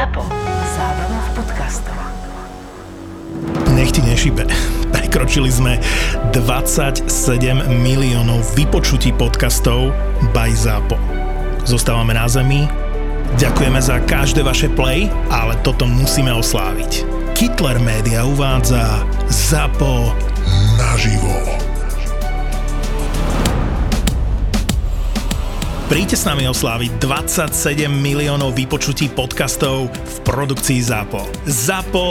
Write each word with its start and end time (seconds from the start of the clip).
ZAPO. 0.00 0.24
Zábrná 0.80 1.20
v 1.20 1.30
podcastov. 1.36 1.98
Nech 3.76 3.92
ti 3.92 4.00
nešibe. 4.00 4.48
Prekročili 4.96 5.52
sme 5.52 5.76
27 6.32 7.04
miliónov 7.68 8.40
vypočutí 8.56 9.12
podcastov 9.12 9.92
by 10.32 10.56
ZAPO. 10.56 10.96
Zostávame 11.68 12.16
na 12.16 12.24
zemi. 12.32 12.64
Ďakujeme 13.36 13.76
za 13.76 14.00
každé 14.08 14.40
vaše 14.40 14.72
play, 14.72 15.12
ale 15.28 15.52
toto 15.60 15.84
musíme 15.84 16.32
osláviť. 16.32 17.04
Kittler 17.36 17.76
Media 17.76 18.24
uvádza 18.24 19.04
ZAPO 19.28 20.16
naživo. 20.80 21.59
Príďte 25.90 26.22
s 26.22 26.22
nami 26.22 26.46
osláviť 26.46 27.02
27 27.02 27.90
miliónov 27.90 28.54
vypočutí 28.54 29.10
podcastov 29.10 29.90
v 29.90 30.16
produkcii 30.22 30.78
ZAPO. 30.86 31.50
ZAPO 31.50 32.06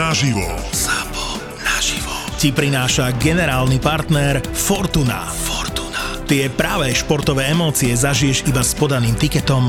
naživo. 0.00 0.48
ZAPO 0.72 1.36
naživo. 1.60 2.08
Ti 2.40 2.56
prináša 2.56 3.12
generálny 3.20 3.84
partner 3.84 4.40
Fortuna. 4.56 5.28
Fortuna. 5.28 6.24
Tie 6.24 6.48
práve 6.48 6.88
športové 6.96 7.52
emócie 7.52 7.92
zažiješ 7.92 8.48
iba 8.48 8.64
s 8.64 8.72
podaným 8.72 9.12
tiketom 9.12 9.68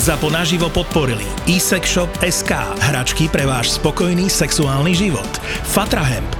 Zapo 0.00 0.32
naživo 0.32 0.72
podporili. 0.72 1.28
eSex 1.44 1.84
Shop 1.92 2.08
SK, 2.24 2.56
hračky 2.88 3.28
pre 3.28 3.44
váš 3.44 3.76
spokojný 3.76 4.32
sexuálny 4.32 4.96
život. 4.96 5.28
Fatrahemp, 5.76 6.39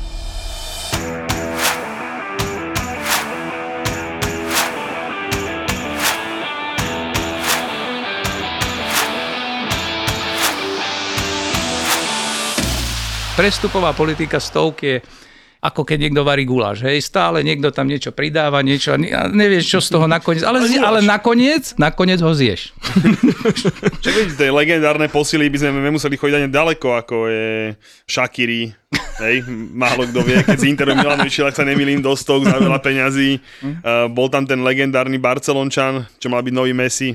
Prestupová 13.35 13.95
politika 13.95 14.37
stovky 14.37 14.85
je 14.85 14.97
ako 15.61 15.85
keď 15.85 16.09
niekto 16.09 16.25
varí 16.25 16.41
guláš, 16.41 16.81
hej, 16.81 17.05
stále 17.05 17.45
niekto 17.45 17.69
tam 17.69 17.85
niečo 17.85 18.09
pridáva, 18.09 18.65
niečo, 18.65 18.97
nevieš, 19.29 19.77
čo 19.77 19.79
z 19.79 19.93
toho 19.93 20.09
nakoniec, 20.09 20.41
ale, 20.41 20.57
ale 20.81 21.05
nakoniec, 21.05 21.77
nakoniec 21.77 22.17
ho 22.17 22.33
zješ. 22.33 22.73
Čo 24.01 24.09
vidíte, 24.09 24.41
tej 24.41 24.49
legendárne 24.49 25.05
posily 25.05 25.53
by 25.53 25.57
sme 25.61 25.85
nemuseli 25.85 26.17
chodiť 26.17 26.35
ani 26.41 26.49
ďaleko, 26.49 26.87
ako 26.97 27.15
je 27.29 27.77
Shakiri, 28.09 28.73
hej, 29.21 29.45
málo 29.77 30.09
kto 30.09 30.25
vie, 30.25 30.41
keď 30.41 30.57
z 30.57 30.65
Interu 30.65 30.97
Milan 30.97 31.21
vyšiel, 31.21 31.53
ak 31.53 31.61
sa 31.61 31.61
nemýlim, 31.61 32.01
do 32.01 32.17
stok 32.17 32.49
za 32.49 32.57
veľa 32.57 32.81
peňazí. 32.81 33.37
Uh, 33.61 34.09
bol 34.09 34.33
tam 34.33 34.49
ten 34.49 34.65
legendárny 34.65 35.21
Barcelončan, 35.21 36.09
čo 36.17 36.33
mal 36.33 36.41
byť 36.41 36.53
nový 36.57 36.73
Messi. 36.73 37.13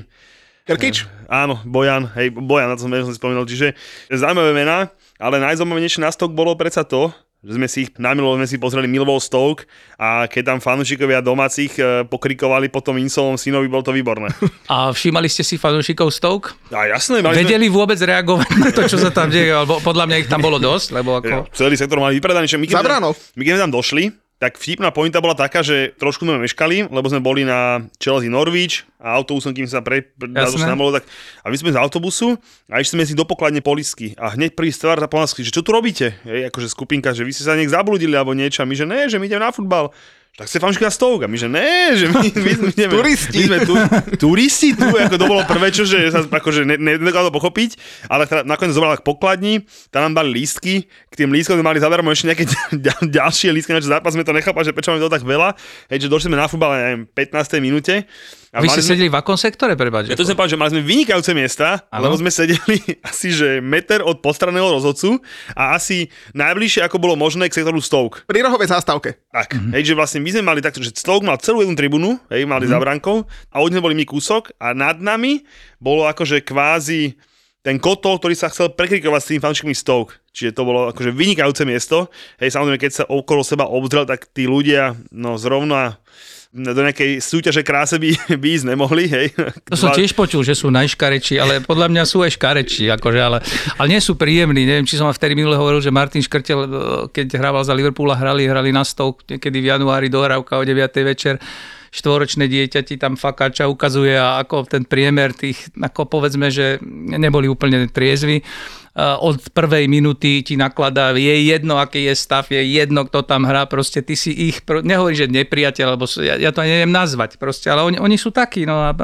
Krkič? 0.63 1.03
Uh, 1.03 1.43
áno, 1.43 1.59
Bojan, 1.67 2.07
hej, 2.15 2.31
Bojan, 2.31 2.71
na 2.71 2.79
to 2.79 2.87
som, 2.87 2.95
som 2.95 3.11
si 3.11 3.19
spomínal. 3.19 3.43
Čiže 3.43 3.75
zaujímavé 4.07 4.55
mená, 4.55 4.87
ale 5.17 5.41
najzaujímavejšie 5.41 6.01
na 6.01 6.13
stok 6.13 6.33
bolo 6.33 6.53
predsa 6.53 6.85
to, 6.85 7.13
že 7.45 7.53
sme 7.53 7.67
si 7.69 7.85
ich 7.85 7.91
namilo, 8.01 8.33
sme 8.33 8.49
si 8.49 8.57
pozreli 8.57 8.89
Milvou 8.89 9.21
Stoke 9.21 9.69
a 9.93 10.25
keď 10.25 10.53
tam 10.53 10.59
fanúšikovia 10.59 11.21
domácich 11.21 11.77
e, 11.77 12.01
pokrikovali 12.09 12.65
po 12.65 12.81
tom 12.81 12.97
Insolom 12.97 13.37
synovi, 13.37 13.69
bol 13.69 13.85
to 13.85 13.93
výborné. 13.93 14.33
A 14.73 14.89
všímali 14.89 15.29
ste 15.29 15.45
si 15.45 15.55
fanúšikov 15.61 16.09
Stoke? 16.09 16.57
A 16.73 16.89
jasné, 16.89 17.21
mali 17.21 17.45
Vedeli 17.45 17.69
sme... 17.69 17.77
vôbec 17.77 17.99
reagovať 18.01 18.51
na 18.57 18.69
to, 18.73 18.89
čo 18.89 18.97
sa 18.97 19.13
tam 19.13 19.29
deje? 19.29 19.53
Alebo 19.53 19.77
podľa 19.85 20.09
mňa 20.09 20.17
ich 20.25 20.29
tam 20.29 20.41
bolo 20.41 20.57
dosť, 20.57 20.97
lebo 20.97 21.21
ako... 21.21 21.53
Celý 21.53 21.77
sektor 21.77 22.01
mali 22.01 22.17
vypredaný. 22.17 22.49
My 22.57 22.65
keď, 22.65 22.75
Zabrano. 22.81 23.13
my 23.13 23.41
keď 23.45 23.51
sme 23.53 23.63
tam 23.69 23.73
došli, 23.73 24.03
tak 24.37 24.61
vtipná 24.61 24.93
pointa 24.93 25.17
bola 25.17 25.33
taká, 25.33 25.65
že 25.65 25.97
trošku 25.97 26.21
sme 26.21 26.37
meškali, 26.37 26.93
lebo 26.93 27.09
sme 27.09 27.17
boli 27.17 27.41
na 27.41 27.89
Chelsea 27.97 28.29
Norwich 28.29 28.85
a 29.01 29.17
autobusom, 29.17 29.49
kým 29.49 29.65
sa 29.65 29.81
pre, 29.81 30.05
pre 30.13 30.29
bolo, 30.77 30.93
tak, 30.93 31.09
a 31.41 31.49
my 31.49 31.57
sme 31.57 31.73
z 31.73 31.81
autobusu 31.81 32.37
a 32.69 32.77
išli 32.77 33.01
sme 33.01 33.05
si 33.09 33.17
do 33.17 33.25
pokladne 33.25 33.65
polisky 33.65 34.13
a 34.13 34.37
hneď 34.37 34.53
prvý 34.53 34.69
stvár 34.69 35.01
za 35.01 35.09
polsky, 35.09 35.41
že 35.41 35.49
čo 35.49 35.65
tu 35.65 35.73
robíte? 35.73 36.13
Hej, 36.21 36.53
akože 36.53 36.69
skupinka, 36.69 37.17
že 37.17 37.25
vy 37.25 37.33
ste 37.33 37.49
sa 37.49 37.57
nech 37.57 37.73
zabludili 37.73 38.13
alebo 38.13 38.37
niečo 38.37 38.61
a 38.61 38.69
my, 38.69 38.77
že 38.77 38.85
ne, 38.85 39.09
že 39.09 39.17
my 39.17 39.25
ideme 39.25 39.41
na 39.41 39.49
futbal 39.49 39.89
tak 40.37 40.45
ste 40.45 40.61
fanúšik 40.61 40.85
na 40.85 40.93
stovka. 40.93 41.25
My, 41.25 41.33
že 41.33 41.49
ne, 41.49 41.97
že 41.97 42.05
my, 42.13 42.21
my, 42.21 42.51
my 42.61 42.69
ideme, 42.77 42.93
Turisti. 42.93 43.37
My 43.41 43.43
sme 43.49 43.59
tu, 43.65 43.73
turisti 44.21 44.69
tu, 44.77 44.85
ako 44.85 45.17
to 45.17 45.25
bolo 45.25 45.41
prvé, 45.49 45.73
čo, 45.73 45.81
že 45.81 46.13
sa 46.13 46.21
akože 46.21 46.61
ne, 46.61 46.77
ne, 46.77 46.93
nedokázal 47.01 47.33
pochopiť, 47.33 47.81
ale 48.05 48.29
teda 48.29 48.45
nakoniec 48.45 48.77
zobral 48.77 48.93
k 48.93 49.01
pokladni, 49.01 49.65
tam 49.89 50.05
nám 50.05 50.21
dali 50.21 50.37
lístky, 50.37 50.85
k 50.85 51.13
tým 51.17 51.33
lístkom 51.33 51.57
sme 51.57 51.65
mali 51.65 51.81
zadarmo 51.81 52.13
ešte 52.13 52.29
nejaké 52.29 52.45
ďal, 52.85 53.01
ďalšie 53.09 53.49
lístky, 53.49 53.73
na 53.73 53.81
zápas 53.81 54.13
sme 54.13 54.21
to 54.21 54.29
nechápali, 54.29 54.61
že 54.61 54.77
prečo 54.77 54.93
máme 54.93 55.01
to 55.01 55.09
tak 55.09 55.25
veľa, 55.25 55.57
hej, 55.89 56.05
že 56.05 56.07
došli 56.07 56.29
sme 56.29 56.37
na 56.37 56.45
futbal, 56.45 56.69
neviem, 56.77 57.01
15. 57.09 57.57
minúte 57.57 58.05
a 58.57 58.65
Vy 58.65 58.73
ste 58.73 58.81
sme... 58.81 58.97
sedeli 58.97 59.09
v 59.13 59.17
akom 59.21 59.37
sektore, 59.37 59.77
prepáč? 59.77 60.09
Ja 60.09 60.17
to 60.17 60.25
som 60.25 60.33
povedal, 60.33 60.57
že 60.57 60.59
mali 60.59 60.71
sme 60.73 60.81
vynikajúce 60.81 61.31
miesta, 61.37 61.85
ano? 61.93 62.09
lebo 62.09 62.17
sme 62.17 62.33
sedeli 62.33 62.81
asi, 63.09 63.29
že 63.29 63.61
meter 63.61 64.01
od 64.01 64.17
postranného 64.17 64.65
rozhodcu 64.65 65.21
a 65.53 65.77
asi 65.77 66.09
najbližšie, 66.33 66.81
ako 66.81 66.97
bolo 66.97 67.13
možné 67.13 67.53
k 67.53 67.61
sektoru 67.61 67.77
Stoke. 67.77 68.25
Pri 68.25 68.41
rohovej 68.41 68.73
zástavke. 68.73 69.21
Tak, 69.29 69.53
mm-hmm. 69.53 69.71
hej, 69.77 69.83
že 69.85 69.93
vlastne 69.93 70.19
my 70.25 70.29
sme 70.33 70.43
mali 70.43 70.59
takto, 70.65 70.81
že 70.81 70.89
Stoke 70.97 71.21
mal 71.21 71.37
celú 71.37 71.61
jednu 71.61 71.77
tribúnu, 71.77 72.17
hej, 72.33 72.49
mali 72.49 72.65
mm-hmm. 72.65 72.73
za 72.73 72.77
brankou 72.81 73.17
a 73.53 73.61
od 73.61 73.69
sme 73.69 73.85
boli 73.85 73.93
my 73.93 74.09
kúsok 74.09 74.57
a 74.57 74.73
nad 74.73 74.97
nami 74.97 75.45
bolo 75.77 76.09
akože 76.09 76.41
kvázi 76.41 77.13
ten 77.61 77.77
kotol, 77.77 78.17
ktorý 78.17 78.33
sa 78.33 78.49
chcel 78.49 78.73
prekrikovať 78.73 79.21
s 79.21 79.29
tým 79.35 79.43
fanúšikmi 79.43 79.75
Stoke. 79.77 80.17
Čiže 80.31 80.55
to 80.55 80.63
bolo 80.63 80.87
akože 80.87 81.11
vynikajúce 81.11 81.67
miesto. 81.67 82.07
Hej, 82.39 82.55
samozrejme, 82.55 82.79
keď 82.79 82.91
sa 82.95 83.03
okolo 83.05 83.43
seba 83.43 83.67
obzrel, 83.67 84.07
tak 84.07 84.31
tí 84.31 84.47
ľudia, 84.47 84.95
no 85.11 85.35
zrovna 85.35 85.99
do 86.55 86.81
nejakej 86.81 87.19
súťaže 87.19 87.61
kráse 87.61 87.99
by, 87.99 88.15
by 88.41 88.47
ísť 88.47 88.65
nemohli, 88.71 89.05
hej. 89.07 89.27
To 89.67 89.75
som 89.75 89.91
tiež 89.91 90.15
počul, 90.15 90.47
že 90.47 90.55
sú 90.55 90.71
najškarečí, 90.71 91.35
ale 91.37 91.59
podľa 91.59 91.91
mňa 91.91 92.03
sú 92.07 92.23
aj 92.23 92.39
škarečí, 92.39 92.87
akože, 92.87 93.19
ale, 93.19 93.43
ale 93.75 93.87
nie 93.91 93.99
sú 93.99 94.15
príjemní. 94.15 94.63
Neviem, 94.63 94.87
či 94.87 94.95
som 94.95 95.11
vtedy 95.11 95.35
minule 95.35 95.59
hovoril, 95.59 95.83
že 95.83 95.91
Martin 95.91 96.23
Škrtel, 96.23 96.59
keď 97.11 97.27
hrával 97.35 97.67
za 97.67 97.75
Liverpool 97.75 98.07
a 98.09 98.17
hrali, 98.17 98.47
hrali 98.47 98.71
na 98.71 98.87
stok 98.87 99.27
niekedy 99.27 99.59
v 99.59 99.69
januári 99.75 100.07
dohrávka 100.07 100.55
o 100.55 100.63
9. 100.63 100.79
večer, 101.03 101.35
štvoročné 101.91 102.47
dieťa 102.47 102.79
ti 102.83 102.95
tam 102.99 103.15
fakáča 103.15 103.67
ukazuje 103.67 104.15
a 104.15 104.39
ako 104.43 104.67
ten 104.67 104.83
priemer 104.83 105.31
tých, 105.31 105.71
ako 105.75 106.07
povedzme, 106.07 106.51
že 106.51 106.79
neboli 107.15 107.47
úplne 107.47 107.87
triezvi 107.87 108.43
od 108.97 109.53
prvej 109.53 109.85
minuty 109.85 110.41
ti 110.41 110.57
nakladá, 110.57 111.13
je 111.13 111.35
jedno, 111.45 111.77
aký 111.77 112.09
je 112.09 112.17
stav, 112.17 112.49
je 112.49 112.65
jedno, 112.65 113.05
kto 113.05 113.21
tam 113.21 113.45
hrá, 113.45 113.69
proste 113.69 114.01
ty 114.01 114.17
si 114.17 114.33
ich, 114.33 114.65
nehovorí, 114.65 115.13
že 115.13 115.29
nepriateľ, 115.29 115.93
lebo 115.93 116.09
ja, 116.17 116.33
ja 116.41 116.49
to 116.49 116.65
neviem 116.65 116.89
nazvať, 116.89 117.37
proste, 117.37 117.69
ale 117.69 117.85
oni, 117.85 118.01
oni 118.01 118.17
sú 118.17 118.33
takí, 118.33 118.65
no 118.65 118.81
a 118.81 118.97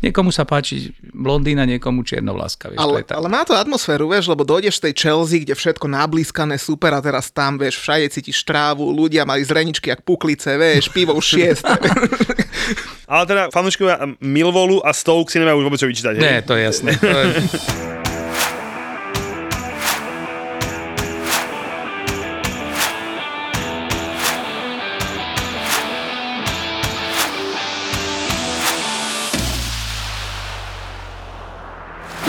niekomu 0.00 0.32
sa 0.32 0.48
páči 0.48 0.96
blondína, 1.12 1.68
niekomu 1.68 2.00
čiernovláska. 2.00 2.72
Vieš, 2.72 2.80
ale, 2.80 3.04
ale 3.04 3.28
má 3.28 3.44
to 3.44 3.52
atmosféru, 3.52 4.08
vieš, 4.08 4.32
lebo 4.32 4.40
dojdeš 4.40 4.80
z 4.80 4.84
tej 4.88 4.94
Chelsea, 4.96 5.44
kde 5.44 5.52
všetko 5.52 5.84
nablískané, 5.84 6.56
super 6.56 6.96
a 6.96 7.04
teraz 7.04 7.28
tam, 7.28 7.60
vieš, 7.60 7.76
všade 7.76 8.08
cítiš 8.08 8.40
trávu, 8.48 8.88
ľudia 8.88 9.28
mali 9.28 9.44
zreničky 9.44 9.92
jak 9.92 10.00
puklice, 10.00 10.56
vieš, 10.56 10.88
pivo 10.96 11.12
už 11.12 11.26
šieste. 11.28 11.68
Ale 13.10 13.28
teda 13.28 13.42
fanúškovia 13.52 14.16
Milvolu 14.24 14.80
a 14.80 14.96
Stoke 14.96 15.28
si 15.28 15.36
nemajú 15.42 15.60
už 15.60 15.66
vôbec 15.68 15.80
čo 15.82 15.90
vyčítať. 15.92 16.14
Nie, 16.16 16.40
to 16.40 16.56
je 16.56 16.62
jasné. 16.64 16.96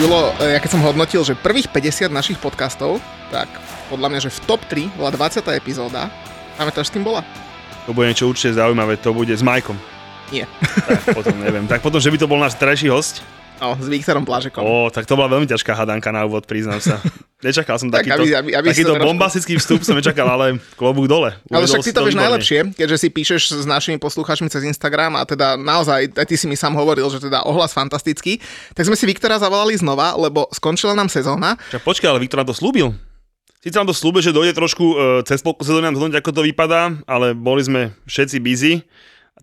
Julo, 0.02 0.34
e, 0.42 0.50
ja 0.50 0.58
keď 0.58 0.70
som 0.74 0.82
hodnotil, 0.82 1.22
že 1.22 1.38
prvých 1.38 1.70
50 1.70 2.10
našich 2.10 2.34
podcastov, 2.34 2.98
tak 3.30 3.46
podľa 3.86 4.10
mňa, 4.10 4.20
že 4.26 4.34
v 4.34 4.38
top 4.50 4.58
3 4.66 4.90
bola 4.98 5.14
20. 5.14 5.46
epizóda. 5.54 6.10
Pamätáš, 6.58 6.90
s 6.90 6.98
kým 6.98 7.06
bola? 7.06 7.22
To 7.86 7.94
bude 7.94 8.10
niečo 8.10 8.26
určite 8.26 8.58
zaujímavé, 8.58 8.98
to 8.98 9.14
bude 9.14 9.30
s 9.30 9.46
Majkom. 9.46 9.78
Nie. 10.34 10.50
Tak 10.90 11.14
potom 11.14 11.38
neviem. 11.38 11.70
Tak 11.70 11.86
potom, 11.86 12.02
že 12.02 12.10
by 12.10 12.18
to 12.18 12.26
bol 12.26 12.34
náš 12.34 12.58
terajší 12.58 12.90
host, 12.90 13.22
No, 13.62 13.78
s 13.78 13.86
Viktorom 13.86 14.26
Plážekom. 14.26 14.58
Ó, 14.58 14.90
tak 14.90 15.06
to 15.06 15.14
bola 15.14 15.30
veľmi 15.30 15.46
ťažká 15.46 15.78
hadanka 15.78 16.10
na 16.10 16.26
úvod, 16.26 16.50
priznám 16.50 16.82
sa. 16.82 16.98
Nečakal 17.46 17.78
som 17.78 17.86
Tak, 17.94 18.02
takýto, 18.02 18.26
aby- 18.26 18.34
aby- 18.34 18.54
aby 18.58 18.66
si 18.66 18.82
takýto 18.82 18.90
to 18.90 18.94
trošku- 18.98 19.06
bombastický 19.06 19.52
vstup, 19.54 19.80
som 19.86 19.94
nečakal, 19.94 20.26
ale 20.26 20.58
klobúk 20.74 21.06
dole. 21.06 21.38
Ale 21.46 21.62
Uvedol 21.62 21.70
však 21.70 21.86
si 21.86 21.90
ty 21.90 21.94
to 21.94 22.02
vieš 22.02 22.10
výborne. 22.10 22.22
najlepšie, 22.26 22.58
keďže 22.74 22.96
si 22.98 23.08
píšeš 23.14 23.42
s 23.62 23.66
našimi 23.70 24.02
poslucháčmi 24.02 24.50
cez 24.50 24.66
Instagram 24.66 25.14
a 25.14 25.22
teda 25.22 25.54
naozaj, 25.54 26.10
aj 26.10 26.26
ty 26.26 26.34
si 26.34 26.50
mi 26.50 26.58
sám 26.58 26.74
hovoril, 26.74 27.06
že 27.06 27.22
teda 27.22 27.46
ohlas 27.46 27.70
fantastický, 27.70 28.42
tak 28.74 28.82
sme 28.82 28.98
si 28.98 29.06
Viktora 29.06 29.38
zavolali 29.38 29.78
znova, 29.78 30.18
lebo 30.18 30.50
skončila 30.50 30.98
nám 30.98 31.06
sezóna. 31.06 31.54
Čak, 31.70 31.86
počkaj, 31.86 32.10
ale 32.10 32.18
Viktor 32.18 32.42
nám 32.42 32.50
to 32.50 32.58
slúbil. 32.58 32.90
Sice 33.62 33.78
nám 33.78 33.86
to 33.86 33.94
slúbil, 33.94 34.26
že 34.26 34.34
dojde 34.34 34.58
trošku 34.58 34.82
e, 34.82 34.94
cez 35.22 35.38
polku 35.38 35.62
sezóny 35.62 35.86
nám 35.86 35.94
ako 35.94 36.34
to 36.34 36.42
vypadá, 36.42 36.98
ale 37.06 37.30
boli 37.30 37.62
sme 37.62 37.94
všetci 38.10 38.42
busy, 38.42 38.82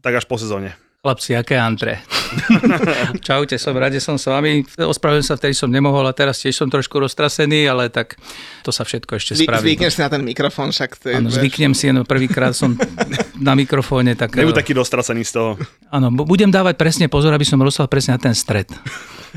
tak 0.03 0.19
až 0.19 0.27
po 0.27 0.35
sezóne. 0.35 0.75
Chlapci, 1.07 1.31
aké 1.39 1.55
antre. 1.55 2.03
Čaute, 3.27 3.57
som 3.57 3.73
rád, 3.73 3.95
že 3.95 4.01
som 4.03 4.15
s 4.15 4.25
vami. 4.25 4.63
Ospravedlňujem 4.77 5.27
sa, 5.27 5.35
vtedy 5.35 5.53
som 5.53 5.69
nemohol 5.69 6.05
a 6.05 6.13
teraz 6.13 6.39
tiež 6.41 6.55
som 6.55 6.67
trošku 6.67 6.99
roztrasený, 6.99 7.65
ale 7.65 7.89
tak 7.89 8.15
to 8.61 8.69
sa 8.69 8.85
všetko 8.85 9.17
ešte 9.17 9.33
Zvy, 9.37 9.45
spraví. 9.45 9.63
zvykneš 9.65 9.91
si 9.95 10.01
na 10.01 10.09
ten 10.09 10.21
mikrofón, 10.21 10.69
však 10.69 10.89
to 10.99 11.05
je, 11.09 11.15
Áno, 11.17 11.29
zvyknem 11.29 11.73
si, 11.73 11.89
no 11.89 12.05
prvýkrát 12.05 12.53
som 12.53 12.73
na 13.47 13.53
mikrofóne, 13.53 14.13
tak... 14.13 14.35
Nebuď 14.37 14.61
taký 14.61 14.73
dostrasený 14.73 15.23
z 15.25 15.31
toho. 15.35 15.49
Áno, 15.89 16.13
bu- 16.13 16.27
budem 16.27 16.49
dávať 16.49 16.77
presne 16.77 17.05
pozor, 17.09 17.33
aby 17.33 17.45
som 17.47 17.57
rozsal 17.59 17.89
presne 17.89 18.15
na 18.15 18.21
ten 18.21 18.35
stred. 18.37 18.69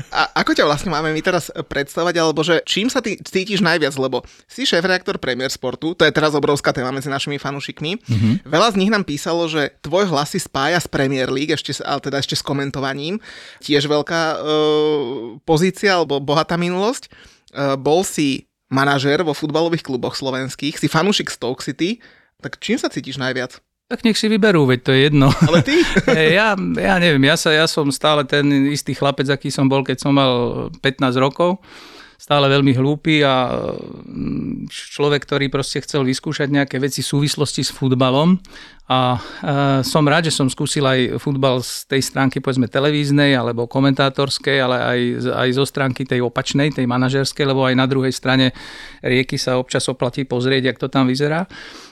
A 0.09 0.43
ako 0.43 0.57
ťa 0.57 0.65
vlastne 0.65 0.89
máme 0.89 1.13
my 1.13 1.21
teraz 1.21 1.49
predstavať, 1.49 2.15
alebo 2.17 2.41
že 2.41 2.61
čím 2.65 2.89
sa 2.89 2.99
ty 2.99 3.17
cítiš 3.17 3.61
najviac, 3.61 3.93
lebo 3.97 4.25
si 4.45 4.65
šéf-reaktor 4.65 5.17
Premier 5.17 5.49
Sportu, 5.49 5.93
to 5.93 6.05
je 6.05 6.13
teraz 6.13 6.33
obrovská 6.33 6.73
téma 6.73 6.89
medzi 6.89 7.09
našimi 7.09 7.37
fanúšikmi. 7.37 8.01
Mm-hmm. 8.01 8.33
Veľa 8.47 8.69
z 8.73 8.79
nich 8.79 8.91
nám 8.93 9.05
písalo, 9.05 9.45
že 9.49 9.73
tvoj 9.85 10.09
hlas 10.09 10.33
si 10.33 10.39
spája 10.41 10.81
s 10.81 10.87
Premier 10.89 11.29
League, 11.29 11.53
ešte, 11.53 11.77
ale 11.85 12.01
teda 12.01 12.17
ešte 12.21 12.37
s 12.37 12.43
komentovaním. 12.43 13.21
Tiež 13.61 13.85
veľká 13.85 14.21
e, 14.21 14.37
pozícia 15.45 15.97
alebo 15.97 16.21
bohatá 16.21 16.57
minulosť. 16.57 17.07
E, 17.07 17.09
bol 17.77 18.01
si 18.01 18.49
manažér 18.73 19.21
vo 19.21 19.37
futbalových 19.37 19.85
kluboch 19.85 20.17
slovenských, 20.17 20.81
si 20.81 20.89
fanúšik 20.89 21.29
Stoke 21.29 21.61
City, 21.61 22.01
tak 22.41 22.57
čím 22.57 22.81
sa 22.81 22.89
cítiš 22.89 23.21
najviac? 23.21 23.61
Tak 23.91 24.07
nech 24.07 24.17
si 24.17 24.31
vyberú, 24.31 24.63
veď 24.65 24.79
to 24.79 24.91
je 24.95 24.99
jedno. 25.11 25.27
Ale 25.47 25.59
ty? 25.61 25.83
Ja, 26.37 26.55
ja 26.57 26.95
neviem, 26.97 27.23
ja, 27.27 27.35
sa, 27.35 27.51
ja 27.51 27.67
som 27.67 27.91
stále 27.91 28.23
ten 28.23 28.47
istý 28.71 28.95
chlapec, 28.95 29.27
aký 29.29 29.51
som 29.51 29.67
bol, 29.67 29.83
keď 29.83 29.97
som 30.01 30.15
mal 30.15 30.67
15 30.81 31.13
rokov. 31.19 31.59
Stále 32.23 32.47
veľmi 32.47 32.71
hlúpy 32.71 33.19
a 33.19 33.51
mm, 33.51 34.71
človek, 34.71 35.27
ktorý 35.27 35.51
proste 35.51 35.83
chcel 35.83 36.07
vyskúšať 36.07 36.47
nejaké 36.47 36.79
veci 36.79 37.03
v 37.03 37.11
súvislosti 37.11 37.67
s 37.67 37.75
futbalom. 37.75 38.39
A 38.87 39.19
e, 39.19 39.19
som 39.83 40.07
rád, 40.07 40.31
že 40.31 40.35
som 40.39 40.47
skúsil 40.47 40.87
aj 40.87 41.19
futbal 41.19 41.59
z 41.59 41.83
tej 41.83 41.99
stránky, 41.99 42.39
povedzme, 42.39 42.71
televíznej 42.71 43.35
alebo 43.35 43.67
komentátorskej, 43.67 44.55
ale 44.55 44.77
aj, 44.79 44.99
aj 45.35 45.49
zo 45.51 45.67
stránky 45.67 46.07
tej 46.07 46.23
opačnej, 46.23 46.71
tej 46.71 46.87
manažerskej, 46.87 47.43
lebo 47.43 47.67
aj 47.67 47.75
na 47.75 47.91
druhej 47.91 48.15
strane 48.15 48.55
rieky 49.03 49.35
sa 49.35 49.59
občas 49.59 49.83
oplatí 49.91 50.23
pozrieť, 50.23 50.63
jak 50.71 50.79
to 50.79 50.87
tam 50.87 51.11
vyzerá. 51.11 51.43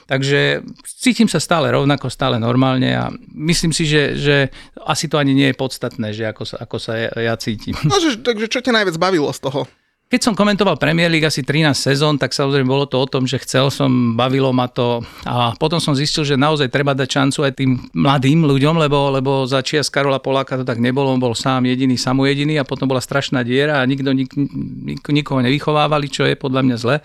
Takže 0.08 0.64
cítim 0.88 1.28
sa 1.28 1.44
stále 1.44 1.68
rovnako, 1.68 2.08
stále 2.08 2.40
normálne 2.40 2.88
a 2.88 3.12
myslím 3.36 3.76
si, 3.76 3.84
že, 3.84 4.16
že 4.16 4.36
asi 4.80 5.12
to 5.12 5.20
ani 5.20 5.36
nie 5.36 5.52
je 5.52 5.60
podstatné, 5.60 6.16
že 6.16 6.24
ako 6.24 6.44
sa, 6.48 6.56
ako 6.56 6.76
sa 6.80 6.96
ja, 6.96 7.12
ja 7.20 7.34
cítim. 7.36 7.76
No, 7.84 8.00
že, 8.00 8.16
takže 8.24 8.48
čo 8.48 8.64
ťa 8.64 8.80
najviac 8.80 8.96
bavilo 8.96 9.28
z 9.28 9.44
toho? 9.44 9.68
Keď 10.12 10.20
som 10.28 10.36
komentoval 10.36 10.76
Premier 10.76 11.08
League 11.08 11.24
asi 11.24 11.40
13 11.40 11.72
sezón, 11.72 12.20
tak 12.20 12.36
samozrejme 12.36 12.68
bolo 12.68 12.84
to 12.84 13.00
o 13.00 13.08
tom, 13.08 13.24
že 13.24 13.40
chcel 13.40 13.72
som, 13.72 14.12
bavilo 14.12 14.52
ma 14.52 14.68
to. 14.68 15.00
A 15.24 15.56
potom 15.56 15.80
som 15.80 15.96
zistil, 15.96 16.20
že 16.28 16.36
naozaj 16.36 16.68
treba 16.68 16.92
dať 16.92 17.08
šancu 17.08 17.48
aj 17.48 17.52
tým 17.56 17.80
mladým 17.96 18.44
ľuďom, 18.44 18.76
lebo, 18.76 19.08
lebo 19.08 19.48
za 19.48 19.64
čias 19.64 19.88
Karola 19.88 20.20
Poláka 20.20 20.60
to 20.60 20.68
tak 20.68 20.84
nebolo, 20.84 21.08
on 21.08 21.16
bol 21.16 21.32
sám 21.32 21.64
jediný, 21.64 21.96
samojediný 21.96 22.60
a 22.60 22.68
potom 22.68 22.92
bola 22.92 23.00
strašná 23.00 23.40
diera 23.40 23.80
a 23.80 23.88
nikto 23.88 24.12
nik, 24.12 24.28
nik, 24.36 25.00
nikoho 25.00 25.40
nevychovávali, 25.40 26.12
čo 26.12 26.28
je 26.28 26.36
podľa 26.36 26.60
mňa 26.60 26.76
zle 26.76 27.00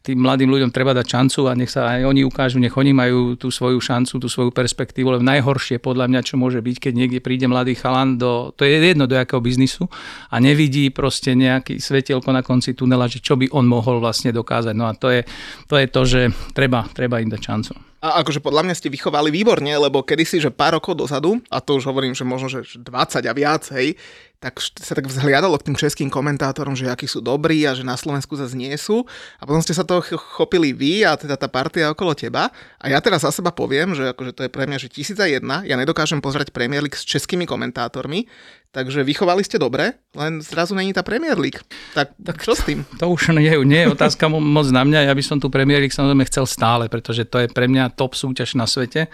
tým 0.00 0.16
mladým 0.16 0.48
ľuďom 0.48 0.72
treba 0.72 0.96
dať 0.96 1.04
šancu 1.04 1.40
a 1.44 1.52
nech 1.52 1.68
sa 1.68 1.92
aj 1.92 2.08
oni 2.08 2.24
ukážu, 2.24 2.56
nech 2.56 2.72
oni 2.72 2.96
majú 2.96 3.36
tú 3.36 3.52
svoju 3.52 3.76
šancu, 3.84 4.16
tú 4.16 4.28
svoju 4.32 4.48
perspektívu, 4.48 5.12
lebo 5.12 5.24
najhoršie 5.24 5.76
podľa 5.76 6.08
mňa, 6.08 6.20
čo 6.24 6.40
môže 6.40 6.64
byť, 6.64 6.76
keď 6.88 6.92
niekde 6.96 7.20
príde 7.20 7.44
mladý 7.44 7.76
chalan 7.76 8.16
do, 8.16 8.48
to 8.56 8.64
je 8.64 8.80
jedno 8.80 9.04
do 9.04 9.12
jakého 9.12 9.44
biznisu 9.44 9.92
a 10.32 10.40
nevidí 10.40 10.88
proste 10.88 11.36
nejaký 11.36 11.76
svetielko 11.76 12.32
na 12.32 12.40
konci 12.40 12.72
tunela, 12.72 13.12
že 13.12 13.20
čo 13.20 13.36
by 13.36 13.52
on 13.52 13.68
mohol 13.68 14.00
vlastne 14.00 14.32
dokázať. 14.32 14.72
No 14.72 14.88
a 14.88 14.96
to 14.96 15.12
je 15.12 15.20
to, 15.68 15.76
je 15.76 15.86
to 15.92 16.00
že 16.08 16.20
treba, 16.56 16.88
treba 16.96 17.20
im 17.20 17.28
dať 17.28 17.42
šancu. 17.44 17.89
A 18.00 18.24
akože 18.24 18.40
podľa 18.40 18.64
mňa 18.64 18.74
ste 18.80 18.88
vychovali 18.88 19.28
výborne, 19.28 19.68
lebo 19.76 20.00
kedysi, 20.00 20.40
že 20.40 20.48
pár 20.48 20.80
rokov 20.80 20.96
dozadu, 20.96 21.36
a 21.52 21.60
to 21.60 21.76
už 21.76 21.84
hovorím, 21.84 22.16
že 22.16 22.24
možno, 22.24 22.48
že 22.48 22.64
20 22.80 23.28
a 23.28 23.32
viac, 23.36 23.68
hej, 23.76 23.92
tak 24.40 24.56
sa 24.56 24.96
tak 24.96 25.04
vzhliadalo 25.04 25.52
k 25.60 25.68
tým 25.68 25.76
českým 25.76 26.08
komentátorom, 26.08 26.72
že 26.72 26.88
akí 26.88 27.04
sú 27.04 27.20
dobrí 27.20 27.60
a 27.68 27.76
že 27.76 27.84
na 27.84 27.92
Slovensku 28.00 28.40
zase 28.40 28.56
nie 28.56 28.72
sú. 28.80 29.04
A 29.36 29.44
potom 29.44 29.60
ste 29.60 29.76
sa 29.76 29.84
ch- 29.84 30.16
chopili 30.16 30.72
vy 30.72 31.04
a 31.04 31.12
teda 31.12 31.36
tá 31.36 31.44
partia 31.44 31.92
okolo 31.92 32.16
teba. 32.16 32.48
A 32.80 32.88
ja 32.88 33.04
teraz 33.04 33.20
za 33.20 33.36
seba 33.36 33.52
poviem, 33.52 33.92
že 33.92 34.16
akože 34.16 34.32
to 34.32 34.48
je 34.48 34.50
pre 34.50 34.64
mňa, 34.64 34.80
že 34.80 34.88
tisíc 34.88 35.20
a 35.20 35.28
jedna. 35.28 35.60
Ja 35.68 35.76
nedokážem 35.76 36.24
pozerať 36.24 36.56
Premier 36.56 36.80
League 36.80 36.96
s 36.96 37.04
českými 37.04 37.44
komentátormi, 37.44 38.24
takže 38.70 39.02
vychovali 39.02 39.42
ste 39.42 39.58
dobre, 39.58 39.98
len 40.14 40.38
zrazu 40.42 40.78
není 40.78 40.94
tá 40.94 41.02
Premier 41.02 41.34
League. 41.34 41.58
Tak, 41.94 42.14
tak 42.22 42.38
čo 42.42 42.54
s 42.54 42.62
tým? 42.62 42.86
To 43.02 43.10
už 43.10 43.34
nie, 43.34 43.50
nie 43.66 43.80
je 43.86 43.92
otázka 43.92 44.30
mo- 44.30 44.42
moc 44.42 44.70
na 44.70 44.86
mňa, 44.86 45.10
ja 45.10 45.14
by 45.14 45.22
som 45.22 45.38
tu 45.42 45.50
Premier 45.50 45.82
League 45.82 45.94
samozrejme 45.94 46.26
chcel 46.30 46.46
stále, 46.46 46.86
pretože 46.86 47.26
to 47.26 47.42
je 47.42 47.48
pre 47.50 47.66
mňa 47.66 47.94
top 47.98 48.14
súťaž 48.14 48.54
na 48.54 48.64
svete. 48.70 49.10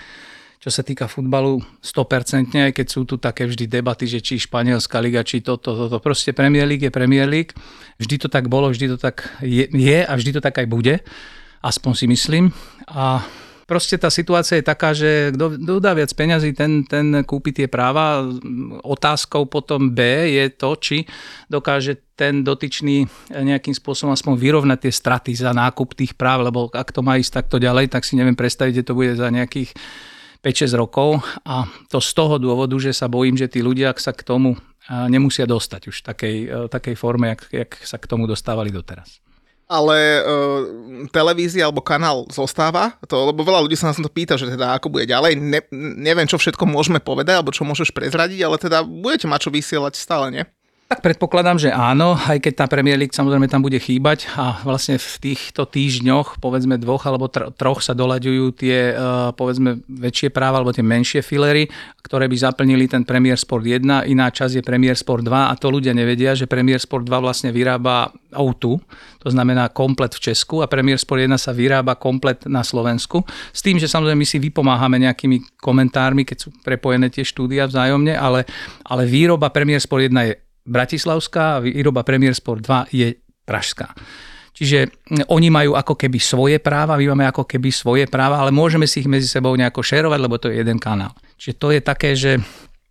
Čo 0.56 0.72
sa 0.72 0.82
týka 0.82 1.04
futbalu 1.06 1.60
100%, 1.84 2.48
aj 2.56 2.72
keď 2.74 2.86
sú 2.88 3.04
tu 3.04 3.20
také 3.20 3.44
vždy 3.44 3.68
debaty, 3.68 4.08
že 4.08 4.24
či 4.24 4.40
španielská 4.40 4.98
liga, 5.04 5.20
či 5.20 5.44
toto, 5.44 5.76
toto. 5.76 6.00
Proste 6.00 6.32
Premier 6.32 6.64
League 6.64 6.82
je 6.82 6.90
Premier 6.90 7.28
League. 7.28 7.52
Vždy 8.00 8.26
to 8.26 8.28
tak 8.32 8.48
bolo, 8.48 8.72
vždy 8.72 8.96
to 8.96 8.98
tak 8.98 9.30
je, 9.44 9.68
je 9.68 9.98
a 10.02 10.12
vždy 10.16 10.32
to 10.32 10.40
tak 10.40 10.56
aj 10.56 10.66
bude. 10.66 11.04
Aspoň 11.60 11.92
si 11.94 12.06
myslím. 12.08 12.44
A 12.88 13.20
proste 13.66 13.98
tá 13.98 14.08
situácia 14.08 14.62
je 14.62 14.64
taká, 14.64 14.94
že 14.94 15.34
kto, 15.34 15.58
kto 15.58 15.90
viac 15.92 16.10
peňazí, 16.14 16.54
ten, 16.54 16.86
ten 16.86 17.26
kúpi 17.26 17.50
tie 17.50 17.66
práva. 17.66 18.24
Otázkou 18.86 19.50
potom 19.50 19.90
B 19.90 20.00
je 20.32 20.46
to, 20.54 20.78
či 20.78 21.04
dokáže 21.50 21.98
ten 22.16 22.40
dotyčný 22.40 23.04
nejakým 23.28 23.76
spôsobom 23.76 24.14
aspoň 24.14 24.34
vyrovnať 24.38 24.88
tie 24.88 24.92
straty 24.94 25.32
za 25.36 25.52
nákup 25.52 25.92
tých 25.92 26.16
práv, 26.16 26.46
lebo 26.46 26.72
ak 26.72 26.94
to 26.94 27.04
má 27.04 27.20
ísť 27.20 27.44
takto 27.44 27.60
ďalej, 27.60 27.92
tak 27.92 28.06
si 28.06 28.16
neviem 28.16 28.38
predstaviť, 28.38 28.80
že 28.80 28.86
to 28.86 28.96
bude 28.96 29.18
za 29.18 29.28
nejakých 29.28 29.76
5-6 30.40 30.80
rokov 30.80 31.20
a 31.42 31.66
to 31.90 31.98
z 31.98 32.10
toho 32.14 32.38
dôvodu, 32.38 32.78
že 32.78 32.94
sa 32.94 33.10
bojím, 33.10 33.34
že 33.34 33.50
tí 33.50 33.60
ľudia 33.60 33.92
sa 33.98 34.14
k 34.14 34.22
tomu 34.22 34.54
nemusia 34.86 35.50
dostať 35.50 35.82
už 35.90 35.96
v 35.98 36.06
takej, 36.06 36.36
e, 36.46 36.56
takej 36.70 36.94
forme, 36.94 37.34
jak, 37.34 37.42
jak 37.50 37.70
sa 37.82 37.98
k 37.98 38.06
tomu 38.06 38.30
dostávali 38.30 38.70
doteraz. 38.70 39.18
Ale 39.66 40.22
uh, 40.22 40.62
televízia 41.10 41.66
alebo 41.66 41.82
kanál 41.82 42.26
zostáva, 42.30 42.94
to, 43.10 43.34
lebo 43.34 43.42
veľa 43.42 43.66
ľudí 43.66 43.74
sa 43.74 43.90
nás 43.90 43.98
to 43.98 44.06
pýta, 44.06 44.38
že 44.38 44.46
teda 44.46 44.78
ako 44.78 44.94
bude 44.94 45.10
ďalej, 45.10 45.34
ne, 45.38 45.60
neviem, 45.98 46.30
čo 46.30 46.38
všetko 46.38 46.62
môžeme 46.70 47.02
povedať, 47.02 47.42
alebo 47.42 47.50
čo 47.50 47.66
môžeš 47.66 47.90
prezradiť, 47.90 48.46
ale 48.46 48.56
teda 48.62 48.86
budete 48.86 49.26
mať 49.26 49.40
čo 49.46 49.50
vysielať 49.50 49.94
stále, 49.98 50.26
nie? 50.30 50.44
Tak 50.86 51.02
predpokladám, 51.02 51.58
že 51.58 51.74
áno, 51.74 52.14
aj 52.14 52.38
keď 52.38 52.62
tá 52.62 52.66
Premier 52.70 52.94
League 52.94 53.10
samozrejme 53.10 53.50
tam 53.50 53.58
bude 53.58 53.74
chýbať 53.74 54.30
a 54.38 54.62
vlastne 54.62 55.02
v 55.02 55.18
týchto 55.18 55.66
týždňoch, 55.66 56.38
povedzme 56.38 56.78
dvoch 56.78 57.02
alebo 57.10 57.26
tr- 57.26 57.50
troch 57.58 57.82
sa 57.82 57.90
doľaďujú 57.90 58.44
tie 58.54 58.94
uh, 58.94 59.34
povedzme 59.34 59.82
väčšie 59.82 60.30
práva 60.30 60.62
alebo 60.62 60.70
tie 60.70 60.86
menšie 60.86 61.26
filery, 61.26 61.66
ktoré 62.06 62.30
by 62.30 62.38
zaplnili 62.38 62.86
ten 62.86 63.02
Premier 63.02 63.34
Sport 63.34 63.66
1, 63.66 63.82
iná 64.06 64.30
časť 64.30 64.62
je 64.62 64.62
Premier 64.62 64.94
Sport 64.94 65.26
2 65.26 65.50
a 65.50 65.58
to 65.58 65.74
ľudia 65.74 65.90
nevedia, 65.90 66.38
že 66.38 66.46
Premier 66.46 66.78
Sport 66.78 67.10
2 67.10 67.18
vlastne 67.18 67.50
vyrába 67.50 68.14
O2, 68.30 68.78
to 69.18 69.28
znamená 69.34 69.74
komplet 69.74 70.14
v 70.14 70.30
Česku 70.30 70.62
a 70.62 70.70
Premier 70.70 71.02
Sport 71.02 71.18
1 71.26 71.34
sa 71.34 71.50
vyrába 71.50 71.98
komplet 71.98 72.46
na 72.46 72.62
Slovensku. 72.62 73.26
S 73.50 73.58
tým, 73.58 73.82
že 73.82 73.90
samozrejme 73.90 74.22
my 74.22 74.28
si 74.28 74.38
vypomáhame 74.38 75.02
nejakými 75.02 75.58
komentármi, 75.58 76.22
keď 76.22 76.46
sú 76.46 76.54
prepojené 76.62 77.10
tie 77.10 77.26
štúdia 77.26 77.66
vzájomne, 77.66 78.14
ale, 78.14 78.46
ale 78.86 79.02
výroba 79.02 79.50
Premier 79.50 79.82
Sport 79.82 80.14
1 80.14 80.30
je 80.30 80.45
bratislavská 80.66 81.58
a 81.58 81.62
výroba 81.62 82.02
Premier 82.02 82.34
Sport 82.34 82.66
2 82.66 82.92
je 82.92 83.16
pražská. 83.46 83.94
Čiže 84.56 84.88
oni 85.28 85.52
majú 85.52 85.76
ako 85.76 86.00
keby 86.00 86.16
svoje 86.16 86.56
práva, 86.56 86.96
my 86.96 87.12
máme 87.12 87.28
ako 87.28 87.44
keby 87.44 87.68
svoje 87.68 88.08
práva, 88.08 88.40
ale 88.40 88.56
môžeme 88.56 88.88
si 88.88 89.04
ich 89.04 89.08
medzi 89.08 89.28
sebou 89.28 89.52
nejako 89.52 89.84
šerovať, 89.84 90.18
lebo 90.18 90.40
to 90.40 90.48
je 90.48 90.64
jeden 90.64 90.80
kanál. 90.80 91.12
Čiže 91.36 91.54
to 91.60 91.68
je 91.76 91.80
také, 91.84 92.16
že 92.16 92.40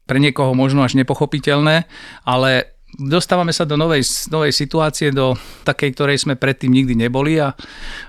pre 0.06 0.22
niekoho 0.22 0.54
možno 0.54 0.86
až 0.86 0.94
nepochopiteľné, 0.94 1.90
ale 2.22 2.78
dostávame 3.02 3.50
sa 3.50 3.66
do 3.66 3.82
novej, 3.82 4.06
novej 4.30 4.54
situácie, 4.54 5.10
do 5.10 5.34
takej, 5.66 5.90
ktorej 5.98 6.18
sme 6.22 6.38
predtým 6.38 6.70
nikdy 6.70 6.94
neboli 6.94 7.42
a, 7.42 7.58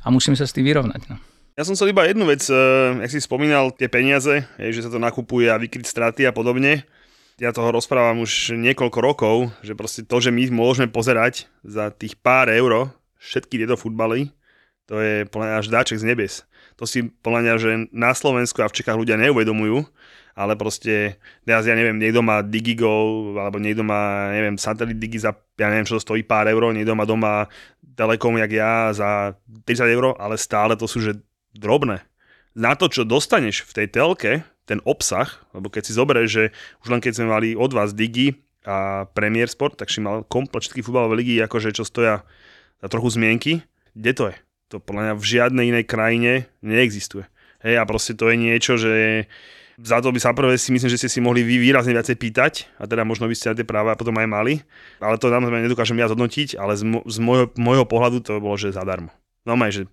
a 0.05 0.07
musíme 0.13 0.37
sa 0.37 0.45
s 0.45 0.53
tým 0.53 0.69
vyrovnať. 0.69 1.09
No. 1.09 1.17
Ja 1.57 1.65
som 1.65 1.73
chcel 1.73 1.97
iba 1.97 2.05
jednu 2.05 2.29
vec, 2.29 2.45
uh, 2.53 3.01
jak 3.01 3.09
si 3.17 3.25
spomínal, 3.25 3.73
tie 3.73 3.89
peniaze, 3.89 4.45
že 4.61 4.85
sa 4.85 4.93
to 4.93 5.01
nakupuje 5.01 5.49
a 5.49 5.57
vykryť 5.57 5.89
straty 5.89 6.29
a 6.29 6.33
podobne. 6.37 6.85
Ja 7.37 7.53
toho 7.53 7.69
rozprávam 7.69 8.25
už 8.25 8.57
niekoľko 8.57 8.99
rokov, 9.05 9.37
že 9.61 9.77
proste 9.77 10.01
to, 10.09 10.17
že 10.25 10.33
my 10.33 10.49
môžeme 10.49 10.89
pozerať 10.89 11.45
za 11.61 11.93
tých 11.93 12.17
pár 12.17 12.49
eur 12.49 12.89
všetky 13.21 13.61
tieto 13.61 13.77
futbaly, 13.77 14.33
to 14.89 14.97
je 15.03 15.29
podľa 15.29 15.61
až 15.61 15.67
dáček 15.69 16.01
z 16.01 16.09
nebes. 16.09 16.49
To 16.81 16.89
si 16.89 17.05
podľa 17.05 17.41
mňa, 17.43 17.55
že 17.61 17.71
na 17.93 18.17
Slovensku 18.17 18.65
a 18.65 18.71
v 18.71 18.77
Čechách 18.81 18.97
ľudia 18.97 19.21
neuvedomujú, 19.21 19.85
ale 20.33 20.57
proste, 20.57 21.21
teraz 21.45 21.69
ja 21.69 21.77
neviem, 21.77 22.01
niekto 22.01 22.25
má 22.25 22.41
Digigo, 22.41 23.33
alebo 23.37 23.61
niekto 23.61 23.85
má, 23.85 24.33
neviem, 24.33 24.57
satelit 24.57 24.97
Digi 24.97 25.21
za, 25.21 25.37
ja 25.61 25.69
neviem, 25.69 25.85
čo 25.85 26.01
to 26.01 26.05
stojí 26.09 26.25
pár 26.25 26.49
eur, 26.49 26.73
niekto 26.73 26.97
má 26.97 27.05
doma 27.05 27.53
Telekom, 27.97 28.41
jak 28.41 28.53
ja, 28.53 28.97
za 28.97 29.37
30 29.69 29.93
eur, 29.93 30.17
ale 30.17 30.41
stále 30.41 30.73
to 30.73 30.89
sú, 30.89 31.05
že 31.05 31.21
drobné. 31.53 32.01
Na 32.57 32.73
to, 32.77 32.89
čo 32.89 33.05
dostaneš 33.05 33.69
v 33.69 33.73
tej 33.77 33.87
telke, 33.93 34.33
ten 34.67 34.83
obsah, 34.83 35.31
lebo 35.55 35.71
keď 35.71 35.83
si 35.87 35.93
zoberieš, 35.95 36.29
že 36.31 36.45
už 36.83 36.89
len 36.91 37.01
keď 37.01 37.13
sme 37.23 37.27
mali 37.31 37.49
od 37.55 37.71
vás 37.71 37.95
Digi 37.95 38.35
a 38.67 39.07
Premier 39.15 39.47
Sport, 39.47 39.79
tak 39.79 39.89
si 39.89 40.03
mal 40.03 40.27
komplet 40.27 40.67
všetky 40.67 40.83
futbalové 40.83 41.23
ligy, 41.23 41.39
akože 41.39 41.71
čo 41.71 41.87
stoja 41.87 42.27
za 42.83 42.89
trochu 42.91 43.15
zmienky. 43.15 43.63
Kde 43.95 44.13
to 44.13 44.25
je? 44.35 44.37
To 44.75 44.83
podľa 44.83 45.03
mňa 45.03 45.15
v 45.15 45.25
žiadnej 45.25 45.65
inej 45.71 45.85
krajine 45.87 46.51
neexistuje. 46.61 47.31
Hej, 47.63 47.79
a 47.79 47.85
proste 47.87 48.19
to 48.19 48.27
je 48.29 48.37
niečo, 48.37 48.75
že 48.75 49.25
za 49.77 50.01
to 50.01 50.09
by 50.09 50.19
sa 50.19 50.33
prvé 50.33 50.57
si 50.57 50.73
myslím, 50.73 50.89
že 50.89 50.99
ste 50.99 51.13
si 51.13 51.21
mohli 51.21 51.45
vy 51.45 51.61
výrazne 51.61 51.93
viacej 51.93 52.17
pýtať 52.17 52.53
a 52.81 52.89
teda 52.89 53.05
možno 53.05 53.29
by 53.29 53.37
ste 53.37 53.53
aj 53.53 53.57
tie 53.61 53.69
práva 53.69 53.93
potom 53.95 54.17
aj 54.17 54.29
mali. 54.29 54.55
Ale 54.99 55.21
to 55.21 55.29
nám 55.29 55.47
nedokážem 55.53 56.01
ja 56.01 56.09
zhodnotiť, 56.09 56.57
ale 56.57 56.75
z, 56.75 56.85
mo- 56.85 57.05
z 57.05 57.17
môjho, 57.21 57.47
môjho 57.61 57.85
pohľadu 57.85 58.25
to 58.25 58.41
bolo, 58.41 58.57
že 58.57 58.73
zadarmo. 58.73 59.13
No 59.45 59.55
že 59.71 59.87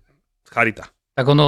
charita. 0.48 0.90
Tak 1.14 1.30
ono, 1.30 1.46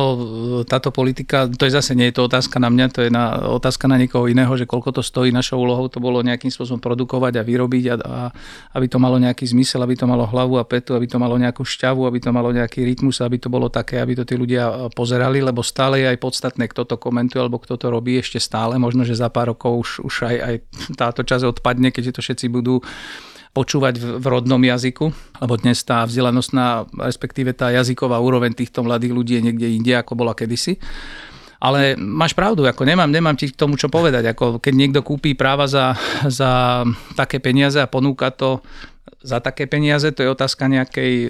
táto 0.63 0.95
politika, 0.95 1.51
to 1.51 1.67
je 1.67 1.75
zase 1.75 1.99
nie 1.99 2.15
je 2.15 2.23
to 2.23 2.31
otázka 2.31 2.63
na 2.63 2.71
mňa, 2.71 2.87
to 2.87 3.03
je 3.03 3.11
na, 3.11 3.51
otázka 3.51 3.91
na 3.91 3.99
niekoho 3.99 4.31
iného, 4.31 4.55
že 4.55 4.63
koľko 4.63 4.95
to 4.95 5.03
stojí. 5.03 5.35
Našou 5.35 5.59
úlohou 5.59 5.91
to 5.91 5.99
bolo 5.99 6.23
nejakým 6.23 6.55
spôsobom 6.55 6.79
produkovať 6.79 7.35
a 7.35 7.43
vyrobiť 7.43 7.85
a, 7.91 7.95
a 7.99 8.19
aby 8.79 8.87
to 8.87 9.03
malo 9.03 9.19
nejaký 9.19 9.43
zmysel, 9.43 9.83
aby 9.83 9.99
to 9.99 10.07
malo 10.07 10.23
hlavu 10.23 10.63
a 10.63 10.65
petu, 10.71 10.95
aby 10.95 11.11
to 11.11 11.19
malo 11.19 11.35
nejakú 11.35 11.67
šťavu, 11.67 12.07
aby 12.07 12.23
to 12.23 12.31
malo 12.31 12.55
nejaký 12.55 12.87
rytmus, 12.87 13.19
aby 13.19 13.43
to 13.43 13.51
bolo 13.51 13.67
také, 13.67 13.99
aby 13.99 14.15
to 14.15 14.23
tí 14.23 14.39
ľudia 14.39 14.87
pozerali, 14.95 15.43
lebo 15.43 15.67
stále 15.67 15.99
je 15.99 16.15
aj 16.15 16.19
podstatné, 16.23 16.71
kto 16.71 16.87
to 16.87 16.95
komentuje 16.95 17.43
alebo 17.43 17.59
kto 17.59 17.75
to 17.75 17.91
robí 17.91 18.23
ešte 18.23 18.39
stále. 18.39 18.79
Možno, 18.79 19.03
že 19.03 19.19
za 19.19 19.35
pár 19.35 19.51
rokov 19.51 19.83
už, 19.83 19.91
už 20.07 20.15
aj, 20.31 20.37
aj 20.47 20.55
táto 20.95 21.27
časť 21.27 21.43
odpadne, 21.59 21.91
keďže 21.91 22.15
to 22.15 22.21
všetci 22.23 22.47
budú 22.55 22.87
počúvať 23.57 23.97
v, 23.97 24.25
rodnom 24.29 24.61
jazyku, 24.61 25.09
lebo 25.41 25.57
dnes 25.57 25.81
tá 25.81 26.05
vzdelanostná, 26.05 26.85
respektíve 26.93 27.57
tá 27.57 27.73
jazyková 27.73 28.21
úroveň 28.21 28.53
týchto 28.53 28.85
mladých 28.85 29.17
ľudí 29.17 29.33
je 29.41 29.47
niekde 29.49 29.69
inde, 29.81 29.97
ako 29.97 30.13
bola 30.13 30.37
kedysi. 30.37 30.77
Ale 31.57 31.97
máš 31.97 32.37
pravdu, 32.37 32.69
ako 32.69 32.85
nemám, 32.85 33.09
nemám 33.09 33.33
ti 33.33 33.49
k 33.49 33.57
tomu 33.57 33.81
čo 33.81 33.89
povedať. 33.89 34.37
Ako 34.37 34.61
keď 34.61 34.75
niekto 34.77 35.01
kúpi 35.01 35.33
práva 35.33 35.65
za, 35.65 35.97
za 36.29 36.85
také 37.17 37.41
peniaze 37.41 37.81
a 37.81 37.89
ponúka 37.89 38.29
to 38.29 38.61
za 39.25 39.41
také 39.41 39.65
peniaze, 39.65 40.13
to 40.13 40.23
je 40.23 40.31
otázka 40.31 40.69
nejakej 40.69 41.13
e, 41.27 41.29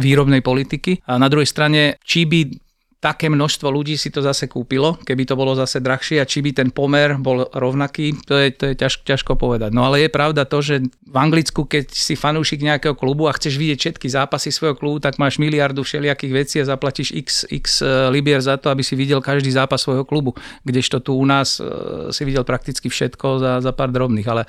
výrobnej 0.00 0.40
politiky. 0.40 1.04
A 1.04 1.20
na 1.20 1.28
druhej 1.28 1.46
strane, 1.46 2.00
či 2.02 2.24
by 2.24 2.65
také 2.96 3.28
množstvo 3.28 3.68
ľudí 3.68 3.94
si 4.00 4.08
to 4.08 4.24
zase 4.24 4.48
kúpilo, 4.48 4.96
keby 5.04 5.28
to 5.28 5.36
bolo 5.36 5.52
zase 5.52 5.84
drahšie 5.84 6.16
a 6.16 6.26
či 6.26 6.40
by 6.40 6.50
ten 6.56 6.68
pomer 6.72 7.20
bol 7.20 7.44
rovnaký, 7.52 8.16
to 8.24 8.34
je, 8.34 8.48
to 8.56 8.64
je 8.72 8.74
ťaž, 8.74 9.04
ťažko 9.04 9.36
povedať. 9.36 9.76
No 9.76 9.84
ale 9.84 10.08
je 10.08 10.10
pravda 10.10 10.48
to, 10.48 10.64
že 10.64 10.88
v 10.88 11.16
Anglicku, 11.16 11.68
keď 11.68 11.92
si 11.92 12.16
fanúšik 12.16 12.64
nejakého 12.64 12.96
klubu 12.96 13.28
a 13.28 13.36
chceš 13.36 13.60
vidieť 13.60 13.78
všetky 13.78 14.08
zápasy 14.08 14.48
svojho 14.48 14.74
klubu, 14.74 14.98
tak 14.98 15.20
máš 15.20 15.36
miliardu 15.36 15.84
všelijakých 15.84 16.32
vecí 16.32 16.56
a 16.58 16.68
zaplatíš 16.68 17.12
x, 17.12 17.28
x 17.52 17.84
e, 17.84 18.08
libier 18.08 18.40
za 18.40 18.56
to, 18.56 18.72
aby 18.72 18.80
si 18.80 18.96
videl 18.96 19.20
každý 19.20 19.52
zápas 19.52 19.84
svojho 19.84 20.08
klubu. 20.08 20.32
Kdežto 20.64 21.04
tu 21.04 21.20
u 21.20 21.24
nás 21.28 21.60
e, 21.60 21.68
si 22.16 22.24
videl 22.24 22.48
prakticky 22.48 22.88
všetko 22.88 23.26
za, 23.38 23.52
za 23.60 23.72
pár 23.76 23.92
drobných. 23.92 24.26
Ale 24.26 24.48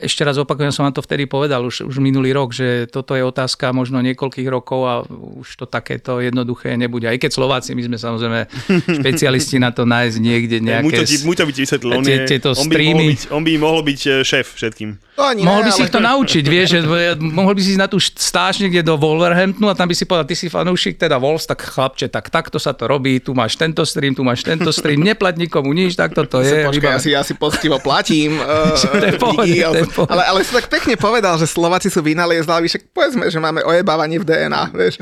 ešte 0.00 0.22
raz 0.26 0.40
opakujem, 0.40 0.74
som 0.74 0.86
vám 0.88 0.96
to 0.96 1.04
vtedy 1.04 1.28
povedal 1.28 1.62
už, 1.62 1.86
už 1.86 1.96
minulý 2.02 2.34
rok, 2.34 2.50
že 2.50 2.90
toto 2.90 3.14
je 3.14 3.22
otázka 3.22 3.70
možno 3.70 4.02
niekoľkých 4.02 4.48
rokov 4.50 4.80
a 4.86 4.94
už 5.42 5.60
to 5.60 5.64
takéto 5.68 6.18
jednoduché 6.18 6.74
nebude. 6.74 7.06
Aj 7.06 7.18
keď 7.20 7.30
Slováci, 7.30 7.76
my 7.78 7.82
sme 7.86 7.96
samozrejme 8.00 8.40
špecialisti 9.02 9.62
na 9.62 9.70
to 9.70 9.86
nájsť 9.86 10.16
niekde 10.18 10.58
nejaké... 10.58 11.04
Muťo, 11.24 11.44
by 11.46 11.52
ti 11.52 11.60
vysvetlil, 11.62 11.90
on, 11.94 12.04
je, 12.04 12.18
on, 12.42 12.68
by 12.68 12.76
mohol 12.82 13.04
byť, 13.06 13.20
on 13.30 13.42
by 13.42 13.52
mohol 13.60 13.80
byť 13.86 14.00
e, 14.00 14.10
šéf 14.26 14.46
všetkým. 14.58 14.90
To 15.14 15.22
ani 15.22 15.46
mohol 15.46 15.62
ne, 15.62 15.66
by 15.68 15.70
si 15.70 15.82
ale... 15.82 15.86
ich 15.86 15.94
to 15.94 16.02
naučiť, 16.02 16.44
vieš, 16.50 16.68
že 16.74 16.80
mohol 17.22 17.54
by 17.54 17.62
si 17.62 17.78
ísť 17.78 17.82
na 17.86 17.86
tú 17.86 18.02
stáž 18.02 18.58
niekde 18.58 18.82
do 18.82 18.98
Wolverhamptonu 18.98 19.70
a 19.70 19.78
tam 19.78 19.86
by 19.86 19.94
si 19.94 20.10
povedal, 20.10 20.26
ty 20.26 20.34
si 20.34 20.50
fanúšik, 20.50 20.98
teda 20.98 21.22
Wolves, 21.22 21.46
tak 21.46 21.62
chlapče, 21.62 22.10
tak 22.10 22.34
takto 22.34 22.58
sa 22.58 22.74
to 22.74 22.90
robí, 22.90 23.22
tu 23.22 23.30
máš 23.30 23.54
tento 23.54 23.86
stream, 23.86 24.18
tu 24.18 24.26
máš 24.26 24.42
tento 24.42 24.74
stream, 24.74 25.06
neplať 25.06 25.38
nikomu 25.38 25.70
nič, 25.70 25.94
tak 25.94 26.18
toto 26.18 26.42
je. 26.42 26.66
Počkaj, 26.66 26.90
ja 26.90 26.98
si, 26.98 27.10
ja 27.14 27.22
si 27.22 27.38
poctivo 27.38 27.78
platím. 27.78 28.42
Uh, 28.42 28.74
to 29.02 29.06
je 29.06 29.14
pohode, 29.14 29.54
to 29.54 29.78
je 29.78 29.83
ale, 30.12 30.22
ale 30.24 30.38
si 30.42 30.52
tak 30.52 30.66
pekne 30.68 30.94
povedal, 30.96 31.36
že 31.36 31.46
Slováci 31.48 31.88
sú 31.92 32.00
vynaliezlaví, 32.00 32.66
však 32.68 32.90
povedzme, 32.90 33.28
že 33.28 33.38
máme 33.38 33.62
ojebávanie 33.62 34.20
v 34.20 34.26
DNA, 34.26 34.62
vieš. 34.74 35.00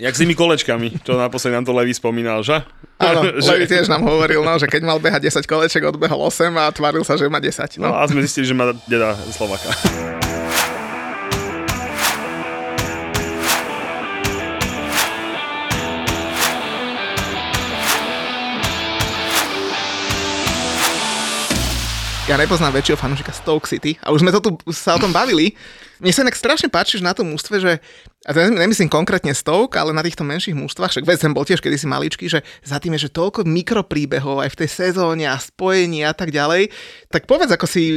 Jak 0.00 0.14
s 0.14 0.20
tými 0.20 0.34
kolečkami, 0.34 1.00
čo 1.04 1.14
naposledy 1.14 1.54
nám 1.56 1.66
to 1.66 1.72
Levi 1.72 1.94
spomínal, 1.94 2.42
že? 2.42 2.60
Áno, 2.98 3.20
že... 3.44 3.50
Levi 3.54 3.66
tiež 3.70 3.86
nám 3.90 4.02
hovoril, 4.04 4.42
no, 4.42 4.54
že 4.58 4.66
keď 4.66 4.82
mal 4.84 4.98
behať 4.98 5.30
10 5.30 5.46
koleček, 5.46 5.82
odbehol 5.84 6.20
8 6.30 6.50
a 6.54 6.70
tváril 6.74 7.04
sa, 7.06 7.14
že 7.14 7.28
má 7.30 7.38
10. 7.38 7.80
No. 7.80 7.90
no 7.90 7.96
a 7.98 8.04
sme 8.06 8.24
zistili, 8.24 8.48
že 8.48 8.54
má 8.56 8.72
deda 8.88 9.14
Slovaka. 9.34 9.70
Ja 22.24 22.40
nepoznám 22.40 22.72
väčšieho 22.72 22.96
fanúšika 22.96 23.36
Stoke 23.36 23.68
City 23.68 24.00
a 24.00 24.08
už 24.08 24.24
sme 24.24 24.32
to 24.32 24.40
tu 24.40 24.56
sa 24.72 24.96
o 24.96 25.02
tom 25.02 25.12
bavili. 25.12 25.52
Mne 26.00 26.08
sa 26.08 26.24
inak 26.24 26.40
strašne 26.40 26.72
páči, 26.72 26.96
že 26.96 27.04
na 27.04 27.12
tom 27.12 27.28
ústve, 27.36 27.60
že 27.60 27.84
a 28.24 28.32
to 28.32 28.40
nemyslím 28.40 28.88
konkrétne 28.88 29.36
Stoke, 29.36 29.76
ale 29.76 29.92
na 29.92 30.00
týchto 30.00 30.24
menších 30.24 30.56
mústvách, 30.56 30.96
však 30.96 31.04
West 31.04 31.28
bol 31.36 31.44
tiež 31.44 31.60
kedysi 31.60 31.84
maličký, 31.84 32.32
že 32.32 32.40
za 32.64 32.80
tým 32.80 32.96
je, 32.96 33.06
že 33.06 33.10
toľko 33.12 33.44
mikropríbehov 33.44 34.40
aj 34.40 34.56
v 34.56 34.58
tej 34.64 34.68
sezóne 34.72 35.28
a 35.28 35.36
spojení 35.36 36.00
a 36.00 36.16
tak 36.16 36.32
ďalej. 36.32 36.72
Tak 37.12 37.28
povedz, 37.28 37.52
ako 37.52 37.68
si 37.68 37.92
e, 37.92 37.96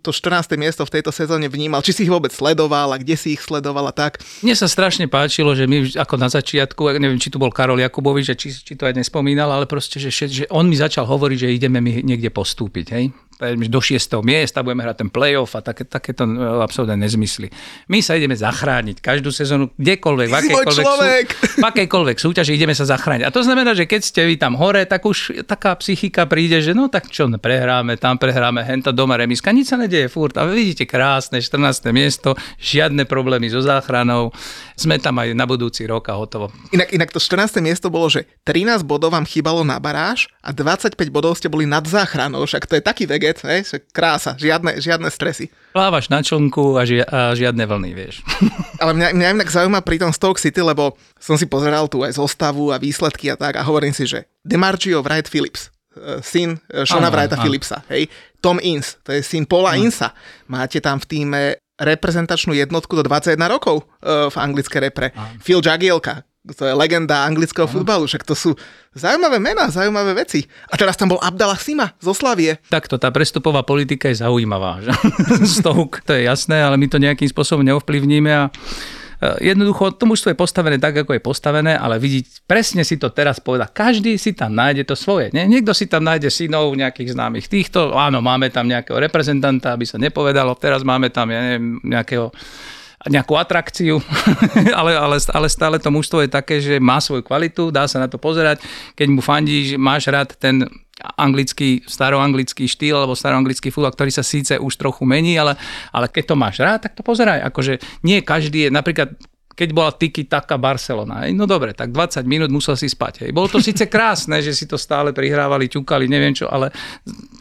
to 0.00 0.16
14. 0.16 0.48
miesto 0.56 0.88
v 0.88 0.94
tejto 0.96 1.12
sezóne 1.12 1.52
vnímal, 1.52 1.84
či 1.84 1.92
si 1.92 2.08
ich 2.08 2.12
vôbec 2.12 2.32
sledoval 2.32 2.96
a 2.96 2.96
kde 2.96 3.20
si 3.20 3.36
ich 3.36 3.44
sledoval 3.44 3.84
a 3.84 3.92
tak. 3.92 4.24
Mne 4.40 4.56
sa 4.56 4.64
strašne 4.64 5.12
páčilo, 5.12 5.52
že 5.52 5.68
my 5.68 5.92
ako 5.92 6.16
na 6.16 6.32
začiatku, 6.32 6.88
neviem, 6.96 7.20
či 7.20 7.28
tu 7.28 7.36
bol 7.36 7.52
Karol 7.52 7.84
Jakubovič, 7.84 8.32
či, 8.32 8.48
či 8.48 8.72
to 8.72 8.88
aj 8.88 8.96
nespomínal, 8.96 9.52
ale 9.52 9.68
proste, 9.68 10.00
že, 10.00 10.08
že 10.08 10.48
on 10.48 10.64
mi 10.64 10.80
začal 10.80 11.04
hovoriť, 11.04 11.44
že 11.44 11.48
ideme 11.52 11.84
mi 11.84 12.00
niekde 12.00 12.32
postúpiť, 12.32 12.86
hej 12.96 13.12
do 13.46 13.78
6. 13.78 14.18
miesta, 14.26 14.66
budeme 14.66 14.82
hrať 14.82 15.06
ten 15.06 15.10
playoff 15.14 15.54
a 15.54 15.62
také, 15.62 15.86
takéto 15.86 16.26
e, 16.26 16.34
absolútne 16.58 16.98
nezmysly. 16.98 17.46
My 17.86 18.02
sa 18.02 18.18
ideme 18.18 18.34
zachrániť 18.34 18.98
každú 18.98 19.30
sezónu, 19.30 19.70
kdekoľvek, 19.78 20.26
v 20.26 20.36
akejkoľvek, 20.42 21.26
sú, 21.30 21.62
v 21.62 21.66
akejkoľvek 21.70 22.16
súťaži 22.18 22.58
ideme 22.58 22.74
sa 22.74 22.82
zachrániť. 22.82 23.22
A 23.22 23.30
to 23.30 23.46
znamená, 23.46 23.78
že 23.78 23.86
keď 23.86 24.00
ste 24.02 24.26
vy 24.26 24.34
tam 24.34 24.58
hore, 24.58 24.82
tak 24.90 25.06
už 25.06 25.46
taká 25.46 25.78
psychika 25.78 26.26
príde, 26.26 26.58
že 26.58 26.74
no 26.74 26.90
tak 26.90 27.06
čo, 27.14 27.30
prehráme, 27.30 27.94
tam 27.94 28.18
prehráme, 28.18 28.66
henta 28.66 28.90
doma 28.90 29.14
remiska, 29.14 29.54
nič 29.54 29.70
sa 29.70 29.78
nedeje 29.78 30.10
furt. 30.10 30.34
A 30.34 30.42
vidíte 30.50 30.82
krásne 30.82 31.38
14. 31.38 31.94
miesto, 31.94 32.34
žiadne 32.58 33.06
problémy 33.06 33.46
so 33.46 33.62
záchranou, 33.62 34.34
sme 34.74 34.98
tam 34.98 35.14
aj 35.22 35.30
na 35.38 35.46
budúci 35.46 35.86
rok 35.86 36.10
a 36.10 36.18
hotovo. 36.18 36.50
Inak, 36.74 36.90
inak 36.90 37.10
to 37.14 37.22
14. 37.22 37.62
miesto 37.62 37.86
bolo, 37.86 38.10
že 38.10 38.26
13 38.42 38.82
bodov 38.82 39.14
vám 39.14 39.22
chýbalo 39.30 39.62
na 39.62 39.78
baráž 39.78 40.26
a 40.42 40.50
25 40.50 40.98
bodov 41.14 41.38
ste 41.38 41.46
boli 41.46 41.70
nad 41.70 41.86
záchranou, 41.86 42.42
však 42.42 42.66
to 42.66 42.74
je 42.74 42.82
taký 42.82 43.06
veget 43.06 43.27
baget, 43.28 43.44
hej, 43.44 43.84
krása, 43.92 44.34
žiadne, 44.40 44.80
žiadne 44.80 45.08
stresy. 45.12 45.52
Plávaš 45.76 46.08
na 46.08 46.24
člnku 46.24 46.80
a, 46.80 46.82
ži- 46.88 47.04
a 47.04 47.36
žiadne 47.36 47.64
vlny, 47.68 47.90
vieš. 47.92 48.24
Ale 48.82 48.96
mňa, 48.96 49.08
mňa 49.12 49.28
inak 49.36 49.52
zaujíma 49.52 49.84
pri 49.84 50.00
tom 50.00 50.12
Stoke 50.12 50.40
City, 50.40 50.64
lebo 50.64 50.96
som 51.20 51.36
si 51.36 51.44
pozeral 51.44 51.86
tu 51.92 52.00
aj 52.00 52.16
zostavu 52.16 52.72
a 52.72 52.80
výsledky 52.80 53.28
a 53.28 53.36
tak 53.36 53.60
a 53.60 53.66
hovorím 53.66 53.92
si, 53.92 54.08
že 54.08 54.24
Demargio 54.40 55.04
Wright 55.04 55.28
Phillips, 55.28 55.68
e, 55.92 56.24
syn 56.24 56.56
e, 56.72 56.88
Shona 56.88 57.12
Wrighta 57.12 57.36
Phillipsa, 57.36 57.84
hej, 57.92 58.08
Tom 58.40 58.56
Ince, 58.64 58.96
to 59.04 59.12
je 59.12 59.20
syn 59.20 59.44
Paula 59.44 59.76
hmm. 59.76 59.82
Insa. 59.84 60.14
Máte 60.48 60.80
tam 60.80 60.96
v 61.02 61.06
týme 61.06 61.40
reprezentačnú 61.78 62.58
jednotku 62.58 62.90
do 62.98 63.06
21 63.06 63.38
rokov 63.46 63.86
uh, 63.86 64.26
v 64.26 64.36
anglické 64.42 64.82
repre. 64.82 65.14
Phil 65.38 65.62
Jagielka, 65.62 66.26
to 66.56 66.64
je 66.64 66.72
legenda 66.72 67.24
anglického 67.28 67.68
futbalu, 67.68 68.08
však 68.08 68.24
to 68.24 68.32
sú 68.32 68.50
zaujímavé 68.96 69.36
mená, 69.36 69.68
zaujímavé 69.68 70.16
veci. 70.24 70.44
A 70.72 70.74
teraz 70.80 70.96
tam 70.96 71.12
bol 71.12 71.20
Abdallah 71.20 71.60
Sima 71.60 71.92
zo 72.00 72.16
Slavie. 72.16 72.56
Takto, 72.72 72.96
tá 72.96 73.12
prestupová 73.12 73.60
politika 73.64 74.08
je 74.08 74.20
zaujímavá. 74.24 74.80
Že? 74.80 74.90
Stovk, 75.60 76.00
to 76.04 76.16
je 76.16 76.24
jasné, 76.24 76.60
ale 76.64 76.80
my 76.80 76.86
to 76.88 77.02
nejakým 77.02 77.28
spôsobom 77.28 77.64
neovplyvníme 77.64 78.30
a 78.32 78.44
e, 78.48 79.52
Jednoducho, 79.52 79.92
to 79.98 80.08
mužstvo 80.08 80.32
je 80.32 80.38
postavené 80.38 80.76
tak, 80.80 81.04
ako 81.04 81.18
je 81.18 81.22
postavené, 81.22 81.76
ale 81.76 82.00
vidieť, 82.00 82.48
presne 82.48 82.82
si 82.86 82.96
to 82.96 83.12
teraz 83.12 83.42
povedať. 83.42 83.68
Každý 83.74 84.16
si 84.16 84.32
tam 84.32 84.56
nájde 84.56 84.88
to 84.88 84.96
svoje. 84.96 85.28
Nie? 85.36 85.44
Niekto 85.44 85.76
si 85.76 85.84
tam 85.84 86.06
nájde 86.06 86.32
synov 86.32 86.72
nejakých 86.72 87.12
známych 87.12 87.50
týchto. 87.50 87.92
Áno, 87.92 88.24
máme 88.24 88.48
tam 88.48 88.64
nejakého 88.64 88.96
reprezentanta, 88.96 89.76
aby 89.76 89.84
sa 89.84 90.00
nepovedalo. 90.00 90.56
Teraz 90.56 90.80
máme 90.80 91.12
tam, 91.12 91.28
ja 91.28 91.44
neviem, 91.44 91.82
nejakého 91.84 92.32
nejakú 93.08 93.34
atrakciu, 93.34 93.98
ale, 94.78 94.92
ale, 94.94 95.16
ale 95.18 95.46
stále 95.48 95.76
to 95.80 95.88
mužstvo 95.88 96.22
je 96.24 96.30
také, 96.30 96.60
že 96.60 96.76
má 96.78 97.00
svoju 97.00 97.24
kvalitu, 97.24 97.72
dá 97.72 97.88
sa 97.88 97.98
na 97.98 98.08
to 98.08 98.20
pozerať. 98.20 98.62
Keď 98.94 99.06
mu 99.08 99.20
fandíš, 99.24 99.80
máš 99.80 100.08
rád 100.12 100.36
ten 100.36 100.68
anglický, 101.14 101.86
staroanglický 101.86 102.66
štýl 102.66 102.98
alebo 102.98 103.14
staroanglický 103.14 103.70
futbal, 103.70 103.94
ktorý 103.94 104.10
sa 104.10 104.26
síce 104.26 104.58
už 104.58 104.74
trochu 104.74 105.06
mení, 105.06 105.38
ale, 105.38 105.54
ale 105.94 106.10
keď 106.10 106.34
to 106.34 106.34
máš 106.34 106.56
rád, 106.58 106.90
tak 106.90 106.98
to 106.98 107.06
pozeraj. 107.06 107.38
Akože 107.46 107.78
nie 108.02 108.18
každý 108.22 108.66
je, 108.66 108.70
napríklad 108.74 109.14
keď 109.58 109.68
bola 109.74 109.90
Tiki 109.90 110.30
Taka 110.30 110.54
Barcelona. 110.54 111.26
No 111.34 111.50
dobre, 111.50 111.74
tak 111.74 111.90
20 111.90 112.22
minút 112.30 112.46
musel 112.54 112.78
si 112.78 112.86
spať. 112.86 113.26
Hej. 113.26 113.30
Bolo 113.34 113.50
to 113.50 113.58
síce 113.58 113.90
krásne, 113.90 114.38
že 114.38 114.54
si 114.54 114.70
to 114.70 114.78
stále 114.78 115.10
prihrávali, 115.10 115.66
ťukali, 115.66 116.06
neviem 116.06 116.30
čo, 116.30 116.46
ale 116.46 116.70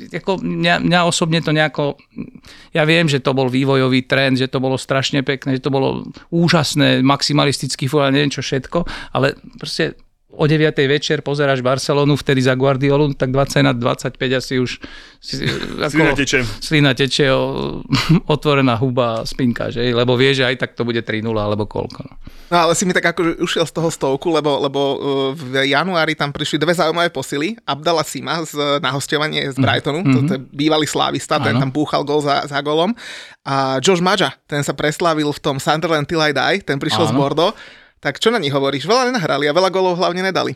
ako 0.09 0.41
mňa, 0.41 0.81
mňa 0.81 0.99
osobne 1.05 1.45
to 1.45 1.53
nejako... 1.53 1.93
Ja 2.73 2.89
viem, 2.89 3.05
že 3.05 3.21
to 3.21 3.37
bol 3.37 3.53
vývojový 3.53 4.09
trend, 4.09 4.41
že 4.41 4.49
to 4.49 4.57
bolo 4.57 4.81
strašne 4.81 5.21
pekné, 5.21 5.61
že 5.61 5.65
to 5.69 5.69
bolo 5.69 6.09
úžasné, 6.33 7.05
maximalistický 7.05 7.85
futbal, 7.85 8.09
neviem 8.09 8.33
čo 8.33 8.41
všetko, 8.41 8.81
ale 9.13 9.37
proste 9.61 10.06
o 10.37 10.45
9. 10.45 10.77
večer 10.85 11.25
pozeráš 11.25 11.65
Barcelonu, 11.65 12.13
vtedy 12.13 12.45
za 12.45 12.53
Guardiolu, 12.53 13.17
tak 13.17 13.33
20 13.33 13.65
na 13.65 13.73
25 13.73 14.13
asi 14.37 14.61
už 14.61 14.77
si, 15.17 15.41
ako, 15.81 15.89
Slina 15.89 16.13
teče. 16.13 16.39
Slina 16.61 16.91
teče, 16.93 17.33
o, 17.33 17.41
otvorená 18.37 18.77
huba, 18.77 19.25
spinka, 19.25 19.73
že? 19.73 19.81
lebo 19.89 20.13
vie, 20.13 20.37
že 20.37 20.45
aj 20.45 20.55
tak 20.61 20.71
to 20.77 20.85
bude 20.85 21.01
3-0 21.01 21.25
alebo 21.33 21.65
koľko. 21.65 22.05
No. 22.05 22.13
No 22.47 22.57
ale 22.63 22.79
si 22.79 22.87
mi 22.87 22.95
tak 22.95 23.11
akože 23.11 23.43
ušiel 23.43 23.65
z 23.67 23.73
toho 23.75 23.89
stovku, 23.91 24.31
lebo, 24.31 24.55
lebo 24.63 24.79
uh, 24.79 24.97
v 25.35 25.67
januári 25.67 26.15
tam 26.15 26.31
prišli 26.31 26.61
dve 26.61 26.71
zaujímavé 26.71 27.11
posily. 27.11 27.59
Abdala 27.67 28.07
Sima 28.07 28.39
z, 28.47 28.79
na 28.79 28.95
hostovanie 28.95 29.51
z 29.51 29.57
Brightonu, 29.59 30.05
mm-hmm. 30.05 30.15
to, 30.15 30.19
to 30.23 30.33
je 30.37 30.41
bývalý 30.55 30.87
slávista, 30.87 31.41
ten 31.43 31.59
tam 31.59 31.73
púchal 31.73 32.07
gol 32.07 32.23
za, 32.23 32.47
za 32.47 32.63
golom. 32.63 32.95
A 33.43 33.83
Josh 33.83 34.03
Maja, 34.03 34.31
ten 34.47 34.63
sa 34.63 34.71
preslávil 34.71 35.27
v 35.31 35.39
tom 35.43 35.59
Sunderland 35.59 36.07
Till 36.07 36.23
I 36.23 36.31
Die, 36.31 36.63
ten 36.63 36.79
prišiel 36.79 37.07
Áno. 37.07 37.11
z 37.11 37.13
Bordeaux. 37.15 37.53
Tak 38.07 38.23
čo 38.23 38.31
na 38.31 38.39
nich 38.39 38.55
hovoríš? 38.55 38.87
Veľa 38.87 39.11
nenahrali 39.11 39.51
a 39.51 39.57
veľa 39.57 39.67
golov 39.67 39.99
hlavne 39.99 40.23
nedali. 40.23 40.55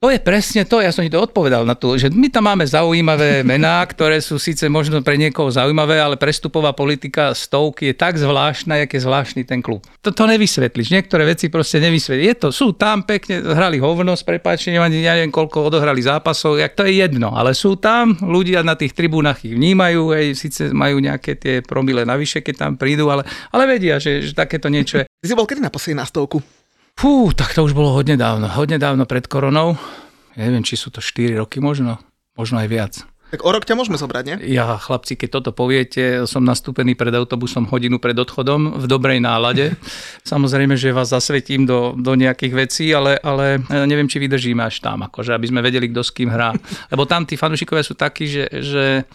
To 0.00 0.08
je 0.08 0.16
presne 0.16 0.64
to, 0.64 0.80
ja 0.80 0.92
som 0.92 1.04
ti 1.04 1.12
to 1.12 1.20
odpovedal 1.20 1.64
na 1.64 1.76
to, 1.76 1.92
že 1.96 2.08
my 2.08 2.32
tam 2.32 2.48
máme 2.48 2.64
zaujímavé 2.64 3.40
mená, 3.52 3.80
ktoré 3.88 4.20
sú 4.20 4.36
síce 4.36 4.68
možno 4.68 5.00
pre 5.00 5.16
niekoho 5.16 5.48
zaujímavé, 5.48 5.96
ale 5.96 6.20
prestupová 6.20 6.76
politika 6.76 7.32
stovky 7.32 7.92
je 7.92 7.94
tak 7.96 8.20
zvláštna, 8.20 8.84
jak 8.84 8.96
je 8.96 9.00
zvláštny 9.00 9.42
ten 9.48 9.64
klub. 9.64 9.80
To, 10.04 10.12
to 10.12 10.28
nevysvetlíš, 10.28 10.92
niektoré 10.92 11.24
veci 11.24 11.48
proste 11.48 11.80
nevysvetlíš. 11.80 12.28
Je 12.28 12.36
to, 12.36 12.48
sú 12.52 12.76
tam 12.76 13.04
pekne, 13.04 13.40
hrali 13.44 13.80
hovno 13.80 14.12
s 14.12 14.24
prepáčením, 14.24 14.84
ani 14.84 15.00
ja 15.00 15.16
neviem, 15.16 15.32
koľko 15.32 15.72
odohrali 15.72 16.04
zápasov, 16.04 16.60
jak 16.60 16.76
to 16.76 16.84
je 16.84 17.00
jedno, 17.00 17.32
ale 17.32 17.56
sú 17.56 17.80
tam, 17.80 18.12
ľudia 18.20 18.60
na 18.60 18.76
tých 18.76 18.92
tribúnach 18.92 19.40
ich 19.40 19.56
vnímajú, 19.56 20.16
hej, 20.16 20.36
síce 20.36 20.68
majú 20.72 21.00
nejaké 21.00 21.36
tie 21.40 21.54
promile 21.64 22.04
navyše, 22.04 22.44
keď 22.44 22.54
tam 22.56 22.72
prídu, 22.76 23.08
ale, 23.08 23.24
ale 23.52 23.64
vedia, 23.64 23.96
že, 23.96 24.20
že 24.20 24.36
takéto 24.36 24.68
niečo 24.68 25.00
je. 25.00 25.08
Ty 25.08 25.26
si 25.28 25.36
bol 25.36 25.48
kedy 25.48 25.64
naposledy 25.64 25.96
na 25.96 26.08
stovku? 26.08 26.59
Fú, 27.00 27.32
tak 27.32 27.56
to 27.56 27.64
už 27.64 27.72
bolo 27.72 27.96
hodne 27.96 28.20
dávno. 28.20 28.44
Hodne 28.44 28.76
dávno 28.76 29.08
pred 29.08 29.24
koronou. 29.24 29.72
Ja 30.36 30.44
neviem, 30.44 30.60
či 30.60 30.76
sú 30.76 30.92
to 30.92 31.00
4 31.00 31.32
roky 31.40 31.56
možno. 31.56 31.96
Možno 32.36 32.60
aj 32.60 32.68
viac. 32.68 32.92
Tak 33.32 33.40
o 33.40 33.48
rok 33.48 33.64
ťa 33.64 33.72
môžeme 33.72 33.96
zobrať, 33.96 34.24
nie? 34.28 34.36
Ja, 34.52 34.76
chlapci, 34.76 35.16
keď 35.16 35.40
toto 35.40 35.56
poviete, 35.56 36.28
som 36.28 36.44
nastúpený 36.44 36.92
pred 37.00 37.16
autobusom 37.16 37.72
hodinu 37.72 37.96
pred 37.96 38.12
odchodom 38.20 38.76
v 38.76 38.84
dobrej 38.84 39.16
nálade. 39.16 39.80
Samozrejme, 40.28 40.76
že 40.76 40.92
vás 40.92 41.08
zasvetím 41.08 41.64
do, 41.64 41.96
do 41.96 42.12
nejakých 42.12 42.68
vecí, 42.68 42.92
ale, 42.92 43.16
ale 43.24 43.64
neviem, 43.88 44.04
či 44.04 44.20
vydržíme 44.20 44.60
až 44.60 44.84
tam, 44.84 45.00
akože, 45.00 45.32
aby 45.32 45.48
sme 45.48 45.64
vedeli, 45.64 45.88
kto 45.88 46.04
s 46.04 46.12
kým 46.12 46.28
hrá. 46.28 46.52
Lebo 46.92 47.08
tam 47.08 47.24
tí 47.24 47.40
fanúšikovia 47.40 47.80
sú 47.80 47.96
takí, 47.96 48.28
že, 48.28 48.44
že 48.60 49.08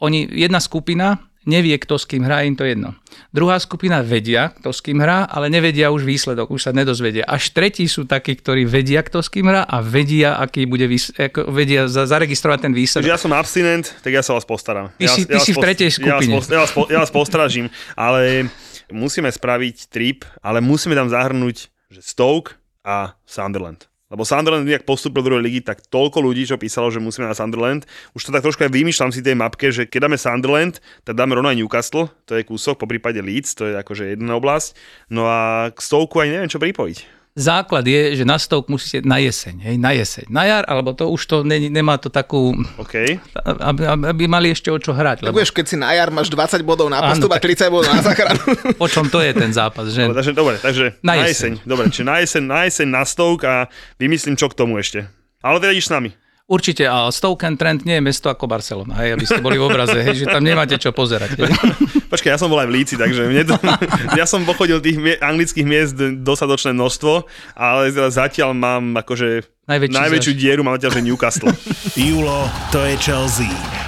oni, 0.00 0.24
jedna 0.24 0.56
skupina 0.56 1.20
nevie, 1.46 1.72
kto 1.76 1.94
s 1.94 2.04
kým 2.04 2.20
hrá, 2.20 2.42
im 2.42 2.52
to 2.52 2.62
jedno. 2.62 2.92
Druhá 3.30 3.56
skupina 3.56 4.02
vedia, 4.02 4.50
kto 4.52 4.68
s 4.68 4.80
kým 4.80 4.98
hrá, 4.98 5.24
ale 5.24 5.46
nevedia 5.46 5.88
už 5.88 6.02
výsledok, 6.02 6.50
už 6.50 6.60
sa 6.60 6.72
nedozvedia. 6.72 7.22
Až 7.22 7.50
tretí 7.50 7.86
sú 7.86 8.02
takí, 8.02 8.34
ktorí 8.34 8.64
vedia, 8.64 9.00
kto 9.00 9.18
s 9.18 9.28
kým 9.28 9.46
hrá 9.46 9.62
a 9.62 9.78
vedia, 9.78 10.36
aký 10.36 10.64
bude 10.64 10.84
výs- 10.84 11.10
ako 11.10 11.48
vedia 11.48 11.86
za- 11.86 12.04
zaregistrovať 12.04 12.58
ten 12.60 12.70
Takže 12.70 12.80
výsledok. 13.00 13.08
ja 13.08 13.16
som 13.16 13.32
abstinent, 13.32 13.94
tak 14.00 14.10
ja 14.10 14.20
sa 14.20 14.34
vás 14.34 14.42
postaram. 14.42 14.90
Ty 14.92 15.00
ja, 15.00 15.08
si- 15.08 15.24
ty 15.24 15.32
ja 15.32 15.40
si 15.40 15.52
v 15.52 15.58
tretej 15.58 15.88
Ja 15.88 15.94
skupine. 15.94 16.34
vás, 16.34 16.46
ja 16.46 16.60
vás, 16.60 16.72
po- 16.74 16.88
ja 16.88 16.98
vás 16.98 17.10
postražím, 17.10 17.66
ale 17.94 18.50
musíme 18.88 19.26
spraviť 19.26 19.88
trip, 19.88 20.26
ale 20.40 20.58
musíme 20.60 20.92
tam 20.92 21.06
zahrnúť 21.06 21.70
že 21.86 22.02
Stoke 22.02 22.58
a 22.82 23.14
Sunderland. 23.22 23.86
Lebo 24.16 24.24
Sunderland, 24.24 24.64
jak 24.64 24.88
postupil 24.88 25.20
do 25.20 25.28
druhej 25.28 25.44
ligy, 25.44 25.60
tak 25.60 25.84
toľko 25.92 26.24
ľudí, 26.24 26.48
čo 26.48 26.56
písalo, 26.56 26.88
že 26.88 27.04
musíme 27.04 27.28
na 27.28 27.36
Sunderland. 27.36 27.84
Už 28.16 28.24
to 28.24 28.32
tak 28.32 28.40
trošku 28.40 28.64
aj 28.64 28.72
vymýšľam 28.72 29.12
si 29.12 29.20
tej 29.20 29.36
mapke, 29.36 29.68
že 29.68 29.84
keď 29.84 30.08
dáme 30.08 30.16
Sunderland, 30.16 30.80
tak 31.04 31.20
dáme 31.20 31.36
rovno 31.36 31.52
aj 31.52 31.60
Newcastle, 31.60 32.08
to 32.24 32.32
je 32.32 32.48
kúsok, 32.48 32.80
po 32.80 32.88
prípade 32.88 33.20
Leeds, 33.20 33.52
to 33.52 33.68
je 33.68 33.76
akože 33.76 34.16
jedna 34.16 34.40
oblasť. 34.40 34.72
No 35.12 35.28
a 35.28 35.68
k 35.68 35.78
Stoke 35.84 36.16
aj 36.16 36.32
neviem, 36.32 36.48
čo 36.48 36.56
pripojiť. 36.56 37.15
Základ 37.36 37.84
je, 37.84 38.16
že 38.16 38.24
na 38.24 38.40
stovk 38.40 38.72
musíte 38.72 39.04
na 39.04 39.20
jeseň, 39.20 39.60
hej, 39.60 39.76
na 39.76 39.92
jeseň. 39.92 40.24
Na 40.32 40.48
jar, 40.48 40.64
alebo 40.64 40.96
to 40.96 41.04
už 41.12 41.20
to 41.28 41.36
ne, 41.44 41.68
nemá 41.68 42.00
to 42.00 42.08
takú, 42.08 42.56
OK. 42.80 43.20
aby, 43.44 43.82
aby 44.08 44.24
mali 44.24 44.48
ešte 44.48 44.72
o 44.72 44.80
čo 44.80 44.96
hrať. 44.96 45.20
Tak 45.20 45.28
Lebo 45.28 45.36
vieš, 45.36 45.52
keď 45.52 45.64
si 45.68 45.76
na 45.76 45.92
jar 45.92 46.08
máš 46.08 46.32
20 46.32 46.64
bodov 46.64 46.88
na 46.88 47.04
postup 47.04 47.28
a 47.28 47.36
tak- 47.36 47.52
30 47.52 47.68
bodov 47.68 47.92
na 47.92 48.00
záchranu. 48.00 48.40
o 48.84 48.88
čom 48.88 49.12
to 49.12 49.20
je 49.20 49.36
ten 49.36 49.52
zápas, 49.52 49.84
že? 49.92 50.08
Dobre, 50.08 50.16
takže, 50.16 50.32
dobre, 50.32 50.54
takže 50.56 50.84
Na 51.04 51.12
na, 51.12 51.28
jeseň. 51.28 51.60
jeseň. 51.60 51.68
Dobre, 51.68 51.84
čiže 51.92 52.04
na 52.08 52.16
jeseň, 52.24 52.42
na 52.48 52.60
jeseň 52.64 52.88
na 52.88 53.02
Stoke 53.04 53.44
a 53.44 53.68
vymyslím, 54.00 54.32
čo 54.34 54.48
k 54.48 54.56
tomu 54.56 54.80
ešte. 54.80 55.04
Ale 55.44 55.60
teda 55.60 55.76
ideš 55.76 55.86
s 55.86 55.94
nami. 55.94 56.16
Určite, 56.46 56.86
a 56.86 57.10
Stoke 57.10 57.42
and 57.42 57.58
Trent 57.58 57.82
nie 57.82 57.98
je 57.98 58.06
mesto 58.06 58.30
ako 58.30 58.46
Barcelona, 58.46 59.02
hej, 59.02 59.18
aby 59.18 59.26
ste 59.26 59.42
boli 59.42 59.58
v 59.58 59.66
obraze, 59.66 59.98
hej, 59.98 60.22
že 60.22 60.26
tam 60.30 60.46
nemáte 60.46 60.78
čo 60.78 60.94
pozerať. 60.94 61.42
Hej. 61.42 61.50
Počkaj, 62.14 62.30
ja 62.30 62.38
som 62.38 62.46
bol 62.46 62.62
aj 62.62 62.70
v 62.70 62.74
Líci, 62.78 62.94
takže 62.94 63.26
mne 63.26 63.50
to, 63.50 63.58
ja 64.20 64.30
som 64.30 64.46
pochodil 64.46 64.78
tých 64.78 64.94
mie- 64.94 65.18
anglických 65.18 65.66
miest 65.66 65.98
dosadočné 66.22 66.70
množstvo, 66.70 67.26
ale 67.58 67.90
zatiaľ 67.90 68.54
mám 68.54 68.94
akože 68.94 69.42
Najväčší 69.66 69.98
najväčšiu 69.98 70.32
zaž- 70.32 70.38
dieru 70.38 70.62
mám 70.62 70.78
zatiaľ, 70.78 70.92
že 70.94 71.02
Newcastle. 71.02 71.50
Julo, 71.98 72.46
to 72.70 72.78
je 72.78 72.94
Chelsea. 72.94 73.50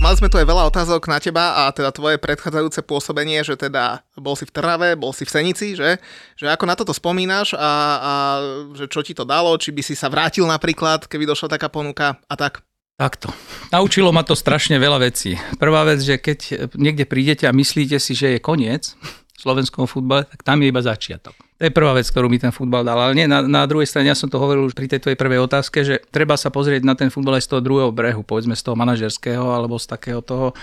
Mali 0.00 0.16
sme 0.16 0.32
tu 0.32 0.40
aj 0.40 0.48
veľa 0.48 0.64
otázok 0.72 1.12
na 1.12 1.20
teba 1.20 1.60
a 1.60 1.68
teda 1.76 1.92
tvoje 1.92 2.16
predchádzajúce 2.16 2.80
pôsobenie, 2.88 3.44
že 3.44 3.52
teda 3.52 4.00
bol 4.16 4.32
si 4.32 4.48
v 4.48 4.52
Trnave, 4.56 4.96
bol 4.96 5.12
si 5.12 5.28
v 5.28 5.32
Senici, 5.36 5.76
že, 5.76 6.00
že 6.40 6.48
ako 6.48 6.64
na 6.64 6.72
toto 6.72 6.96
spomínaš 6.96 7.52
a, 7.52 7.60
a 8.00 8.12
že 8.72 8.88
čo 8.88 9.04
ti 9.04 9.12
to 9.12 9.28
dalo, 9.28 9.52
či 9.60 9.76
by 9.76 9.84
si 9.84 9.92
sa 9.92 10.08
vrátil 10.08 10.48
napríklad, 10.48 11.04
keby 11.04 11.28
došla 11.28 11.52
taká 11.52 11.68
ponuka 11.68 12.16
a 12.16 12.34
tak. 12.34 12.64
Takto. 12.96 13.28
Naučilo 13.76 14.08
ma 14.08 14.24
to 14.24 14.32
strašne 14.32 14.80
veľa 14.80 15.04
vecí. 15.04 15.36
Prvá 15.60 15.84
vec, 15.84 16.00
že 16.00 16.16
keď 16.16 16.72
niekde 16.80 17.04
prídete 17.04 17.44
a 17.44 17.52
myslíte 17.52 18.00
si, 18.00 18.16
že 18.16 18.36
je 18.36 18.40
koniec 18.40 18.96
slovenskom 19.40 19.88
futbale, 19.88 20.28
tak 20.28 20.44
tam 20.44 20.60
je 20.60 20.68
iba 20.68 20.84
začiatok. 20.84 21.32
To 21.32 21.62
je 21.68 21.72
prvá 21.72 21.92
vec, 21.92 22.08
ktorú 22.08 22.28
mi 22.28 22.40
ten 22.40 22.52
futbal 22.52 22.84
dal. 22.84 22.96
Ale 22.96 23.12
nie, 23.12 23.28
na, 23.28 23.44
na 23.44 23.64
druhej 23.68 23.88
strane, 23.88 24.08
ja 24.08 24.16
som 24.16 24.28
to 24.28 24.40
hovoril 24.40 24.68
už 24.68 24.76
pri 24.76 24.88
tej 24.88 25.00
tvojej 25.04 25.16
prvej 25.16 25.44
otázke, 25.44 25.84
že 25.84 26.00
treba 26.08 26.36
sa 26.36 26.48
pozrieť 26.48 26.84
na 26.84 26.96
ten 26.96 27.12
futbal 27.12 27.36
aj 27.36 27.44
z 27.44 27.50
toho 27.56 27.60
druhého 27.60 27.92
brehu, 27.92 28.24
povedzme 28.24 28.56
z 28.56 28.64
toho 28.64 28.76
manažerského 28.76 29.44
alebo 29.44 29.76
z 29.76 29.88
takého 29.88 30.24
toho 30.24 30.56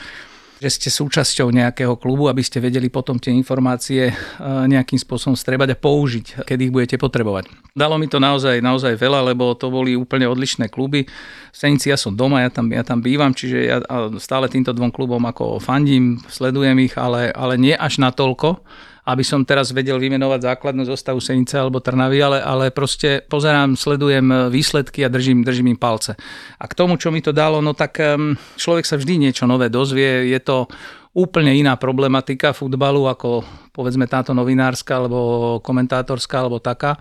že 0.57 0.69
ste 0.73 0.89
súčasťou 0.89 1.53
nejakého 1.53 1.93
klubu, 2.01 2.25
aby 2.29 2.41
ste 2.41 2.57
vedeli 2.57 2.89
potom 2.89 3.21
tie 3.21 3.29
informácie 3.29 4.09
e, 4.09 4.13
nejakým 4.41 4.97
spôsobom 4.97 5.37
strebať 5.37 5.73
a 5.73 5.77
použiť, 5.77 6.25
keď 6.49 6.57
ich 6.57 6.73
budete 6.73 6.97
potrebovať. 6.97 7.53
Dalo 7.77 8.01
mi 8.01 8.09
to 8.09 8.17
naozaj, 8.17 8.57
naozaj 8.57 8.97
veľa, 8.97 9.21
lebo 9.33 9.53
to 9.53 9.69
boli 9.69 9.93
úplne 9.93 10.25
odlišné 10.25 10.73
kluby. 10.73 11.05
V 11.53 11.57
Senici 11.57 11.93
ja 11.93 11.97
som 11.97 12.17
doma, 12.17 12.41
ja 12.41 12.49
tam, 12.49 12.73
ja 12.73 12.81
tam 12.81 13.05
bývam, 13.05 13.37
čiže 13.37 13.57
ja 13.69 13.77
stále 14.17 14.49
týmto 14.49 14.73
dvom 14.73 14.89
klubom 14.89 15.21
ako 15.29 15.61
fandím, 15.61 16.17
sledujem 16.25 16.89
ich, 16.89 16.97
ale, 16.97 17.29
ale 17.37 17.61
nie 17.61 17.77
až 17.77 18.01
natoľko, 18.01 18.57
aby 19.07 19.23
som 19.23 19.47
teraz 19.47 19.71
vedel 19.71 19.95
vymenovať 19.95 20.51
základnú 20.51 20.83
zostavu 20.83 21.23
Senice 21.23 21.55
alebo 21.55 21.79
Trnavy, 21.79 22.19
ale, 22.19 22.39
ale 22.43 22.75
proste 22.75 23.23
pozerám, 23.23 23.79
sledujem 23.79 24.51
výsledky 24.51 25.07
a 25.07 25.09
držím, 25.09 25.47
držím 25.47 25.71
im 25.71 25.79
palce. 25.79 26.19
A 26.59 26.67
k 26.67 26.75
tomu, 26.75 26.99
čo 26.99 27.07
mi 27.07 27.23
to 27.23 27.31
dalo, 27.31 27.63
no 27.63 27.71
tak 27.71 28.03
človek 28.59 28.83
sa 28.83 28.99
vždy 28.99 29.31
niečo 29.31 29.47
nové 29.47 29.71
dozvie, 29.71 30.27
je 30.27 30.39
to 30.43 30.67
úplne 31.15 31.49
iná 31.55 31.79
problematika 31.79 32.53
futbalu 32.53 33.09
ako 33.09 33.41
povedzme 33.73 34.05
táto 34.05 34.37
novinárska 34.37 35.01
alebo 35.01 35.57
komentátorská 35.65 36.45
alebo 36.45 36.61
taká. 36.61 36.99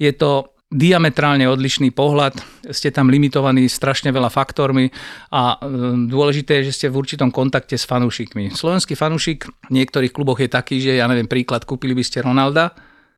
Je 0.00 0.10
to 0.10 0.50
diametrálne 0.72 1.44
odlišný 1.44 1.92
pohľad, 1.92 2.40
ste 2.72 2.88
tam 2.88 3.12
limitovaní 3.12 3.68
strašne 3.68 4.08
veľa 4.08 4.32
faktormi 4.32 4.88
a 5.28 5.60
e, 5.60 5.68
dôležité 6.08 6.64
je, 6.64 6.72
že 6.72 6.76
ste 6.76 6.86
v 6.88 6.98
určitom 6.98 7.28
kontakte 7.28 7.76
s 7.76 7.84
fanúšikmi. 7.84 8.56
Slovenský 8.56 8.96
fanúšik 8.96 9.46
v 9.68 9.70
niektorých 9.70 10.10
kluboch 10.10 10.40
je 10.40 10.48
taký, 10.48 10.80
že 10.80 10.96
ja 10.96 11.04
neviem, 11.06 11.28
príklad, 11.28 11.68
kúpili 11.68 11.92
by 11.92 12.02
ste 12.02 12.24
Ronalda, 12.24 12.72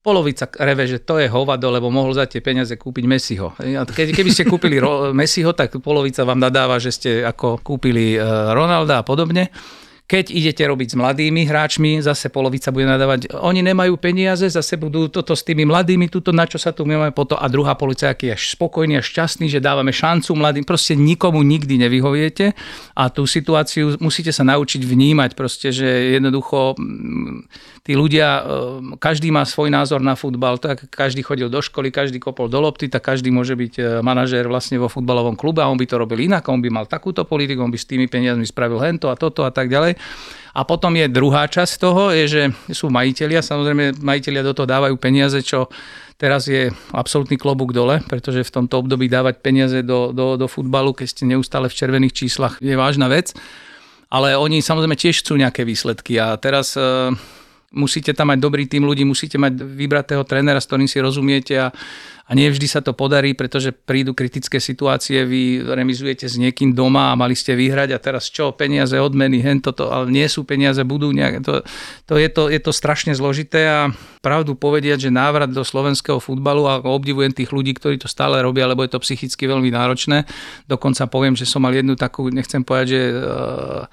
polovica 0.04 0.50
reve, 0.60 0.84
že 0.84 1.00
to 1.00 1.16
je 1.16 1.32
hovado, 1.32 1.72
lebo 1.72 1.88
mohol 1.88 2.12
za 2.12 2.28
tie 2.28 2.44
peniaze 2.44 2.76
kúpiť 2.76 3.04
Messiho. 3.08 3.56
Keď, 3.56 4.12
keby 4.12 4.30
ste 4.34 4.44
kúpili 4.44 4.76
Messiho, 5.16 5.56
tak 5.56 5.80
polovica 5.80 6.28
vám 6.28 6.36
nadáva, 6.36 6.76
že 6.76 6.92
ste 6.92 7.10
ako 7.24 7.64
kúpili 7.64 8.18
e, 8.18 8.20
Ronalda 8.52 9.00
a 9.00 9.06
podobne. 9.06 9.48
Keď 10.04 10.36
idete 10.36 10.60
robiť 10.68 10.92
s 10.92 10.96
mladými 11.00 11.48
hráčmi, 11.48 12.04
zase 12.04 12.28
polovica 12.28 12.68
bude 12.68 12.84
nadávať, 12.84 13.32
oni 13.40 13.64
nemajú 13.64 13.96
peniaze, 13.96 14.44
zase 14.44 14.76
budú 14.76 15.08
toto 15.08 15.32
s 15.32 15.40
tými 15.40 15.64
mladými, 15.64 16.12
tuto 16.12 16.28
na 16.28 16.44
čo 16.44 16.60
sa 16.60 16.76
tu 16.76 16.84
máme 16.84 17.08
potom 17.16 17.40
a 17.40 17.48
druhá 17.48 17.72
polovica, 17.72 18.12
aký 18.12 18.36
je 18.36 18.52
spokojný 18.52 19.00
a 19.00 19.02
šťastný, 19.02 19.48
že 19.48 19.64
dávame 19.64 19.96
šancu 19.96 20.36
mladým, 20.36 20.68
proste 20.68 20.92
nikomu 20.92 21.40
nikdy 21.40 21.80
nevyhoviete 21.88 22.52
a 22.92 23.08
tú 23.08 23.24
situáciu 23.24 23.96
musíte 23.96 24.28
sa 24.28 24.44
naučiť 24.44 24.84
vnímať, 24.84 25.32
proste, 25.32 25.72
že 25.72 26.20
jednoducho 26.20 26.76
mm, 26.76 27.48
tí 27.80 27.96
ľudia, 27.96 28.28
e, 28.28 28.42
každý 29.00 29.32
má 29.32 29.48
svoj 29.48 29.72
názor 29.72 30.04
na 30.04 30.20
futbal, 30.20 30.60
tak 30.60 30.84
každý 30.92 31.24
chodil 31.24 31.48
do 31.48 31.64
školy, 31.64 31.88
každý 31.88 32.20
kopol 32.20 32.52
do 32.52 32.60
lopty, 32.60 32.92
tak 32.92 33.08
každý 33.08 33.32
môže 33.32 33.56
byť 33.56 33.72
e, 33.80 33.82
manažér 34.04 34.52
vlastne 34.52 34.76
vo 34.76 34.92
futbalovom 34.92 35.32
klube 35.32 35.64
a 35.64 35.68
on 35.72 35.80
by 35.80 35.88
to 35.88 35.96
robil 35.96 36.20
inak, 36.20 36.44
on 36.52 36.60
by 36.60 36.68
mal 36.68 36.84
takúto 36.84 37.24
politiku, 37.24 37.64
on 37.64 37.72
by 37.72 37.80
s 37.80 37.88
tými 37.88 38.04
peniazmi 38.04 38.44
spravil 38.44 38.84
hento 38.84 39.08
a 39.08 39.16
toto 39.16 39.48
a 39.48 39.52
tak 39.52 39.72
ďalej. 39.72 39.93
A 40.54 40.62
potom 40.62 40.94
je 40.94 41.11
druhá 41.11 41.50
časť 41.50 41.83
toho, 41.83 42.14
je, 42.14 42.24
že 42.30 42.42
sú 42.70 42.87
majiteľia, 42.87 43.42
samozrejme 43.42 43.98
majiteľia 43.98 44.42
do 44.46 44.54
toho 44.54 44.70
dávajú 44.70 44.94
peniaze, 45.02 45.42
čo 45.42 45.66
teraz 46.14 46.46
je 46.46 46.70
absolútny 46.94 47.35
klobúk 47.35 47.74
dole, 47.74 47.98
pretože 48.07 48.46
v 48.46 48.54
tomto 48.62 48.78
období 48.78 49.11
dávať 49.11 49.42
peniaze 49.42 49.83
do, 49.83 50.14
do, 50.14 50.38
do 50.38 50.46
futbalu, 50.46 50.94
keď 50.94 51.07
ste 51.11 51.24
neustále 51.26 51.66
v 51.66 51.74
červených 51.74 52.14
číslach, 52.14 52.62
je 52.62 52.78
vážna 52.78 53.11
vec. 53.11 53.35
Ale 54.14 54.38
oni 54.38 54.62
samozrejme 54.62 54.94
tiež 54.94 55.26
chcú 55.26 55.35
nejaké 55.42 55.66
výsledky 55.66 56.22
a 56.22 56.38
teraz 56.38 56.78
e, 56.78 57.11
musíte 57.74 58.14
tam 58.14 58.30
mať 58.30 58.38
dobrý 58.38 58.64
tým 58.70 58.87
ľudí, 58.87 59.02
musíte 59.02 59.37
mať 59.37 59.60
vybratého 59.60 60.22
trénera, 60.22 60.62
s 60.62 60.66
ktorým 60.70 60.88
si 60.88 61.02
rozumiete 61.02 61.54
a 61.58 61.68
a 62.24 62.32
nie 62.32 62.48
vždy 62.48 62.64
sa 62.64 62.80
to 62.80 62.96
podarí, 62.96 63.37
pretože 63.37 63.68
prídu 63.68 64.16
kritické 64.16 64.56
situácie, 64.56 65.28
vy 65.28 65.60
remizujete 65.60 66.24
s 66.24 66.40
niekým 66.40 66.72
doma 66.72 67.12
a 67.12 67.18
mali 67.20 67.37
ste 67.37 67.52
vyhrať 67.52 67.92
a 67.92 68.00
teraz 68.00 68.32
čo, 68.32 68.48
peniaze, 68.56 68.96
odmeny, 68.96 69.44
hen 69.44 69.60
toto, 69.60 69.92
ale 69.92 70.08
nie 70.08 70.24
sú 70.24 70.48
peniaze, 70.48 70.80
budú 70.88 71.12
nejaké, 71.12 71.44
to, 71.44 71.60
to, 72.08 72.14
je, 72.16 72.28
to, 72.32 72.48
je 72.48 72.60
to 72.64 72.72
strašne 72.72 73.12
zložité 73.12 73.68
a 73.68 73.92
pravdu 74.24 74.56
povediať, 74.56 75.08
že 75.08 75.10
návrat 75.12 75.52
do 75.52 75.60
slovenského 75.60 76.16
futbalu 76.16 76.64
a 76.64 76.80
obdivujem 76.80 77.37
tých 77.37 77.52
ľudí, 77.52 77.76
ktorí 77.76 78.00
to 78.00 78.08
stále 78.08 78.40
robia, 78.40 78.64
lebo 78.64 78.80
je 78.88 78.96
to 78.96 79.04
psychicky 79.04 79.44
veľmi 79.44 79.68
náročné. 79.68 80.24
Dokonca 80.64 81.04
poviem, 81.12 81.37
že 81.37 81.44
som 81.44 81.60
mal 81.60 81.76
jednu 81.76 81.92
takú, 81.92 82.32
nechcem 82.32 82.64
povedať, 82.64 82.87
že 82.88 83.00
uh, 83.12 83.84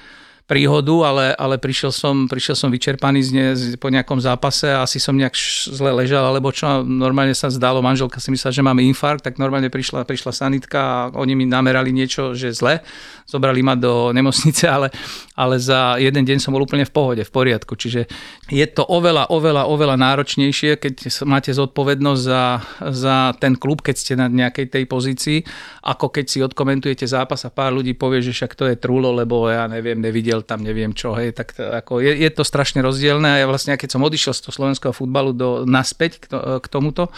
príhodu, 0.51 1.07
ale, 1.07 1.25
ale 1.39 1.55
prišiel, 1.55 1.95
som, 1.95 2.27
prišiel 2.27 2.59
som 2.59 2.67
vyčerpaný 2.67 3.23
z 3.23 3.29
ne, 3.31 3.47
po 3.79 3.87
nejakom 3.87 4.19
zápase 4.19 4.67
a 4.67 4.83
asi 4.83 4.99
som 4.99 5.15
nejak 5.15 5.31
zle 5.71 5.95
ležal, 5.95 6.27
alebo 6.27 6.51
čo 6.51 6.83
normálne 6.83 7.31
sa 7.31 7.47
zdalo, 7.47 7.79
manželka 7.79 8.19
si 8.19 8.35
myslela, 8.35 8.51
že 8.51 8.59
máme 8.59 8.83
infarkt, 8.83 9.23
tak 9.23 9.39
normálne 9.39 9.71
prišla, 9.71 10.03
prišla 10.03 10.35
sanitka 10.35 10.79
a 10.83 10.95
oni 11.15 11.39
mi 11.39 11.47
namerali 11.47 11.95
niečo, 11.95 12.35
že 12.35 12.51
zle, 12.51 12.83
zobrali 13.31 13.63
ma 13.63 13.79
do 13.79 14.11
nemocnice, 14.11 14.67
ale, 14.67 14.91
ale 15.39 15.55
za 15.55 15.95
jeden 15.95 16.27
deň 16.27 16.43
som 16.43 16.51
bol 16.51 16.67
úplne 16.67 16.83
v 16.83 16.91
pohode, 16.91 17.23
v 17.23 17.31
poriadku. 17.31 17.79
Čiže 17.79 18.11
je 18.51 18.65
to 18.67 18.83
oveľa, 18.83 19.31
oveľa, 19.31 19.71
oveľa 19.71 19.95
náročnejšie, 19.95 20.75
keď 20.83 21.23
máte 21.31 21.55
zodpovednosť 21.55 22.21
za, 22.27 22.59
za 22.91 23.15
ten 23.39 23.55
klub, 23.55 23.79
keď 23.79 23.95
ste 23.95 24.13
na 24.19 24.27
nejakej 24.27 24.67
tej 24.67 24.83
pozícii, 24.83 25.47
ako 25.87 26.11
keď 26.11 26.25
si 26.27 26.43
odkomentujete 26.43 27.07
zápas 27.07 27.47
a 27.47 27.55
pár 27.55 27.71
ľudí 27.71 27.95
povie, 27.95 28.19
že 28.19 28.35
však 28.35 28.51
to 28.59 28.67
je 28.67 28.75
trúlo, 28.75 29.15
lebo 29.15 29.47
ja 29.47 29.71
neviem, 29.71 29.95
nevidel 30.03 30.40
tam 30.43 30.61
neviem 30.65 30.93
čo, 30.93 31.13
hej, 31.17 31.33
tak 31.33 31.53
to, 31.53 31.63
ako 31.63 32.01
je, 32.01 32.13
je 32.13 32.29
to 32.33 32.43
strašne 32.45 32.81
rozdielne 32.83 33.27
a 33.27 33.37
ja 33.41 33.47
vlastne, 33.49 33.77
keď 33.77 33.89
som 33.97 34.05
odišiel 34.05 34.33
z 34.35 34.41
toho 34.45 34.53
slovenského 34.53 34.93
futbalu 34.93 35.31
do, 35.33 35.63
naspäť 35.63 36.21
k, 36.21 36.25
to, 36.29 36.37
k 36.61 36.65
tomuto, 36.67 37.09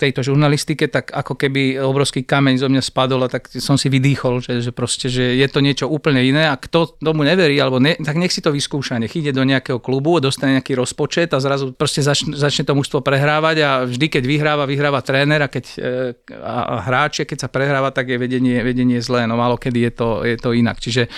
tejto 0.00 0.24
žurnalistike, 0.24 0.88
tak 0.88 1.12
ako 1.12 1.36
keby 1.36 1.76
obrovský 1.76 2.24
kameň 2.24 2.56
zo 2.56 2.68
mňa 2.72 2.80
spadol 2.80 3.28
a 3.28 3.28
tak 3.28 3.52
som 3.60 3.76
si 3.76 3.92
vydýchol, 3.92 4.40
že, 4.40 4.64
že 4.64 4.72
proste, 4.72 5.12
že 5.12 5.36
je 5.36 5.44
to 5.52 5.60
niečo 5.60 5.84
úplne 5.84 6.24
iné 6.24 6.48
a 6.48 6.56
kto 6.56 6.96
tomu 6.96 7.28
neverí, 7.28 7.60
alebo 7.60 7.76
ne, 7.76 8.00
tak 8.00 8.16
nech 8.16 8.32
si 8.32 8.40
to 8.40 8.48
vyskúša, 8.48 8.96
nech 8.96 9.12
ide 9.12 9.36
do 9.36 9.44
nejakého 9.44 9.76
klubu, 9.76 10.16
dostane 10.24 10.56
nejaký 10.56 10.72
rozpočet 10.72 11.36
a 11.36 11.38
zrazu 11.44 11.76
proste 11.76 12.00
začne, 12.00 12.32
začne 12.32 12.64
to 12.64 12.72
mužstvo 12.72 13.04
prehrávať 13.04 13.56
a 13.60 13.70
vždy, 13.84 14.08
keď 14.08 14.22
vyhráva, 14.24 14.64
vyhráva 14.64 15.04
tréner 15.04 15.44
a 15.44 15.52
keď 15.52 15.64
e, 15.76 15.78
a 16.40 16.80
hráče, 16.88 17.28
keď 17.28 17.44
sa 17.44 17.52
prehráva, 17.52 17.92
tak 17.92 18.08
je 18.08 18.16
vedenie, 18.16 18.64
vedenie 18.64 19.04
zlé, 19.04 19.28
no 19.28 19.36
málo 19.36 19.60
kedy 19.60 19.78
je 19.84 19.92
to, 19.92 20.08
je 20.24 20.36
to 20.40 20.56
inak. 20.56 20.80
Čiže 20.80 21.12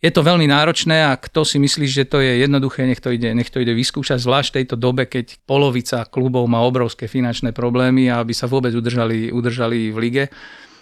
je 0.00 0.10
to 0.10 0.24
veľmi 0.24 0.48
náročné 0.48 1.12
a 1.12 1.16
kto 1.20 1.44
si 1.44 1.60
myslí, 1.60 1.84
že 1.84 2.08
to 2.08 2.24
je 2.24 2.40
jednoduché, 2.40 2.88
nech 2.88 3.04
to 3.04 3.12
ide, 3.12 3.36
nech 3.36 3.52
to 3.52 3.60
ide 3.60 3.76
vyskúšať, 3.76 4.16
zvlášť 4.16 4.48
v 4.48 4.56
tejto 4.64 4.76
dobe, 4.80 5.04
keď 5.04 5.44
polovica 5.44 6.08
klubov 6.08 6.48
má 6.48 6.64
obrovské 6.64 7.04
finančné 7.04 7.52
problémy 7.52 8.08
a 8.08 8.24
aby 8.24 8.32
sa 8.32 8.48
vôbec 8.48 8.72
udržali, 8.72 9.28
udržali 9.28 9.92
v 9.92 9.98
lige 10.00 10.24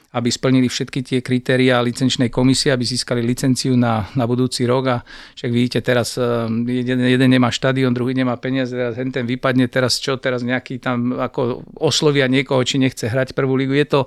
aby 0.08 0.32
splnili 0.32 0.72
všetky 0.72 1.04
tie 1.04 1.18
kritéria 1.20 1.84
licenčnej 1.84 2.32
komisie, 2.32 2.72
aby 2.72 2.80
získali 2.80 3.20
licenciu 3.20 3.76
na, 3.76 4.08
na 4.16 4.24
budúci 4.24 4.64
rok 4.64 4.84
a 4.88 4.96
však 5.36 5.50
vidíte 5.52 5.84
teraz, 5.84 6.16
eh, 6.16 6.48
jeden, 6.64 7.04
jeden 7.04 7.28
nemá 7.28 7.52
štadión, 7.52 7.92
druhý 7.92 8.16
nemá 8.16 8.40
peniaze, 8.40 8.72
teraz 8.72 8.96
ten 8.96 9.26
vypadne, 9.28 9.68
teraz 9.68 10.00
čo, 10.00 10.16
teraz 10.16 10.40
nejaký 10.40 10.80
tam 10.80 11.12
ako 11.12 11.60
oslovia 11.76 12.24
niekoho, 12.24 12.64
či 12.64 12.80
nechce 12.80 13.04
hrať 13.04 13.36
prvú 13.36 13.52
ligu. 13.60 13.76
Je 13.76 13.84
to, 13.84 14.00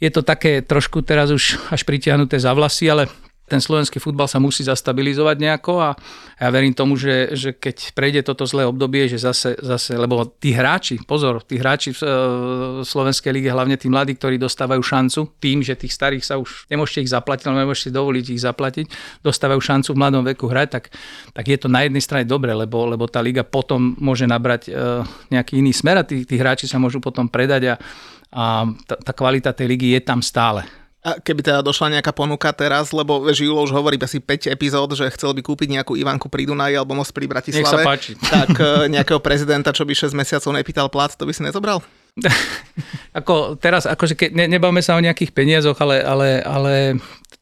je 0.00 0.08
to 0.08 0.24
také 0.24 0.64
trošku 0.64 1.04
teraz 1.04 1.28
už 1.28 1.60
až 1.68 1.84
pritiahnuté 1.84 2.40
za 2.40 2.56
vlasy, 2.56 2.88
ale 2.88 3.12
ten 3.44 3.60
slovenský 3.60 4.00
futbal 4.00 4.24
sa 4.24 4.40
musí 4.40 4.64
zastabilizovať 4.64 5.36
nejako 5.36 5.74
a 5.76 5.92
ja 6.40 6.48
verím 6.48 6.72
tomu, 6.72 6.96
že, 6.96 7.36
že 7.36 7.52
keď 7.52 7.92
prejde 7.92 8.20
toto 8.24 8.48
zlé 8.48 8.64
obdobie, 8.64 9.04
že 9.04 9.20
zase, 9.20 9.52
zase 9.60 10.00
lebo 10.00 10.24
tí 10.40 10.56
hráči, 10.56 10.96
pozor, 11.04 11.44
tí 11.44 11.60
hráči 11.60 11.92
v, 11.92 12.00
v 12.00 12.86
Slovenskej 12.88 13.36
lige, 13.36 13.52
hlavne 13.52 13.76
tí 13.76 13.92
mladí, 13.92 14.16
ktorí 14.16 14.40
dostávajú 14.40 14.80
šancu, 14.80 15.36
tým, 15.36 15.60
že 15.60 15.76
tých 15.76 15.92
starých 15.92 16.24
sa 16.24 16.40
už 16.40 16.72
nemôžete 16.72 17.04
ich 17.04 17.12
zaplatiť, 17.12 17.44
ale 17.52 17.68
nemôžete 17.68 17.92
dovoliť 17.92 18.24
ich 18.32 18.40
zaplatiť, 18.40 18.86
dostávajú 19.20 19.60
šancu 19.60 19.92
v 19.92 20.00
mladom 20.00 20.24
veku 20.24 20.48
hrať, 20.48 20.68
tak, 20.72 20.84
tak 21.36 21.44
je 21.44 21.58
to 21.60 21.68
na 21.68 21.84
jednej 21.84 22.00
strane 22.00 22.24
dobre, 22.24 22.56
lebo, 22.56 22.88
lebo 22.88 23.04
tá 23.12 23.20
liga 23.20 23.44
potom 23.44 23.92
môže 24.00 24.24
nabrať 24.24 24.72
uh, 24.72 25.04
nejaký 25.28 25.60
iný 25.60 25.76
smer 25.76 26.00
a 26.00 26.04
tí, 26.08 26.24
tí 26.24 26.40
hráči 26.40 26.64
sa 26.64 26.80
môžu 26.80 26.96
potom 26.96 27.28
predať 27.28 27.62
a, 27.72 27.74
a 28.32 28.44
tá, 28.88 28.96
tá 28.96 29.12
kvalita 29.12 29.52
tej 29.52 29.68
ligy 29.68 29.92
je 29.92 30.00
tam 30.00 30.24
stále. 30.24 30.83
A 31.04 31.20
keby 31.20 31.44
teda 31.44 31.60
došla 31.60 32.00
nejaká 32.00 32.16
ponuka 32.16 32.48
teraz, 32.56 32.88
lebo 32.88 33.28
Julo 33.28 33.60
už 33.60 33.76
hovorí 33.76 34.00
asi 34.00 34.24
5 34.24 34.48
epizód, 34.48 34.96
že 34.96 35.04
chcel 35.12 35.36
by 35.36 35.44
kúpiť 35.44 35.68
nejakú 35.76 36.00
Ivanku 36.00 36.32
pri 36.32 36.48
Dunaji 36.48 36.80
alebo 36.80 36.96
most 36.96 37.12
pri 37.12 37.28
Bratislave. 37.28 37.60
Nech 37.60 37.68
sa 37.68 37.84
páči. 37.84 38.16
Tak 38.16 38.56
e, 38.56 38.88
nejakého 38.88 39.20
prezidenta, 39.20 39.68
čo 39.76 39.84
by 39.84 39.92
6 39.92 40.16
mesiacov 40.16 40.56
nepýtal 40.56 40.88
plat, 40.88 41.12
to 41.12 41.28
by 41.28 41.36
si 41.36 41.44
nezobral? 41.44 41.84
ako 43.18 43.58
teraz, 43.60 43.84
akože 43.84 44.14
ke, 44.16 44.26
ne, 44.30 44.46
nebavme 44.46 44.80
sa 44.80 44.96
o 44.96 45.04
nejakých 45.04 45.34
peniazoch, 45.34 45.76
ale, 45.82 46.00
ale, 46.00 46.40
ale 46.40 46.72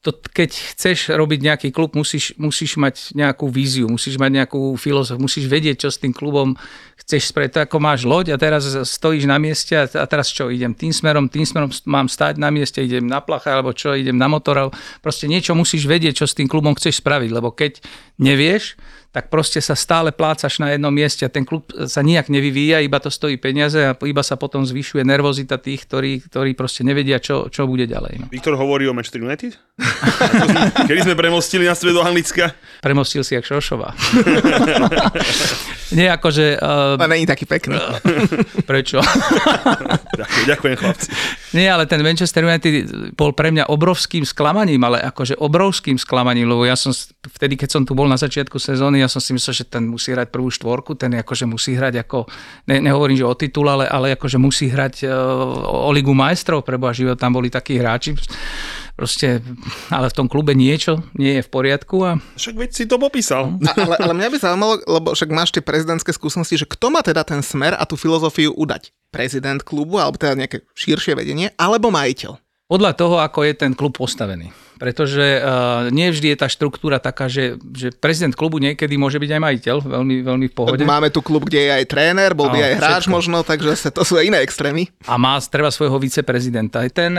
to, 0.03 0.11
keď 0.11 0.51
chceš 0.75 1.15
robiť 1.15 1.41
nejaký 1.47 1.69
klub, 1.71 1.95
musíš, 1.95 2.35
musíš 2.35 2.75
mať 2.75 3.15
nejakú 3.15 3.47
víziu, 3.47 3.87
musíš 3.87 4.19
mať 4.19 4.43
nejakú 4.43 4.75
filozofiu, 4.75 5.23
musíš 5.23 5.47
vedieť, 5.47 5.87
čo 5.87 5.89
s 5.95 6.03
tým 6.03 6.11
klubom 6.11 6.59
chceš 6.99 7.31
spraviť. 7.31 7.51
To 7.55 7.61
ako 7.63 7.79
máš 7.79 8.03
loď 8.03 8.35
a 8.35 8.37
teraz 8.37 8.67
stojíš 8.67 9.31
na 9.31 9.39
mieste 9.39 9.79
a, 9.79 9.87
teraz 9.87 10.35
čo, 10.35 10.51
idem 10.51 10.75
tým 10.75 10.91
smerom, 10.91 11.31
tým 11.31 11.47
smerom 11.47 11.71
mám 11.87 12.11
stať 12.11 12.43
na 12.43 12.51
mieste, 12.51 12.83
idem 12.83 13.07
na 13.07 13.23
placha 13.23 13.55
alebo 13.55 13.71
čo, 13.71 13.95
idem 13.95 14.19
na 14.19 14.27
motor. 14.27 14.75
Proste 14.99 15.31
niečo 15.31 15.55
musíš 15.55 15.87
vedieť, 15.87 16.23
čo 16.23 16.27
s 16.27 16.35
tým 16.35 16.51
klubom 16.51 16.75
chceš 16.75 16.99
spraviť, 16.99 17.31
lebo 17.31 17.55
keď 17.55 17.79
nevieš, 18.19 18.75
tak 19.13 19.29
proste 19.29 19.61
sa 19.61 19.77
stále 19.77 20.09
plácaš 20.09 20.57
na 20.57 20.73
jednom 20.73 20.89
mieste 20.89 21.29
a 21.29 21.31
ten 21.31 21.45
klub 21.45 21.69
sa 21.85 22.01
nijak 22.01 22.33
nevyvíja, 22.33 22.81
iba 22.81 22.97
to 22.97 23.13
stojí 23.13 23.37
peniaze 23.37 23.77
a 23.77 23.93
iba 24.09 24.25
sa 24.25 24.41
potom 24.41 24.65
zvyšuje 24.65 25.05
nervozita 25.05 25.61
tých, 25.61 25.85
ktorí, 25.85 26.25
ktorí 26.33 26.57
proste 26.57 26.81
nevedia, 26.81 27.21
čo, 27.21 27.53
čo 27.53 27.69
bude 27.69 27.85
ďalej. 27.85 28.25
No. 28.25 28.27
Viktor 28.33 28.57
hovorí 28.57 28.89
o 28.89 28.97
Manchester 28.97 29.21
United? 29.21 29.53
Kedy 30.89 31.13
sme 31.13 31.15
premostili 31.15 31.69
na 31.69 31.77
svet 31.77 31.93
do 31.93 32.01
Anglicka? 32.01 32.57
Premostil 32.81 33.21
si 33.21 33.37
jak 33.37 33.45
Šošová. 33.45 33.93
Nie, 35.93 36.09
akože... 36.17 36.57
Uh, 36.57 36.97
A 36.97 37.05
není 37.05 37.29
taký 37.29 37.45
pekný. 37.45 37.77
prečo? 38.71 39.05
Ďakujem, 40.17 40.45
ďakujem 40.49 40.75
chlapci. 40.81 41.09
Nie, 41.53 41.69
ale 41.69 41.85
ten 41.85 42.01
Manchester 42.01 42.49
United 42.49 43.13
bol 43.13 43.37
pre 43.37 43.53
mňa 43.53 43.69
obrovským 43.69 44.25
sklamaním, 44.25 44.81
ale 44.89 45.05
akože 45.05 45.37
obrovským 45.37 46.01
sklamaním, 46.01 46.49
lebo 46.49 46.65
ja 46.65 46.81
som 46.81 46.97
vtedy, 47.37 47.61
keď 47.61 47.69
som 47.69 47.83
tu 47.85 47.93
bol 47.93 48.09
na 48.09 48.17
začiatku 48.17 48.57
sezóny, 48.57 49.02
ja 49.03 49.11
som 49.11 49.19
si 49.19 49.35
myslel, 49.35 49.53
že 49.53 49.65
ten 49.67 49.85
musí 49.85 50.15
hrať 50.15 50.31
prvú 50.31 50.49
štvorku, 50.49 50.95
ten 50.95 51.11
akože 51.19 51.45
musí 51.51 51.75
hrať 51.75 52.07
ako, 52.07 52.31
ne, 52.71 52.79
nehovorím, 52.79 53.19
že 53.19 53.27
o 53.27 53.35
titul, 53.35 53.67
ale, 53.67 53.91
ale 53.91 54.15
akože 54.15 54.39
musí 54.39 54.71
hrať 54.71 55.05
uh, 55.05 55.87
o 55.87 55.91
Ligu 55.91 56.15
majstrov, 56.15 56.63
preboha 56.63 56.95
živého, 56.95 57.19
tam 57.19 57.35
boli 57.35 57.51
takí 57.51 57.77
hráči, 57.77 58.15
proste, 58.95 59.43
ale 59.91 60.07
v 60.11 60.17
tom 60.17 60.27
klube 60.31 60.55
niečo 60.55 61.03
nie 61.17 61.41
je 61.41 61.43
v 61.43 61.51
poriadku 61.51 61.97
a 62.07 62.11
Však 62.39 62.55
veď 62.55 62.71
si 62.71 62.85
to 62.87 63.01
popísal. 63.01 63.57
A, 63.63 63.73
ale, 63.75 63.95
ale 63.99 64.13
mňa 64.15 64.29
by 64.31 64.37
zaujímalo, 64.39 64.75
lebo 64.85 65.09
však 65.17 65.31
máš 65.33 65.51
tie 65.55 65.65
prezidentské 65.65 66.13
skúsenosti, 66.13 66.61
že 66.61 66.67
kto 66.69 66.93
má 66.93 67.01
teda 67.01 67.25
ten 67.25 67.41
smer 67.41 67.75
a 67.79 67.85
tú 67.89 67.97
filozofiu 67.97 68.53
udať? 68.53 68.93
Prezident 69.13 69.61
klubu, 69.61 70.01
alebo 70.01 70.17
teda 70.17 70.37
nejaké 70.37 70.65
širšie 70.73 71.17
vedenie, 71.17 71.53
alebo 71.57 71.93
majiteľ? 71.93 72.42
Podľa 72.73 72.93
toho, 72.97 73.21
ako 73.21 73.45
je 73.45 73.53
ten 73.53 73.77
klub 73.77 73.93
postavený. 74.01 74.49
Pretože 74.81 75.39
uh, 75.39 75.93
nie 75.95 76.09
vždy 76.11 76.33
je 76.35 76.39
tá 76.41 76.49
štruktúra 76.51 76.99
taká, 76.99 77.29
že, 77.31 77.61
že 77.71 77.93
prezident 77.93 78.35
klubu 78.35 78.59
niekedy 78.59 78.99
môže 78.99 79.21
byť 79.21 79.31
aj 79.31 79.41
majiteľ, 79.45 79.77
veľmi, 79.85 80.17
veľmi 80.27 80.47
v 80.51 80.55
pohode. 80.57 80.83
Máme 80.83 81.13
tu 81.13 81.23
klub, 81.23 81.47
kde 81.47 81.69
je 81.69 81.71
aj 81.71 81.85
tréner, 81.87 82.35
bol 82.35 82.51
by 82.51 82.59
aj 82.59 82.75
hráč 82.81 83.05
všetko. 83.07 83.15
možno, 83.15 83.45
takže 83.47 83.79
sa, 83.79 83.95
to 83.95 84.03
sú 84.03 84.19
aj 84.19 84.27
iné 84.27 84.43
extrémy. 84.43 84.91
a 85.07 85.15
má 85.21 85.39
treba 85.39 85.71
svojho 85.71 86.01
viceprezidenta. 86.03 86.83
Ten, 86.91 87.15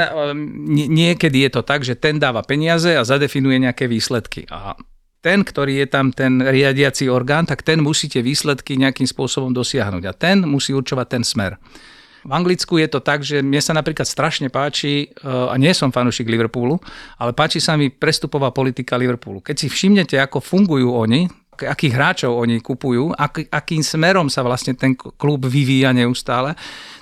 nie- 0.73 0.91
niekedy 0.91 1.47
je 1.47 1.49
to 1.55 1.61
tak, 1.63 1.87
že 1.87 1.95
ten 1.95 2.19
dáva 2.19 2.43
peniaze 2.43 2.91
a 2.91 3.05
zadefinuje 3.05 3.63
nejaké 3.63 3.87
výsledky. 3.87 4.43
A 4.51 4.75
ten, 5.23 5.39
ktorý 5.47 5.79
je 5.79 5.87
tam 5.87 6.11
ten 6.11 6.43
riadiaci 6.43 7.07
orgán, 7.07 7.47
tak 7.47 7.63
ten 7.63 7.79
musí 7.79 8.11
tie 8.11 8.19
výsledky 8.19 8.75
nejakým 8.75 9.07
spôsobom 9.07 9.55
dosiahnuť. 9.55 10.03
A 10.03 10.11
ten 10.11 10.43
musí 10.43 10.75
určovať 10.75 11.07
ten 11.07 11.23
smer. 11.23 11.55
V 12.23 12.31
Anglicku 12.31 12.79
je 12.79 12.87
to 12.87 13.03
tak, 13.03 13.21
že 13.21 13.43
mne 13.43 13.59
sa 13.59 13.75
napríklad 13.75 14.07
strašne 14.07 14.47
páči, 14.47 15.11
eh, 15.11 15.27
a 15.27 15.55
nie 15.59 15.75
som 15.75 15.91
fanúšik 15.91 16.27
Liverpoolu, 16.27 16.79
ale 17.19 17.35
páči 17.35 17.59
sa 17.59 17.75
mi 17.75 17.91
prestupová 17.91 18.55
politika 18.55 18.95
Liverpoolu. 18.95 19.43
Keď 19.43 19.55
si 19.59 19.67
všimnete, 19.67 20.15
ako 20.19 20.39
fungujú 20.39 20.87
oni, 20.95 21.27
ak- 21.53 21.69
akých 21.77 21.93
hráčov 21.93 22.31
oni 22.33 22.63
kupujú, 22.63 23.13
ak, 23.13 23.51
akým 23.51 23.85
smerom 23.85 24.31
sa 24.31 24.41
vlastne 24.41 24.73
ten 24.73 24.95
klub 24.95 25.45
vyvíja 25.45 25.93
neustále, 25.93 26.57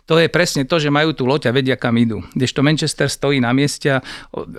to 0.09 0.19
je 0.19 0.27
presne 0.27 0.67
to, 0.67 0.75
že 0.75 0.91
majú 0.91 1.15
tú 1.15 1.23
loď 1.23 1.47
a 1.47 1.55
vedia, 1.55 1.79
kam 1.79 1.95
idú. 1.95 2.19
Kdežto 2.35 2.59
Manchester 2.65 3.07
stojí 3.07 3.39
na 3.39 3.55
mieste 3.55 3.87
a 3.87 4.03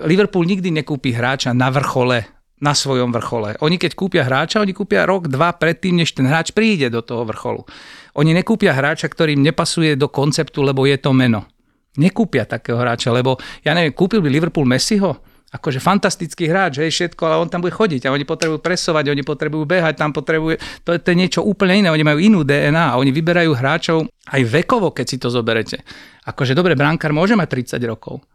Liverpool 0.07 0.49
nikdy 0.49 0.73
nekúpi 0.73 1.13
hráča 1.13 1.53
na 1.53 1.69
vrchole 1.69 2.25
na 2.63 2.71
svojom 2.71 3.11
vrchole. 3.11 3.59
Oni 3.59 3.75
keď 3.75 3.91
kúpia 3.91 4.23
hráča, 4.23 4.63
oni 4.63 4.71
kúpia 4.71 5.03
rok, 5.03 5.27
dva 5.27 5.51
predtým, 5.51 5.99
než 5.99 6.15
ten 6.15 6.23
hráč 6.23 6.55
príde 6.55 6.87
do 6.87 7.03
toho 7.03 7.27
vrcholu. 7.27 7.67
Oni 8.13 8.31
nekúpia 8.33 8.77
hráča, 8.77 9.09
ktorým 9.09 9.41
nepasuje 9.41 9.97
do 9.97 10.09
konceptu, 10.09 10.61
lebo 10.61 10.85
je 10.85 10.97
to 11.01 11.13
meno. 11.13 11.49
Nekúpia 11.97 12.45
takého 12.45 12.77
hráča, 12.77 13.13
lebo 13.13 13.37
ja 13.61 13.73
neviem, 13.73 13.93
kúpil 13.93 14.21
by 14.21 14.29
Liverpool 14.29 14.65
Messiho, 14.65 15.17
akože 15.53 15.77
fantastický 15.77 16.49
hráč, 16.49 16.81
hej, 16.81 16.89
všetko, 16.89 17.21
ale 17.29 17.37
on 17.37 17.49
tam 17.49 17.61
bude 17.61 17.77
chodiť 17.77 18.09
a 18.09 18.13
oni 18.13 18.25
potrebujú 18.25 18.57
presovať, 18.57 19.13
oni 19.13 19.21
potrebujú 19.21 19.69
behať, 19.69 20.01
tam 20.01 20.09
potrebuje, 20.09 20.57
to, 20.81 20.97
to 20.97 21.07
je 21.13 21.17
niečo 21.17 21.45
úplne 21.45 21.85
iné, 21.85 21.93
oni 21.93 22.01
majú 22.01 22.17
inú 22.17 22.41
DNA 22.41 22.97
a 22.97 22.97
oni 22.97 23.13
vyberajú 23.13 23.53
hráčov 23.53 24.09
aj 24.33 24.41
vekovo, 24.49 24.89
keď 24.89 25.05
si 25.05 25.17
to 25.21 25.29
zoberete. 25.29 25.77
Akože 26.25 26.57
dobre, 26.57 26.73
brankár 26.73 27.13
môže 27.13 27.37
mať 27.37 27.77
30 27.77 27.85
rokov, 27.85 28.25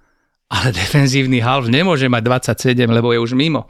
ale 0.55 0.71
defenzívny 0.71 1.43
half 1.43 1.67
nemôže 1.67 2.07
mať 2.07 2.23
27, 2.63 2.87
lebo 2.87 3.11
je 3.11 3.19
už 3.19 3.35
mimo 3.35 3.67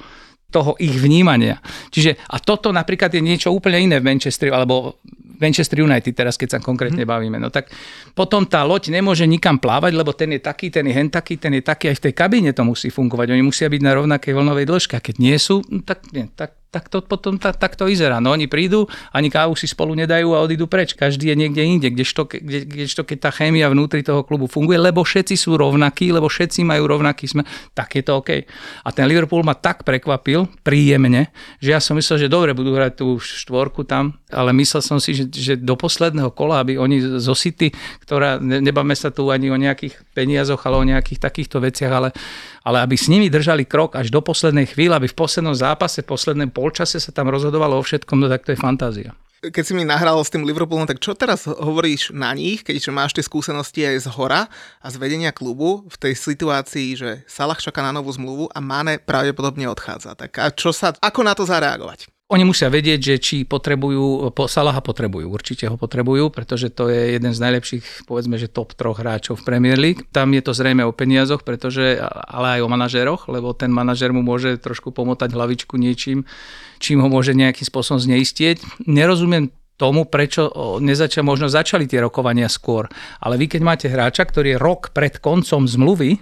toho 0.49 0.77
ich 0.81 0.97
vnímania. 0.97 1.61
Čiže, 1.93 2.25
a 2.33 2.41
toto 2.41 2.73
napríklad 2.73 3.13
je 3.13 3.21
niečo 3.21 3.53
úplne 3.53 3.85
iné 3.85 4.01
v 4.01 4.09
Manchesteri, 4.09 4.49
alebo 4.49 4.97
Manchester 5.39 5.83
United 5.83 6.13
teraz, 6.15 6.35
keď 6.35 6.49
sa 6.55 6.59
konkrétne 6.59 7.03
bavíme. 7.07 7.39
No 7.39 7.49
tak 7.49 7.71
potom 8.13 8.45
tá 8.45 8.67
loď 8.67 8.91
nemôže 8.93 9.25
nikam 9.25 9.59
plávať, 9.59 9.95
lebo 9.95 10.13
ten 10.13 10.35
je 10.35 10.41
taký, 10.43 10.69
ten 10.69 10.87
je 10.87 10.95
hen 10.95 11.09
taký, 11.09 11.39
ten 11.39 11.55
je 11.57 11.63
taký, 11.63 11.91
aj 11.91 11.97
v 11.99 12.05
tej 12.11 12.15
kabíne 12.15 12.51
to 12.53 12.63
musí 12.67 12.91
fungovať. 12.91 13.35
Oni 13.35 13.43
musia 13.43 13.71
byť 13.71 13.83
na 13.83 13.93
rovnakej 13.97 14.33
vlnovej 14.35 14.67
dĺžke. 14.67 14.95
A 14.99 15.03
keď 15.03 15.17
nie 15.23 15.37
sú, 15.39 15.63
no 15.71 15.81
tak, 15.83 16.05
nie, 16.11 16.27
tak, 16.35 16.59
tak 16.69 16.93
to 16.93 17.01
potom 17.01 17.41
tak, 17.41 17.57
tak 17.57 17.81
to 17.81 17.89
vyzerá. 17.89 18.21
No 18.21 18.37
oni 18.37 18.45
prídu, 18.45 18.85
ani 19.17 19.33
kávu 19.33 19.57
si 19.57 19.65
spolu 19.65 19.97
nedajú 19.97 20.37
a 20.37 20.45
odídu 20.45 20.69
preč. 20.69 20.93
Každý 20.93 21.33
je 21.33 21.37
niekde 21.37 21.65
inde, 21.65 21.89
kdežto, 21.89 22.29
kde, 22.29 22.69
kdežto 22.69 23.09
keď 23.09 23.29
tá 23.29 23.31
chémia 23.33 23.73
vnútri 23.73 24.05
toho 24.05 24.21
klubu 24.21 24.45
funguje, 24.45 24.77
lebo 24.77 25.01
všetci 25.01 25.33
sú 25.33 25.57
rovnakí, 25.57 26.13
lebo 26.13 26.29
všetci 26.29 26.69
majú 26.69 26.85
rovnaký 26.85 27.25
sme, 27.25 27.43
tak 27.73 27.97
je 27.97 28.05
to 28.05 28.21
OK. 28.21 28.45
A 28.85 28.89
ten 28.93 29.09
Liverpool 29.09 29.41
ma 29.49 29.57
tak 29.57 29.89
prekvapil, 29.89 30.45
príjemne, 30.61 31.33
že 31.57 31.73
ja 31.73 31.81
som 31.81 31.97
myslel, 31.97 32.29
že 32.29 32.29
dobre 32.29 32.53
budú 32.53 32.77
hrať 32.77 33.01
tú 33.01 33.17
štvorku 33.17 33.89
tam, 33.89 34.21
ale 34.29 34.53
myslel 34.53 34.85
som 34.85 35.01
si, 35.01 35.17
že, 35.17 35.25
že 35.33 35.53
do 35.57 35.73
posledného 35.73 36.37
kola, 36.37 36.61
aby 36.61 36.77
oni 36.77 37.01
zo 37.17 37.33
City, 37.33 37.73
ktorá, 38.05 38.37
ne, 38.37 38.61
nebáme 38.61 38.93
sa 38.93 39.09
tu 39.09 39.33
ani 39.33 39.49
o 39.49 39.57
nejakých 39.57 40.05
peniazoch, 40.13 40.61
ale 40.69 40.77
o 40.77 40.85
nejakých 40.85 41.17
takýchto 41.17 41.65
veciach, 41.65 41.93
ale, 41.93 42.13
ale 42.61 42.85
aby 42.85 42.93
s 43.01 43.09
nimi 43.09 43.33
držali 43.33 43.65
krok 43.65 43.97
až 43.97 44.13
do 44.13 44.21
poslednej 44.21 44.69
chvíle, 44.69 44.93
aby 44.93 45.09
v 45.09 45.17
poslednom 45.17 45.57
zápase, 45.57 46.05
v 46.05 46.13
poslednom 46.13 46.53
polčase 46.59 46.99
sa 46.99 47.15
tam 47.15 47.31
rozhodovalo 47.31 47.79
o 47.79 47.87
všetkom, 47.87 48.19
no 48.19 48.27
tak 48.27 48.43
to 48.43 48.51
je 48.51 48.59
fantázia. 48.59 49.15
Keď 49.39 49.63
si 49.63 49.71
mi 49.71 49.87
nahral 49.87 50.19
s 50.19 50.35
tým 50.35 50.43
Liverpoolom, 50.43 50.91
tak 50.91 50.99
čo 50.99 51.15
teraz 51.15 51.47
hovoríš 51.47 52.11
na 52.11 52.35
nich, 52.35 52.67
keďže 52.67 52.91
máš 52.91 53.15
tie 53.15 53.23
skúsenosti 53.23 53.87
aj 53.87 54.03
z 54.03 54.09
hora 54.19 54.51
a 54.83 54.87
z 54.91 54.99
vedenia 54.99 55.31
klubu 55.31 55.87
v 55.87 55.95
tej 55.95 56.19
situácii, 56.19 56.99
že 56.99 57.11
Salah 57.31 57.55
čaká 57.55 57.79
na 57.87 57.95
novú 57.95 58.11
zmluvu 58.11 58.51
a 58.51 58.59
Mane 58.59 58.99
pravdepodobne 58.99 59.71
odchádza. 59.71 60.19
Tak 60.19 60.43
a 60.43 60.51
čo 60.51 60.75
sa, 60.75 60.91
ako 60.99 61.23
na 61.23 61.39
to 61.39 61.47
zareagovať? 61.47 62.11
Oni 62.29 62.45
musia 62.45 62.69
vedieť, 62.69 63.01
že 63.01 63.15
či 63.17 63.37
potrebujú, 63.49 64.37
po, 64.37 64.53
Salaha 64.53 64.85
potrebujú, 64.85 65.33
určite 65.33 65.65
ho 65.65 65.81
potrebujú, 65.81 66.29
pretože 66.29 66.69
to 66.69 66.93
je 66.93 67.17
jeden 67.17 67.33
z 67.33 67.41
najlepších, 67.41 68.05
povedzme, 68.05 68.37
že 68.37 68.53
top 68.53 68.77
troch 68.77 69.01
hráčov 69.01 69.41
v 69.41 69.47
Premier 69.49 69.81
League. 69.81 70.05
Tam 70.13 70.37
je 70.37 70.45
to 70.45 70.53
zrejme 70.53 70.85
o 70.85 70.93
peniazoch, 70.93 71.41
pretože, 71.41 71.97
ale 72.05 72.61
aj 72.61 72.61
o 72.61 72.69
manažéroch, 72.69 73.33
lebo 73.33 73.57
ten 73.57 73.73
manažér 73.73 74.13
mu 74.13 74.21
môže 74.21 74.61
trošku 74.61 74.93
pomotať 74.93 75.33
hlavičku 75.33 75.81
niečím, 75.81 76.29
čím 76.77 77.01
ho 77.01 77.09
môže 77.09 77.33
nejakým 77.33 77.65
spôsobom 77.65 77.97
zneistieť. 77.97 78.61
Nerozumiem 78.85 79.49
tomu, 79.81 80.05
prečo 80.05 80.53
nezačal, 80.85 81.25
možno 81.25 81.49
začali 81.49 81.89
tie 81.89 82.05
rokovania 82.05 82.53
skôr. 82.53 82.93
Ale 83.25 83.41
vy, 83.41 83.57
keď 83.57 83.61
máte 83.65 83.87
hráča, 83.89 84.29
ktorý 84.29 84.53
je 84.53 84.61
rok 84.61 84.93
pred 84.93 85.17
koncom 85.17 85.65
zmluvy, 85.65 86.21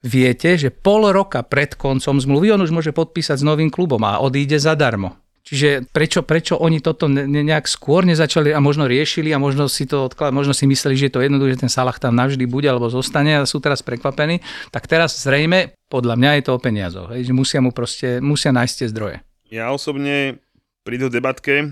viete, 0.00 0.56
že 0.56 0.72
pol 0.72 1.12
roka 1.12 1.44
pred 1.44 1.76
koncom 1.76 2.16
zmluvy 2.16 2.56
on 2.56 2.64
už 2.64 2.72
môže 2.72 2.96
podpísať 2.96 3.40
s 3.40 3.44
novým 3.44 3.68
klubom 3.68 4.00
a 4.08 4.24
odíde 4.24 4.56
zadarmo. 4.56 5.23
Čiže 5.44 5.84
prečo, 5.92 6.24
prečo 6.24 6.56
oni 6.56 6.80
toto 6.80 7.04
ne, 7.04 7.28
nejak 7.28 7.68
skôr 7.68 8.08
nezačali 8.08 8.48
a 8.56 8.64
možno 8.64 8.88
riešili 8.88 9.28
a 9.28 9.36
možno 9.36 9.68
si 9.68 9.84
to 9.84 10.08
odklad, 10.08 10.32
možno 10.32 10.56
si 10.56 10.64
mysleli, 10.64 10.96
že 10.96 11.12
je 11.12 11.14
to 11.14 11.20
jednoduché, 11.20 11.60
že 11.60 11.68
ten 11.68 11.72
Salah 11.72 12.00
tam 12.00 12.16
navždy 12.16 12.48
bude 12.48 12.64
alebo 12.64 12.88
zostane 12.88 13.36
a 13.36 13.44
sú 13.44 13.60
teraz 13.60 13.84
prekvapení, 13.84 14.40
tak 14.72 14.88
teraz 14.88 15.20
zrejme, 15.20 15.76
podľa 15.92 16.16
mňa 16.16 16.30
je 16.40 16.42
to 16.48 16.52
o 16.56 16.62
peniazoch, 16.64 17.12
hej, 17.12 17.28
že 17.28 17.36
musia 17.36 17.60
mu 17.60 17.76
proste, 17.76 18.24
musia 18.24 18.56
nájsť 18.56 18.74
tie 18.74 18.88
zdroje. 18.88 19.16
Ja 19.52 19.68
osobne 19.68 20.40
pri 20.80 20.96
tej 20.96 21.12
debatke 21.12 21.54
e, 21.60 21.66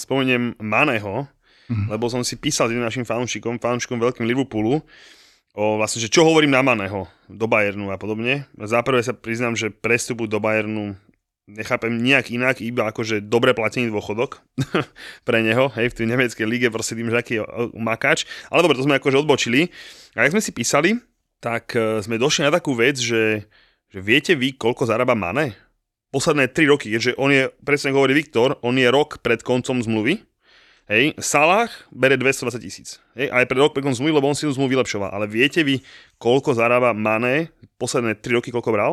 spomeniem 0.00 0.56
Maného, 0.56 1.28
mm. 1.68 1.92
lebo 1.92 2.08
som 2.08 2.24
si 2.24 2.40
písal 2.40 2.68
s 2.68 2.70
jedným 2.72 2.88
našim 2.88 3.04
fanúšikom, 3.04 3.60
fanúšikom 3.60 4.00
veľkým 4.00 4.24
Liverpoolu, 4.24 4.80
o 5.52 5.64
vlastne, 5.76 6.00
že 6.00 6.08
čo 6.08 6.24
hovorím 6.24 6.56
na 6.56 6.64
Maného 6.64 7.08
do 7.28 7.44
Bayernu 7.44 7.92
a 7.92 8.00
podobne. 8.00 8.48
Za 8.56 8.80
prvé 8.80 9.04
sa 9.04 9.12
priznám, 9.12 9.52
že 9.52 9.68
prestupu 9.68 10.24
do 10.24 10.40
Bayernu 10.40 10.96
nechápem 11.48 11.96
nejak 11.96 12.28
inak, 12.28 12.60
iba 12.60 12.92
akože 12.92 13.24
dobre 13.24 13.56
platený 13.56 13.88
dôchodok 13.88 14.44
pre 15.26 15.40
neho, 15.40 15.72
hej, 15.72 15.90
v 15.90 15.96
tej 15.96 16.06
nemeckej 16.12 16.46
lige 16.46 16.68
proste 16.68 16.92
tým, 16.92 17.08
že 17.08 17.16
aký 17.16 17.32
je 17.40 17.42
makáč. 17.80 18.28
Ale 18.52 18.60
dobre, 18.60 18.76
to 18.76 18.84
sme 18.84 19.00
akože 19.00 19.16
odbočili. 19.24 19.72
A 20.12 20.28
ak 20.28 20.36
sme 20.36 20.44
si 20.44 20.52
písali, 20.52 21.00
tak 21.40 21.72
e, 21.72 22.04
sme 22.04 22.20
došli 22.20 22.44
na 22.44 22.52
takú 22.52 22.76
vec, 22.76 23.00
že, 23.00 23.48
že 23.88 23.98
viete 24.04 24.36
vy, 24.36 24.60
koľko 24.60 24.84
zarába 24.84 25.16
Mane? 25.16 25.56
Posledné 26.12 26.52
3 26.52 26.72
roky, 26.72 26.92
keďže 26.92 27.16
on 27.16 27.32
je, 27.32 27.48
presne 27.64 27.92
hovorí 27.96 28.12
Viktor, 28.16 28.60
on 28.60 28.76
je 28.76 28.88
rok 28.88 29.20
pred 29.24 29.40
koncom 29.40 29.80
zmluvy, 29.80 30.28
Hej, 30.88 31.20
Salah 31.20 31.68
bere 31.92 32.16
220 32.16 32.64
tisíc. 32.64 32.96
Hej, 33.12 33.28
aj 33.28 33.44
pred 33.44 33.60
rok 33.60 33.76
pred 33.76 33.84
koncom 33.84 34.00
zmluvy, 34.00 34.16
lebo 34.16 34.28
on 34.32 34.32
si 34.32 34.48
tú 34.48 34.56
zmluvu 34.56 34.80
vylepšoval. 34.80 35.12
Ale 35.12 35.28
viete 35.28 35.60
vy, 35.60 35.84
koľko 36.16 36.56
zarába 36.56 36.96
Mane 36.96 37.52
posledné 37.76 38.16
3 38.16 38.40
roky, 38.40 38.48
koľko 38.48 38.72
bral? 38.72 38.92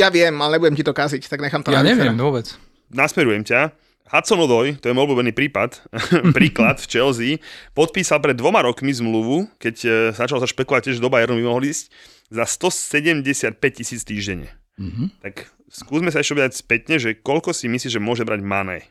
Ja 0.00 0.08
viem, 0.08 0.32
ale 0.40 0.56
nebudem 0.56 0.76
ti 0.76 0.84
to 0.84 0.96
kaziť, 0.96 1.28
tak 1.28 1.44
nechám 1.44 1.60
to 1.60 1.68
Ja 1.68 1.84
na 1.84 1.92
neviem 1.92 2.16
Richera. 2.16 2.24
vôbec. 2.24 2.46
Nasmerujem 2.88 3.44
ťa. 3.44 3.72
Hudson 4.12 4.44
Odoj, 4.44 4.76
to 4.76 4.88
je 4.88 4.96
môj 4.96 5.08
obľúbený 5.08 5.32
prípad, 5.32 5.88
príklad 6.36 6.76
v 6.76 6.86
Chelsea, 6.88 7.30
podpísal 7.72 8.20
pred 8.20 8.36
dvoma 8.36 8.60
rokmi 8.60 8.92
zmluvu, 8.92 9.48
keď 9.56 9.76
e, 9.84 9.88
začal 10.12 10.36
sa 10.36 10.44
špekulovať, 10.44 10.92
že 10.92 11.00
do 11.00 11.08
Bayernu 11.08 11.40
by 11.40 11.48
mohli 11.48 11.72
ísť, 11.72 11.88
za 12.28 12.44
175 12.44 13.56
tisíc 13.72 14.04
týždenne. 14.04 14.52
Mhm. 14.76 15.16
Tak 15.24 15.48
skúsme 15.72 16.12
sa 16.12 16.20
ešte 16.20 16.36
povedať 16.36 16.60
spätne, 16.60 16.96
že 17.00 17.16
koľko 17.16 17.56
si 17.56 17.72
myslíš, 17.72 17.96
že 17.96 18.04
môže 18.04 18.24
brať 18.28 18.44
Mane? 18.44 18.84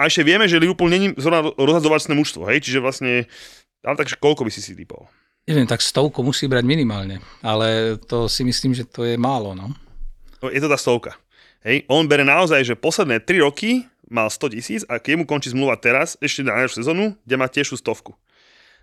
A 0.00 0.08
ešte 0.08 0.24
vieme, 0.24 0.48
že 0.48 0.56
Liverpool 0.56 0.88
není 0.88 1.12
zrovna 1.20 1.52
rozhadzovačné 1.52 2.16
mužstvo, 2.16 2.48
hej? 2.48 2.64
Čiže 2.64 2.80
vlastne, 2.80 3.28
ale 3.84 3.96
takže 4.00 4.16
koľko 4.16 4.48
by 4.48 4.50
si 4.52 4.64
si 4.64 4.72
typol? 4.72 5.04
Neviem, 5.44 5.68
tak 5.68 5.84
stovku 5.84 6.24
musí 6.24 6.48
brať 6.48 6.64
minimálne, 6.64 7.20
ale 7.44 8.00
to 8.08 8.24
si 8.24 8.40
myslím, 8.40 8.72
že 8.72 8.88
to 8.88 9.04
je 9.04 9.20
málo, 9.20 9.52
no. 9.52 9.68
No, 10.42 10.50
je 10.50 10.58
to 10.58 10.66
tá 10.66 10.74
stovka. 10.74 11.14
Hej? 11.62 11.86
On 11.86 12.02
bere 12.10 12.26
naozaj, 12.26 12.66
že 12.66 12.74
posledné 12.74 13.22
3 13.22 13.46
roky 13.46 13.86
mal 14.10 14.26
100 14.26 14.58
tisíc 14.58 14.82
a 14.90 14.98
keď 14.98 15.22
mu 15.22 15.24
končí 15.24 15.54
zmluva 15.54 15.78
teraz, 15.78 16.18
ešte 16.18 16.42
na 16.42 16.58
najlepšiu 16.58 16.82
sezónu, 16.82 17.14
kde 17.22 17.34
má 17.38 17.46
tiež 17.46 17.78
stovku. 17.78 18.18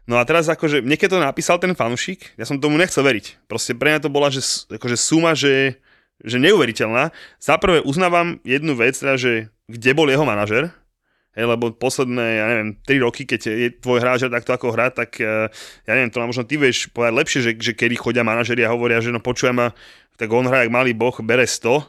No 0.10 0.18
a 0.18 0.26
teraz 0.26 0.50
akože, 0.50 0.82
mne 0.82 0.98
keď 0.98 1.10
to 1.14 1.20
napísal 1.22 1.62
ten 1.62 1.78
fanúšik, 1.78 2.34
ja 2.34 2.48
som 2.48 2.58
tomu 2.58 2.80
nechcel 2.80 3.06
veriť. 3.06 3.46
Proste 3.46 3.78
pre 3.78 3.94
mňa 3.94 4.02
to 4.02 4.10
bola, 4.10 4.34
že 4.34 4.42
akože 4.72 4.98
suma, 4.98 5.38
že, 5.38 5.78
že 6.24 6.42
neuveriteľná. 6.42 7.14
Za 7.38 7.62
prvé 7.62 7.84
uznávam 7.86 8.42
jednu 8.42 8.74
vec, 8.74 8.98
teda, 8.98 9.20
že 9.20 9.54
kde 9.70 9.92
bol 9.94 10.10
jeho 10.10 10.26
manažer, 10.26 10.74
Hej, 11.38 11.46
lebo 11.46 11.70
posledné, 11.70 12.26
ja 12.42 12.46
neviem, 12.50 12.74
3 12.84 13.06
roky, 13.06 13.22
keď 13.22 13.42
je 13.54 13.70
tvoj 13.78 14.02
hráč 14.02 14.26
hrá 14.26 14.34
takto 14.34 14.50
ako 14.50 14.74
hrá, 14.74 14.90
tak 14.90 15.22
eh, 15.22 15.46
ja 15.86 15.92
neviem, 15.94 16.10
to 16.10 16.26
možno 16.26 16.42
ty 16.42 16.58
vieš 16.58 16.90
povedať 16.90 17.14
lepšie, 17.14 17.40
že, 17.46 17.52
že 17.54 17.72
kedy 17.78 17.96
chodia 18.02 18.26
manažeri 18.26 18.66
a 18.66 18.74
hovoria, 18.74 18.98
že 18.98 19.14
no 19.14 19.22
počujem 19.22 19.54
ma, 19.54 19.70
tak 20.20 20.28
on 20.28 20.44
hrá 20.44 20.68
jak 20.68 20.72
malý 20.76 20.92
boh, 20.92 21.16
bere 21.24 21.48
100, 21.48 21.80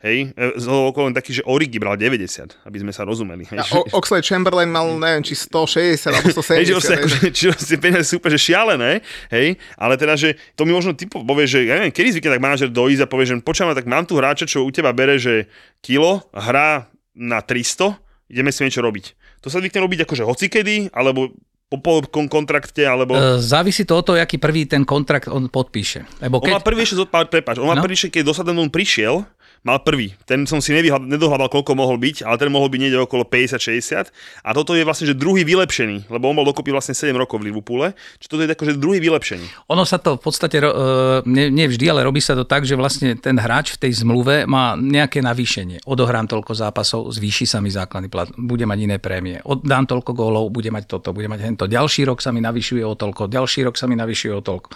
hej, 0.00 0.32
e, 0.32 0.44
z 0.56 0.64
okolo 0.70 1.10
len 1.10 1.14
taký, 1.16 1.36
že 1.36 1.42
Origi 1.44 1.76
bral 1.76 1.98
90, 1.98 2.62
aby 2.64 2.78
sme 2.80 2.92
sa 2.94 3.04
rozumeli. 3.04 3.44
Hej, 3.50 3.58
A 3.60 3.64
o- 3.76 3.88
Oxlade 4.00 4.24
Chamberlain 4.24 4.70
mal, 4.70 4.86
neviem, 4.96 5.20
či 5.20 5.36
160 5.36 6.08
alebo 6.08 6.30
170. 6.30 6.56
Hej, 6.56 6.66
že 6.70 6.92
akože, 6.96 7.18
či 7.34 7.44
vlastne 7.52 7.76
peniaze 7.82 8.06
sú 8.08 8.22
úplne 8.22 8.38
že 8.38 8.40
šialené, 8.40 8.92
hej, 9.28 9.58
ale 9.76 9.94
teda, 9.98 10.14
že 10.16 10.38
to 10.56 10.64
mi 10.64 10.72
možno 10.72 10.96
typo 10.96 11.20
povie, 11.20 11.44
že 11.50 11.66
ja 11.66 11.76
neviem, 11.76 11.92
kedy 11.92 12.16
zvykne 12.16 12.38
tak 12.38 12.44
manažer 12.46 12.70
dojsť 12.72 13.02
a 13.04 13.10
povie, 13.10 13.26
že 13.28 13.34
počujem, 13.42 13.74
tak 13.74 13.90
mám 13.90 14.06
tu 14.06 14.16
hráča, 14.16 14.46
čo 14.48 14.64
u 14.64 14.70
teba 14.72 14.94
bere, 14.94 15.18
že 15.20 15.50
kilo, 15.84 16.24
hrá 16.32 16.88
na 17.12 17.42
300, 17.44 17.98
ideme 18.30 18.54
si 18.54 18.64
niečo 18.64 18.80
robiť. 18.80 19.18
To 19.44 19.48
sa 19.52 19.60
zvykne 19.60 19.84
robiť 19.84 20.08
akože 20.08 20.24
hocikedy, 20.24 20.92
alebo 20.94 21.32
po 21.78 22.02
kon- 22.02 22.26
kontrakte, 22.26 22.82
alebo... 22.82 23.14
E, 23.14 23.38
Závisí 23.38 23.86
to 23.86 23.94
od 23.94 24.02
toho, 24.02 24.18
aký 24.18 24.42
prvý 24.42 24.66
ten 24.66 24.82
kontrakt 24.82 25.30
on 25.30 25.46
podpíše. 25.46 26.02
Lebo 26.18 26.42
On 26.42 26.50
keď, 26.50 26.52
mal 26.58 26.66
prvý 26.66 26.82
ešte, 26.82 26.98
zod- 26.98 27.14
prepáč, 27.30 27.62
on 27.62 27.70
mal 27.70 27.78
No. 27.78 27.86
prvý 27.86 27.94
keď 28.10 28.22
do 28.26 28.34
Southamptonu 28.34 28.74
prišiel, 28.74 29.22
mal 29.60 29.84
prvý. 29.84 30.16
Ten 30.24 30.48
som 30.48 30.64
si 30.64 30.72
nedohľadal, 30.72 31.52
koľko 31.52 31.76
mohol 31.76 32.00
byť, 32.00 32.24
ale 32.24 32.40
ten 32.40 32.48
mohol 32.48 32.72
byť 32.72 32.80
niekde 32.80 32.98
okolo 33.04 33.28
50-60. 33.28 34.08
A 34.40 34.48
toto 34.56 34.72
je 34.72 34.82
vlastne, 34.88 35.04
že 35.04 35.12
druhý 35.12 35.44
vylepšený, 35.44 36.08
lebo 36.08 36.32
on 36.32 36.36
bol 36.36 36.48
dokopy 36.48 36.72
vlastne 36.72 36.96
7 36.96 37.12
rokov 37.12 37.44
v 37.44 37.52
Liverpoole. 37.52 37.92
Čiže 38.20 38.28
toto 38.32 38.42
je 38.44 38.48
tako, 38.48 38.62
že 38.64 38.80
druhý 38.80 38.98
vylepšený. 39.04 39.68
Ono 39.68 39.84
sa 39.84 40.00
to 40.00 40.16
v 40.16 40.22
podstate, 40.24 40.56
e, 40.64 40.72
nie, 41.28 41.66
vždy, 41.68 41.84
ale 41.92 42.00
robí 42.00 42.24
sa 42.24 42.32
to 42.32 42.48
tak, 42.48 42.64
že 42.64 42.72
vlastne 42.72 43.20
ten 43.20 43.36
hráč 43.36 43.76
v 43.76 43.88
tej 43.88 44.00
zmluve 44.00 44.48
má 44.48 44.80
nejaké 44.80 45.20
navýšenie. 45.20 45.84
Odohrám 45.84 46.24
toľko 46.24 46.52
zápasov, 46.56 47.12
zvýši 47.12 47.44
sa 47.44 47.60
mi 47.60 47.68
základný 47.68 48.08
plat, 48.08 48.32
bude 48.40 48.64
mať 48.64 48.78
iné 48.80 48.96
prémie. 48.96 49.44
Oddám 49.44 49.84
toľko 49.84 50.16
gólov, 50.16 50.48
bude 50.48 50.72
mať 50.72 50.88
toto, 50.88 51.12
bude 51.12 51.28
mať 51.28 51.44
hento. 51.44 51.64
Ďalší 51.68 52.08
rok 52.08 52.24
sa 52.24 52.32
mi 52.32 52.40
navyšuje 52.40 52.80
o 52.80 52.96
toľko, 52.96 53.28
ďalší 53.28 53.68
rok 53.68 53.76
sa 53.76 53.84
mi 53.84 53.96
navyšuje 54.00 54.32
o 54.32 54.40
toľko. 54.40 54.68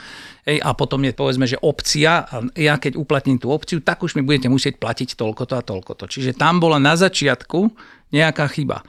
Ej, 0.44 0.60
a 0.60 0.76
potom 0.76 1.00
je 1.00 1.16
povedzme, 1.16 1.48
že 1.48 1.56
opcia, 1.56 2.28
a 2.28 2.44
ja 2.52 2.76
keď 2.76 3.00
uplatním 3.00 3.40
tú 3.40 3.48
opciu, 3.48 3.80
tak 3.80 4.04
už 4.04 4.20
mi 4.20 4.20
budete 4.20 4.52
musieť 4.52 4.73
platiť 4.76 5.16
toľko 5.16 5.42
to 5.48 5.54
a 5.56 5.62
toľko 5.62 5.92
to. 5.98 6.04
Čiže 6.10 6.36
tam 6.36 6.58
bola 6.58 6.82
na 6.82 6.98
začiatku 6.98 7.72
nejaká 8.12 8.46
chyba. 8.52 8.82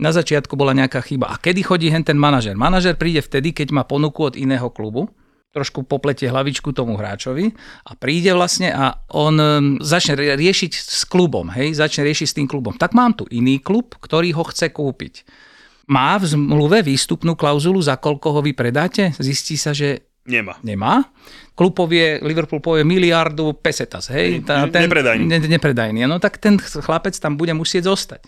Na 0.00 0.10
začiatku 0.10 0.56
bola 0.56 0.74
nejaká 0.74 1.04
chyba. 1.04 1.30
A 1.30 1.38
kedy 1.38 1.62
chodí 1.62 1.86
hen 1.92 2.02
ten 2.02 2.18
manažer? 2.18 2.58
Manažer 2.58 2.98
príde 2.98 3.22
vtedy, 3.22 3.54
keď 3.54 3.70
má 3.70 3.82
ponuku 3.86 4.32
od 4.32 4.34
iného 4.34 4.66
klubu, 4.72 5.06
trošku 5.52 5.84
popletie 5.84 6.32
hlavičku 6.32 6.72
tomu 6.72 6.96
hráčovi 6.96 7.52
a 7.84 7.92
príde 7.92 8.32
vlastne 8.32 8.72
a 8.72 9.04
on 9.12 9.36
um, 9.36 9.76
začne 9.84 10.16
rie- 10.16 10.32
riešiť 10.32 10.72
s 10.72 11.04
klubom, 11.04 11.52
hej, 11.52 11.76
začne 11.76 12.08
riešiť 12.08 12.26
s 12.26 12.36
tým 12.40 12.48
klubom. 12.48 12.72
Tak 12.80 12.96
mám 12.96 13.12
tu 13.12 13.28
iný 13.28 13.60
klub, 13.60 13.92
ktorý 14.00 14.32
ho 14.32 14.48
chce 14.48 14.72
kúpiť. 14.72 15.28
Má 15.92 16.16
v 16.16 16.24
zmluve 16.24 16.80
výstupnú 16.80 17.36
klauzulu, 17.36 17.84
za 17.84 18.00
koľko 18.00 18.38
ho 18.38 18.40
vy 18.40 18.56
predáte? 18.56 19.12
Zistí 19.20 19.60
sa, 19.60 19.76
že 19.76 20.08
Nemá. 20.22 20.54
nemá. 20.62 21.10
Klub 21.58 21.74
povie, 21.74 22.22
Liverpool 22.22 22.62
povie 22.62 22.86
miliardu 22.86 23.58
pesetas, 23.58 24.06
hej. 24.14 24.38
Ne- 24.46 24.70
nepredajný. 24.70 25.24
Ne, 25.26 25.38
nepredajný. 25.42 26.06
No 26.06 26.22
tak 26.22 26.38
ten 26.38 26.62
chlapec 26.62 27.18
tam 27.18 27.34
bude 27.34 27.50
musieť 27.58 27.90
zostať. 27.90 28.22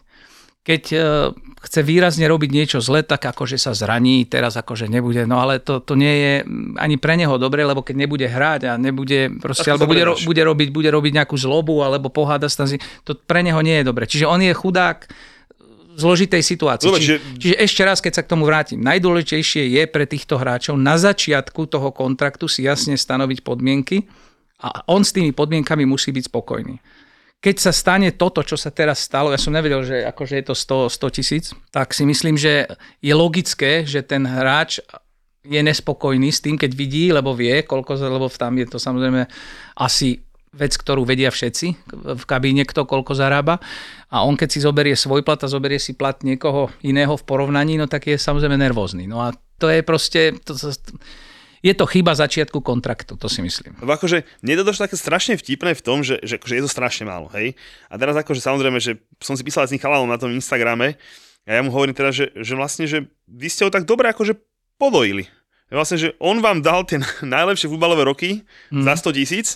Keď 0.65 0.83
e, 0.91 0.99
chce 1.61 1.81
výrazne 1.85 2.25
robiť 2.25 2.51
niečo 2.51 2.79
zle, 2.81 3.05
tak 3.05 3.21
akože 3.21 3.61
sa 3.61 3.77
zraní, 3.77 4.25
teraz 4.25 4.57
akože 4.57 4.89
nebude, 4.89 5.29
no 5.29 5.39
ale 5.39 5.61
to, 5.61 5.85
to 5.85 5.93
nie 5.93 6.15
je 6.19 6.33
ani 6.81 6.97
pre 6.97 7.21
neho 7.21 7.37
dobre, 7.37 7.63
lebo 7.69 7.85
keď 7.85 7.95
nebude 8.01 8.25
hrať 8.25 8.61
a 8.65 8.81
nebude 8.81 9.29
proste, 9.45 9.69
alebo 9.69 9.85
bude, 9.85 10.03
ro, 10.09 10.17
bude, 10.25 10.41
robiť, 10.41 10.69
bude 10.73 10.89
robiť 10.89 11.13
nejakú 11.21 11.37
zlobu, 11.37 11.85
alebo 11.85 12.09
poháda 12.09 12.49
sa 12.49 12.65
tam 12.65 12.81
to 13.05 13.13
pre 13.13 13.45
neho 13.45 13.61
nie 13.61 13.81
je 13.81 13.85
dobre. 13.85 14.09
Čiže 14.09 14.25
on 14.25 14.41
je 14.41 14.57
chudák 14.57 15.05
zložitej 15.95 16.43
situácii. 16.43 16.89
Dobre, 16.91 17.01
čiže, 17.01 17.17
čiže- 17.39 17.59
ešte 17.59 17.83
raz, 17.87 17.99
keď 18.03 18.13
sa 18.19 18.23
k 18.27 18.31
tomu 18.31 18.45
vrátim, 18.45 18.83
najdôležitejšie 18.83 19.71
je 19.79 19.83
pre 19.87 20.05
týchto 20.05 20.37
hráčov 20.37 20.75
na 20.77 20.99
začiatku 20.99 21.71
toho 21.71 21.95
kontraktu 21.95 22.51
si 22.51 22.67
jasne 22.67 22.99
stanoviť 22.99 23.47
podmienky 23.47 24.05
a 24.63 24.85
on 24.91 25.07
s 25.07 25.15
tými 25.15 25.31
podmienkami 25.31 25.87
musí 25.87 26.11
byť 26.11 26.25
spokojný. 26.31 26.77
Keď 27.45 27.57
sa 27.61 27.77
stane 27.77 28.09
toto, 28.17 28.41
čo 28.41 28.57
sa 28.57 28.73
teraz 28.73 29.05
stalo, 29.05 29.29
ja 29.29 29.37
som 29.37 29.53
nevedel, 29.53 29.85
že 29.85 30.01
akože 30.09 30.35
je 30.41 30.45
to 30.49 30.55
100, 30.57 30.97
100 30.97 31.17
tisíc, 31.21 31.45
tak 31.69 31.93
si 31.93 32.09
myslím, 32.09 32.41
že 32.41 32.65
je 33.05 33.13
logické, 33.13 33.85
že 33.85 34.01
ten 34.01 34.25
hráč 34.25 34.81
je 35.45 35.61
nespokojný 35.61 36.33
s 36.33 36.41
tým, 36.41 36.57
keď 36.57 36.73
vidí, 36.73 37.13
lebo 37.13 37.37
vie, 37.37 37.61
koľko, 37.69 38.01
lebo 38.01 38.33
tam 38.33 38.57
je 38.57 38.65
to 38.65 38.81
samozrejme 38.81 39.29
asi 39.77 40.24
vec, 40.55 40.79
ktorú 40.79 41.03
vedia 41.03 41.35
všetci 41.35 41.67
v 42.15 42.25
kabíne, 42.25 42.63
kto 42.63 42.87
koľko 42.87 43.19
zarába. 43.19 43.59
A 44.09 44.23
on 44.23 44.39
keď 44.39 44.49
si 44.55 44.63
zoberie 44.63 44.95
svoj 44.95 45.27
plat 45.27 45.43
a 45.43 45.51
zoberie 45.51 45.83
si 45.83 45.99
plat 45.99 46.17
niekoho 46.23 46.71
iného 46.87 47.19
v 47.19 47.27
porovnaní, 47.27 47.75
no 47.75 47.91
tak 47.91 48.07
je 48.07 48.17
samozrejme 48.17 48.55
nervózny. 48.55 49.11
No 49.11 49.21
a 49.21 49.35
to 49.59 49.67
je 49.69 49.83
proste... 49.83 50.39
To, 50.47 50.55
to, 50.55 50.71
je 51.65 51.73
to 51.73 51.89
chyba 51.89 52.13
začiatku 52.13 52.61
kontraktu, 52.61 53.17
to 53.17 53.25
si 53.25 53.41
myslím. 53.41 53.73
Lebo 53.81 53.97
akože 53.97 54.29
mne 54.45 54.61
to 54.61 54.69
došlo 54.69 54.85
také 54.85 55.01
strašne 55.01 55.41
vtipné 55.41 55.73
v 55.73 55.81
tom, 55.81 56.05
že, 56.05 56.21
že 56.21 56.37
akože 56.37 56.61
je 56.61 56.63
to 56.69 56.69
strašne 56.69 57.09
málo, 57.09 57.33
hej. 57.33 57.57
A 57.89 57.97
teraz 57.97 58.13
akože 58.21 58.45
samozrejme, 58.45 58.77
že 58.85 59.01
som 59.17 59.33
si 59.33 59.41
písal 59.41 59.65
s 59.65 59.73
tým 59.73 59.81
na 59.81 60.21
tom 60.21 60.29
Instagrame 60.29 61.01
a 61.49 61.51
ja 61.57 61.65
mu 61.65 61.73
hovorím 61.73 61.97
teda, 61.97 62.13
že, 62.13 62.37
že 62.37 62.53
vlastne, 62.53 62.85
že 62.85 63.09
vy 63.25 63.49
ste 63.49 63.65
ho 63.65 63.73
tak 63.73 63.89
dobre 63.89 64.13
akože 64.13 64.37
podojili. 64.77 65.25
Vlastne, 65.73 65.97
že 65.97 66.13
on 66.21 66.45
vám 66.45 66.61
dal 66.61 66.85
tie 66.85 67.01
najlepšie 67.25 67.73
futbalové 67.73 68.05
roky 68.05 68.45
mm. 68.69 68.85
za 68.85 69.01
100 69.01 69.17
tisíc 69.17 69.49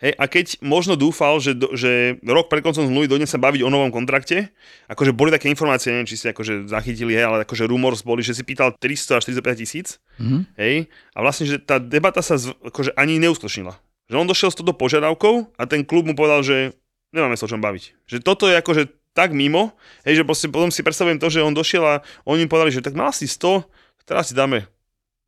Hej, 0.00 0.16
a 0.16 0.24
keď 0.24 0.46
možno 0.64 0.96
dúfal, 0.96 1.36
že, 1.38 1.52
že 1.76 2.16
rok 2.24 2.48
pred 2.48 2.64
koncom 2.64 2.88
zmluvy 2.88 3.04
dojde 3.04 3.28
sa 3.28 3.36
baviť 3.36 3.60
o 3.60 3.68
novom 3.68 3.92
kontrakte, 3.92 4.48
akože 4.88 5.12
boli 5.12 5.28
také 5.28 5.52
informácie, 5.52 5.92
neviem, 5.92 6.08
či 6.08 6.16
ste 6.16 6.32
akože 6.32 6.64
zachytili, 6.72 7.12
hej, 7.12 7.28
ale 7.28 7.44
akože 7.44 7.68
rumors 7.68 8.00
boli, 8.00 8.24
že 8.24 8.32
si 8.32 8.40
pýtal 8.40 8.72
300 8.72 9.20
až 9.20 9.22
45 9.28 9.60
tisíc, 9.60 10.00
Mhm. 10.16 10.56
hej, 10.56 10.88
a 11.12 11.18
vlastne, 11.20 11.44
že 11.44 11.60
tá 11.60 11.76
debata 11.76 12.24
sa 12.24 12.40
zv, 12.40 12.56
akože 12.64 12.96
ani 12.96 13.20
neuskutočnila. 13.20 13.76
Že 14.08 14.16
on 14.16 14.26
došiel 14.26 14.48
s 14.48 14.56
touto 14.56 14.72
požiadavkou 14.72 15.52
a 15.54 15.62
ten 15.68 15.84
klub 15.84 16.08
mu 16.08 16.16
povedal, 16.16 16.40
že 16.40 16.72
nemáme 17.12 17.36
sa 17.36 17.44
o 17.44 17.52
čom 17.52 17.60
baviť. 17.60 18.08
Že 18.08 18.16
toto 18.24 18.48
je 18.48 18.56
akože 18.56 18.82
tak 19.12 19.36
mimo, 19.36 19.76
hej, 20.08 20.16
že 20.16 20.24
proste 20.24 20.48
potom 20.48 20.72
si 20.72 20.80
predstavujem 20.80 21.20
to, 21.20 21.28
že 21.28 21.44
on 21.44 21.52
došiel 21.52 21.84
a 21.84 21.94
oni 22.24 22.46
mu 22.46 22.50
povedali, 22.50 22.72
že 22.72 22.80
tak 22.80 22.96
mal 22.96 23.12
si 23.12 23.28
100, 23.28 23.68
teraz 24.08 24.32
si 24.32 24.34
dáme 24.34 24.64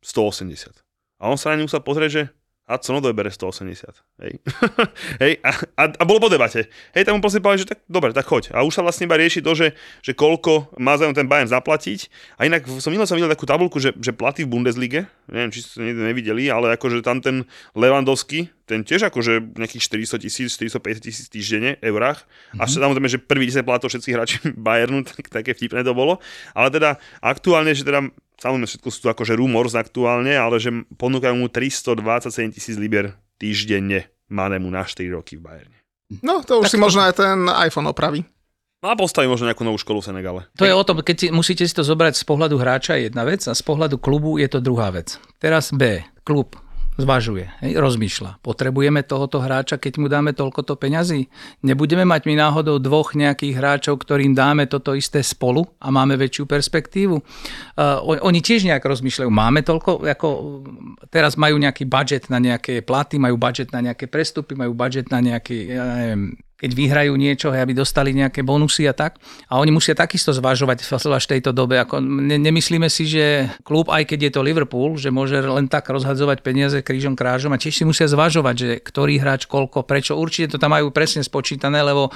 180. 0.01 0.81
A 1.21 1.29
on 1.29 1.37
sa 1.37 1.53
na 1.53 1.61
ňu 1.61 1.69
musel 1.69 1.79
pozrieť, 1.79 2.09
že 2.11 2.23
a 2.63 2.79
co 2.79 2.95
no 2.95 3.03
bere 3.03 3.31
180. 3.31 3.91
Hej. 4.23 4.39
Hej, 5.23 5.33
a, 5.43 5.51
a, 5.75 5.83
a, 5.99 6.03
bolo 6.07 6.23
po 6.23 6.29
debate. 6.31 6.71
Hej, 6.95 7.03
tam 7.03 7.19
mu 7.19 7.21
proste 7.21 7.43
povedali, 7.43 7.67
že 7.67 7.75
tak 7.75 7.83
dobre, 7.91 8.15
tak 8.15 8.23
choď. 8.23 8.55
A 8.55 8.63
už 8.63 8.71
sa 8.71 8.79
vlastne 8.79 9.03
iba 9.03 9.19
rieši 9.19 9.43
to, 9.43 9.51
že, 9.51 9.75
že 9.99 10.15
koľko 10.15 10.71
má 10.79 10.95
záujem 10.95 11.11
ten 11.11 11.27
Bayern 11.27 11.51
zaplatiť. 11.51 12.07
A 12.39 12.47
inak 12.47 12.63
som 12.79 12.95
minul 12.95 13.03
som 13.03 13.19
videl 13.19 13.27
takú 13.27 13.43
tabulku, 13.43 13.83
že, 13.83 13.91
že 13.99 14.15
platy 14.15 14.47
v 14.47 14.55
Bundeslige, 14.55 15.11
neviem, 15.27 15.51
či 15.51 15.59
ste 15.59 15.83
nevideli, 15.83 16.47
ale 16.47 16.71
akože 16.79 17.03
tam 17.03 17.19
ten 17.19 17.43
Lewandowski, 17.75 18.47
ten 18.63 18.87
tiež 18.87 19.11
akože 19.11 19.59
nejakých 19.59 20.07
400 20.07 20.23
tisíc, 20.23 20.55
450 20.55 21.03
tisíc 21.03 21.27
týždenne, 21.27 21.75
eurách. 21.83 22.23
A 22.55 22.63
samozrejme, 22.63 23.11
že 23.11 23.19
prvý 23.19 23.43
10 23.51 23.67
platov 23.67 23.91
všetkých 23.91 24.15
hráči 24.15 24.35
Bayernu, 24.55 25.03
tak, 25.03 25.27
také 25.27 25.51
vtipné 25.51 25.83
to 25.83 25.91
bolo. 25.91 26.23
Ale 26.55 26.71
teda 26.71 26.95
aktuálne, 27.19 27.75
že 27.75 27.83
teda 27.83 28.07
Samozrejme, 28.39 28.67
všetko 28.67 28.89
sú 28.89 28.99
to 29.05 29.09
akože 29.13 29.33
rumors 29.37 29.77
aktuálne, 29.77 30.33
ale 30.35 30.57
že 30.59 30.73
ponúkajú 30.97 31.35
mu 31.37 31.47
327 31.47 32.55
tisíc 32.55 32.75
liber 32.75 33.15
týždenne 33.37 34.09
Manemu 34.31 34.69
na 34.71 34.83
4 34.83 35.05
roky 35.13 35.37
v 35.37 35.41
Bayerne. 35.45 35.77
No, 36.21 36.45
to 36.45 36.61
už 36.61 36.73
si 36.73 36.77
možno 36.77 37.01
aj 37.05 37.17
ten 37.17 37.49
iPhone 37.49 37.89
opraví. 37.89 38.25
No 38.83 38.91
a 38.91 38.99
postaví 38.99 39.31
možno 39.31 39.47
nejakú 39.47 39.63
novú 39.63 39.79
školu 39.79 40.03
v 40.03 40.07
Senegale. 40.11 40.41
To 40.59 40.67
je 40.67 40.75
o 40.75 40.83
tom, 40.83 40.99
keď 40.99 41.15
si, 41.15 41.27
musíte 41.31 41.63
si 41.63 41.71
to 41.71 41.87
zobrať 41.87 42.19
z 42.19 42.27
pohľadu 42.27 42.59
hráča 42.59 42.99
je 42.99 43.07
jedna 43.07 43.23
vec 43.23 43.39
a 43.47 43.55
z 43.55 43.63
pohľadu 43.63 43.95
klubu 43.95 44.35
je 44.35 44.47
to 44.51 44.59
druhá 44.59 44.91
vec. 44.91 45.15
Teraz 45.39 45.71
B, 45.71 46.03
klub 46.27 46.59
zvažuje, 46.97 47.49
hej, 47.65 47.73
rozmýšľa. 47.79 48.43
Potrebujeme 48.45 49.01
tohoto 49.01 49.41
hráča, 49.41 49.81
keď 49.81 49.93
mu 49.97 50.07
dáme 50.09 50.31
toľkoto 50.37 50.77
peňazí? 50.77 51.29
Nebudeme 51.65 52.05
mať 52.05 52.29
my 52.29 52.35
náhodou 52.37 52.77
dvoch 52.77 53.17
nejakých 53.17 53.57
hráčov, 53.57 54.01
ktorým 54.01 54.37
dáme 54.37 54.69
toto 54.69 54.93
isté 54.93 55.25
spolu 55.25 55.65
a 55.81 55.89
máme 55.89 56.13
väčšiu 56.17 56.45
perspektívu? 56.45 57.15
Uh, 57.17 58.21
oni 58.21 58.39
tiež 58.39 58.69
nejak 58.69 58.85
rozmýšľajú, 58.85 59.29
máme 59.29 59.65
toľko, 59.65 60.05
ako 60.05 60.27
teraz 61.09 61.33
majú 61.39 61.57
nejaký 61.57 61.89
budget 61.89 62.29
na 62.29 62.37
nejaké 62.37 62.85
platy, 62.85 63.17
majú 63.17 63.37
budget 63.41 63.73
na 63.73 63.81
nejaké 63.81 64.05
prestupy, 64.05 64.53
majú 64.53 64.77
budget 64.77 65.09
na 65.09 65.19
nejaký, 65.21 65.57
ja 65.73 65.85
neviem, 65.97 66.37
keď 66.63 66.71
vyhrajú 66.71 67.19
niečo, 67.19 67.51
aby 67.51 67.75
dostali 67.75 68.15
nejaké 68.15 68.39
bonusy 68.39 68.87
a 68.87 68.95
tak. 68.95 69.19
A 69.51 69.59
oni 69.59 69.75
musia 69.75 69.91
takisto 69.91 70.31
zvažovať 70.31 70.79
v 70.79 71.27
tejto 71.35 71.51
dobe. 71.51 71.75
Ako 71.75 71.99
ne, 71.99 72.39
nemyslíme 72.39 72.87
si, 72.87 73.03
že 73.03 73.51
klub, 73.67 73.91
aj 73.91 74.07
keď 74.07 74.19
je 74.23 74.31
to 74.31 74.47
Liverpool, 74.47 74.95
že 74.95 75.11
môže 75.11 75.43
len 75.43 75.67
tak 75.67 75.91
rozhadzovať 75.91 76.39
peniaze 76.39 76.79
krížom 76.79 77.19
krážom 77.19 77.51
a 77.51 77.59
tiež 77.59 77.75
si 77.75 77.83
musia 77.83 78.07
zvažovať, 78.07 78.55
že 78.55 78.69
ktorý 78.79 79.19
hráč 79.19 79.43
koľko, 79.43 79.83
prečo. 79.83 80.15
Určite 80.15 80.55
to 80.55 80.61
tam 80.63 80.71
majú 80.71 80.87
presne 80.95 81.19
spočítané, 81.19 81.83
lebo 81.83 82.15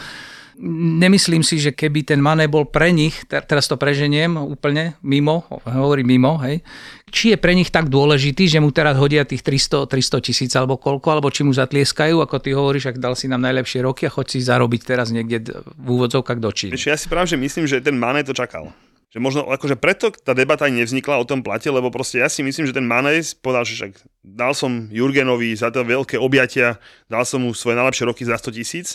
nemyslím 0.62 1.45
si, 1.45 1.62
že 1.62 1.74
keby 1.74 2.03
ten 2.03 2.20
Mané 2.22 2.49
bol 2.49 2.66
pre 2.66 2.89
nich, 2.89 3.14
teraz 3.30 3.70
to 3.70 3.78
preženiem 3.78 4.36
úplne 4.38 4.97
mimo, 5.05 5.45
hovorím 5.66 6.18
mimo, 6.18 6.41
hej, 6.41 6.66
či 7.08 7.34
je 7.34 7.38
pre 7.39 7.55
nich 7.55 7.72
tak 7.72 7.88
dôležitý, 7.88 8.49
že 8.49 8.60
mu 8.60 8.74
teraz 8.74 8.97
hodia 8.99 9.24
tých 9.24 9.45
300, 9.45 9.88
300 9.88 10.26
tisíc 10.26 10.51
alebo 10.58 10.76
koľko, 10.76 11.08
alebo 11.14 11.32
či 11.32 11.45
mu 11.47 11.55
zatlieskajú, 11.55 12.20
ako 12.20 12.36
ty 12.41 12.51
hovoríš, 12.51 12.91
ak 12.91 12.97
dal 12.99 13.16
si 13.16 13.30
nám 13.32 13.45
najlepšie 13.45 13.86
roky 13.86 14.10
a 14.10 14.14
choď 14.14 14.26
si 14.34 14.39
zarobiť 14.43 14.82
teraz 14.84 15.14
niekde 15.14 15.45
v 15.64 15.88
úvodzovkách 15.88 16.39
do 16.41 16.51
Číny. 16.51 16.76
Ja 16.76 16.99
si 16.99 17.08
práve, 17.08 17.32
že 17.32 17.38
myslím, 17.39 17.70
že 17.70 17.80
ten 17.80 17.95
Mané 17.95 18.26
to 18.26 18.36
čakal. 18.36 18.74
Že 19.08 19.24
možno 19.24 19.41
akože 19.47 19.80
preto 19.80 20.12
tá 20.12 20.36
debata 20.36 20.68
nevznikla 20.68 21.24
o 21.24 21.28
tom 21.28 21.39
plate, 21.39 21.72
lebo 21.72 21.88
proste 21.88 22.20
ja 22.20 22.28
si 22.28 22.43
myslím, 22.43 22.68
že 22.68 22.76
ten 22.76 22.84
Manes 22.84 23.32
povedal, 23.32 23.64
že 23.64 23.74
však 23.80 23.91
dal 24.20 24.51
som 24.51 24.91
Jurgenovi 24.91 25.55
za 25.55 25.72
to 25.72 25.88
veľké 25.88 26.20
objatia, 26.20 26.76
dal 27.08 27.24
som 27.24 27.39
mu 27.39 27.55
svoje 27.55 27.80
najlepšie 27.80 28.03
roky 28.03 28.28
za 28.28 28.36
100 28.36 28.58
tisíc, 28.60 28.88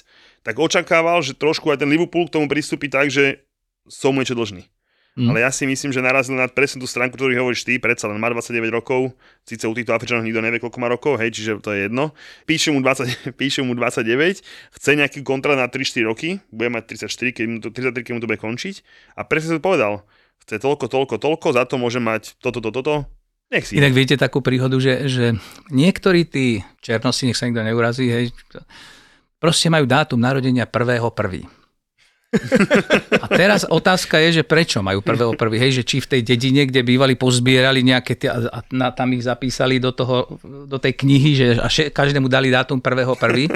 tak 0.44 0.60
očakával, 0.60 1.24
že 1.24 1.32
trošku 1.32 1.64
aj 1.72 1.80
ten 1.80 1.88
Liverpool 1.88 2.28
k 2.28 2.34
tomu 2.36 2.44
pristúpi 2.44 2.92
tak, 2.92 3.08
že 3.08 3.40
som 3.88 4.12
mu 4.12 4.20
niečo 4.20 4.36
dlžný. 4.36 4.68
Mm. 5.12 5.28
Ale 5.28 5.44
ja 5.44 5.52
si 5.52 5.68
myslím, 5.68 5.92
že 5.92 6.00
narazil 6.00 6.32
na 6.32 6.48
presne 6.48 6.80
tú 6.80 6.88
stránku, 6.88 7.20
ktorú 7.20 7.36
hovoríš 7.36 7.68
ty, 7.68 7.76
predsa 7.76 8.08
len 8.08 8.16
má 8.16 8.32
29 8.32 8.72
rokov, 8.72 9.12
síce 9.44 9.68
u 9.68 9.76
týchto 9.76 9.92
Afričanov 9.92 10.24
nikto 10.24 10.40
nevie, 10.40 10.56
koľko 10.56 10.78
má 10.80 10.88
rokov, 10.88 11.20
hej, 11.20 11.36
čiže 11.36 11.60
to 11.60 11.76
je 11.76 11.84
jedno. 11.84 12.16
Píše 12.48 12.72
mu, 12.72 12.80
20, 12.80 13.36
píše 13.40 13.60
mu 13.60 13.76
29, 13.76 14.40
chce 14.72 14.90
nejaký 14.96 15.20
kontrakt 15.20 15.60
na 15.60 15.68
3-4 15.68 16.08
roky, 16.08 16.40
bude 16.48 16.72
mať 16.72 16.96
34, 16.96 17.36
keď 17.36 17.44
mu 17.44 17.56
to, 17.60 17.68
33, 17.68 18.08
keď 18.08 18.12
mu 18.16 18.20
to 18.24 18.28
bude 18.32 18.40
končiť 18.40 18.74
a 19.12 19.20
presne 19.28 19.60
to 19.60 19.60
povedal. 19.60 20.08
Chce 20.48 20.56
toľko, 20.64 20.88
toľko, 20.88 21.14
toľko, 21.20 21.48
za 21.60 21.68
to 21.68 21.76
môže 21.76 22.00
mať 22.00 22.40
toto, 22.40 22.64
toto, 22.64 22.80
toto, 22.80 22.94
nech 23.52 23.68
si. 23.68 23.76
Inak 23.76 23.92
viete 23.92 24.16
takú 24.16 24.40
príhodu, 24.40 24.80
že, 24.80 25.12
že 25.12 25.36
niektorí 25.68 26.24
tí 26.24 26.64
černosti, 26.80 27.28
nech 27.28 27.36
sa 27.36 27.44
nikto 27.44 27.60
neurazí, 27.60 28.08
hej, 28.08 28.32
proste 29.36 29.68
majú 29.68 29.84
dátum 29.84 30.16
narodenia 30.16 30.64
prvého 30.64 31.12
prvý. 31.12 31.44
A 33.20 33.26
teraz 33.28 33.68
otázka 33.68 34.16
je, 34.24 34.40
že 34.40 34.42
prečo 34.42 34.80
majú 34.80 35.04
prvého 35.04 35.36
prvý, 35.36 35.60
hej, 35.60 35.80
že 35.80 35.84
či 35.84 36.00
v 36.00 36.16
tej 36.16 36.22
dedine, 36.24 36.64
kde 36.64 36.80
bývali, 36.80 37.12
pozbierali 37.12 37.84
nejaké, 37.84 38.16
tie, 38.16 38.32
a 38.32 38.64
na, 38.72 38.88
tam 38.88 39.12
ich 39.12 39.28
zapísali 39.28 39.76
do, 39.76 39.92
toho, 39.92 40.40
do 40.64 40.80
tej 40.80 40.96
knihy, 40.96 41.30
že 41.36 41.46
a 41.60 41.68
še, 41.68 41.92
každému 41.92 42.32
dali 42.32 42.48
dátum 42.48 42.80
prvého 42.80 43.12
prvý. 43.20 43.52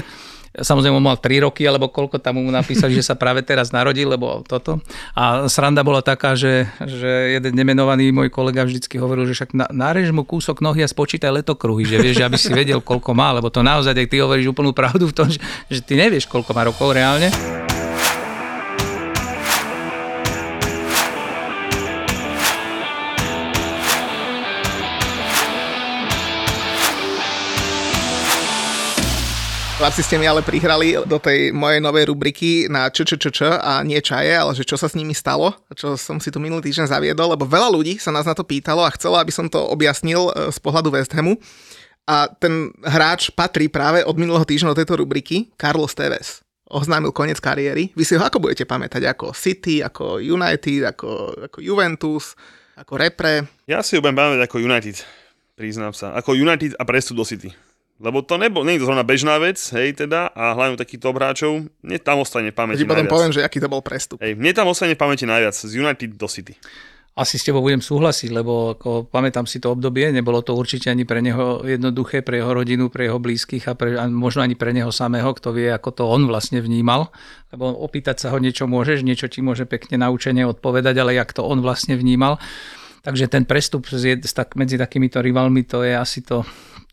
Samozrejme, 0.56 0.96
on 0.96 1.04
mal 1.04 1.20
3 1.20 1.44
roky, 1.44 1.68
alebo 1.68 1.92
koľko 1.92 2.16
tam 2.16 2.40
mu 2.40 2.48
napísali, 2.48 2.96
že 2.96 3.04
sa 3.04 3.12
práve 3.12 3.44
teraz 3.44 3.76
narodil, 3.76 4.08
lebo 4.08 4.40
toto. 4.40 4.80
A 5.12 5.44
sranda 5.52 5.84
bola 5.84 6.00
taká, 6.00 6.32
že, 6.32 6.64
že 6.80 7.36
jeden 7.36 7.52
nemenovaný 7.52 8.08
môj 8.08 8.32
kolega 8.32 8.64
vždycky 8.64 8.96
hovoril, 8.96 9.28
že 9.28 9.36
však 9.36 9.52
nárež 9.72 10.16
mu 10.16 10.24
kúsok 10.24 10.64
nohy 10.64 10.80
a 10.80 10.88
spočítaj 10.88 11.44
letokruhy, 11.44 11.84
že 11.84 12.00
vieš, 12.00 12.24
aby 12.24 12.40
si 12.40 12.48
vedel, 12.56 12.80
koľko 12.80 13.12
má, 13.12 13.36
lebo 13.36 13.52
to 13.52 13.60
naozaj, 13.60 13.92
ty 14.08 14.16
hovoríš 14.16 14.48
úplnú 14.48 14.72
pravdu 14.72 15.12
v 15.12 15.16
tom, 15.16 15.28
že, 15.28 15.40
že 15.68 15.84
ty 15.84 15.92
nevieš, 16.00 16.24
koľko 16.24 16.56
má 16.56 16.64
rokov 16.64 16.88
reálne. 16.96 17.28
Chlapci 29.76 30.00
ste 30.00 30.16
mi 30.16 30.24
ale 30.24 30.40
prihrali 30.40 30.96
do 31.04 31.20
tej 31.20 31.52
mojej 31.52 31.84
novej 31.84 32.08
rubriky 32.08 32.64
na 32.64 32.88
ČČČČ 32.88 33.60
a 33.60 33.84
nie 33.84 34.00
čaje, 34.00 34.32
ale 34.32 34.56
že 34.56 34.64
čo 34.64 34.80
sa 34.80 34.88
s 34.88 34.96
nimi 34.96 35.12
stalo, 35.12 35.52
čo 35.76 36.00
som 36.00 36.16
si 36.16 36.32
tu 36.32 36.40
minulý 36.40 36.64
týždeň 36.64 36.88
zaviedol, 36.88 37.36
lebo 37.36 37.44
veľa 37.44 37.68
ľudí 37.76 38.00
sa 38.00 38.08
nás 38.08 38.24
na 38.24 38.32
to 38.32 38.40
pýtalo 38.40 38.88
a 38.88 38.94
chcelo, 38.96 39.20
aby 39.20 39.28
som 39.28 39.52
to 39.52 39.60
objasnil 39.60 40.32
e, 40.32 40.48
z 40.48 40.58
pohľadu 40.64 40.96
West 40.96 41.12
Hamu. 41.12 41.36
A 42.08 42.24
ten 42.24 42.72
hráč 42.88 43.28
patrí 43.28 43.68
práve 43.68 44.00
od 44.00 44.16
minulého 44.16 44.48
týždňa 44.48 44.72
do 44.72 44.78
tejto 44.80 44.96
rubriky, 44.96 45.52
Carlos 45.60 45.92
Tevez. 45.92 46.40
Oznámil 46.72 47.12
koniec 47.12 47.36
kariéry. 47.36 47.92
Vy 47.92 48.04
si 48.08 48.16
ho 48.16 48.24
ako 48.24 48.48
budete 48.48 48.64
pamätať? 48.64 49.04
Ako 49.12 49.36
City, 49.36 49.84
ako 49.84 50.24
United, 50.24 50.88
ako, 50.88 51.36
ako 51.52 51.58
Juventus, 51.60 52.32
ako 52.80 52.96
Repre? 52.96 53.44
Ja 53.68 53.84
si 53.84 53.92
ho 53.92 54.00
budem 54.00 54.16
pamätať 54.16 54.40
ako 54.40 54.56
United, 54.56 55.04
priznám 55.52 55.92
sa. 55.92 56.16
Ako 56.16 56.32
United 56.32 56.72
a 56.80 56.82
prestup 56.88 57.20
do 57.20 57.28
City. 57.28 57.65
Lebo 57.96 58.20
to 58.20 58.36
nebol, 58.36 58.60
nie 58.60 58.76
je 58.76 58.84
to 58.84 58.92
zrovna 58.92 59.08
bežná 59.08 59.40
vec, 59.40 59.56
hej, 59.72 59.96
teda, 59.96 60.28
a 60.36 60.52
hlavne 60.52 60.76
takýchto 60.76 61.16
hráčov, 61.16 61.64
mne 61.80 61.96
tam 61.96 62.20
ostane 62.20 62.52
v 62.52 62.56
pamäti 62.56 62.84
potom 62.84 63.08
poviem, 63.08 63.32
že 63.32 63.40
aký 63.40 63.56
to 63.56 63.72
bol 63.72 63.80
prestup. 63.80 64.20
Hej, 64.20 64.36
mne 64.36 64.52
tam 64.52 64.68
ostane 64.68 64.92
v 64.92 65.00
pamäti 65.00 65.24
najviac, 65.24 65.56
z 65.56 65.72
United 65.72 66.12
do 66.12 66.28
City. 66.28 66.60
Asi 67.16 67.40
s 67.40 67.48
tebou 67.48 67.64
budem 67.64 67.80
súhlasiť, 67.80 68.28
lebo 68.28 68.76
ako 68.76 69.08
pamätám 69.08 69.48
si 69.48 69.56
to 69.56 69.72
obdobie, 69.72 70.12
nebolo 70.12 70.44
to 70.44 70.52
určite 70.52 70.92
ani 70.92 71.08
pre 71.08 71.24
neho 71.24 71.64
jednoduché, 71.64 72.20
pre 72.20 72.44
jeho 72.44 72.52
rodinu, 72.52 72.92
pre 72.92 73.08
jeho 73.08 73.16
blízkych 73.16 73.64
a, 73.64 73.72
pre, 73.72 73.96
a 73.96 74.04
možno 74.04 74.44
ani 74.44 74.52
pre 74.52 74.76
neho 74.76 74.92
samého, 74.92 75.32
kto 75.32 75.56
vie, 75.56 75.72
ako 75.72 75.96
to 75.96 76.04
on 76.04 76.28
vlastne 76.28 76.60
vnímal. 76.60 77.08
Lebo 77.56 77.72
opýtať 77.72 78.20
sa 78.20 78.36
ho 78.36 78.36
niečo 78.36 78.68
môžeš, 78.68 79.00
niečo 79.00 79.32
ti 79.32 79.40
môže 79.40 79.64
pekne 79.64 79.96
naučenie 79.96 80.44
odpovedať, 80.44 80.92
ale 81.00 81.16
jak 81.16 81.32
to 81.32 81.40
on 81.40 81.64
vlastne 81.64 81.96
vnímal. 81.96 82.36
Takže 83.00 83.32
ten 83.32 83.48
prestup 83.48 83.88
medzi 84.52 84.76
takýmito 84.76 85.24
rivalmi, 85.24 85.64
to 85.64 85.88
je 85.88 85.96
asi 85.96 86.20
to, 86.20 86.44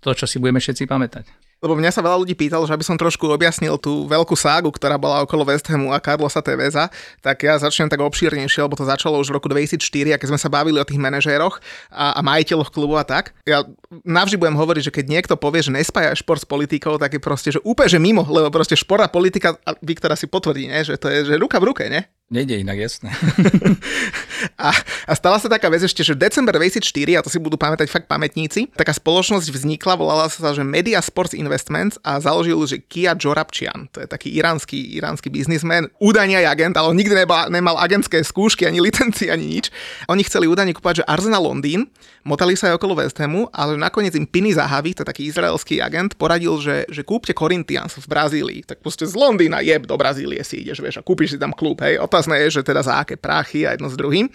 to, 0.03 0.11
čo 0.11 0.27
si 0.27 0.37
budeme 0.37 0.59
všetci 0.59 0.83
pamätať. 0.83 1.25
Lebo 1.63 1.79
mňa 1.79 1.95
sa 1.95 2.03
veľa 2.03 2.19
ľudí 2.19 2.35
pýtalo, 2.35 2.67
že 2.67 2.75
aby 2.75 2.83
som 2.83 2.99
trošku 2.99 3.23
objasnil 3.31 3.79
tú 3.79 4.03
veľkú 4.03 4.35
ságu, 4.35 4.67
ktorá 4.67 4.99
bola 4.99 5.23
okolo 5.23 5.47
West 5.47 5.63
Hamu 5.71 5.95
a 5.95 6.03
Carlosa 6.03 6.43
Teveza, 6.43 6.91
tak 7.23 7.47
ja 7.47 7.55
začnem 7.55 7.87
tak 7.87 8.03
obšírnejšie, 8.03 8.67
lebo 8.67 8.75
to 8.75 8.83
začalo 8.83 9.15
už 9.23 9.31
v 9.31 9.39
roku 9.39 9.47
2004, 9.47 9.79
a 10.11 10.19
keď 10.19 10.27
sme 10.35 10.39
sa 10.43 10.51
bavili 10.51 10.75
o 10.75 10.83
tých 10.83 10.99
manažéroch 10.99 11.63
a, 11.87 12.19
a 12.19 12.21
majiteľoch 12.21 12.67
klubu 12.67 12.99
a 12.99 13.07
tak. 13.07 13.31
Ja 13.47 13.63
navždy 14.03 14.35
budem 14.35 14.59
hovoriť, 14.59 14.91
že 14.91 14.91
keď 14.91 15.05
niekto 15.07 15.33
povie, 15.39 15.63
že 15.63 15.71
nespája 15.71 16.11
šport 16.19 16.43
s 16.43 16.47
politikou, 16.47 16.99
tak 16.99 17.15
je 17.15 17.23
proste, 17.23 17.55
že 17.55 17.63
úplne 17.63 17.87
že 17.87 17.99
mimo, 18.03 18.27
lebo 18.27 18.51
proste 18.51 18.75
šport 18.75 18.99
a 18.99 19.07
politika, 19.07 19.55
a 19.63 19.71
Viktora 19.79 20.19
si 20.19 20.27
potvrdí, 20.27 20.67
ne? 20.67 20.83
že 20.83 20.99
to 20.99 21.07
je 21.07 21.31
že 21.31 21.39
ruka 21.39 21.63
v 21.63 21.71
ruke, 21.71 21.87
ne? 21.87 22.11
Nejde 22.33 22.65
inak, 22.65 22.81
jasné. 22.81 23.13
a, 24.57 24.73
a 25.05 25.13
stala 25.13 25.37
sa 25.37 25.45
taká 25.45 25.69
vec 25.69 25.85
ešte, 25.85 26.01
že 26.01 26.17
v 26.17 26.25
december 26.25 26.57
2004, 26.57 26.81
a 27.13 27.21
to 27.21 27.29
si 27.29 27.37
budú 27.37 27.61
pamätať 27.61 27.85
fakt 27.85 28.09
pamätníci, 28.09 28.73
taká 28.73 28.89
spoločnosť 28.89 29.53
vznikla, 29.53 29.93
volala 29.93 30.25
sa, 30.33 30.49
že 30.49 30.65
Media 30.65 30.97
Sports 31.05 31.37
Investments 31.37 32.01
a 32.01 32.17
založil, 32.17 32.57
že 32.65 32.81
Kia 32.81 33.13
Jorabčian. 33.13 33.85
To 33.93 34.01
je 34.01 34.09
taký 34.09 34.33
iránsky, 34.33 34.97
iránsky 34.97 35.29
biznismen, 35.29 35.93
údajne 36.01 36.41
aj 36.41 36.57
agent, 36.57 36.73
ale 36.73 36.89
on 36.89 36.97
nikdy 36.97 37.13
nemal, 37.13 37.53
nemal 37.53 37.77
agentské 37.77 38.25
skúšky, 38.25 38.65
ani 38.65 38.81
licencii, 38.81 39.29
ani 39.29 39.61
nič. 39.61 39.69
Oni 40.09 40.25
chceli 40.25 40.49
údajne 40.49 40.73
kúpať, 40.73 41.05
že 41.05 41.07
Arsenal 41.07 41.45
Londýn, 41.45 41.85
motali 42.25 42.57
sa 42.57 42.73
aj 42.73 42.81
okolo 42.81 42.97
West 42.97 43.21
Hamu, 43.21 43.45
ale 43.53 43.77
nakoniec 43.77 44.17
im 44.17 44.25
Pini 44.25 44.57
Zahavi, 44.57 44.97
to 44.97 45.05
je 45.05 45.11
taký 45.13 45.29
izraelský 45.29 45.85
agent, 45.85 46.17
poradil, 46.17 46.57
že, 46.57 46.89
že 46.89 47.05
kúpte 47.05 47.37
Corinthians 47.37 47.93
v 47.93 48.09
Brazílii. 48.09 48.59
Tak 48.65 48.81
proste 48.81 49.05
z 49.05 49.13
Londýna 49.13 49.61
jeb 49.61 49.85
do 49.85 49.93
Brazílie 50.01 50.41
si 50.41 50.65
ideš, 50.65 50.81
vieš, 50.81 50.97
a 50.97 51.05
kúpiš 51.05 51.35
si 51.35 51.37
tam 51.37 51.53
klub, 51.53 51.77
hej. 51.85 52.01
Otázne 52.23 52.39
je, 52.47 52.55
že 52.55 52.63
teda 52.63 52.79
za 52.79 53.03
aké 53.03 53.19
prachy 53.19 53.67
a 53.67 53.75
jedno 53.75 53.91
s 53.91 53.99
druhým. 53.99 54.31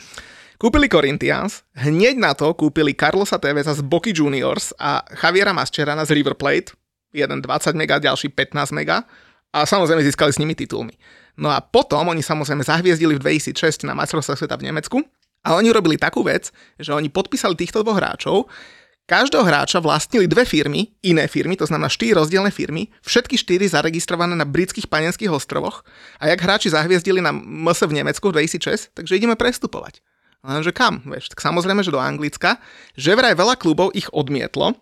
Kúpili 0.60 0.92
Corinthians, 0.92 1.64
hneď 1.72 2.20
na 2.20 2.36
to 2.36 2.52
kúpili 2.52 2.92
Carlosa 2.92 3.40
Teveza 3.40 3.72
z 3.72 3.80
Boky 3.80 4.12
Juniors 4.12 4.76
a 4.76 5.00
Javiera 5.08 5.56
Mascherana 5.56 6.04
z 6.04 6.12
River 6.12 6.36
Plate, 6.36 6.76
jeden 7.16 7.40
20 7.40 7.72
mega, 7.72 7.96
ďalší 7.96 8.28
15 8.28 8.76
mega 8.76 9.08
a 9.56 9.64
samozrejme 9.64 10.04
získali 10.04 10.36
s 10.36 10.36
nimi 10.36 10.52
titulmi. 10.52 10.92
No 11.40 11.48
a 11.48 11.64
potom 11.64 12.12
oni 12.12 12.20
samozrejme 12.20 12.60
zahviezdili 12.60 13.16
v 13.16 13.40
2006 13.40 13.88
na 13.88 13.96
majstrovstvách 13.96 14.44
sveta 14.44 14.60
v 14.60 14.68
Nemecku 14.68 15.00
a 15.48 15.56
oni 15.56 15.72
robili 15.72 15.96
takú 15.96 16.20
vec, 16.20 16.52
že 16.76 16.92
oni 16.92 17.08
podpísali 17.08 17.56
týchto 17.56 17.80
dvoch 17.80 17.96
hráčov, 17.96 18.52
Každého 19.08 19.40
hráča 19.40 19.80
vlastnili 19.80 20.28
dve 20.28 20.44
firmy, 20.44 20.92
iné 21.00 21.24
firmy, 21.32 21.56
to 21.56 21.64
znamená 21.64 21.88
štyri 21.88 22.12
rozdielne 22.12 22.52
firmy, 22.52 22.92
všetky 23.00 23.40
štyri 23.40 23.64
zaregistrované 23.64 24.36
na 24.36 24.44
britských 24.44 24.84
panenských 24.84 25.32
ostrovoch 25.32 25.80
a 26.20 26.28
jak 26.28 26.44
hráči 26.44 26.68
zahviezdili 26.68 27.24
na 27.24 27.32
MS 27.32 27.88
v 27.88 28.04
Nemecku 28.04 28.28
v 28.28 28.44
2006, 28.44 28.92
takže 28.92 29.16
ideme 29.16 29.32
prestupovať. 29.32 30.04
Lenže 30.44 30.76
kam? 30.76 31.00
Vieš, 31.08 31.32
tak 31.32 31.40
samozrejme, 31.40 31.80
že 31.80 31.88
do 31.88 31.96
Anglicka, 31.96 32.60
že 33.00 33.16
vraj 33.16 33.32
veľa 33.32 33.56
klubov 33.56 33.96
ich 33.96 34.12
odmietlo 34.12 34.76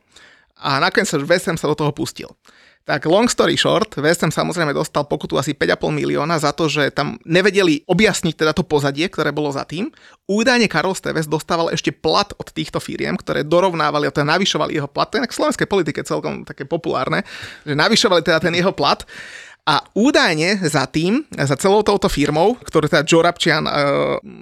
a 0.58 0.82
nakoniec 0.82 1.06
sa 1.06 1.22
West 1.22 1.46
Ham 1.46 1.54
sa 1.54 1.70
do 1.70 1.78
toho 1.78 1.94
pustil. 1.94 2.34
Tak 2.86 3.02
long 3.10 3.26
story 3.26 3.58
short, 3.58 3.98
West 3.98 4.22
Ham 4.22 4.30
samozrejme 4.30 4.70
dostal 4.70 5.10
pokutu 5.10 5.34
asi 5.34 5.58
5,5 5.58 5.90
milióna 5.90 6.38
za 6.38 6.54
to, 6.54 6.70
že 6.70 6.94
tam 6.94 7.18
nevedeli 7.26 7.82
objasniť 7.82 8.38
teda 8.38 8.54
to 8.54 8.62
pozadie, 8.62 9.10
ktoré 9.10 9.34
bolo 9.34 9.50
za 9.50 9.66
tým. 9.66 9.90
Údajne 10.30 10.70
Karol 10.70 10.94
Steves 10.94 11.26
dostával 11.26 11.74
ešte 11.74 11.90
plat 11.90 12.30
od 12.38 12.46
týchto 12.46 12.78
firiem, 12.78 13.18
ktoré 13.18 13.42
dorovnávali 13.42 14.06
a 14.06 14.14
teda 14.14 14.38
navyšovali 14.38 14.78
jeho 14.78 14.86
plat. 14.86 15.10
To 15.10 15.18
je 15.18 15.26
v 15.26 15.34
slovenskej 15.34 15.66
politike 15.66 16.06
celkom 16.06 16.46
také 16.46 16.62
populárne, 16.62 17.26
že 17.66 17.74
navyšovali 17.74 18.22
teda 18.22 18.38
ten 18.38 18.54
jeho 18.54 18.70
plat 18.70 19.02
A 19.66 19.82
údajne 19.98 20.62
za 20.62 20.86
tým, 20.86 21.26
za 21.34 21.58
celou 21.58 21.82
touto 21.82 22.06
firmou, 22.06 22.54
ktorú 22.54 22.86
teda 22.86 23.02
Joe 23.02 23.26
e, 23.26 23.34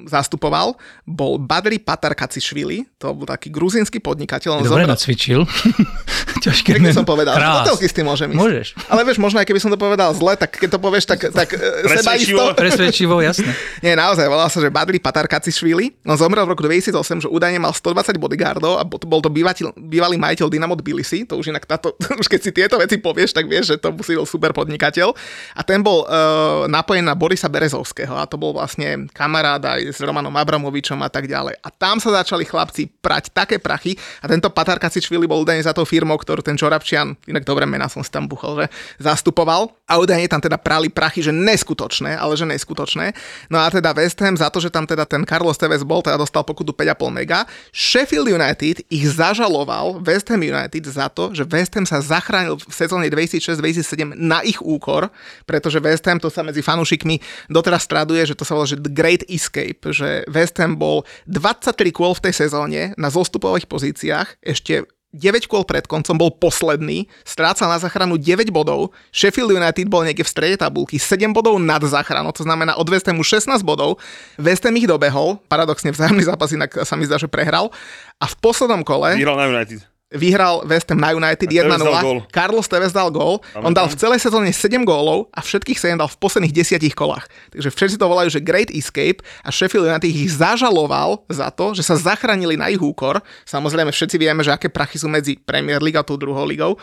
zastupoval, 0.05 0.77
bol 1.09 1.41
Badri 1.41 1.81
Patarkacišvili, 1.81 2.85
to 3.01 3.16
bol 3.16 3.25
taký 3.25 3.49
gruzínsky 3.49 4.05
podnikateľ. 4.05 4.61
On 4.61 4.68
Dobre 4.68 4.85
zobral- 4.85 4.93
nacvičil. 4.93 5.49
Ťažké 6.45 6.77
meno. 6.77 6.93
som 6.93 7.09
povedal, 7.09 7.41
Krás. 7.41 7.64
hotelky 7.64 7.89
s 7.89 7.95
tým 7.97 8.05
môžem 8.05 8.29
ísť. 8.29 8.37
Môžeš. 8.37 8.66
Ale 8.93 9.01
vieš, 9.09 9.16
možno 9.16 9.41
aj 9.41 9.49
keby 9.49 9.61
som 9.64 9.72
to 9.72 9.81
povedal 9.81 10.12
zle, 10.12 10.37
tak 10.37 10.61
keď 10.61 10.77
to 10.77 10.79
povieš, 10.85 11.05
tak, 11.09 11.20
tak 11.33 11.57
e, 11.57 11.89
Presvedčivo. 11.89 12.53
sebaisto. 12.53 12.61
Presvedčivo, 12.61 13.14
jasné. 13.25 13.49
Nie, 13.85 13.97
naozaj, 13.97 14.29
volal 14.29 14.53
sa, 14.53 14.61
že 14.61 14.68
Badri 14.68 15.01
Patarkacišvili. 15.01 16.05
On 16.05 16.20
zomrel 16.20 16.45
v 16.45 16.53
roku 16.53 16.61
2008, 16.68 17.25
že 17.25 17.29
údajne 17.33 17.57
mal 17.64 17.72
120 17.72 18.20
bodyguardov 18.20 18.77
a 18.77 18.85
bol 18.85 19.01
to, 19.01 19.09
bol 19.09 19.25
to 19.25 19.33
bývateľ, 19.33 19.72
bývalý 19.72 20.20
majiteľ 20.20 20.53
Dynamo 20.53 20.77
Tbilisi. 20.77 21.25
To 21.33 21.41
už 21.41 21.49
inak 21.49 21.64
táto, 21.64 21.97
už 22.20 22.29
keď 22.29 22.41
si 22.45 22.51
tieto 22.53 22.77
veci 22.77 23.01
povieš, 23.01 23.33
tak 23.33 23.49
vieš, 23.49 23.72
že 23.72 23.77
to 23.81 23.97
musí 23.97 24.12
bol 24.12 24.29
super 24.29 24.53
podnikateľ. 24.53 25.13
A 25.56 25.62
ten 25.64 25.80
bol 25.80 26.04
uh, 26.04 26.68
napojený 26.68 27.06
na 27.06 27.16
Borisa 27.16 27.48
Berezovského 27.48 28.14
a 28.14 28.28
to 28.28 28.36
bol 28.36 28.52
vlastne 28.52 29.08
kamarád 29.10 29.62
aj 29.64 29.80
s 29.94 29.98
Romanom 30.04 30.34
Abramovičom 30.34 31.00
a 31.00 31.08
tak 31.08 31.30
ďalej. 31.30 31.58
A 31.64 31.68
tam 31.72 31.98
sa 32.02 32.22
začali 32.22 32.44
chlapci 32.44 32.90
prať 33.00 33.32
také 33.32 33.56
prachy 33.56 33.96
a 34.20 34.28
tento 34.28 34.52
Patarkacišvili 34.52 35.24
bol 35.24 35.42
údajne 35.42 35.64
za 35.64 35.72
tou 35.72 35.88
firmou, 35.88 36.16
ktorú 36.20 36.44
ten 36.44 36.58
Čorabčian, 36.58 37.16
inak 37.24 37.48
dobré 37.48 37.64
mená 37.64 37.88
som 37.88 38.04
si 38.04 38.10
tam 38.10 38.28
buchol, 38.28 38.64
že 38.64 38.66
zastupoval. 39.00 39.70
A 39.84 40.00
údajne 40.00 40.26
tam 40.26 40.40
teda 40.40 40.56
prali 40.56 40.88
prachy, 40.88 41.20
že 41.20 41.32
neskutočné, 41.32 42.16
ale 42.16 42.34
že 42.34 42.48
neskutočné. 42.48 43.12
No 43.52 43.60
a 43.60 43.68
teda 43.68 43.92
West 43.92 44.16
Ham 44.24 44.34
za 44.34 44.48
to, 44.48 44.58
že 44.58 44.72
tam 44.72 44.88
teda 44.88 45.04
ten 45.04 45.22
Carlos 45.28 45.60
Tevez 45.60 45.84
bol, 45.84 46.00
teda 46.00 46.16
dostal 46.16 46.42
pokutu 46.42 46.72
5,5 46.72 47.12
mega. 47.12 47.44
Sheffield 47.70 48.28
United 48.32 48.86
ich 48.88 49.04
zažaloval, 49.12 50.00
West 50.00 50.32
Ham 50.32 50.40
United 50.40 50.82
za 50.88 51.12
to, 51.12 51.36
že 51.36 51.44
West 51.44 51.76
Ham 51.76 51.84
sa 51.84 52.00
zachránil 52.00 52.56
v 52.56 52.72
sezóne 52.72 53.06
2006-2007 53.12 54.16
na 54.16 54.40
ich 54.40 54.58
úkor, 54.64 55.03
pretože 55.48 55.80
West 55.80 56.05
Ham 56.07 56.20
to 56.20 56.28
sa 56.28 56.44
medzi 56.44 56.61
fanúšikmi 56.61 57.20
doteraz 57.50 57.88
traduje, 57.88 58.22
že 58.24 58.36
to 58.36 58.46
sa 58.46 58.55
volá, 58.55 58.68
že 58.68 58.80
The 58.80 58.92
Great 58.92 59.22
Escape, 59.26 59.80
že 59.90 60.22
West 60.30 60.57
Ham 60.61 60.76
bol 60.76 61.02
23 61.26 61.74
kôl 61.90 62.12
v 62.14 62.30
tej 62.30 62.34
sezóne 62.46 62.92
na 62.94 63.09
zostupových 63.09 63.66
pozíciách, 63.66 64.44
ešte 64.44 64.86
9 65.14 65.46
kôl 65.46 65.62
pred 65.62 65.86
koncom 65.86 66.18
bol 66.18 66.34
posledný, 66.34 67.07
strácal 67.22 67.70
na 67.70 67.78
záchranu 67.78 68.18
9 68.18 68.50
bodov, 68.50 68.90
Sheffield 69.14 69.55
United 69.55 69.86
bol 69.86 70.02
niekde 70.02 70.26
v 70.26 70.30
strede 70.34 70.57
tabulky, 70.59 70.98
7 70.98 71.30
bodov 71.30 71.62
nad 71.62 71.78
záchranou, 71.86 72.34
to 72.34 72.42
znamená 72.42 72.74
od 72.74 72.90
West 72.90 73.07
Hamu 73.07 73.22
16 73.22 73.62
bodov, 73.62 74.02
West 74.34 74.66
Ham 74.66 74.74
ich 74.74 74.90
dobehol, 74.90 75.38
paradoxne 75.46 75.94
vzájomný 75.94 76.26
zápas 76.26 76.50
inak 76.50 76.82
sa 76.82 76.98
mi 76.98 77.07
zdá, 77.07 77.14
že 77.14 77.30
prehral 77.30 77.70
a 78.18 78.26
v 78.26 78.34
poslednom 78.42 78.82
kole 78.82 79.14
Vyhral 79.14 79.38
na 79.38 79.46
United. 79.46 79.93
Vyhral 80.14 80.62
West 80.64 80.88
Ham 80.88 81.02
na 81.02 81.10
United 81.10 81.50
A 81.50 81.52
Tevez 81.52 81.82
dal 81.82 81.98
gól. 82.00 82.18
1-0. 82.24 82.30
Carlos 82.30 82.66
Tevez 82.70 82.92
dal 82.94 83.10
gól. 83.10 83.36
On 83.58 83.74
dal 83.74 83.90
v 83.90 83.96
celej 83.98 84.22
sezóne 84.22 84.54
7 84.54 84.86
gólov 84.86 85.28
a 85.34 85.42
všetkých 85.42 85.76
7 85.76 86.00
dal 86.00 86.06
v 86.06 86.16
posledných 86.22 86.54
10 86.54 86.80
kolách. 86.94 87.26
Takže 87.50 87.68
všetci 87.74 87.96
to 87.98 88.06
volajú, 88.06 88.28
že 88.30 88.40
Great 88.40 88.70
Escape 88.70 89.20
a 89.42 89.50
Sheffield 89.50 89.90
United 89.90 90.06
ich 90.06 90.30
zažaloval 90.30 91.26
za 91.26 91.50
to, 91.50 91.74
že 91.74 91.82
sa 91.82 91.98
zachránili 91.98 92.54
na 92.54 92.70
ich 92.70 92.80
úkor. 92.80 93.20
Samozrejme 93.44 93.90
všetci 93.90 94.16
vieme, 94.16 94.46
že 94.46 94.54
aké 94.54 94.70
prachy 94.70 95.02
sú 95.02 95.10
medzi 95.10 95.34
Premier 95.36 95.82
League 95.82 95.98
a 95.98 96.06
tou 96.06 96.14
druhou 96.14 96.46
ligou. 96.46 96.78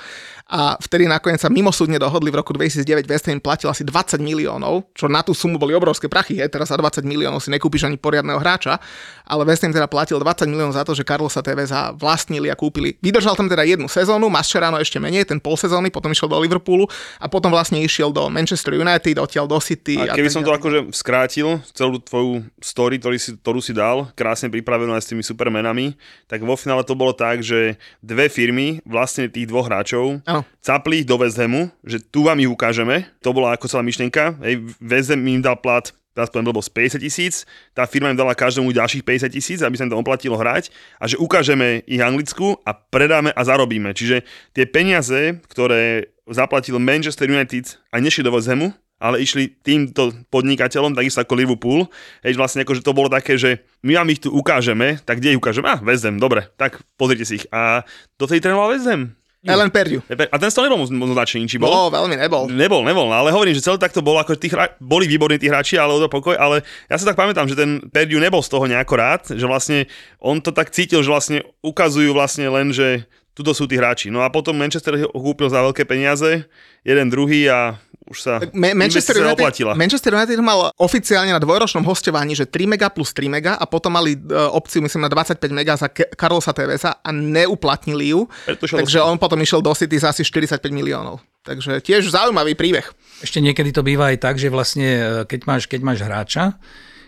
A 0.52 0.76
vtedy 0.84 1.08
nakoniec 1.08 1.40
sa 1.40 1.48
mimosúdne 1.48 1.96
dohodli 1.96 2.28
v 2.28 2.44
roku 2.44 2.52
2009 2.52 3.08
West 3.08 3.24
Ham 3.32 3.40
platil 3.40 3.72
asi 3.72 3.88
20 3.88 4.20
miliónov, 4.20 4.92
čo 4.92 5.08
na 5.08 5.24
tú 5.24 5.32
sumu 5.32 5.56
boli 5.56 5.72
obrovské 5.72 6.12
prachy, 6.12 6.44
hej, 6.44 6.52
teraz 6.52 6.68
za 6.68 6.76
20 6.76 7.08
miliónov 7.08 7.40
si 7.40 7.48
nekúpiš 7.48 7.88
ani 7.88 7.96
poriadneho 7.96 8.36
hráča, 8.36 8.76
ale 9.24 9.48
West 9.48 9.64
Ham 9.64 9.72
teda 9.72 9.88
platil 9.88 10.20
20 10.20 10.52
miliónov 10.52 10.76
za 10.76 10.84
to, 10.84 10.92
že 10.92 11.08
Carlosa 11.08 11.40
Teveza 11.40 11.96
vlastnili 11.96 12.52
a 12.52 12.60
kúpili. 12.60 13.00
Vydržal 13.00 13.40
tam 13.40 13.48
teda 13.48 13.64
jednu 13.64 13.88
sezónu, 13.88 14.28
Mascherano 14.28 14.76
ešte 14.76 15.00
menej, 15.00 15.24
ten 15.24 15.40
pol 15.40 15.56
sezóny, 15.56 15.88
potom 15.88 16.12
išiel 16.12 16.28
do 16.28 16.36
Liverpoolu 16.44 16.84
a 17.16 17.32
potom 17.32 17.48
vlastne 17.48 17.80
išiel 17.80 18.12
do 18.12 18.28
Manchester 18.28 18.76
United, 18.76 19.24
odtiaľ 19.24 19.48
do 19.48 19.56
City. 19.64 20.04
A 20.04 20.20
keby 20.20 20.28
tak 20.28 20.36
som 20.36 20.44
to 20.44 20.52
akože 20.52 20.92
skrátil, 20.92 21.64
celú 21.72 22.04
tvoju 22.04 22.44
story, 22.60 23.00
ktorý 23.00 23.16
si, 23.16 23.40
ktorú 23.40 23.64
si 23.64 23.72
dal, 23.72 24.12
krásne 24.20 24.52
pripravenú 24.52 24.92
aj 25.00 25.08
s 25.08 25.10
tými 25.16 25.24
supermenami, 25.24 25.96
tak 26.28 26.44
vo 26.44 26.60
finále 26.60 26.84
to 26.84 26.92
bolo 26.92 27.16
tak, 27.16 27.40
že 27.40 27.80
dve 28.04 28.28
firmy, 28.28 28.84
vlastne 28.84 29.32
tých 29.32 29.48
dvoch 29.48 29.72
hráčov, 29.72 30.20
Áno. 30.42 30.60
capli 30.60 31.06
do 31.06 31.22
West 31.22 31.38
Hamu, 31.38 31.70
že 31.86 32.02
tu 32.02 32.26
vám 32.26 32.42
ich 32.42 32.50
ukážeme. 32.50 33.08
To 33.22 33.32
bola 33.32 33.54
ako 33.54 33.70
celá 33.70 33.86
myšlienka. 33.86 34.42
Hej, 34.42 34.74
Ham 35.14 35.22
im 35.26 35.42
dal 35.42 35.58
plat 35.62 35.94
teraz 36.12 36.28
poviem 36.28 36.52
blbosť, 36.52 37.00
50 37.00 37.08
tisíc, 37.08 37.48
tá 37.72 37.88
firma 37.88 38.12
im 38.12 38.20
dala 38.20 38.36
každému 38.36 38.76
ďalších 38.76 39.04
50 39.08 39.32
tisíc, 39.32 39.60
aby 39.64 39.80
sa 39.80 39.88
im 39.88 39.92
to 39.92 40.00
oplatilo 40.00 40.36
hrať 40.36 40.68
a 41.00 41.08
že 41.08 41.16
ukážeme 41.16 41.88
ich 41.88 42.04
Anglicku 42.04 42.60
a 42.68 42.76
predáme 42.76 43.32
a 43.32 43.42
zarobíme. 43.48 43.96
Čiže 43.96 44.28
tie 44.52 44.68
peniaze, 44.68 45.40
ktoré 45.48 46.12
zaplatil 46.28 46.80
Manchester 46.84 47.32
United 47.32 47.80
a 47.92 48.04
nešli 48.04 48.28
do 48.28 48.32
Hamu, 48.36 48.76
ale 49.02 49.18
išli 49.18 49.50
týmto 49.66 50.14
podnikateľom, 50.30 50.94
takisto 50.94 51.26
ako 51.26 51.34
Liverpool. 51.34 51.90
Hej, 52.22 52.38
vlastne 52.38 52.62
ako, 52.62 52.78
že 52.78 52.86
to 52.86 52.94
bolo 52.94 53.10
také, 53.10 53.34
že 53.34 53.66
my 53.82 53.98
vám 53.98 54.14
ich 54.14 54.22
tu 54.22 54.30
ukážeme, 54.30 55.02
tak 55.02 55.18
kde 55.18 55.34
ich 55.34 55.42
ukážeme? 55.42 55.74
Ah, 55.74 55.82
West 55.82 56.06
Ham, 56.06 56.22
dobre, 56.22 56.46
tak 56.54 56.78
pozrite 57.02 57.26
si 57.26 57.42
ich. 57.42 57.50
A 57.50 57.82
do 58.22 58.30
tej 58.30 58.46
trénoval 58.46 58.78
Ham. 58.86 59.18
Ellen 59.42 59.74
Perdiu. 59.74 60.06
A 60.06 60.38
ten 60.38 60.54
toho 60.54 60.70
nebol 60.70 60.86
možno 60.86 61.18
nadšený, 61.18 61.50
či 61.50 61.58
bol? 61.58 61.74
Bol, 61.74 61.90
veľmi 61.90 62.14
nebol. 62.14 62.46
Nebol, 62.46 62.86
nebol, 62.86 63.10
no, 63.10 63.16
ale 63.18 63.34
hovorím, 63.34 63.58
že 63.58 63.66
celé 63.66 63.82
takto 63.82 64.06
bolo, 64.06 64.22
ako 64.22 64.38
tí 64.38 64.54
hra... 64.54 64.78
boli 64.78 65.10
výborní 65.10 65.42
tí 65.42 65.50
hráči, 65.50 65.82
ale 65.82 65.98
o 65.98 66.00
to 66.02 66.06
pokoj, 66.06 66.38
ale 66.38 66.62
ja 66.86 66.96
sa 67.02 67.10
tak 67.10 67.18
pamätám, 67.18 67.50
že 67.50 67.58
ten 67.58 67.82
Perdiu 67.90 68.22
nebol 68.22 68.46
z 68.46 68.54
toho 68.54 68.70
nejako 68.70 68.94
rád, 69.02 69.22
že 69.34 69.46
vlastne 69.50 69.90
on 70.22 70.38
to 70.38 70.54
tak 70.54 70.70
cítil, 70.70 71.02
že 71.02 71.10
vlastne 71.10 71.38
ukazujú 71.66 72.14
vlastne 72.14 72.46
len, 72.54 72.70
že 72.70 73.10
tuto 73.34 73.58
sú 73.58 73.66
tí 73.66 73.82
hráči. 73.82 74.14
No 74.14 74.22
a 74.22 74.30
potom 74.30 74.54
Manchester 74.54 74.94
ho 75.02 75.10
kúpil 75.10 75.50
za 75.50 75.66
veľké 75.66 75.90
peniaze, 75.90 76.46
jeden 76.86 77.08
druhý 77.10 77.50
a 77.50 77.82
už 78.12 78.18
sa 78.20 78.44
Ma- 78.52 78.76
Manchester 78.76 79.16
United, 79.24 79.40
oplatila. 79.40 79.72
Manchester 79.74 80.12
United 80.12 80.36
mal 80.44 80.76
oficiálne 80.76 81.32
na 81.32 81.40
dvojročnom 81.40 81.88
hostovaní, 81.88 82.36
že 82.36 82.44
3 82.44 82.68
mega 82.68 82.92
plus 82.92 83.16
3 83.16 83.32
mega 83.32 83.56
a 83.56 83.64
potom 83.64 83.96
mali 83.96 84.20
uh, 84.20 84.52
opciu, 84.52 84.84
myslím, 84.84 85.08
na 85.08 85.12
25 85.12 85.40
mega 85.56 85.80
za 85.80 85.88
Ke- 85.88 86.12
Carlosa 86.12 86.52
Tevesa 86.52 87.00
a 87.00 87.10
neuplatnili 87.16 88.12
ju. 88.12 88.28
Takže 88.60 89.00
on 89.00 89.16
potom 89.16 89.40
išiel 89.40 89.64
do 89.64 89.72
City 89.72 89.96
za 89.96 90.12
asi 90.12 90.28
45 90.28 90.60
miliónov. 90.76 91.24
Takže 91.42 91.82
tiež 91.82 92.12
zaujímavý 92.12 92.54
príbeh. 92.54 92.86
Ešte 93.24 93.42
niekedy 93.42 93.74
to 93.74 93.82
býva 93.82 94.14
aj 94.14 94.22
tak, 94.22 94.36
že 94.38 94.54
vlastne 94.54 94.90
e, 94.90 95.04
keď 95.26 95.40
máš, 95.50 95.66
keď 95.66 95.82
máš 95.82 96.00
hráča, 96.06 96.44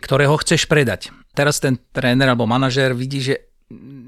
ktorého 0.01 0.33
chceš 0.41 0.65
predať. 0.65 1.13
Teraz 1.37 1.61
ten 1.61 1.77
tréner 1.93 2.25
alebo 2.25 2.49
manažér 2.49 2.97
vidí, 2.97 3.21
že 3.21 3.53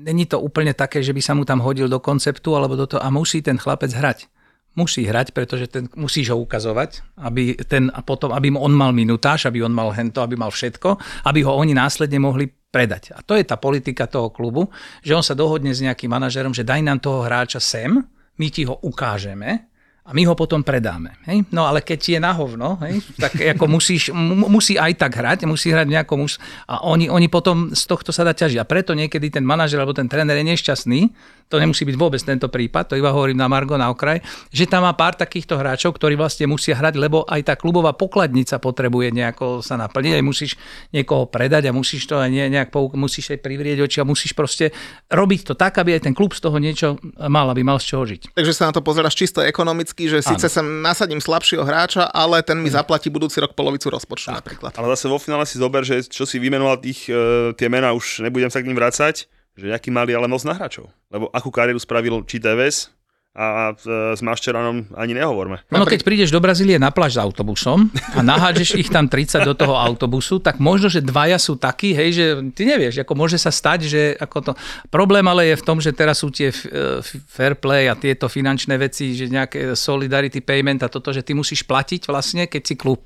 není 0.05 0.25
to 0.25 0.41
úplne 0.41 0.73
také, 0.73 1.01
že 1.01 1.13
by 1.13 1.21
sa 1.21 1.33
mu 1.33 1.45
tam 1.45 1.61
hodil 1.61 1.89
do 1.89 1.97
konceptu 2.01 2.53
alebo 2.53 2.77
do 2.77 2.85
toho 2.85 3.01
a 3.01 3.09
musí 3.13 3.41
ten 3.41 3.57
chlapec 3.57 3.93
hrať. 3.93 4.29
Musí 4.75 5.07
hrať, 5.07 5.31
pretože 5.31 5.71
ten, 5.71 5.87
musíš 5.95 6.35
ho 6.35 6.37
ukazovať, 6.43 7.15
aby, 7.23 7.55
ten, 7.63 7.87
a 7.95 8.03
potom, 8.03 8.35
aby 8.35 8.51
on 8.51 8.75
mal 8.75 8.91
minutáž, 8.91 9.47
aby 9.47 9.63
on 9.63 9.71
mal 9.71 9.95
hento, 9.95 10.19
aby 10.19 10.35
mal 10.35 10.51
všetko, 10.51 10.99
aby 11.31 11.47
ho 11.47 11.55
oni 11.55 11.71
následne 11.71 12.19
mohli 12.19 12.51
predať. 12.51 13.15
A 13.15 13.23
to 13.23 13.39
je 13.39 13.47
tá 13.47 13.55
politika 13.55 14.03
toho 14.03 14.27
klubu, 14.27 14.67
že 14.99 15.15
on 15.15 15.23
sa 15.23 15.31
dohodne 15.31 15.71
s 15.71 15.79
nejakým 15.79 16.11
manažerom, 16.11 16.51
že 16.51 16.67
daj 16.67 16.83
nám 16.83 16.99
toho 16.99 17.23
hráča 17.23 17.63
sem, 17.63 18.03
my 18.35 18.47
ti 18.51 18.67
ho 18.67 18.75
ukážeme 18.83 19.71
a 20.05 20.13
my 20.13 20.21
ho 20.29 20.37
potom 20.37 20.61
predáme. 20.61 21.17
Hej? 21.25 21.49
No 21.49 21.65
ale 21.65 21.81
keď 21.81 21.99
je 22.13 22.19
na 22.21 22.29
hovno, 22.29 22.77
hej, 22.85 23.01
tak 23.17 23.41
ako 23.57 23.65
musíš, 23.65 24.13
mu- 24.13 24.51
musí 24.53 24.77
aj 24.77 25.01
tak 25.01 25.17
hrať, 25.17 25.49
musí 25.49 25.73
hrať 25.73 25.87
nejako 25.89 26.13
mus- 26.21 26.37
a 26.69 26.85
oni, 26.85 27.09
oni 27.09 27.25
potom 27.25 27.73
z 27.73 27.83
tohto 27.89 28.13
sa 28.13 28.21
dá 28.21 28.37
ťažiť. 28.37 28.61
A 28.61 28.69
preto 28.69 28.93
niekedy 28.93 29.33
ten 29.33 29.41
manažer 29.41 29.81
alebo 29.81 29.97
ten 29.97 30.05
tréner 30.05 30.37
je 30.37 30.45
nešťastný, 30.45 30.99
to 31.45 31.61
nemusí 31.61 31.85
byť 31.85 31.95
vôbec 31.95 32.21
tento 32.21 32.49
prípad, 32.49 32.93
to 32.93 32.95
iba 32.97 33.13
hovorím 33.13 33.37
na 33.37 33.45
Margo 33.45 33.77
na 33.77 33.93
okraj, 33.93 34.17
že 34.49 34.65
tam 34.65 34.83
má 34.83 34.93
pár 34.97 35.13
takýchto 35.13 35.55
hráčov, 35.55 35.93
ktorí 35.95 36.17
vlastne 36.17 36.49
musia 36.49 36.73
hrať, 36.73 36.97
lebo 36.97 37.21
aj 37.29 37.41
tá 37.45 37.53
klubová 37.53 37.93
pokladnica 37.93 38.57
potrebuje 38.57 39.13
nejako 39.13 39.61
sa 39.61 39.77
naplniť, 39.77 40.17
aj 40.17 40.23
musíš 40.25 40.51
niekoho 40.89 41.29
predať 41.29 41.69
a 41.69 41.75
musíš 41.75 42.09
to 42.09 42.17
aj 42.17 42.29
ne- 42.33 42.49
nejak 42.49 42.73
pouk- 42.73 42.97
musíš 42.97 43.37
aj 43.37 43.39
privrieť 43.45 43.77
oči 43.85 43.97
a 44.01 44.05
musíš 44.05 44.33
proste 44.33 44.73
robiť 45.13 45.41
to 45.45 45.53
tak, 45.53 45.77
aby 45.77 45.95
aj 45.95 46.09
ten 46.09 46.13
klub 46.17 46.33
z 46.33 46.41
toho 46.41 46.57
niečo 46.57 46.97
mal, 47.29 47.45
aby 47.53 47.61
mal 47.61 47.77
z 47.77 47.93
čoho 47.93 48.03
žiť. 48.09 48.33
Takže 48.33 48.53
sa 48.53 48.69
na 48.69 48.73
to 48.73 48.81
pozeráš 48.81 49.13
čisto 49.13 49.45
ekonomicky, 49.45 50.09
že 50.09 50.25
síce 50.25 50.49
sem 50.49 50.65
nasadím 50.81 51.21
slabšieho 51.21 51.61
hráča, 51.61 52.09
ale 52.09 52.41
ten 52.41 52.57
mi 52.57 52.73
zaplatí 52.73 53.13
budúci 53.13 53.37
rok 53.37 53.53
polovicu 53.53 53.93
rozpočtu 53.93 54.33
napríklad. 54.33 54.73
Ale 54.75 54.89
zase 54.97 55.05
vo 55.05 55.21
finále 55.21 55.45
si 55.45 55.61
zober, 55.61 55.85
že 55.85 56.01
čo 56.09 56.25
si 56.25 56.41
vymenoval 56.41 56.81
tých, 56.81 57.07
e, 57.07 57.53
tie 57.53 57.69
mená, 57.69 57.93
už 57.93 58.25
nebudem 58.25 58.49
sa 58.49 58.59
k 58.59 58.67
ním 58.67 58.77
vrácať, 58.77 59.29
že 59.55 59.71
nejaký 59.71 59.89
mali 59.89 60.11
ale 60.11 60.27
moc 60.27 60.43
na 60.43 60.53
hráčov. 60.55 60.91
Lebo 61.07 61.31
akú 61.31 61.49
kariéru 61.49 61.79
spravil 61.79 62.23
či 62.27 62.43
Tevez 62.43 62.91
a 63.35 63.75
s 64.15 64.23
Maščeranom 64.23 64.95
ani 64.95 65.11
nehovorme. 65.11 65.59
No 65.67 65.83
keď 65.83 66.07
prídeš 66.07 66.31
do 66.31 66.39
Brazílie 66.39 66.79
na 66.79 66.87
pláž 66.87 67.19
s 67.19 67.19
autobusom 67.19 67.91
a 68.15 68.23
nahádžeš 68.23 68.79
ich 68.79 68.87
tam 68.87 69.11
30 69.11 69.43
do 69.43 69.51
toho 69.51 69.75
autobusu, 69.75 70.39
tak 70.39 70.63
možno, 70.63 70.87
že 70.87 71.03
dvaja 71.03 71.35
sú 71.35 71.59
takí, 71.59 71.91
hej, 71.91 72.09
že 72.15 72.25
ty 72.55 72.63
nevieš, 72.63 73.03
ako 73.03 73.11
môže 73.11 73.35
sa 73.35 73.51
stať, 73.51 73.79
že 73.91 74.01
ako 74.23 74.37
to... 74.39 74.51
Problém 74.87 75.27
ale 75.27 75.51
je 75.51 75.59
v 75.59 75.65
tom, 75.67 75.83
že 75.83 75.91
teraz 75.91 76.23
sú 76.23 76.31
tie 76.31 76.47
e, 76.47 76.55
f- 77.03 77.19
fair 77.27 77.59
play 77.59 77.91
a 77.91 77.99
tieto 77.99 78.31
finančné 78.31 78.79
veci, 78.79 79.11
že 79.11 79.27
nejaké 79.27 79.75
solidarity 79.75 80.39
payment 80.39 80.87
a 80.87 80.91
toto, 80.91 81.11
že 81.11 81.19
ty 81.19 81.35
musíš 81.35 81.67
platiť 81.67 82.07
vlastne, 82.07 82.47
keď 82.47 82.61
si 82.63 82.79
klub. 82.79 83.03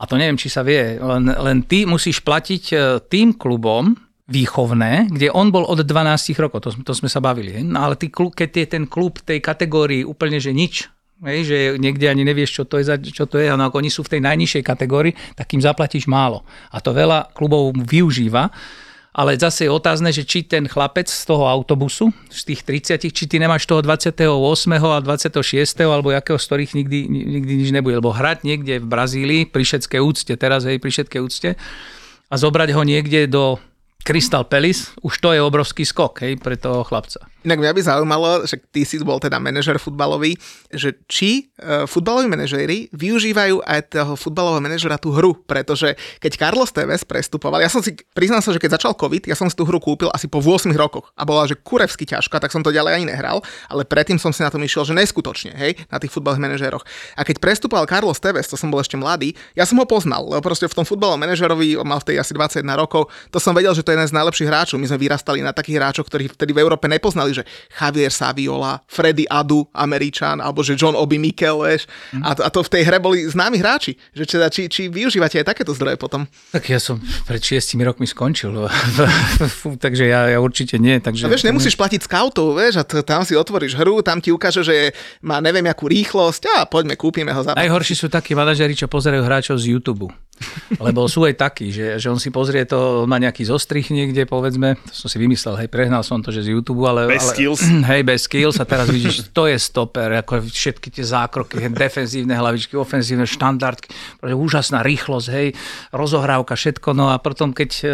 A 0.00 0.08
to 0.08 0.16
neviem, 0.16 0.40
či 0.40 0.48
sa 0.48 0.64
vie, 0.64 0.96
len, 0.96 1.28
len 1.28 1.68
ty 1.68 1.84
musíš 1.84 2.24
platiť 2.24 2.64
e, 2.72 2.76
tým 3.12 3.36
klubom, 3.36 3.92
výchovné, 4.24 5.12
kde 5.12 5.28
on 5.28 5.52
bol 5.52 5.68
od 5.68 5.84
12 5.84 6.32
rokov, 6.40 6.64
to, 6.64 6.70
to 6.80 6.92
sme 6.96 7.12
sa 7.12 7.20
bavili. 7.20 7.60
No 7.60 7.84
ale 7.84 8.00
ty, 8.00 8.08
keď 8.08 8.50
je 8.56 8.66
ten 8.66 8.84
klub 8.88 9.20
tej 9.20 9.44
kategórii 9.44 10.00
úplne, 10.04 10.40
že 10.40 10.56
nič, 10.56 10.88
Hej, 11.24 11.46
že 11.46 11.58
niekde 11.78 12.10
ani 12.10 12.26
nevieš, 12.26 12.50
čo 12.52 12.64
to 12.66 12.76
je, 12.82 12.84
čo 13.14 13.24
to 13.24 13.38
je. 13.38 13.48
No, 13.48 13.70
ako 13.70 13.80
oni 13.80 13.88
sú 13.88 14.02
v 14.02 14.18
tej 14.18 14.20
najnižšej 14.26 14.60
kategórii, 14.66 15.14
tak 15.38 15.46
im 15.56 15.62
zaplatíš 15.62 16.04
málo. 16.10 16.42
A 16.68 16.82
to 16.82 16.90
veľa 16.90 17.32
klubov 17.32 17.70
využíva. 17.72 18.50
Ale 19.14 19.38
zase 19.38 19.64
je 19.64 19.70
otázne, 19.70 20.10
že 20.10 20.26
či 20.26 20.42
ten 20.42 20.66
chlapec 20.66 21.06
z 21.06 21.22
toho 21.22 21.46
autobusu, 21.46 22.10
z 22.34 22.40
tých 22.50 22.66
30, 22.66 23.14
či 23.14 23.24
ty 23.30 23.38
nemáš 23.38 23.62
toho 23.62 23.78
28. 23.78 24.26
a 24.74 24.98
26. 24.98 25.38
alebo 25.86 26.10
jakého, 26.10 26.34
z 26.34 26.44
ktorých 26.50 26.72
nikdy, 26.82 26.98
nikdy 27.08 27.52
nič 27.62 27.70
nebude. 27.70 28.02
Lebo 28.02 28.10
hrať 28.10 28.42
niekde 28.42 28.82
v 28.82 28.86
Brazílii 28.90 29.42
pri 29.46 29.62
všetkej 29.62 30.00
úcte, 30.02 30.34
teraz 30.34 30.66
hej, 30.66 30.82
pri 30.82 30.90
všetkej 30.90 31.20
úcte 31.22 31.54
a 32.26 32.34
zobrať 32.34 32.74
ho 32.74 32.82
niekde 32.82 33.30
do 33.30 33.62
Crystal 34.04 34.44
Palace, 34.44 34.92
už 35.00 35.18
to 35.18 35.32
je 35.32 35.40
obrovský 35.40 35.88
skok 35.88 36.20
hej, 36.20 36.36
pre 36.36 36.60
toho 36.60 36.84
chlapca. 36.84 37.33
Inak 37.44 37.60
mňa 37.60 37.72
by 37.76 37.80
zaujímalo, 37.84 38.30
že 38.48 38.56
ty 38.72 38.88
si 38.88 38.96
bol 39.04 39.20
teda 39.20 39.36
manažer 39.36 39.76
futbalový, 39.76 40.40
že 40.72 40.96
či 41.04 41.52
uh, 41.60 41.84
futbaloví 41.84 42.24
manažéri 42.24 42.88
využívajú 42.96 43.60
aj 43.60 43.92
toho 43.92 44.16
futbalového 44.16 44.64
manažera 44.64 44.96
tú 44.96 45.12
hru, 45.12 45.36
pretože 45.44 45.92
keď 46.24 46.32
Carlos 46.40 46.72
Tevez 46.72 47.04
prestupoval, 47.04 47.60
ja 47.60 47.68
som 47.68 47.84
si, 47.84 47.92
priznám 48.16 48.40
sa, 48.40 48.56
že 48.56 48.60
keď 48.60 48.80
začal 48.80 48.96
COVID, 48.96 49.28
ja 49.28 49.36
som 49.36 49.52
si 49.52 49.52
tú 49.52 49.68
hru 49.68 49.76
kúpil 49.76 50.08
asi 50.08 50.24
po 50.24 50.40
8 50.40 50.72
rokoch 50.72 51.12
a 51.12 51.28
bola, 51.28 51.44
že 51.44 51.60
kurevsky 51.60 52.08
ťažká, 52.08 52.40
tak 52.40 52.48
som 52.48 52.64
to 52.64 52.72
ďalej 52.72 52.96
ani 52.96 53.06
nehral, 53.12 53.44
ale 53.68 53.84
predtým 53.84 54.16
som 54.16 54.32
si 54.32 54.40
na 54.40 54.48
tom 54.48 54.64
išiel, 54.64 54.88
že 54.88 54.96
neskutočne, 54.96 55.52
hej, 55.52 55.76
na 55.92 56.00
tých 56.00 56.16
futbalových 56.16 56.48
manažeroch. 56.48 56.84
A 57.20 57.28
keď 57.28 57.44
prestupoval 57.44 57.84
Carlos 57.84 58.16
Tevez, 58.16 58.48
to 58.48 58.56
som 58.56 58.72
bol 58.72 58.80
ešte 58.80 58.96
mladý, 58.96 59.36
ja 59.52 59.68
som 59.68 59.76
ho 59.76 59.84
poznal, 59.84 60.24
lebo 60.24 60.40
proste 60.40 60.64
v 60.64 60.72
tom 60.80 60.88
futbalovom 60.88 61.20
manažerovi, 61.20 61.76
mal 61.84 62.00
v 62.00 62.08
tej 62.08 62.24
asi 62.24 62.32
21 62.32 62.64
rokov, 62.72 63.12
to 63.28 63.36
som 63.36 63.52
vedel, 63.52 63.76
že 63.76 63.84
to 63.84 63.92
je 63.92 64.00
jeden 64.00 64.08
z 64.08 64.16
najlepších 64.16 64.48
hráčov. 64.48 64.80
My 64.80 64.88
sme 64.88 64.98
vyrastali 65.04 65.44
na 65.44 65.52
takých 65.52 65.76
hráčoch, 65.76 66.06
ktorí 66.08 66.32
vtedy 66.32 66.56
v 66.56 66.64
Európe 66.64 66.88
nepoznali, 66.88 67.33
že 67.34 67.42
Javier 67.74 68.14
Saviola, 68.14 68.80
Freddy 68.86 69.26
Adu, 69.26 69.66
Američan, 69.74 70.38
alebo 70.38 70.62
že 70.62 70.78
John 70.78 70.94
Obi 70.94 71.18
Mikel, 71.18 71.66
vieš. 71.66 71.90
A, 72.22 72.38
to, 72.38 72.46
a 72.46 72.48
to 72.48 72.62
v 72.62 72.70
tej 72.70 72.82
hre 72.86 72.98
boli 73.02 73.26
známi 73.26 73.58
hráči. 73.58 73.98
Že 74.14 74.24
teda, 74.38 74.46
či, 74.48 74.70
či 74.70 74.86
využívate 74.86 75.42
aj 75.42 75.46
takéto 75.50 75.74
zdroje 75.74 75.98
potom? 75.98 76.24
Tak 76.54 76.70
ja 76.70 76.78
som 76.78 77.02
pred 77.26 77.42
šiestimi 77.42 77.82
rokmi 77.82 78.06
skončil, 78.06 78.54
Fú, 79.58 79.74
takže 79.74 80.06
ja, 80.06 80.30
ja 80.30 80.38
určite 80.38 80.78
nie. 80.78 80.96
Takže 81.02 81.26
A 81.26 81.32
vieš, 81.32 81.44
nemusíš 81.44 81.74
platiť 81.74 82.06
scoutov, 82.06 82.54
vieš, 82.54 82.80
a 82.80 82.84
t- 82.86 83.02
tam 83.02 83.26
si 83.26 83.34
otvoríš 83.34 83.74
hru, 83.74 84.00
tam 84.00 84.22
ti 84.22 84.30
ukáže, 84.30 84.62
že 84.62 84.94
má 85.24 85.42
neviem 85.42 85.66
akú 85.66 85.90
rýchlosť 85.90 86.42
a 86.54 86.56
poďme, 86.68 86.94
kúpime 86.94 87.34
ho 87.34 87.42
za... 87.42 87.56
Najhorší 87.58 87.94
sú 87.98 88.06
takí 88.06 88.36
manažeri, 88.38 88.76
čo 88.76 88.86
pozerajú 88.86 89.22
hráčov 89.24 89.56
z 89.58 89.74
YouTube. 89.74 90.12
Lebo 90.82 91.06
sú 91.06 91.22
aj 91.22 91.38
takí, 91.38 91.70
že, 91.70 91.94
že 92.02 92.10
on 92.10 92.18
si 92.18 92.34
pozrie 92.34 92.66
to, 92.66 93.06
má 93.06 93.22
nejaký 93.22 93.46
zostrih 93.46 93.86
niekde, 93.86 94.26
povedzme, 94.26 94.74
to 94.82 94.94
som 94.94 95.06
si 95.06 95.16
vymyslel, 95.22 95.54
hej, 95.62 95.68
prehnal 95.70 96.02
som 96.02 96.18
to, 96.18 96.34
že 96.34 96.50
z 96.50 96.58
YouTube, 96.58 96.82
ale... 96.82 97.06
Bez 97.24 97.32
ale, 97.32 97.34
skills. 97.34 97.60
Hej, 97.90 98.00
bez 98.04 98.20
skills 98.28 98.56
a 98.60 98.68
teraz 98.68 98.92
vidíš, 98.92 99.32
to 99.32 99.48
je 99.48 99.56
stoper, 99.56 100.20
ako 100.20 100.44
všetky 100.44 100.92
tie 100.92 101.00
zákroky, 101.00 101.56
defenzívne 101.72 102.36
hlavičky, 102.36 102.76
ofenzívne 102.76 103.24
štandardky, 103.24 103.88
úžasná 104.20 104.84
rýchlosť, 104.84 105.28
hej, 105.32 105.48
rozohrávka, 105.90 106.52
všetko, 106.52 106.92
no 106.92 107.08
a 107.08 107.16
potom, 107.16 107.56
keď 107.56 107.70
e, 107.80 107.88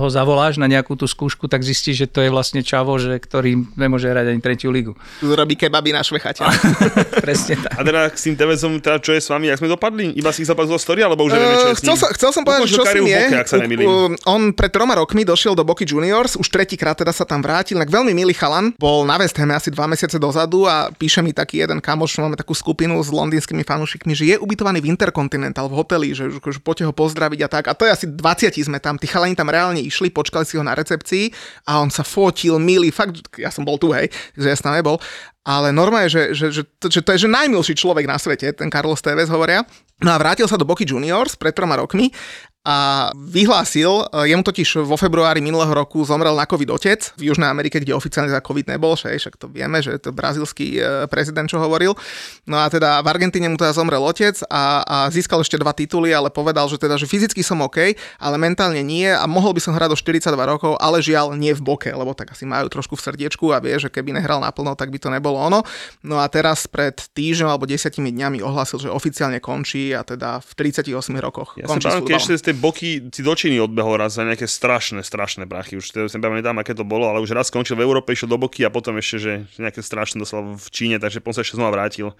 ho 0.00 0.08
zavoláš 0.08 0.56
na 0.56 0.64
nejakú 0.64 0.96
tú 0.96 1.04
skúšku, 1.04 1.44
tak 1.46 1.60
zistíš, 1.60 2.06
že 2.06 2.08
to 2.08 2.24
je 2.24 2.32
vlastne 2.32 2.64
čavo, 2.64 2.96
že, 2.96 3.20
ktorý 3.20 3.76
nemôže 3.76 4.08
hrať 4.08 4.32
ani 4.32 4.40
tretiu 4.40 4.72
ligu. 4.72 4.96
Tu 5.20 5.28
robí 5.28 5.58
kebaby 5.58 5.92
na 5.92 6.00
švechate. 6.00 6.40
Presne 7.24 7.60
tak. 7.60 7.76
A 7.76 7.82
teda 7.84 8.00
s 8.08 8.22
tým 8.24 8.34
Tevezom, 8.34 8.80
teda 8.80 8.98
čo 8.98 9.12
je 9.12 9.20
s 9.20 9.28
vami, 9.28 9.50
jak 9.50 9.60
sme 9.60 9.68
dopadli? 9.68 10.14
Iba 10.16 10.32
si 10.32 10.42
zapadol 10.42 10.78
story, 10.80 11.04
alebo 11.04 11.26
už 11.26 11.36
nevieme, 11.36 11.56
čo 11.60 11.68
je 11.68 11.72
Uh, 11.74 11.76
s 11.76 11.80
chcel, 11.82 11.94
ním? 11.96 12.02
som, 12.02 12.08
chcel 12.14 12.30
som 12.32 12.42
povedať, 12.44 12.60
Ukončil 12.64 12.78
čo 12.78 12.84
s 12.84 12.94
ním 12.94 13.06
je. 13.06 13.22
Boke, 13.24 13.36
ak 13.36 13.48
sa 13.48 13.56
nemýlim. 13.58 13.86
U- 13.86 13.92
u- 13.92 14.16
on 14.30 14.40
pred 14.54 14.70
troma 14.70 14.94
rokmi 14.94 15.22
došiel 15.22 15.54
do 15.54 15.64
Boky 15.64 15.84
Juniors, 15.84 16.34
už 16.36 16.46
tretíkrát 16.48 16.94
teda 16.94 17.10
sa 17.10 17.24
tam 17.24 17.40
vrátil, 17.40 17.78
tak 17.78 17.90
veľmi 17.90 18.12
milý 18.14 18.34
chalan, 18.54 18.70
bol 18.78 19.02
na 19.02 19.18
West 19.18 19.34
Hame 19.34 19.58
asi 19.58 19.74
dva 19.74 19.90
mesiace 19.90 20.22
dozadu 20.22 20.70
a 20.70 20.94
píše 20.94 21.18
mi 21.26 21.34
taký 21.34 21.66
jeden 21.66 21.82
kamoš, 21.82 22.22
máme 22.22 22.38
takú 22.38 22.54
skupinu 22.54 23.02
s 23.02 23.10
londýnskymi 23.10 23.66
fanúšikmi, 23.66 24.14
že 24.14 24.24
je 24.30 24.36
ubytovaný 24.38 24.78
v 24.78 24.94
Intercontinental 24.94 25.66
v 25.66 25.74
hoteli, 25.74 26.14
že, 26.14 26.30
že, 26.30 26.38
že 26.38 26.60
poďte 26.62 26.86
ho 26.86 26.94
pozdraviť 26.94 27.40
a 27.42 27.48
tak. 27.50 27.64
A 27.66 27.74
to 27.74 27.82
je 27.88 27.90
asi 27.90 28.06
20 28.06 28.54
sme 28.54 28.78
tam, 28.78 28.94
tí 28.94 29.10
chalani 29.10 29.34
tam 29.34 29.50
reálne 29.50 29.82
išli, 29.82 30.14
počkali 30.14 30.46
si 30.46 30.54
ho 30.54 30.62
na 30.62 30.78
recepcii 30.78 31.34
a 31.66 31.82
on 31.82 31.90
sa 31.90 32.06
fotil, 32.06 32.62
milý, 32.62 32.94
fakt, 32.94 33.26
ja 33.34 33.50
som 33.50 33.66
bol 33.66 33.74
tu, 33.74 33.90
hej, 33.90 34.06
takže 34.38 34.46
ja 34.46 34.56
som 34.56 34.70
nebol. 34.70 35.02
Ale 35.44 35.76
normálne, 35.76 36.08
že, 36.08 36.32
že, 36.32 36.48
že, 36.48 36.62
to, 36.80 36.88
že 36.88 37.04
to 37.04 37.12
je 37.12 37.28
že 37.28 37.28
najmilší 37.28 37.76
človek 37.76 38.08
na 38.08 38.16
svete, 38.16 38.56
ten 38.56 38.72
Carlos 38.72 39.04
Tevez 39.04 39.28
hovoria. 39.28 39.60
No 40.00 40.16
a 40.16 40.16
vrátil 40.16 40.48
sa 40.48 40.56
do 40.56 40.64
Boky 40.64 40.88
Juniors 40.88 41.36
pred 41.36 41.52
troma 41.52 41.76
rokmi 41.76 42.08
a 42.64 43.12
vyhlásil, 43.12 44.08
e, 44.08 44.32
jemu 44.32 44.40
totiž 44.40 44.88
vo 44.88 44.96
februári 44.96 45.44
minulého 45.44 45.68
roku 45.68 46.00
zomrel 46.00 46.32
na 46.32 46.48
COVID 46.48 46.72
otec 46.72 47.12
v 47.20 47.28
Južnej 47.28 47.52
Amerike, 47.52 47.76
kde 47.76 47.92
oficiálne 47.92 48.32
za 48.32 48.40
COVID 48.40 48.72
nebol, 48.72 48.96
však, 48.96 49.20
však 49.20 49.34
to 49.36 49.52
vieme, 49.52 49.84
že 49.84 50.00
to 50.00 50.16
brazilský 50.16 50.80
e, 50.80 51.04
prezident, 51.12 51.44
čo 51.44 51.60
hovoril. 51.60 51.92
No 52.48 52.56
a 52.56 52.72
teda 52.72 53.04
v 53.04 53.12
Argentíne 53.12 53.52
mu 53.52 53.60
teda 53.60 53.76
zomrel 53.76 54.00
otec 54.00 54.40
a, 54.48 54.80
a 54.80 54.96
získal 55.12 55.44
ešte 55.44 55.60
dva 55.60 55.76
tituly, 55.76 56.16
ale 56.16 56.32
povedal, 56.32 56.64
že 56.72 56.80
teda, 56.80 56.96
že 56.96 57.04
fyzicky 57.04 57.44
som 57.44 57.60
OK, 57.60 58.00
ale 58.16 58.36
mentálne 58.40 58.80
nie 58.80 59.12
a 59.12 59.28
mohol 59.28 59.52
by 59.52 59.60
som 59.60 59.76
hrať 59.76 59.92
do 59.92 59.98
42 60.00 60.32
rokov, 60.32 60.80
ale 60.80 61.04
žiaľ 61.04 61.36
nie 61.36 61.52
v 61.52 61.60
boke, 61.60 61.92
lebo 61.92 62.16
tak 62.16 62.32
asi 62.32 62.48
majú 62.48 62.72
trošku 62.72 62.96
v 62.96 63.04
srdiečku 63.04 63.52
a 63.52 63.60
vie, 63.60 63.76
že 63.76 63.92
keby 63.92 64.16
nehral 64.16 64.40
naplno, 64.40 64.72
tak 64.72 64.88
by 64.88 64.96
to 64.96 65.12
nebolo 65.12 65.36
ono. 65.36 65.60
No 66.00 66.16
a 66.16 66.32
teraz 66.32 66.64
pred 66.64 66.96
týždňom 66.96 67.52
alebo 67.52 67.68
desiatimi 67.68 68.08
dňami 68.08 68.40
ohlásil, 68.40 68.80
že 68.80 68.88
oficiálne 68.88 69.36
končí 69.44 69.92
a 69.92 70.00
teda 70.00 70.40
v 70.40 70.72
38 70.72 70.96
rokoch 71.20 71.60
Ja 71.60 71.68
končí 71.68 71.92
s 71.92 72.53
tej 72.54 72.62
boky 72.62 72.88
si 73.10 73.26
do 73.26 73.34
Číny 73.34 73.58
odbehol 73.58 73.98
raz 73.98 74.14
za 74.14 74.22
nejaké 74.22 74.46
strašné, 74.46 75.02
strašné 75.02 75.50
prachy. 75.50 75.74
Už 75.74 75.90
teda 75.90 76.06
si 76.06 76.14
nepamätám, 76.14 76.54
aké 76.62 76.70
to 76.70 76.86
bolo, 76.86 77.10
ale 77.10 77.18
už 77.18 77.34
raz 77.34 77.50
skončil 77.50 77.74
v 77.74 77.82
Európe, 77.82 78.14
išiel 78.14 78.30
do 78.30 78.38
boky 78.38 78.62
a 78.62 78.70
potom 78.70 78.94
ešte, 78.94 79.18
že 79.18 79.32
nejaké 79.58 79.82
strašné 79.82 80.22
dostal 80.22 80.54
v 80.54 80.68
Číne, 80.70 81.02
takže 81.02 81.18
potom 81.18 81.34
sa 81.34 81.42
ešte 81.42 81.58
znova 81.58 81.74
vrátil. 81.74 82.14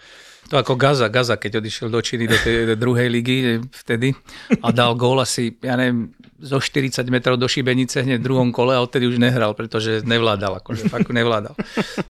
To 0.51 0.59
ako 0.59 0.75
Gaza, 0.75 1.07
Gaza, 1.07 1.39
keď 1.39 1.63
odišiel 1.63 1.87
do 1.87 2.01
Číny 2.03 2.27
do 2.27 2.35
tej 2.43 2.75
druhej 2.75 3.07
ligy 3.07 3.37
eh, 3.47 3.63
vtedy 3.63 4.11
a 4.59 4.75
dal 4.75 4.99
gól 4.99 5.23
asi, 5.23 5.55
ja 5.63 5.79
neviem, 5.79 6.11
zo 6.43 6.59
40 6.59 7.07
metrov 7.09 7.39
do 7.39 7.47
šibenice 7.47 8.03
hneď 8.03 8.19
v 8.19 8.27
druhom 8.27 8.51
kole 8.51 8.75
a 8.75 8.83
odtedy 8.83 9.07
už 9.07 9.23
nehral, 9.23 9.55
pretože 9.55 10.03
nevládal, 10.03 10.59
akože 10.59 10.91
fakt 10.91 11.15
nevládal. 11.15 11.55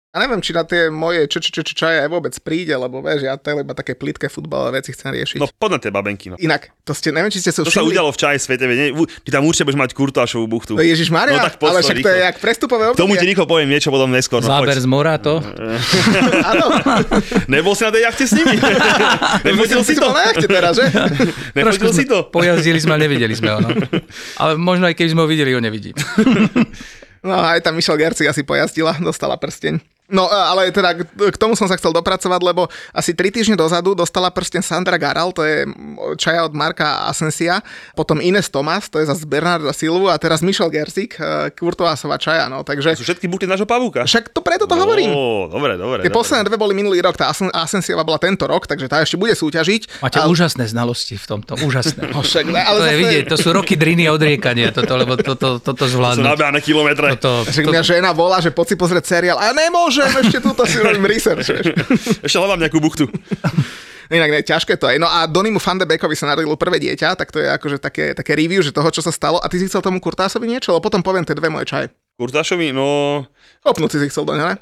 A 0.09 0.17
neviem, 0.17 0.41
či 0.41 0.51
na 0.51 0.65
tie 0.65 0.89
moje 0.89 1.29
čo, 1.29 1.37
čo, 1.37 1.53
čo, 1.53 1.61
čo, 1.61 1.73
čo 1.75 1.85
aj 1.85 2.09
vôbec 2.09 2.33
príde, 2.41 2.73
lebo 2.73 2.97
vieš, 2.97 3.21
ja 3.21 3.37
to 3.37 3.53
iba 3.53 3.71
také 3.71 3.93
plitké 3.93 4.25
futbalové 4.25 4.81
veci 4.81 4.89
chcem 4.89 5.13
riešiť. 5.13 5.37
No 5.37 5.45
poď 5.47 5.69
na 5.69 5.79
tie 5.79 5.91
babenky. 5.91 6.25
No. 6.27 6.35
Inak, 6.35 6.73
to 6.81 6.91
ste, 6.91 7.13
neviem, 7.13 7.29
či 7.29 7.37
ste 7.37 7.53
sa 7.53 7.61
To 7.61 7.69
sa 7.69 7.77
všimli. 7.77 7.93
udialo 7.93 8.09
v 8.09 8.17
čaji 8.17 8.37
svete, 8.39 8.65
nie? 8.65 8.89
U- 8.89 9.05
Ty 9.05 9.29
tam 9.31 9.45
určite 9.45 9.63
budeš 9.63 9.77
mať 9.77 9.91
Kurtášovú 9.93 10.49
buchtu. 10.49 10.73
No 10.73 10.81
Ježiš 10.81 11.09
Maria, 11.09 11.37
No 11.37 11.45
tak 11.45 11.55
poď 11.55 11.69
ale 11.69 11.79
to 11.79 11.85
však 11.85 11.95
to 11.95 12.01
rýchlo. 12.01 12.09
je 12.09 12.21
jak 12.25 12.37
prestupové 12.39 12.83
K 12.83 12.97
tomu 12.97 13.13
obdobie. 13.13 13.21
ti 13.21 13.25
rýchlo 13.27 13.45
poviem 13.45 13.69
niečo 13.69 13.89
potom 13.89 14.09
neskôr. 14.09 14.41
No, 14.41 14.49
Záber 14.49 14.69
poď. 14.71 14.81
z 14.81 14.87
mora 14.87 15.15
to. 15.15 15.33
Áno, 16.51 16.65
Nebol 17.45 17.73
si 17.73 17.83
na 17.83 17.91
tej 17.91 18.01
jachte 18.03 18.25
s 18.25 18.33
nimi? 18.33 18.57
Nefotil 19.45 19.81
si 19.83 19.93
to? 19.93 20.09
na 20.09 20.21
jachte 20.27 20.47
teraz, 20.49 20.73
že? 20.73 20.89
Nefotil 21.53 21.93
si 21.93 22.03
to? 22.03 22.25
Pojazdili 22.25 22.81
sme 22.81 22.93
a 22.93 22.99
nevideli 22.99 23.37
sme 23.37 23.49
ho. 23.51 23.61
No. 23.61 23.69
Ale 24.37 24.57
možno 24.57 24.89
aj 24.89 24.97
keby 24.97 25.09
sme 25.11 25.21
ho 25.21 25.29
videli, 25.29 25.53
ho 25.53 25.61
nevidím. 25.61 25.93
No 27.19 27.37
aj 27.37 27.61
tam 27.61 27.75
Michelle 27.75 27.99
Gerci 27.99 28.25
asi 28.25 28.41
pojazdila, 28.41 28.97
dostala 28.97 29.35
prsteň. 29.35 29.98
No 30.09 30.25
ale 30.25 30.73
teda 30.73 30.97
k 31.05 31.37
tomu 31.37 31.53
som 31.53 31.69
sa 31.69 31.77
chcel 31.77 31.93
dopracovať, 31.93 32.41
lebo 32.41 32.65
asi 32.91 33.13
3 33.13 33.29
týždne 33.29 33.55
dozadu 33.55 33.93
dostala 33.93 34.33
prsten 34.33 34.65
Sandra 34.65 34.97
Garal, 34.97 35.29
to 35.29 35.45
je 35.45 35.69
čaja 36.17 36.43
od 36.43 36.53
Marka 36.53 37.05
Asensia, 37.05 37.61
potom 37.93 38.17
Ines 38.17 38.49
Thomas, 38.49 38.89
to 38.89 38.97
je 38.97 39.05
zase 39.05 39.23
Bernarda 39.23 39.69
Silvu 39.69 40.09
a 40.09 40.17
teraz 40.17 40.41
Michelle 40.41 40.73
Gersik, 40.73 41.13
Kurtovásová 41.53 42.17
čaja, 42.17 42.49
no 42.49 42.65
takže... 42.65 42.97
Sú 42.97 43.05
všetky 43.05 43.29
buchty 43.29 43.45
nášho 43.45 43.69
pavúka. 43.69 44.03
Však 44.03 44.33
to 44.33 44.41
preto 44.41 44.65
to 44.65 44.73
hovorím. 44.73 45.13
Ó, 45.13 45.45
dobre, 45.45 45.77
dobre. 45.77 46.01
Tie 46.01 46.09
dobre. 46.09 46.17
posledné 46.17 46.43
dve 46.45 46.57
boli 46.57 46.73
minulý 46.73 46.99
rok, 46.99 47.13
tá 47.13 47.29
Asen- 47.29 47.53
Asensiova 47.53 48.01
bola 48.01 48.17
tento 48.17 48.49
rok, 48.49 48.65
takže 48.65 48.89
tá 48.89 49.05
ešte 49.05 49.15
bude 49.15 49.37
súťažiť. 49.37 50.01
Máte 50.01 50.17
Ale- 50.19 50.33
úžasné 50.33 50.65
znalosti 50.65 51.15
v 51.15 51.25
tomto, 51.27 51.53
úžasné. 51.61 52.09
No 52.09 52.21
však, 52.27 52.49
ne, 52.49 52.61
ale 52.61 52.77
to 52.77 52.83
je 52.83 52.89
zase- 52.89 53.01
vidieť, 53.05 53.23
to 53.29 53.37
sú 53.37 53.49
roky 53.53 53.77
driny 53.77 54.09
a 54.09 54.17
odriekania, 54.17 54.73
toto, 54.73 54.93
lebo 54.97 55.13
toto, 55.15 55.61
toto 55.61 55.85
Sú 55.85 56.01
zvládnuť. 56.01 56.25
nabehané 56.25 56.59
kilometre. 56.59 57.13
Toto, 57.13 57.45
Však 57.45 57.65
to, 57.65 57.71
mňa 57.71 57.83
žena 57.85 58.09
volá, 58.11 58.41
že 58.41 58.49
poď 58.49 58.73
si 58.73 58.75
pozrieť 58.75 59.05
seriál 59.05 59.37
a 59.37 59.49
ja 59.49 59.53
nemôžem, 59.99 60.21
ešte 60.31 60.39
túto 60.39 60.63
si 60.63 60.77
robím 60.79 61.05
research. 61.05 61.47
Vieš. 61.51 61.65
Ešte 62.25 62.37
hľadám 62.39 62.59
nejakú 62.63 62.79
buchtu. 62.79 63.05
Inak 64.09 64.33
ne, 64.33 64.41
ťažké 64.41 64.81
to 64.81 64.89
je. 64.89 64.97
No 64.97 65.05
a 65.05 65.29
Donimu 65.29 65.61
Van 65.61 65.77
de 65.77 65.85
Beekovi 65.85 66.17
sa 66.17 66.25
narodilo 66.25 66.57
prvé 66.57 66.81
dieťa, 66.81 67.13
tak 67.13 67.29
to 67.29 67.37
je 67.37 67.45
akože 67.45 67.77
také, 67.77 68.17
také 68.17 68.33
review, 68.33 68.65
že 68.65 68.73
toho, 68.73 68.89
čo 68.89 69.05
sa 69.05 69.13
stalo. 69.13 69.37
A 69.37 69.45
ty 69.45 69.61
si 69.61 69.69
chcel 69.69 69.85
tomu 69.85 70.01
Kurtásovi 70.01 70.49
niečo? 70.49 70.73
Lebo 70.73 70.89
potom 70.89 71.05
poviem 71.05 71.21
tie 71.21 71.37
dve 71.37 71.53
moje 71.53 71.69
čaje. 71.69 71.87
Kurtášovi, 72.17 72.73
no... 72.73 73.23
Kopnúť 73.63 73.95
si 73.95 73.97
si 74.03 74.09
chcel 74.11 74.27
do 74.27 74.35
ne? 74.35 74.59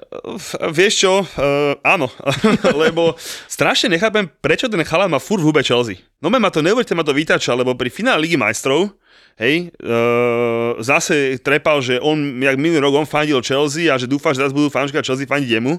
Vieš 0.69 0.93
čo, 0.93 1.13
uh, 1.25 1.73
áno, 1.81 2.05
lebo 2.85 3.17
strašne 3.49 3.97
nechápem, 3.97 4.29
prečo 4.29 4.69
ten 4.69 4.83
chalan 4.85 5.09
má 5.09 5.17
furt 5.17 5.41
v 5.41 5.49
hube 5.49 5.65
Chelsea. 5.65 6.05
No 6.21 6.29
ma 6.29 6.53
to 6.53 6.61
neuverite, 6.61 6.93
ma 6.93 7.01
to 7.01 7.17
vytača, 7.17 7.57
lebo 7.57 7.73
pri 7.73 7.89
finále 7.89 8.29
Ligy 8.29 8.37
majstrov, 8.37 8.93
hej, 9.37 9.71
uh, 9.85 10.77
zase 10.81 11.37
trepal, 11.39 11.79
že 11.79 12.01
on, 12.01 12.41
jak 12.41 12.57
minulý 12.57 12.81
rok, 12.81 13.05
on 13.05 13.07
fandil 13.07 13.39
Chelsea 13.45 13.87
a 13.87 13.95
že 13.95 14.09
dúfa, 14.09 14.33
že 14.33 14.43
teraz 14.43 14.53
budú 14.53 14.67
fanúšika 14.73 15.05
Chelsea 15.05 15.29
fandiť 15.29 15.61
jemu. 15.61 15.77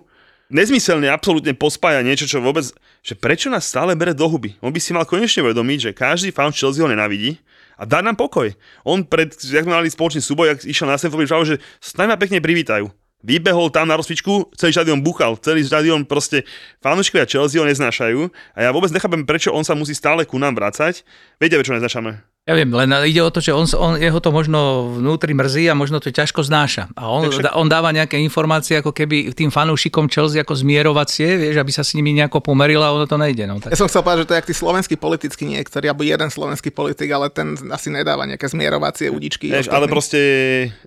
Nezmyselne 0.48 1.12
absolútne 1.12 1.52
pospája 1.52 2.00
niečo, 2.00 2.24
čo 2.24 2.40
vôbec, 2.40 2.64
že 3.04 3.12
prečo 3.12 3.52
nás 3.52 3.68
stále 3.68 3.92
bere 3.92 4.16
do 4.16 4.24
huby. 4.24 4.56
On 4.64 4.72
by 4.72 4.80
si 4.80 4.96
mal 4.96 5.04
konečne 5.04 5.44
uvedomiť, 5.44 5.78
že 5.78 5.90
každý 5.92 6.32
fan 6.32 6.56
Chelsea 6.56 6.80
ho 6.80 6.88
nenávidí 6.88 7.36
a 7.76 7.84
dá 7.84 8.00
nám 8.00 8.16
pokoj. 8.16 8.48
On 8.88 9.04
pred, 9.04 9.28
jak 9.36 9.68
sme 9.68 9.76
mali 9.76 9.92
spoločný 9.92 10.24
súboj, 10.24 10.56
jak 10.56 10.58
išiel 10.64 10.88
na 10.88 10.96
Stanford 10.96 11.28
že 11.44 11.60
snaj 11.84 12.08
ma 12.08 12.16
pekne 12.16 12.40
privítajú. 12.40 12.88
vybehol 13.22 13.70
tam 13.74 13.90
na 13.90 13.98
rozpičku, 13.98 14.54
celý 14.54 14.70
štadión 14.70 15.02
buchal, 15.02 15.34
celý 15.42 15.66
štadión 15.66 16.06
proste, 16.06 16.46
fanúšikovia 16.78 17.26
Chelsea 17.26 17.58
ho 17.58 17.66
neznášajú 17.66 18.30
a 18.54 18.58
ja 18.62 18.70
vôbec 18.70 18.94
nechápem, 18.94 19.26
prečo 19.26 19.50
on 19.50 19.66
sa 19.66 19.74
musí 19.74 19.94
stále 19.94 20.22
ku 20.22 20.38
nám 20.38 20.54
vrácať. 20.54 21.02
Viete, 21.42 21.58
prečo 21.58 21.74
neznášame? 21.74 22.22
Ja 22.48 22.56
viem, 22.56 22.72
len 22.72 22.88
ide 23.04 23.20
o 23.20 23.28
to, 23.28 23.44
že 23.44 23.52
on, 23.52 23.68
on, 23.76 24.00
jeho 24.00 24.24
to 24.24 24.32
možno 24.32 24.88
vnútri 24.96 25.36
mrzí 25.36 25.68
a 25.68 25.76
možno 25.76 26.00
to 26.00 26.08
ťažko 26.08 26.40
znáša. 26.40 26.88
A 26.96 27.04
on, 27.04 27.28
však- 27.28 27.52
on 27.52 27.68
dáva 27.68 27.92
nejaké 27.92 28.16
informácie 28.24 28.80
ako 28.80 28.96
keby 28.96 29.36
tým 29.36 29.52
fanúšikom 29.52 30.08
Chelsea 30.08 30.40
ako 30.40 30.56
zmierovacie, 30.56 31.36
vieš, 31.36 31.60
aby 31.60 31.68
sa 31.68 31.84
s 31.84 31.92
nimi 31.92 32.16
nejako 32.16 32.40
pomerila 32.40 32.88
a 32.88 32.96
ono 32.96 33.04
to 33.04 33.20
nejde. 33.20 33.44
No, 33.44 33.60
tak. 33.60 33.76
Ja 33.76 33.84
som 33.84 33.92
chcel 33.92 34.00
povedať, 34.00 34.24
že 34.24 34.26
to 34.26 34.32
je 34.32 34.38
jak 34.40 34.48
tí 34.48 34.54
slovenskí 34.56 34.94
politickí 34.96 35.44
niektorí, 35.44 35.92
alebo 35.92 36.08
jeden 36.08 36.32
slovenský 36.32 36.72
politik, 36.72 37.12
ale 37.12 37.28
ten 37.28 37.52
asi 37.68 37.92
nedáva 37.92 38.24
nejaké 38.24 38.48
zmierovacie 38.48 39.12
udičky. 39.12 39.52
Vieš, 39.52 39.68
ale 39.68 39.84
proste, 39.84 40.20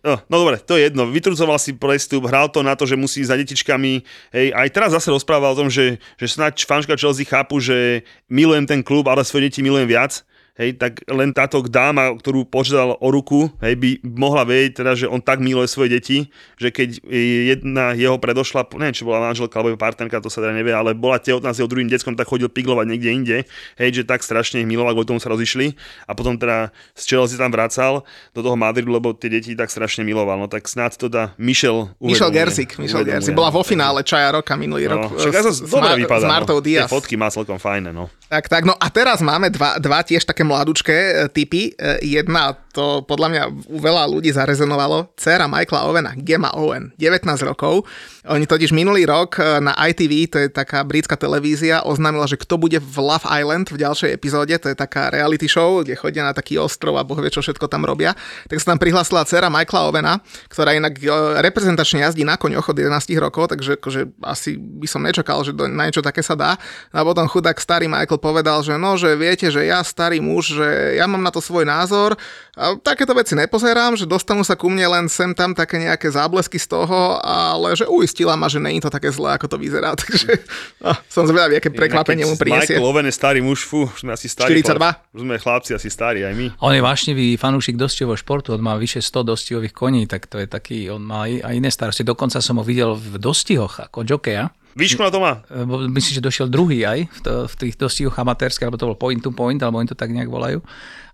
no, 0.02 0.18
no 0.18 0.36
dobre, 0.42 0.58
to 0.66 0.82
je 0.82 0.90
jedno. 0.90 1.14
Vytrudzoval 1.14 1.62
si 1.62 1.78
prestup, 1.78 2.26
hral 2.26 2.50
to 2.50 2.66
na 2.66 2.74
to, 2.74 2.90
že 2.90 2.98
musí 2.98 3.22
za 3.22 3.38
detičkami. 3.38 4.02
Hej, 4.34 4.48
aj 4.50 4.68
teraz 4.74 4.98
zase 4.98 5.14
rozprával 5.14 5.54
o 5.54 5.60
tom, 5.62 5.70
že, 5.70 6.02
že 6.18 6.26
snáď 6.26 6.66
fanška 6.66 6.98
Chelsea 6.98 7.22
chápu, 7.22 7.62
že 7.62 8.02
milujem 8.34 8.66
ten 8.66 8.82
klub, 8.82 9.06
ale 9.06 9.22
svoje 9.22 9.54
deti 9.54 9.62
milujem 9.62 9.86
viac. 9.86 10.26
Hej, 10.54 10.76
tak 10.76 11.00
len 11.08 11.32
táto 11.32 11.64
dáma, 11.64 12.12
ktorú 12.12 12.44
požiadal 12.44 13.00
o 13.00 13.08
ruku, 13.08 13.48
hej, 13.60 13.74
by 13.74 13.90
mohla 14.04 14.44
vedieť, 14.44 14.72
teda, 14.78 14.92
že 14.94 15.06
on 15.06 15.18
tak 15.18 15.40
miluje 15.40 15.64
svoje 15.66 15.96
deti, 15.96 16.18
že 16.56 16.70
keď 16.70 17.00
jedna 17.48 17.92
jeho 17.94 18.16
predošla, 18.16 18.68
neviem, 18.76 18.92
či 18.92 19.02
bola 19.02 19.24
manželka 19.24 19.56
alebo 19.56 19.74
partnerka, 19.76 20.20
to 20.20 20.28
sa 20.28 20.40
teda 20.40 20.52
nevie, 20.52 20.70
ale 20.70 20.92
bola 20.92 21.18
tehotná 21.18 21.50
s 21.50 21.60
jeho 21.60 21.68
druhým 21.68 21.88
deckom, 21.88 22.14
tak 22.14 22.28
chodil 22.28 22.48
piglovať 22.48 22.86
niekde 22.86 23.10
inde, 23.10 23.38
hej, 23.78 23.90
že 23.92 24.04
tak 24.04 24.22
strašne 24.22 24.60
ich 24.60 24.68
miloval, 24.68 24.92
kvôli 24.92 25.08
tomu 25.08 25.24
sa 25.24 25.32
rozišli 25.32 25.72
a 26.04 26.12
potom 26.12 26.36
teda 26.36 26.70
z 26.94 27.04
Chelsea 27.06 27.36
tam 27.36 27.50
vracal 27.50 28.04
do 28.32 28.42
toho 28.42 28.54
Madridu, 28.54 28.92
lebo 28.92 29.14
tie 29.14 29.32
deti 29.32 29.56
tak 29.56 29.72
strašne 29.72 30.04
miloval. 30.04 30.36
No 30.36 30.48
tak 30.48 30.68
snáď 30.68 30.98
to 30.98 31.08
dá 31.08 31.32
Michel 31.38 31.96
Michel 31.98 32.28
uvedomuje. 32.28 32.36
Gersik, 32.36 32.70
Michel 32.76 33.02
Uvedomuje. 33.02 33.24
Gersik. 33.24 33.34
Bola 33.34 33.50
vo 33.50 33.64
finále 33.64 34.04
Čaja 34.04 34.36
roka 34.36 34.54
minulý 34.54 34.86
No, 34.86 35.08
rok. 35.08 35.16
však 35.16 35.32
ja 35.32 35.42
sa 35.42 35.52
s- 35.52 35.64
s 35.64 35.72
dobre 35.72 35.96
vypadá. 35.98 36.22
S 36.22 36.30
Martou 36.30 36.58
no. 36.58 36.62
Tie 36.62 36.76
Diaz. 36.78 36.90
fotky 36.90 37.16
má 37.16 37.28
celkom 37.28 37.56
fajné, 37.56 37.90
no. 37.90 38.12
Tak, 38.28 38.48
tak, 38.48 38.64
no 38.64 38.74
a 38.74 38.88
teraz 38.88 39.20
máme 39.20 39.48
dva, 39.48 39.76
dva 39.78 40.00
tiež 40.02 40.24
také 40.24 40.44
mladučké 40.52 40.98
e, 40.98 41.14
typy. 41.32 41.72
E, 41.72 42.04
Jedna, 42.04 42.52
to 42.76 43.08
podľa 43.08 43.28
mňa 43.32 43.44
u 43.72 43.80
veľa 43.80 44.04
ľudí 44.12 44.36
zarezonovalo, 44.36 45.16
dcera 45.16 45.48
Michaela 45.48 45.88
Owena, 45.88 46.12
Gemma 46.20 46.52
Owen, 46.60 46.92
19 47.00 47.24
rokov. 47.48 47.88
Oni 48.28 48.44
totiž 48.44 48.76
minulý 48.76 49.08
rok 49.08 49.40
e, 49.40 49.64
na 49.64 49.72
ITV, 49.76 50.14
to 50.28 50.38
je 50.44 50.48
taká 50.52 50.84
britská 50.84 51.16
televízia, 51.16 51.88
oznámila, 51.88 52.28
že 52.28 52.36
kto 52.36 52.60
bude 52.60 52.78
v 52.84 52.96
Love 53.00 53.28
Island 53.28 53.72
v 53.72 53.80
ďalšej 53.80 54.12
epizóde, 54.12 54.54
to 54.60 54.68
je 54.68 54.76
taká 54.76 55.08
reality 55.08 55.48
show, 55.48 55.80
kde 55.80 55.96
chodia 55.96 56.28
na 56.28 56.36
taký 56.36 56.60
ostrov 56.60 57.00
a 57.00 57.08
boh 57.08 57.18
vie, 57.18 57.32
čo 57.32 57.40
všetko 57.40 57.72
tam 57.72 57.88
robia. 57.88 58.12
Tak 58.52 58.60
sa 58.60 58.76
tam 58.76 58.80
prihlásila 58.84 59.24
dcera 59.24 59.48
Michaela 59.48 59.88
Owena, 59.88 60.14
ktorá 60.52 60.76
inak 60.76 61.00
reprezentačne 61.40 62.04
jazdí 62.04 62.28
na 62.28 62.36
koňoch 62.36 62.68
od 62.68 62.78
11 62.78 63.08
rokov, 63.22 63.54
takže 63.56 63.80
akože 63.80 64.02
asi 64.26 64.58
by 64.58 64.88
som 64.90 65.02
nečakal, 65.06 65.44
že 65.46 65.54
do, 65.56 65.70
na 65.70 65.88
niečo 65.88 66.04
také 66.04 66.26
sa 66.26 66.34
dá. 66.34 66.58
No 66.96 67.02
a 67.02 67.08
potom 67.08 67.30
chudák 67.30 67.60
starý 67.62 67.92
Michael 67.92 68.18
povedal, 68.18 68.64
že 68.66 68.80
no, 68.80 68.98
že 68.98 69.14
viete, 69.20 69.52
že 69.52 69.68
ja 69.68 69.84
starý 69.84 70.24
muž, 70.24 70.31
že 70.40 70.96
ja 70.96 71.04
mám 71.12 71.20
na 71.20 71.36
to 71.36 71.44
svoj 71.44 71.68
názor 71.68 72.16
a 72.56 72.80
takéto 72.80 73.12
veci 73.12 73.36
nepozerám, 73.36 74.00
že 74.00 74.08
dostanú 74.08 74.48
sa 74.48 74.56
ku 74.56 74.72
mne 74.72 74.88
len 74.88 75.06
sem 75.12 75.36
tam 75.36 75.52
také 75.52 75.84
nejaké 75.84 76.08
záblesky 76.08 76.56
z 76.56 76.72
toho, 76.72 77.20
ale 77.20 77.76
že 77.76 77.84
uistila 77.92 78.40
ma, 78.40 78.48
že 78.48 78.64
není 78.64 78.80
to 78.80 78.88
také 78.88 79.12
zlé, 79.12 79.36
ako 79.36 79.52
to 79.52 79.58
vyzerá. 79.60 79.92
Takže 80.02 80.40
no, 80.80 80.96
som 81.12 81.28
zvedavý, 81.28 81.60
aké 81.60 81.68
prekvapenie 81.68 82.24
mu 82.24 82.40
prinesie. 82.40 82.80
Michael 82.80 82.88
Owen 82.88 83.08
je 83.12 83.16
starý 83.16 83.40
muž, 83.44 83.68
fú, 83.68 83.92
už 83.92 84.08
sme 84.08 84.16
asi 84.16 84.32
starí. 84.32 84.64
42. 84.64 85.20
Už 85.20 85.22
sme 85.28 85.36
chlapci 85.36 85.76
asi 85.76 85.92
starí, 85.92 86.24
aj 86.24 86.34
my. 86.40 86.48
On 86.64 86.72
je 86.72 86.80
vášnivý 86.80 87.36
fanúšik 87.36 87.76
dostihového 87.76 88.16
športu, 88.16 88.56
on 88.56 88.64
má 88.64 88.80
vyše 88.80 89.04
100 89.04 89.36
dostihových 89.36 89.76
koní, 89.76 90.08
tak 90.08 90.32
to 90.32 90.40
je 90.40 90.48
taký, 90.48 90.88
on 90.88 91.04
má 91.04 91.28
aj 91.28 91.42
aj 91.42 91.54
iné 91.58 91.70
starosti. 91.70 92.04
Dokonca 92.08 92.40
som 92.40 92.62
ho 92.62 92.64
videl 92.64 92.96
v 92.96 93.18
dostihoch 93.18 93.82
ako 93.90 94.08
jokeja. 94.08 94.54
Výšku 94.76 95.04
na 95.04 95.12
to 95.12 95.20
má? 95.20 95.44
Myslím, 95.92 96.20
že 96.20 96.24
došiel 96.24 96.48
druhý 96.48 96.88
aj 96.88 97.00
v, 97.12 97.20
to, 97.20 97.32
v 97.52 97.56
tých 97.60 97.76
dostihoch 97.76 98.16
amatérskych, 98.16 98.68
alebo 98.68 98.80
to 98.80 98.90
bol 98.94 99.00
point 99.00 99.20
to 99.20 99.32
point, 99.36 99.60
alebo 99.60 99.84
oni 99.84 99.92
to 99.92 100.00
tak 100.00 100.16
nejak 100.16 100.32
volajú. 100.32 100.64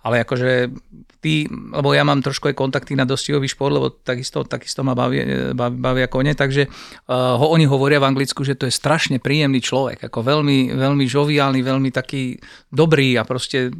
Ale 0.05 0.21
akože 0.23 0.69
tí, 1.19 1.49
lebo 1.49 1.91
ja 1.91 2.05
mám 2.05 2.21
trošku 2.21 2.47
aj 2.47 2.55
kontakty 2.55 2.93
na 2.93 3.03
dostihový 3.03 3.49
šport, 3.49 3.73
lebo 3.73 3.89
takisto, 3.91 4.45
takisto 4.45 4.85
ma 4.85 4.93
bavia, 4.93 5.51
bavia, 5.57 5.75
bavia 5.75 6.07
kone, 6.07 6.31
takže 6.37 6.69
uh, 6.69 7.35
ho, 7.35 7.45
oni 7.51 7.65
hovoria 7.65 7.99
v 7.99 8.07
Anglicku, 8.13 8.45
že 8.45 8.55
to 8.55 8.69
je 8.69 8.73
strašne 8.73 9.17
príjemný 9.17 9.59
človek, 9.59 10.07
ako 10.07 10.21
veľmi, 10.21 10.77
veľmi 10.77 11.05
žoviálny, 11.09 11.59
veľmi 11.65 11.89
taký 11.91 12.37
dobrý 12.69 13.17
a 13.17 13.25
proste 13.25 13.73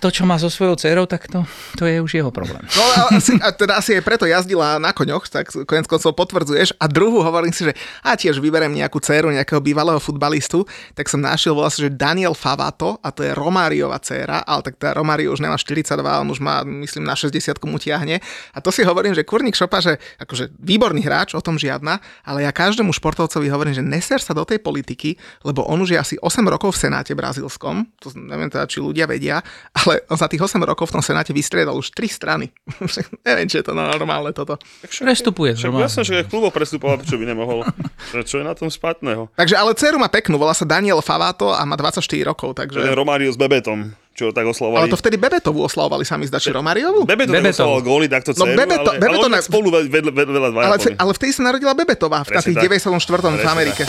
to, 0.00 0.08
čo 0.08 0.24
má 0.24 0.40
so 0.40 0.48
svojou 0.48 0.80
dcerou, 0.80 1.04
tak 1.04 1.28
to, 1.28 1.44
to 1.76 1.84
je 1.84 2.00
už 2.00 2.16
jeho 2.16 2.32
problém. 2.32 2.64
No 2.72 2.82
a, 2.96 3.20
asi, 3.20 3.36
a 3.36 3.52
teda 3.52 3.76
asi 3.76 4.00
aj 4.00 4.02
preto 4.02 4.24
jazdila 4.24 4.80
na 4.80 4.96
koňoch, 4.96 5.28
tak 5.28 5.52
konec 5.68 5.84
koncov 5.84 6.16
potvrdzuješ. 6.16 6.80
A 6.80 6.88
druhú 6.88 7.20
hovorím 7.20 7.52
si, 7.52 7.68
že 7.68 7.76
a 8.00 8.16
tiež 8.16 8.40
vyberiem 8.40 8.72
nejakú 8.72 8.96
dceru 8.98 9.28
nejakého 9.28 9.60
bývalého 9.60 10.00
futbalistu, 10.00 10.64
tak 10.96 11.12
som 11.12 11.20
našiel, 11.20 11.52
volá 11.52 11.68
sa, 11.68 11.84
že 11.84 11.92
Daniel 11.92 12.32
Favato 12.32 12.96
a 13.04 13.12
to 13.12 13.20
je 13.20 13.36
Romáriová 13.36 14.00
dcéra, 14.00 14.40
ale 14.48 14.64
tak 14.64 14.80
tá 14.80 14.96
Romário 14.96 15.36
už 15.36 15.44
nemá 15.44 15.60
42, 15.60 16.00
on 16.00 16.28
už 16.32 16.40
má, 16.40 16.64
myslím, 16.64 17.04
na 17.04 17.12
60 17.12 17.36
mu 17.68 17.76
tiahne. 17.76 18.24
A 18.56 18.58
to 18.64 18.72
si 18.72 18.80
hovorím, 18.80 19.12
že 19.12 19.26
kurník 19.26 19.52
šopa, 19.52 19.84
že 19.84 20.00
akože 20.16 20.56
výborný 20.56 21.04
hráč, 21.04 21.36
o 21.36 21.42
tom 21.44 21.60
žiadna, 21.60 22.00
ale 22.24 22.48
ja 22.48 22.50
každému 22.54 22.96
športovcovi 22.96 23.52
hovorím, 23.52 23.76
že 23.76 23.84
neser 23.84 24.24
sa 24.24 24.32
do 24.32 24.48
tej 24.48 24.62
politiky, 24.64 25.20
lebo 25.44 25.66
on 25.68 25.82
už 25.84 25.92
je 25.92 25.98
asi 26.00 26.14
8 26.16 26.40
rokov 26.48 26.78
v 26.78 26.88
Senáte 26.88 27.12
brazílskom, 27.12 27.84
to 27.98 28.14
neviem 28.16 28.48
teda, 28.48 28.70
či 28.70 28.78
ľudia 28.78 29.10
vedia, 29.10 29.42
ale 29.74 29.89
on 30.06 30.16
za 30.16 30.26
tých 30.26 30.40
8 30.40 30.60
rokov 30.60 30.88
v 30.88 30.92
tom 30.94 31.02
Senáte 31.02 31.34
vystriedal 31.34 31.74
už 31.74 31.90
3 31.90 32.06
strany. 32.06 32.46
neviem, 33.26 33.46
či 33.46 33.58
je 33.58 33.64
to 33.66 33.74
normálne 33.74 34.30
toto. 34.30 34.54
Prestupuje. 34.84 35.58
Však 35.58 35.66
normálne. 35.66 35.86
jasne, 35.90 36.02
že 36.04 36.14
ak 36.22 36.26
klubov 36.28 36.54
prestupoval, 36.54 37.02
prečo 37.02 37.18
by 37.18 37.24
nemohol? 37.26 37.66
Čo 38.30 38.40
je 38.40 38.44
na 38.46 38.54
tom 38.54 38.70
špatného? 38.70 39.32
Takže 39.34 39.54
ale 39.58 39.74
dceru 39.74 39.98
má 39.98 40.06
peknú, 40.06 40.38
volá 40.38 40.54
sa 40.54 40.62
Daniel 40.62 41.02
Favato 41.02 41.50
a 41.50 41.62
má 41.66 41.74
24 41.74 42.04
rokov, 42.22 42.52
Že 42.52 42.56
ten 42.56 42.62
takže... 42.62 42.94
Romário 42.94 43.30
s 43.32 43.38
Bebetom, 43.40 43.90
čo 44.14 44.30
tak 44.30 44.44
oslavovali. 44.46 44.86
Ale 44.86 44.92
to 44.92 44.98
vtedy 45.00 45.16
Bebetovú 45.16 45.64
oslavovali 45.64 46.04
sami, 46.04 46.28
zdači 46.28 46.52
Romáriovu? 46.52 47.08
Bebeto 47.08 47.32
Bebeto. 47.32 47.64
neoslavoval 47.64 47.80
góly 47.82 48.06
takto 48.06 48.36
No 48.36 48.44
dceru, 48.44 48.58
Bebeto- 48.58 48.92
ale, 48.92 49.00
Bebeto 49.00 49.24
ale 49.24 49.32
na- 49.32 49.38
tak 49.40 49.46
spolu 49.48 49.68
vedľa, 49.72 50.10
vedľa, 50.12 50.38
vedľa 50.44 50.48
Ale, 50.60 50.76
ale 51.00 51.10
vtedy 51.16 51.30
sa 51.32 51.42
narodila 51.48 51.72
Bebetová 51.72 52.22
v 52.22 52.36
tých 52.36 52.56
tak. 52.60 52.68
94. 52.68 53.40
v 53.40 53.48
Amerike. 53.48 53.84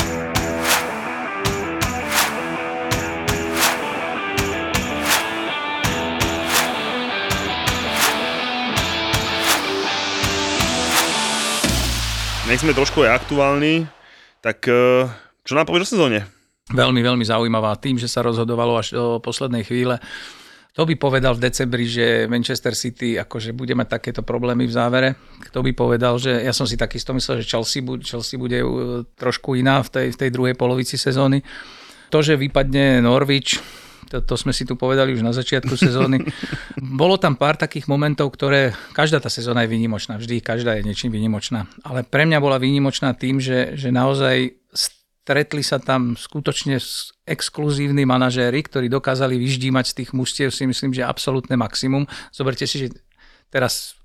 Nech 12.51 12.67
sme 12.67 12.75
trošku 12.75 13.07
aj 13.07 13.23
aktuálni, 13.23 13.87
tak 14.43 14.67
eh, 14.67 15.07
čo 15.47 15.55
nám 15.55 15.71
povieš 15.71 15.87
o 15.87 15.91
sezóne? 15.95 16.27
Veľmi, 16.67 16.99
veľmi 16.99 17.23
zaujímavá. 17.23 17.79
Tým, 17.79 17.95
že 17.95 18.11
sa 18.11 18.19
rozhodovalo 18.27 18.75
až 18.75 18.91
do 18.91 19.23
poslednej 19.23 19.63
chvíle. 19.63 20.03
Kto 20.75 20.83
by 20.83 20.99
povedal 20.99 21.31
v 21.39 21.47
decembri, 21.47 21.87
že 21.87 22.27
Manchester 22.27 22.75
City 22.75 23.15
akože 23.15 23.55
bude 23.55 23.71
mať 23.71 23.95
takéto 23.95 24.19
problémy 24.19 24.67
v 24.67 24.75
závere? 24.75 25.09
Kto 25.47 25.63
by 25.63 25.71
povedal, 25.71 26.19
že 26.19 26.43
ja 26.43 26.51
som 26.51 26.67
si 26.67 26.75
takisto 26.75 27.15
myslel, 27.15 27.39
že 27.39 27.47
Chelsea, 27.47 27.79
Chelsea 28.03 28.35
bude 28.35 28.59
uh, 28.59 29.07
trošku 29.15 29.55
iná 29.55 29.79
v 29.79 29.87
tej, 29.87 30.07
v 30.11 30.19
tej 30.19 30.29
druhej 30.35 30.55
polovici 30.59 30.99
sezóny. 30.99 31.39
To, 32.11 32.19
že 32.19 32.35
vypadne 32.35 32.99
Norwich, 32.99 33.63
to, 34.11 34.19
to 34.19 34.35
sme 34.35 34.51
si 34.51 34.67
tu 34.67 34.75
povedali 34.75 35.15
už 35.15 35.23
na 35.23 35.31
začiatku 35.31 35.79
sezóny. 35.79 36.19
Bolo 37.01 37.15
tam 37.15 37.39
pár 37.39 37.55
takých 37.55 37.87
momentov, 37.87 38.35
ktoré, 38.35 38.75
každá 38.91 39.23
tá 39.23 39.31
sezóna 39.31 39.63
je 39.63 39.71
výnimočná, 39.71 40.19
vždy 40.19 40.43
každá 40.43 40.75
je 40.75 40.83
niečím 40.83 41.15
výnimočná. 41.15 41.71
Ale 41.87 42.03
pre 42.03 42.27
mňa 42.27 42.43
bola 42.43 42.59
výnimočná 42.59 43.15
tým, 43.15 43.39
že, 43.39 43.79
že 43.79 43.87
naozaj 43.95 44.59
stretli 44.75 45.63
sa 45.63 45.79
tam 45.79 46.19
skutočne 46.19 46.75
exkluzívni 47.23 48.03
manažéri, 48.03 48.59
ktorí 48.67 48.91
dokázali 48.91 49.39
vyždímať 49.39 49.85
z 49.87 49.95
tých 50.03 50.09
mužstiev 50.11 50.49
si 50.51 50.67
myslím, 50.67 50.91
že 50.91 51.07
absolútne 51.07 51.55
maximum. 51.55 52.03
Zoberte 52.35 52.67
si, 52.67 52.83
že 52.83 52.87
teraz 53.47 54.00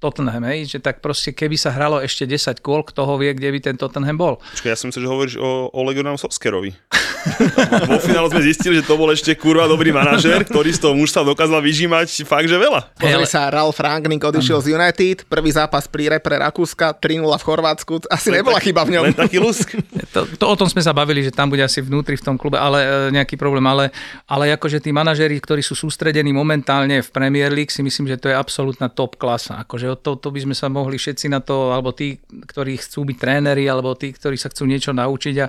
Tottenham, 0.00 0.42
hej, 0.48 0.64
že 0.66 0.78
tak 0.80 1.04
proste 1.04 1.30
keby 1.30 1.60
sa 1.60 1.70
hralo 1.70 2.00
ešte 2.00 2.24
10 2.24 2.64
kôl, 2.64 2.80
kto 2.82 3.04
ho 3.04 3.20
vie, 3.20 3.36
kde 3.36 3.52
by 3.52 3.58
ten 3.60 3.76
Tottenham 3.76 4.16
bol. 4.16 4.34
Počkaj, 4.56 4.72
ja 4.72 4.76
som 4.80 4.88
myslel, 4.88 5.04
že 5.04 5.10
hovoríš 5.12 5.36
o 5.36 5.68
Ole 5.76 5.92
Gunnar 5.92 6.16
Solskjaerovi. 6.16 6.72
Vo 7.90 8.00
finále 8.00 8.32
sme 8.32 8.40
zistili, 8.40 8.80
že 8.80 8.84
to 8.88 8.96
bol 8.96 9.12
ešte 9.12 9.36
kurva 9.36 9.68
dobrý 9.68 9.92
manažer, 9.92 10.40
ktorý 10.40 10.72
z 10.72 10.80
toho 10.80 10.96
mužstva 10.96 11.20
dokázal 11.20 11.60
vyžímať 11.60 12.24
fakt, 12.24 12.48
že 12.48 12.56
veľa. 12.56 12.96
Pozri 12.96 13.26
sa, 13.28 13.52
Ralf 13.52 13.76
Rangnick 13.76 14.24
odišiel 14.24 14.58
z 14.64 14.66
United, 14.72 15.28
prvý 15.28 15.52
zápas 15.52 15.84
pri 15.84 16.16
repre 16.16 16.40
Rakúska, 16.40 16.96
3-0 16.96 17.20
v 17.20 17.44
Chorvátsku, 17.44 18.08
asi 18.08 18.32
nebola 18.32 18.56
tak- 18.56 18.72
chyba 18.72 18.88
v 18.88 18.90
ňom. 18.96 19.02
Len 19.12 19.16
taký 19.16 19.36
lusk. 19.36 19.76
To, 20.10 20.26
to, 20.26 20.42
o 20.42 20.56
tom 20.58 20.66
sme 20.66 20.82
sa 20.82 20.90
bavili, 20.90 21.22
že 21.22 21.30
tam 21.30 21.46
bude 21.46 21.62
asi 21.62 21.78
vnútri 21.78 22.18
v 22.18 22.24
tom 22.26 22.34
klube, 22.34 22.58
ale 22.58 22.82
e, 22.82 22.88
nejaký 23.14 23.38
problém. 23.38 23.62
Ale, 23.62 23.94
ale 24.26 24.50
akože 24.58 24.82
tí 24.82 24.90
manažéri, 24.90 25.38
ktorí 25.38 25.62
sú 25.62 25.78
sústredení 25.78 26.34
momentálne 26.34 26.98
v 26.98 27.08
Premier 27.14 27.54
League, 27.54 27.70
si 27.70 27.78
myslím, 27.78 28.10
že 28.10 28.18
to 28.18 28.26
je 28.26 28.34
absolútna 28.34 28.90
top 28.90 29.14
klasa. 29.14 29.62
Akože 29.62 29.86
to, 29.98 30.20
to 30.20 30.28
by 30.30 30.40
sme 30.44 30.54
sa 30.54 30.70
mohli 30.70 31.00
všetci 31.00 31.26
na 31.32 31.42
to, 31.42 31.74
alebo 31.74 31.90
tí, 31.90 32.20
ktorí 32.28 32.78
chcú 32.78 33.08
byť 33.08 33.16
tréneri, 33.18 33.64
alebo 33.66 33.96
tí, 33.98 34.14
ktorí 34.14 34.36
sa 34.38 34.52
chcú 34.52 34.68
niečo 34.68 34.94
naučiť 34.94 35.36
a 35.42 35.48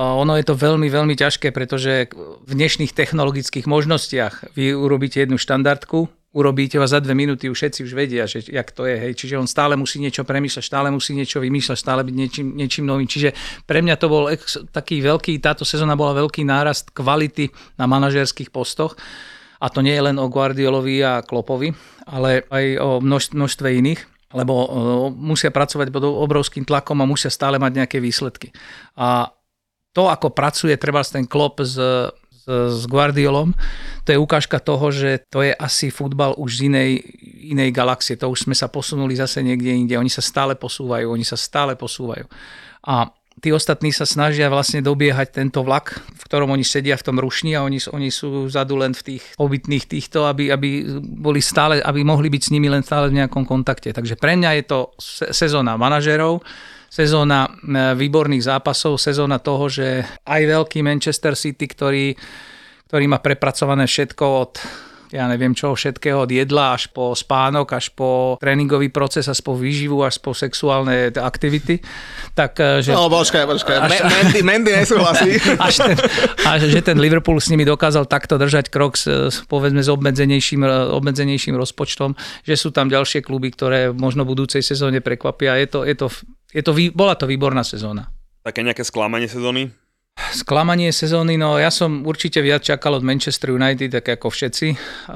ono 0.00 0.38
je 0.38 0.46
to 0.46 0.54
veľmi, 0.54 0.86
veľmi 0.86 1.18
ťažké, 1.18 1.50
pretože 1.50 2.14
v 2.46 2.52
dnešných 2.54 2.94
technologických 2.94 3.66
možnostiach 3.66 4.54
vy 4.54 4.72
urobíte 4.72 5.18
jednu 5.18 5.34
štandardku, 5.34 6.06
urobíte 6.30 6.78
a 6.78 6.86
za 6.86 7.02
dve 7.02 7.18
minúty 7.18 7.50
už 7.50 7.58
všetci 7.58 7.80
už 7.90 7.92
vedia, 7.98 8.22
že 8.30 8.46
jak 8.46 8.70
to 8.70 8.86
je. 8.86 8.96
Hej. 8.96 9.18
Čiže 9.18 9.42
on 9.42 9.50
stále 9.50 9.74
musí 9.74 9.98
niečo 9.98 10.22
premýšľať, 10.22 10.62
stále 10.62 10.88
musí 10.94 11.10
niečo 11.18 11.42
vymýšľať, 11.42 11.78
stále 11.78 12.06
byť 12.06 12.14
niečím, 12.14 12.46
niečím 12.54 12.86
novým. 12.86 13.10
Čiže 13.10 13.34
pre 13.66 13.82
mňa 13.82 13.94
to 13.98 14.06
bol 14.06 14.30
ex, 14.30 14.62
taký 14.70 15.02
veľký, 15.02 15.42
táto 15.42 15.66
sezóna 15.66 15.98
bola 15.98 16.14
veľký 16.14 16.46
nárast 16.46 16.94
kvality 16.94 17.50
na 17.74 17.90
manažerských 17.90 18.54
postoch. 18.54 18.94
A 19.60 19.66
to 19.68 19.84
nie 19.84 19.92
je 19.92 20.06
len 20.08 20.16
o 20.16 20.32
Guardiolovi 20.32 21.04
a 21.04 21.20
Klopovi, 21.20 21.70
ale 22.08 22.48
aj 22.48 22.64
o 22.80 22.90
množ, 23.04 23.36
množstve 23.36 23.68
iných 23.68 24.02
lebo 24.30 24.54
musia 25.10 25.50
pracovať 25.50 25.90
pod 25.90 26.06
obrovským 26.06 26.62
tlakom 26.62 27.02
a 27.02 27.08
musia 27.08 27.34
stále 27.34 27.58
mať 27.58 27.82
nejaké 27.82 27.98
výsledky. 27.98 28.54
A 28.94 29.26
to, 29.90 30.06
ako 30.06 30.30
pracuje 30.30 30.78
treba 30.78 31.02
ten 31.02 31.26
klop 31.26 31.58
s, 31.58 31.74
s, 31.74 32.46
s 32.46 32.82
Guardiolom, 32.86 33.50
to 34.06 34.14
je 34.14 34.22
ukážka 34.22 34.62
toho, 34.62 34.94
že 34.94 35.26
to 35.26 35.42
je 35.42 35.50
asi 35.50 35.90
futbal 35.90 36.38
už 36.38 36.62
z 36.62 36.70
inej, 36.70 36.90
inej 37.50 37.74
galaxie. 37.74 38.14
To 38.22 38.30
už 38.30 38.46
sme 38.46 38.54
sa 38.54 38.70
posunuli 38.70 39.18
zase 39.18 39.42
niekde 39.42 39.74
inde. 39.74 39.98
Oni 39.98 40.10
sa 40.10 40.22
stále 40.22 40.54
posúvajú, 40.54 41.10
oni 41.10 41.26
sa 41.26 41.34
stále 41.34 41.74
posúvajú. 41.74 42.30
A 42.86 43.10
tí 43.40 43.50
ostatní 43.50 43.90
sa 43.90 44.04
snažia 44.04 44.52
vlastne 44.52 44.84
dobiehať 44.84 45.40
tento 45.40 45.64
vlak, 45.64 45.96
v 45.96 46.22
ktorom 46.28 46.52
oni 46.52 46.62
sedia 46.62 46.94
v 47.00 47.06
tom 47.08 47.16
rušni 47.16 47.56
a 47.56 47.64
oni, 47.64 47.80
oni 47.90 48.12
sú 48.12 48.46
vzadu 48.46 48.76
len 48.76 48.92
v 48.92 49.16
tých 49.16 49.24
obytných 49.40 49.88
týchto, 49.88 50.28
aby, 50.28 50.52
aby, 50.52 50.84
boli 51.00 51.40
stále, 51.40 51.80
aby 51.80 52.04
mohli 52.04 52.28
byť 52.28 52.42
s 52.46 52.52
nimi 52.52 52.68
len 52.68 52.84
stále 52.84 53.08
v 53.08 53.24
nejakom 53.24 53.48
kontakte. 53.48 53.90
Takže 53.96 54.20
pre 54.20 54.36
mňa 54.36 54.50
je 54.60 54.64
to 54.68 54.78
sezóna 55.32 55.80
manažerov, 55.80 56.44
sezóna 56.92 57.48
e, 57.48 57.50
výborných 57.96 58.44
zápasov, 58.44 59.00
sezóna 59.00 59.40
toho, 59.40 59.72
že 59.72 60.04
aj 60.28 60.42
veľký 60.44 60.84
Manchester 60.84 61.32
City, 61.32 61.64
ktorý, 61.64 62.12
ktorý 62.92 63.04
má 63.08 63.18
prepracované 63.24 63.88
všetko 63.88 64.24
od 64.28 64.52
ja 65.10 65.26
neviem 65.26 65.52
čo 65.54 65.74
všetkého, 65.74 66.24
od 66.24 66.30
jedla 66.30 66.78
až 66.78 66.90
po 66.94 67.12
spánok, 67.12 67.74
až 67.74 67.90
po 67.90 68.38
tréningový 68.38 68.88
proces, 68.94 69.26
až 69.26 69.42
po 69.42 69.58
výživu, 69.58 70.06
až 70.06 70.22
po 70.22 70.30
sexuálne 70.30 71.10
aktivity. 71.14 71.82
Tak, 72.34 72.52
eh, 72.62 72.78
že, 72.80 72.94
no 72.94 73.10
počkaj, 73.10 73.44
počkaj, 73.46 73.76
až, 73.76 73.90
Mendy, 74.06 74.40
Mendy 74.46 74.70
nesúhlasí. 74.72 75.32
Až, 75.60 75.82
ten, 75.82 75.96
až 76.46 76.60
že 76.72 76.80
ten 76.80 76.96
Liverpool 76.96 77.36
s 77.36 77.50
nimi 77.52 77.66
dokázal 77.66 78.06
takto 78.06 78.38
držať 78.40 78.72
krok 78.72 78.96
s, 78.96 79.04
povedzme 79.50 79.82
s 79.82 79.90
obmedzenejším, 79.90 80.64
obmedzenejším 80.94 81.58
rozpočtom, 81.58 82.14
že 82.46 82.54
sú 82.56 82.70
tam 82.70 82.88
ďalšie 82.88 83.20
kluby, 83.20 83.52
ktoré 83.52 83.90
možno 83.92 84.24
v 84.24 84.32
budúcej 84.32 84.62
sezóne 84.62 85.02
prekvapia. 85.02 85.58
Je 85.58 85.68
to, 85.68 85.80
je 85.84 85.94
to, 85.98 86.06
je 86.54 86.62
to, 86.62 86.72
bola 86.94 87.18
to 87.18 87.26
výborná 87.26 87.66
sezóna. 87.66 88.08
Také 88.40 88.64
nejaké 88.64 88.86
sklamanie 88.86 89.28
sezóny? 89.28 89.68
Sklamanie 90.30 90.94
sezóny, 90.94 91.34
no 91.34 91.58
ja 91.58 91.74
som 91.74 92.06
určite 92.06 92.38
viac 92.38 92.62
čakal 92.62 92.98
od 92.98 93.02
Manchester 93.02 93.50
United, 93.50 93.90
tak 93.90 94.20
ako 94.20 94.30
všetci. 94.30 94.66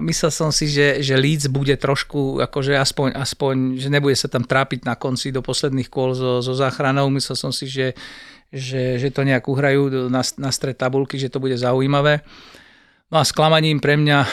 Myslel 0.03 0.30
som 0.34 0.51
si, 0.51 0.66
že, 0.66 1.03
že 1.07 1.14
Leeds 1.14 1.47
bude 1.47 1.78
trošku, 1.78 2.42
akože 2.42 2.74
aspoň, 2.74 3.14
aspoň, 3.14 3.55
že 3.78 3.88
nebude 3.95 4.18
sa 4.18 4.26
tam 4.26 4.42
trápiť 4.42 4.82
na 4.82 4.99
konci 4.99 5.30
do 5.30 5.38
posledných 5.38 5.86
kôl 5.86 6.18
so, 6.18 6.42
so 6.42 6.55
záchranou. 6.59 7.07
Myslel 7.14 7.36
som 7.38 7.55
si, 7.55 7.70
že, 7.70 7.95
že, 8.51 8.99
že 8.99 9.09
to 9.14 9.22
nejak 9.22 9.47
uhrajú 9.47 10.11
na, 10.11 10.22
na 10.40 10.51
stred 10.51 10.74
tabulky, 10.74 11.14
že 11.14 11.30
to 11.30 11.38
bude 11.38 11.55
zaujímavé. 11.55 12.26
No 13.12 13.22
a 13.22 13.28
sklamaním 13.28 13.78
pre 13.78 13.95
mňa 13.95 14.18
uh, 14.24 14.28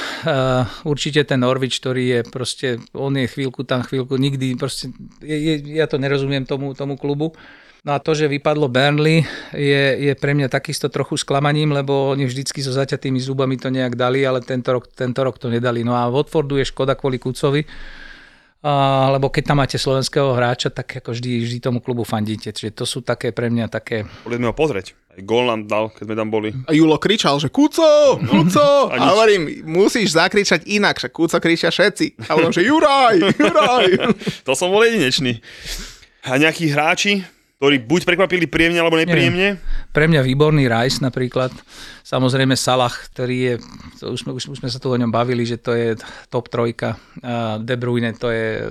určite 0.90 1.22
ten 1.28 1.44
Norwich, 1.44 1.78
ktorý 1.78 2.04
je 2.08 2.20
proste, 2.26 2.68
on 2.98 3.14
je 3.14 3.30
chvíľku 3.30 3.62
tam, 3.68 3.86
chvíľku, 3.86 4.18
nikdy, 4.18 4.58
proste, 4.58 4.90
je, 5.22 5.38
je, 5.38 5.54
ja 5.78 5.86
to 5.86 6.02
nerozumiem 6.02 6.50
tomu, 6.50 6.74
tomu 6.74 6.98
klubu. 6.98 7.38
No 7.82 7.98
a 7.98 8.00
to, 8.00 8.14
že 8.14 8.30
vypadlo 8.30 8.70
Burnley, 8.70 9.26
je, 9.58 9.84
je 9.98 10.14
pre 10.14 10.38
mňa 10.38 10.54
takisto 10.54 10.86
trochu 10.86 11.18
sklamaním, 11.18 11.74
lebo 11.74 12.14
oni 12.14 12.30
vždycky 12.30 12.62
so 12.62 12.70
zaťatými 12.70 13.18
zubami 13.18 13.58
to 13.58 13.74
nejak 13.74 13.98
dali, 13.98 14.22
ale 14.22 14.46
tento 14.46 14.78
rok, 14.78 14.86
tento 14.94 15.26
rok 15.26 15.42
to 15.42 15.50
nedali. 15.50 15.82
No 15.82 15.98
a 15.98 16.06
Watfordu 16.06 16.62
je 16.62 16.70
škoda 16.70 16.94
kvôli 16.94 17.18
Kucovi, 17.18 17.66
a, 18.62 19.10
lebo 19.10 19.34
keď 19.34 19.44
tam 19.50 19.66
máte 19.66 19.82
slovenského 19.82 20.30
hráča, 20.38 20.70
tak 20.70 21.02
ako 21.02 21.18
vždy, 21.18 21.42
vždy 21.42 21.58
tomu 21.58 21.82
klubu 21.82 22.06
fandíte. 22.06 22.54
Čiže 22.54 22.70
to 22.78 22.86
sú 22.86 23.02
také 23.02 23.34
pre 23.34 23.50
mňa 23.50 23.66
také... 23.74 24.06
Boli 24.22 24.38
sme 24.38 24.54
ho 24.54 24.54
pozrieť. 24.54 24.94
Aj 25.18 25.22
gól 25.26 25.50
nám 25.50 25.66
dal, 25.66 25.90
keď 25.90 26.04
sme 26.06 26.16
tam 26.22 26.30
boli. 26.30 26.54
A 26.70 26.78
Julo 26.78 27.02
kričal, 27.02 27.42
že 27.42 27.50
Kuco, 27.50 28.22
Kuco. 28.22 28.70
a, 28.94 29.18
hovorím, 29.18 29.66
musíš 29.66 30.14
zakričať 30.14 30.70
inak, 30.70 31.02
že 31.02 31.10
Kuco 31.10 31.42
kričia 31.42 31.74
všetci. 31.74 32.30
A 32.30 32.38
on, 32.38 32.54
že 32.54 32.62
Juraj, 32.62 33.42
Juraj. 33.42 33.90
to 34.46 34.54
som 34.54 34.70
bol 34.70 34.86
jedinečný. 34.86 35.42
A 36.30 36.38
nejakí 36.38 36.70
hráči, 36.70 37.26
ktorí 37.62 37.78
buď 37.86 38.02
prekvapili 38.10 38.50
príjemne 38.50 38.82
alebo 38.82 38.98
nepríjemne? 38.98 39.38
Nie. 39.54 39.62
Pre 39.94 40.10
mňa 40.10 40.26
výborný 40.26 40.66
Rice 40.66 40.98
napríklad. 40.98 41.54
Samozrejme 42.02 42.58
Salah, 42.58 42.90
ktorý 42.90 43.38
je, 43.38 43.54
to 44.02 44.18
už, 44.18 44.26
sme, 44.26 44.34
už 44.34 44.58
sme 44.58 44.66
sa 44.66 44.82
tu 44.82 44.90
o 44.90 44.98
ňom 44.98 45.14
bavili, 45.14 45.46
že 45.46 45.62
to 45.62 45.78
je 45.78 45.94
top 46.34 46.50
trojka. 46.50 46.98
De 47.62 47.78
Bruyne 47.78 48.18
to 48.18 48.34
je 48.34 48.58
e, 48.58 48.64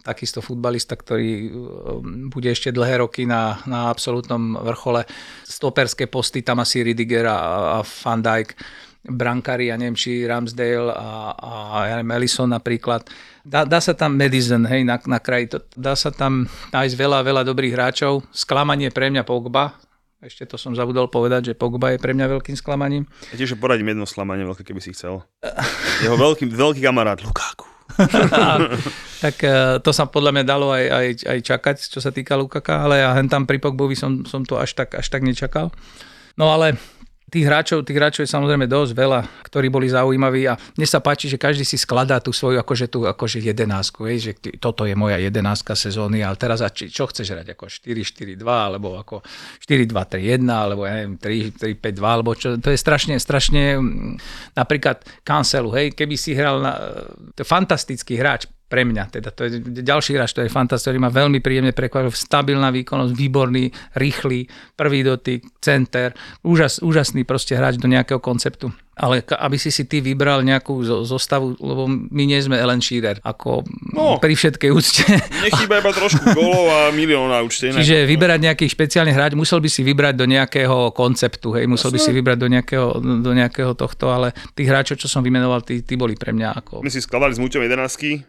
takisto 0.00 0.40
futbalista, 0.40 0.96
ktorý 0.96 1.28
e, 1.36 1.48
bude 2.32 2.48
ešte 2.48 2.72
dlhé 2.72 3.04
roky 3.04 3.28
na, 3.28 3.60
na 3.68 3.92
absolútnom 3.92 4.56
vrchole. 4.56 5.04
Stoperské 5.44 6.08
posty 6.08 6.40
tam 6.40 6.64
asi 6.64 6.80
Ridiger 6.80 7.28
a, 7.28 7.36
a 7.76 7.78
Van 7.84 8.24
Dijk 8.24 8.56
brankári, 9.04 9.72
ja 9.72 9.76
neviem, 9.80 9.96
či 9.96 10.28
Ramsdale 10.28 10.92
a, 10.92 11.32
a 11.36 11.50
ja 11.88 11.94
neviem, 12.00 12.20
Ellison 12.20 12.48
napríklad. 12.52 13.04
Dá, 13.40 13.64
dá 13.64 13.80
sa 13.80 13.96
tam 13.96 14.20
Madison, 14.20 14.68
hej, 14.68 14.84
na, 14.84 15.00
na 15.08 15.16
kraji, 15.16 15.56
dá 15.72 15.96
sa 15.96 16.12
tam 16.12 16.44
nájsť 16.76 16.94
veľa, 16.96 17.24
veľa 17.24 17.42
dobrých 17.48 17.72
hráčov. 17.72 18.20
Sklamanie 18.36 18.92
pre 18.92 19.08
mňa 19.08 19.24
Pogba, 19.24 19.80
ešte 20.20 20.44
to 20.44 20.60
som 20.60 20.76
zabudol 20.76 21.08
povedať, 21.08 21.52
že 21.52 21.54
Pogba 21.56 21.96
je 21.96 21.98
pre 22.02 22.12
mňa 22.12 22.28
veľkým 22.36 22.52
sklamaním. 22.52 23.08
Ja 23.32 23.40
tiež 23.40 23.56
poradím 23.56 23.96
jedno 23.96 24.04
sklamanie 24.04 24.44
veľké, 24.44 24.68
keby 24.68 24.80
si 24.84 24.92
chcel. 24.92 25.24
Jeho 26.04 26.16
veľký, 26.20 26.44
veľký 26.52 26.84
kamarát 26.84 27.24
Lukáku. 27.24 27.64
tak 29.24 29.40
e, 29.40 29.80
to 29.80 29.90
sa 29.96 30.04
podľa 30.04 30.36
mňa 30.36 30.44
dalo 30.44 30.70
aj, 30.76 30.84
aj, 30.92 31.06
aj 31.24 31.38
čakať, 31.40 31.76
čo 31.88 32.04
sa 32.04 32.12
týka 32.12 32.36
Lukaka, 32.36 32.84
ale 32.84 33.00
ja 33.00 33.16
tam 33.32 33.48
pri 33.48 33.56
Pogbovi 33.64 33.96
som, 33.96 34.28
som 34.28 34.44
to 34.44 34.60
až 34.60 34.76
tak, 34.76 34.92
až 34.92 35.08
tak 35.08 35.24
nečakal. 35.24 35.72
No 36.36 36.52
ale 36.52 36.76
Tých 37.30 37.46
hráčov, 37.46 37.86
tých 37.86 37.94
hráčov 37.94 38.26
je 38.26 38.34
samozrejme 38.34 38.66
dosť 38.66 38.92
veľa, 38.92 39.20
ktorí 39.46 39.70
boli 39.70 39.86
zaujímaví 39.86 40.50
a 40.50 40.58
mne 40.58 40.86
sa 40.86 40.98
páči, 40.98 41.30
že 41.30 41.38
každý 41.38 41.62
si 41.62 41.78
skladá 41.78 42.18
tú 42.18 42.34
svoju 42.34 42.58
akože, 42.58 42.90
tú, 42.90 43.06
akože 43.06 43.38
jedenásku, 43.38 44.02
vieš, 44.02 44.34
že 44.34 44.58
toto 44.58 44.82
je 44.82 44.98
moja 44.98 45.14
jedenáska 45.22 45.78
sezóny, 45.78 46.26
ale 46.26 46.34
teraz 46.34 46.58
a 46.58 46.74
či, 46.74 46.90
čo 46.90 47.06
chceš 47.06 47.30
hrať, 47.30 47.54
ako 47.54 47.70
4-4-2, 47.70 48.42
alebo 48.42 48.98
ako 48.98 49.22
4-2-3-1, 49.62 50.42
alebo 50.50 50.82
ja 50.90 51.06
neviem, 51.06 51.14
3-5-2, 51.16 52.02
alebo 52.02 52.34
čo, 52.34 52.58
to 52.58 52.74
je 52.74 52.78
strašne, 52.78 53.14
strašne, 53.22 53.78
mm, 53.78 54.18
napríklad 54.58 55.06
Cancelu, 55.22 55.70
hej, 55.78 55.86
keby 55.94 56.18
si 56.18 56.34
hral 56.34 56.58
na, 56.58 56.74
to 57.38 57.46
fantastický 57.46 58.18
hráč, 58.18 58.50
pre 58.70 58.86
mňa. 58.86 59.10
Teda 59.10 59.34
to 59.34 59.50
je 59.50 59.58
ďalší 59.82 60.14
hráč, 60.14 60.30
to 60.30 60.46
je 60.46 60.48
fantastický, 60.48 60.94
ktorý 60.94 60.98
ma 61.02 61.10
veľmi 61.10 61.42
príjemne 61.42 61.74
prekvapil. 61.74 62.14
Stabilná 62.14 62.70
výkonnosť, 62.70 63.12
výborný, 63.12 63.74
rýchly, 63.98 64.46
prvý 64.78 65.02
dotyk, 65.02 65.58
center, 65.58 66.14
úžas, 66.46 66.78
úžasný 66.78 67.26
proste 67.26 67.58
hráč 67.58 67.82
do 67.82 67.90
nejakého 67.90 68.22
konceptu 68.22 68.70
ale 69.00 69.24
aby 69.24 69.56
si 69.56 69.72
si 69.72 69.88
ty 69.88 70.04
vybral 70.04 70.44
nejakú 70.44 70.84
zostavu, 71.08 71.56
lebo 71.56 71.88
my 71.88 72.22
nie 72.28 72.36
sme 72.36 72.60
Ellen 72.60 72.84
Shearer, 72.84 73.16
ako 73.24 73.64
no, 73.96 74.20
pri 74.20 74.36
všetkej 74.36 74.68
úcte. 74.68 75.08
Nechýba 75.48 75.80
iba 75.80 75.88
trošku 75.88 76.20
golov 76.36 76.68
a 76.68 76.92
milión 76.92 77.32
na 77.32 77.40
účte. 77.40 77.72
Čiže 77.72 78.04
vyberať 78.04 78.52
nejaký 78.52 78.68
špeciálny 78.68 79.16
hráč, 79.16 79.32
musel 79.32 79.64
by 79.64 79.72
si 79.72 79.80
vybrať 79.80 80.14
do 80.20 80.28
nejakého 80.28 80.92
konceptu, 80.92 81.56
hej, 81.56 81.64
musel 81.64 81.88
Jasne. 81.88 81.96
by 81.96 82.00
si 82.04 82.10
vybrať 82.12 82.38
do 82.38 82.48
nejakého, 82.52 82.88
do 83.24 83.32
nejakého 83.32 83.72
tohto, 83.72 84.12
ale 84.12 84.36
tých 84.52 84.68
hráčov, 84.68 85.00
čo 85.00 85.08
som 85.08 85.24
vymenoval, 85.24 85.64
tí, 85.64 85.80
tí 85.80 85.96
boli 85.96 86.12
pre 86.12 86.36
mňa 86.36 86.60
ako... 86.60 86.84
My 86.84 86.92
si 86.92 87.00
skladali 87.00 87.32
s 87.32 87.40
Muťom 87.40 87.64
11, 87.64 87.80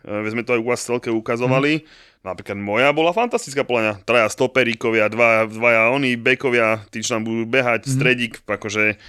e, 0.08 0.32
sme 0.32 0.48
to 0.48 0.56
aj 0.56 0.60
u 0.64 0.66
vás 0.72 0.80
celke 0.80 1.12
ukazovali. 1.12 1.84
Hmm 1.84 2.10
Napríklad 2.22 2.54
moja 2.62 2.94
bola 2.94 3.18
fantastická 3.18 3.66
podľa 3.66 3.82
mňa. 3.82 3.94
Traja 4.06 4.28
stoperíkovia, 4.30 5.10
dva, 5.10 5.50
dvaja 5.50 5.90
oni, 5.90 6.14
bekovia, 6.14 6.86
tí, 6.94 7.02
čo 7.02 7.18
nám 7.18 7.26
budú 7.26 7.50
behať, 7.50 7.90
mm. 7.90 7.92
stredík, 7.98 8.34
akože 8.46 9.02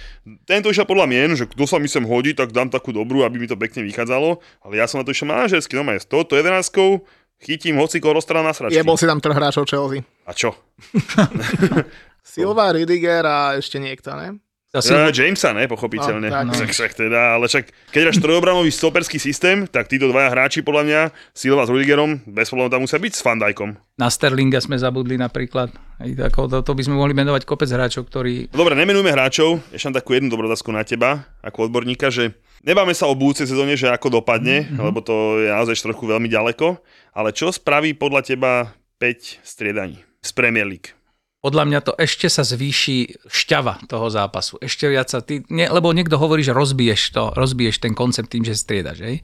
tento 0.49 0.73
išiel 0.73 0.89
podľa 0.89 1.05
mien, 1.05 1.29
že 1.37 1.45
kto 1.45 1.69
sa 1.69 1.77
mi 1.77 1.85
sem 1.85 2.01
hodí, 2.09 2.33
tak 2.33 2.49
dám 2.49 2.73
takú 2.73 2.89
dobrú, 2.89 3.21
aby 3.21 3.37
mi 3.37 3.45
to 3.45 3.53
pekne 3.53 3.85
vychádzalo, 3.85 4.41
ale 4.65 4.73
ja 4.73 4.89
som 4.89 4.97
na 4.97 5.05
to 5.05 5.13
išiel 5.13 5.29
manažersky, 5.29 5.77
no 5.77 5.85
s 5.85 6.09
touto 6.09 6.33
jedenáctkou 6.33 7.05
chytím 7.37 7.77
hociko 7.77 8.17
roztrana 8.17 8.49
na 8.49 8.53
sračky. 8.57 8.81
Jebol 8.81 8.97
si 8.97 9.05
tam 9.05 9.21
troch 9.21 9.37
hráčov 9.37 9.69
Chelsea. 9.69 10.01
A 10.25 10.33
čo? 10.33 10.57
Silva, 12.23 12.73
Ridiger 12.73 13.29
a 13.29 13.53
ešte 13.59 13.77
niekto, 13.77 14.15
ne? 14.17 14.41
Zase... 14.73 14.89
Ja, 14.89 15.13
Jamesa, 15.13 15.53
ne, 15.53 15.69
pochopiteľne. 15.69 16.33
No, 16.33 16.33
tak, 16.33 16.45
no. 16.49 16.65
však 16.65 16.91
teda, 16.97 17.37
ale 17.37 17.45
však, 17.45 17.93
keď 17.93 18.09
máš 18.09 18.17
trojobramový 18.17 18.73
stoperský 18.73 19.21
systém, 19.21 19.69
tak 19.69 19.85
títo 19.85 20.09
dvaja 20.09 20.33
hráči, 20.33 20.65
podľa 20.65 20.83
mňa, 20.89 21.01
Silva 21.29 21.61
s 21.61 21.69
Rudigerom, 21.69 22.25
bez 22.25 22.49
problémov 22.49 22.73
tam 22.73 22.81
musia 22.81 22.97
byť 22.97 23.13
s 23.13 23.21
Fandajkom. 23.21 23.77
Na 24.01 24.09
Sterlinga 24.09 24.57
sme 24.65 24.73
zabudli 24.81 25.13
napríklad. 25.13 25.69
Aj 26.01 26.09
tako, 26.25 26.49
to, 26.49 26.65
to, 26.65 26.73
by 26.73 26.81
sme 26.89 26.97
mohli 26.97 27.13
menovať 27.13 27.45
kopec 27.45 27.69
hráčov, 27.69 28.09
ktorí... 28.09 28.49
Dobre, 28.49 28.73
nemenujme 28.73 29.13
hráčov. 29.13 29.61
Ešte 29.69 29.93
mám 29.93 29.97
takú 30.01 30.17
jednu 30.17 30.33
dobrú 30.33 30.49
otázku 30.49 30.73
na 30.73 30.81
teba, 30.81 31.21
ako 31.45 31.69
odborníka, 31.69 32.09
že 32.09 32.33
nebáme 32.65 32.97
sa 32.97 33.05
o 33.05 33.13
budúcej 33.13 33.45
sezóne, 33.45 33.77
že 33.77 33.93
ako 33.93 34.25
dopadne, 34.25 34.65
mm-hmm. 34.65 34.81
lebo 34.89 35.05
to 35.05 35.37
je 35.37 35.53
naozaj 35.53 35.85
trochu 35.85 36.09
veľmi 36.09 36.25
ďaleko, 36.25 36.81
ale 37.13 37.29
čo 37.29 37.53
spraví 37.53 37.93
podľa 37.93 38.25
teba 38.25 38.73
5 38.97 39.45
striedaní 39.45 40.01
z 40.25 40.29
Premier 40.33 40.65
League? 40.65 40.97
Podľa 41.43 41.63
mňa 41.67 41.79
to 41.83 41.93
ešte 41.99 42.31
sa 42.31 42.47
zvýši 42.47 43.27
šťava 43.27 43.83
toho 43.91 44.07
zápasu. 44.07 44.55
Ešte 44.63 44.87
viac 44.87 45.11
sa, 45.11 45.19
ty, 45.19 45.43
ne, 45.51 45.67
lebo 45.67 45.91
niekto 45.91 46.15
hovorí, 46.15 46.39
že 46.39 46.55
rozbiješ 46.55 47.11
to, 47.11 47.35
rozbiješ 47.35 47.83
ten 47.83 47.91
koncept 47.91 48.31
tým, 48.31 48.47
že 48.47 48.55
striedaš, 48.55 49.03
hej? 49.03 49.19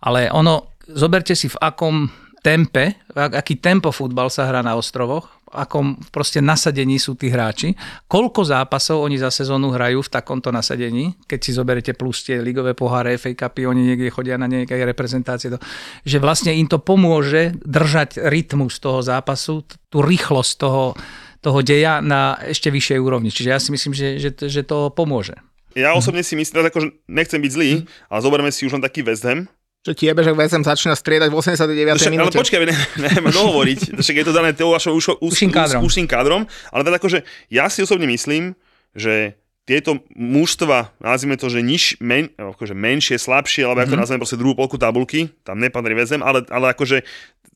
Ale 0.00 0.32
ono, 0.32 0.72
zoberte 0.88 1.36
si 1.36 1.52
v 1.52 1.60
akom 1.60 2.08
tempe, 2.40 3.04
aký 3.14 3.60
tempo 3.60 3.92
futbal 3.92 4.32
sa 4.32 4.48
hrá 4.48 4.64
na 4.64 4.74
ostrovoch, 4.74 5.28
akom 5.52 6.00
proste 6.08 6.40
nasadení 6.40 6.96
sú 6.96 7.12
tí 7.14 7.28
hráči. 7.28 7.76
Koľko 8.08 8.48
zápasov 8.48 9.04
oni 9.04 9.20
za 9.20 9.28
sezónu 9.28 9.70
hrajú 9.76 10.00
v 10.00 10.08
takomto 10.08 10.48
nasadení, 10.48 11.12
keď 11.28 11.38
si 11.38 11.52
zoberete 11.52 11.92
plus 11.92 12.24
tie 12.24 12.40
ligové 12.40 12.72
poháre, 12.72 13.20
FA 13.20 13.36
Cupy, 13.36 13.68
oni 13.68 13.92
niekde 13.92 14.08
chodia 14.08 14.40
na 14.40 14.48
nejaké 14.48 14.80
reprezentácie, 14.80 15.52
to, 15.52 15.60
že 16.02 16.16
vlastne 16.16 16.56
im 16.56 16.64
to 16.64 16.80
pomôže 16.80 17.52
držať 17.62 18.24
rytmus 18.32 18.80
toho 18.80 19.04
zápasu, 19.04 19.68
tú 19.92 20.00
rýchlosť 20.00 20.52
toho, 20.56 20.96
toho 21.42 21.58
deja 21.60 21.98
na 21.98 22.38
ešte 22.38 22.70
vyššej 22.70 22.98
úrovni. 23.02 23.34
Čiže 23.34 23.48
ja 23.50 23.58
si 23.58 23.74
myslím, 23.74 23.92
že, 23.92 24.16
že, 24.22 24.30
že 24.30 24.62
to 24.62 24.94
pomôže. 24.94 25.34
Ja 25.74 25.96
osobne 25.98 26.22
si 26.22 26.38
myslím, 26.38 26.70
že 26.70 26.94
nechcem 27.10 27.40
byť 27.42 27.52
zlý, 27.52 27.70
ale 28.06 28.20
zoberme 28.22 28.50
si 28.54 28.64
už 28.64 28.78
len 28.78 28.84
taký 28.84 29.02
West 29.02 29.26
Ham, 29.26 29.50
že 29.82 29.98
ti 29.98 30.06
jebe, 30.06 30.22
že 30.22 30.30
VSM 30.30 30.62
začína 30.62 30.94
striedať 30.94 31.26
v 31.26 31.42
89. 31.42 31.98
Však, 31.98 32.14
minúte. 32.14 32.38
Ale 32.38 32.42
počkaj, 32.46 32.58
ne, 32.70 32.76
neviem 33.02 33.34
dohovoriť, 33.34 33.78
však 34.02 34.16
je 34.22 34.26
to 34.30 34.30
dané 34.30 34.54
tou 34.54 34.70
vašou 34.70 34.94
už, 34.94 35.18
už, 35.18 35.34
Užším 35.34 35.50
kádrom. 35.50 35.82
Užším 35.82 36.06
kádrom, 36.06 36.46
ale 36.70 36.86
teda 36.86 37.02
akože 37.02 37.26
ja 37.50 37.66
si 37.66 37.82
osobne 37.82 38.06
myslím, 38.06 38.54
že 38.94 39.34
tieto 39.66 39.98
mužstva, 40.14 40.94
nazvime 41.02 41.34
to, 41.34 41.50
že 41.50 41.66
niž, 41.66 41.98
men, 41.98 42.30
akože 42.38 42.78
menšie, 42.78 43.18
slabšie, 43.18 43.66
alebo 43.66 43.82
mm-hmm. 43.82 43.90
ako 43.90 43.98
to 43.98 44.02
nazveme 44.06 44.22
proste 44.22 44.38
druhú 44.38 44.54
polku 44.54 44.78
tabulky, 44.78 45.34
tam 45.42 45.58
nepatrí 45.58 45.98
väzem, 45.98 46.22
ale, 46.22 46.46
ale 46.50 46.74
akože, 46.74 47.02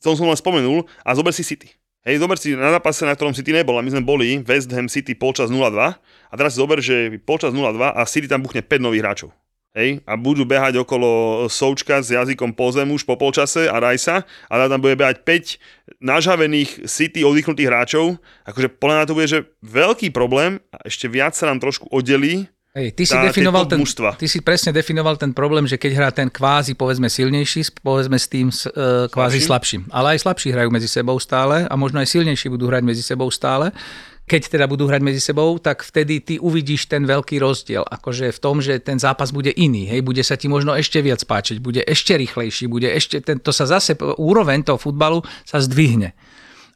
to 0.03 0.15
som 0.15 0.27
len 0.27 0.39
spomenul, 0.39 0.87
a 1.07 1.15
zober 1.15 1.31
si 1.31 1.47
City. 1.47 1.75
Hej, 2.07 2.23
zober 2.23 2.39
si 2.39 2.55
na 2.55 2.71
zápase, 2.71 3.03
na 3.03 3.19
ktorom 3.19 3.35
City 3.35 3.51
nebol, 3.51 3.75
a 3.75 3.83
my 3.83 3.91
sme 3.91 4.07
boli 4.07 4.39
West 4.47 4.71
Ham 4.71 4.87
City 4.87 5.19
polčas 5.19 5.51
0-2, 5.51 5.75
a 6.31 6.35
teraz 6.39 6.55
si 6.55 6.63
zober, 6.63 6.79
že 6.79 7.19
polčas 7.27 7.51
0-2 7.51 7.83
a 7.83 8.07
City 8.07 8.31
tam 8.31 8.47
buchne 8.47 8.63
5 8.63 8.79
nových 8.79 9.03
hráčov. 9.03 9.35
Hej, 9.75 10.07
a 10.07 10.15
budú 10.15 10.47
behať 10.47 10.81
okolo 10.81 11.45
Součka 11.51 12.01
s 12.01 12.09
jazykom 12.15 12.55
po 12.55 12.71
zem 12.73 12.89
už 12.89 13.05
po 13.05 13.19
polčase 13.19 13.69
a 13.69 13.77
Rajsa 13.77 14.25
a 14.25 14.53
tam 14.71 14.81
bude 14.81 14.97
behať 14.97 15.21
5 15.21 16.01
nažavených 16.01 16.89
City 16.89 17.21
oddychnutých 17.27 17.69
hráčov. 17.69 18.23
Akože 18.49 18.73
podľa 18.73 18.95
mňa 18.97 19.09
to 19.11 19.17
bude, 19.19 19.29
že 19.29 19.45
veľký 19.67 20.15
problém 20.17 20.65
a 20.73 20.87
ešte 20.89 21.13
viac 21.13 21.37
sa 21.37 21.51
nám 21.51 21.61
trošku 21.61 21.91
oddelí 21.93 22.49
Hej, 22.77 22.93
ty, 22.93 23.09
si 23.09 23.17
tá- 23.17 23.25
definoval 23.25 23.65
ten, 23.65 23.81
mužstva. 23.81 24.21
ty 24.21 24.29
si 24.29 24.45
presne 24.45 24.69
definoval 24.69 25.17
ten 25.17 25.33
problém, 25.33 25.65
že 25.65 25.81
keď 25.81 25.93
hrá 25.97 26.11
ten 26.13 26.29
kvázi, 26.29 26.77
povedzme, 26.77 27.09
silnejší, 27.09 27.81
povedzme 27.81 28.21
s 28.21 28.29
tým 28.29 28.53
e, 28.53 29.09
kvázi 29.09 29.41
slabším. 29.41 29.89
Ale 29.89 30.13
aj 30.13 30.29
slabší 30.29 30.53
hrajú 30.53 30.69
medzi 30.69 30.85
sebou 30.85 31.17
stále 31.17 31.65
a 31.65 31.73
možno 31.73 32.05
aj 32.05 32.13
silnejší 32.13 32.53
budú 32.53 32.69
hrať 32.69 32.85
medzi 32.85 33.01
sebou 33.01 33.33
stále. 33.33 33.73
Keď 34.29 34.59
teda 34.59 34.69
budú 34.69 34.91
hrať 34.91 35.01
medzi 35.01 35.25
sebou, 35.25 35.57
tak 35.57 35.87
vtedy 35.87 36.21
ty 36.21 36.35
uvidíš 36.37 36.85
ten 36.91 37.09
veľký 37.09 37.41
rozdiel. 37.41 37.87
Akože 37.87 38.29
v 38.29 38.39
tom, 38.43 38.61
že 38.61 38.77
ten 38.77 39.01
zápas 39.01 39.33
bude 39.33 39.55
iný. 39.57 39.89
Hej, 39.89 40.05
bude 40.05 40.21
sa 40.21 40.37
ti 40.37 40.51
možno 40.51 40.77
ešte 40.77 41.01
viac 41.01 41.25
páčiť, 41.25 41.57
bude 41.63 41.81
ešte 41.81 42.13
rýchlejší, 42.13 42.69
bude 42.69 42.93
ešte, 42.93 43.25
ten, 43.25 43.41
to 43.41 43.57
sa 43.57 43.65
zase, 43.65 43.97
úroveň 44.21 44.67
toho 44.67 44.77
futbalu 44.77 45.25
sa 45.49 45.63
zdvihne. 45.63 46.13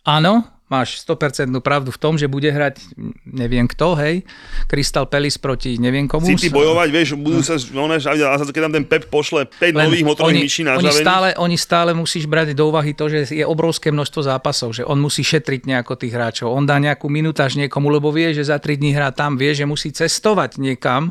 Áno, 0.07 0.48
máš 0.70 1.02
100% 1.02 1.50
pravdu 1.58 1.90
v 1.90 1.98
tom, 1.98 2.14
že 2.14 2.30
bude 2.30 2.46
hrať 2.46 2.78
neviem 3.26 3.66
kto, 3.66 3.98
hej, 3.98 4.22
Crystal 4.70 5.10
Palace 5.10 5.42
proti 5.42 5.76
neviem 5.82 6.06
komu. 6.06 6.30
City 6.30 6.46
bojovať, 6.46 6.88
vieš, 6.94 7.18
budú 7.18 7.42
sa, 7.42 7.58
no 7.74 7.90
keď 7.90 8.62
tam 8.70 8.74
ten 8.78 8.86
Pep 8.86 9.10
pošle 9.10 9.50
5 9.50 9.74
nových 9.74 10.06
motorových 10.06 10.46
myší 10.46 10.62
oni, 10.62 10.70
nažavených. 10.70 11.02
stále, 11.02 11.28
oni 11.42 11.56
stále 11.58 11.90
musíš 11.90 12.30
brať 12.30 12.54
do 12.54 12.70
úvahy 12.70 12.94
to, 12.94 13.10
že 13.10 13.34
je 13.34 13.42
obrovské 13.42 13.90
množstvo 13.90 14.20
zápasov, 14.22 14.78
že 14.78 14.86
on 14.86 15.02
musí 15.02 15.26
šetriť 15.26 15.66
nejako 15.66 15.98
tých 15.98 16.14
hráčov. 16.14 16.54
On 16.54 16.62
dá 16.62 16.78
nejakú 16.78 17.10
minutáž 17.10 17.58
niekomu, 17.58 17.90
lebo 17.90 18.14
vie, 18.14 18.30
že 18.30 18.46
za 18.46 18.62
3 18.62 18.78
dní 18.78 18.94
hrá 18.94 19.10
tam, 19.10 19.34
vie, 19.34 19.50
že 19.50 19.66
musí 19.66 19.90
cestovať 19.90 20.62
niekam, 20.62 21.10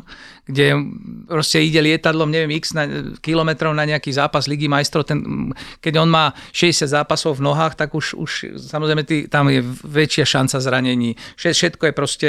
kde 0.50 0.74
proste 1.30 1.62
ide 1.62 1.78
lietadlom, 1.80 2.28
neviem, 2.28 2.58
x 2.58 2.74
na, 2.74 2.84
kilometrov 3.22 3.70
na 3.72 3.86
nejaký 3.86 4.10
zápas 4.10 4.50
Ligy 4.50 4.66
majstrov. 4.66 5.06
Ten, 5.06 5.50
keď 5.78 6.02
on 6.02 6.10
má 6.10 6.34
60 6.50 6.90
zápasov 6.90 7.38
v 7.38 7.46
nohách, 7.46 7.78
tak 7.78 7.94
už, 7.94 8.18
už 8.18 8.30
samozrejme 8.58 9.06
tý, 9.06 9.30
tam 9.30 9.46
je 9.48 9.62
väčšia 9.86 10.26
šanca 10.26 10.58
zranení. 10.58 11.14
Vše- 11.38 11.54
Všetko 11.56 11.86
je 11.86 11.94
proste 11.94 12.28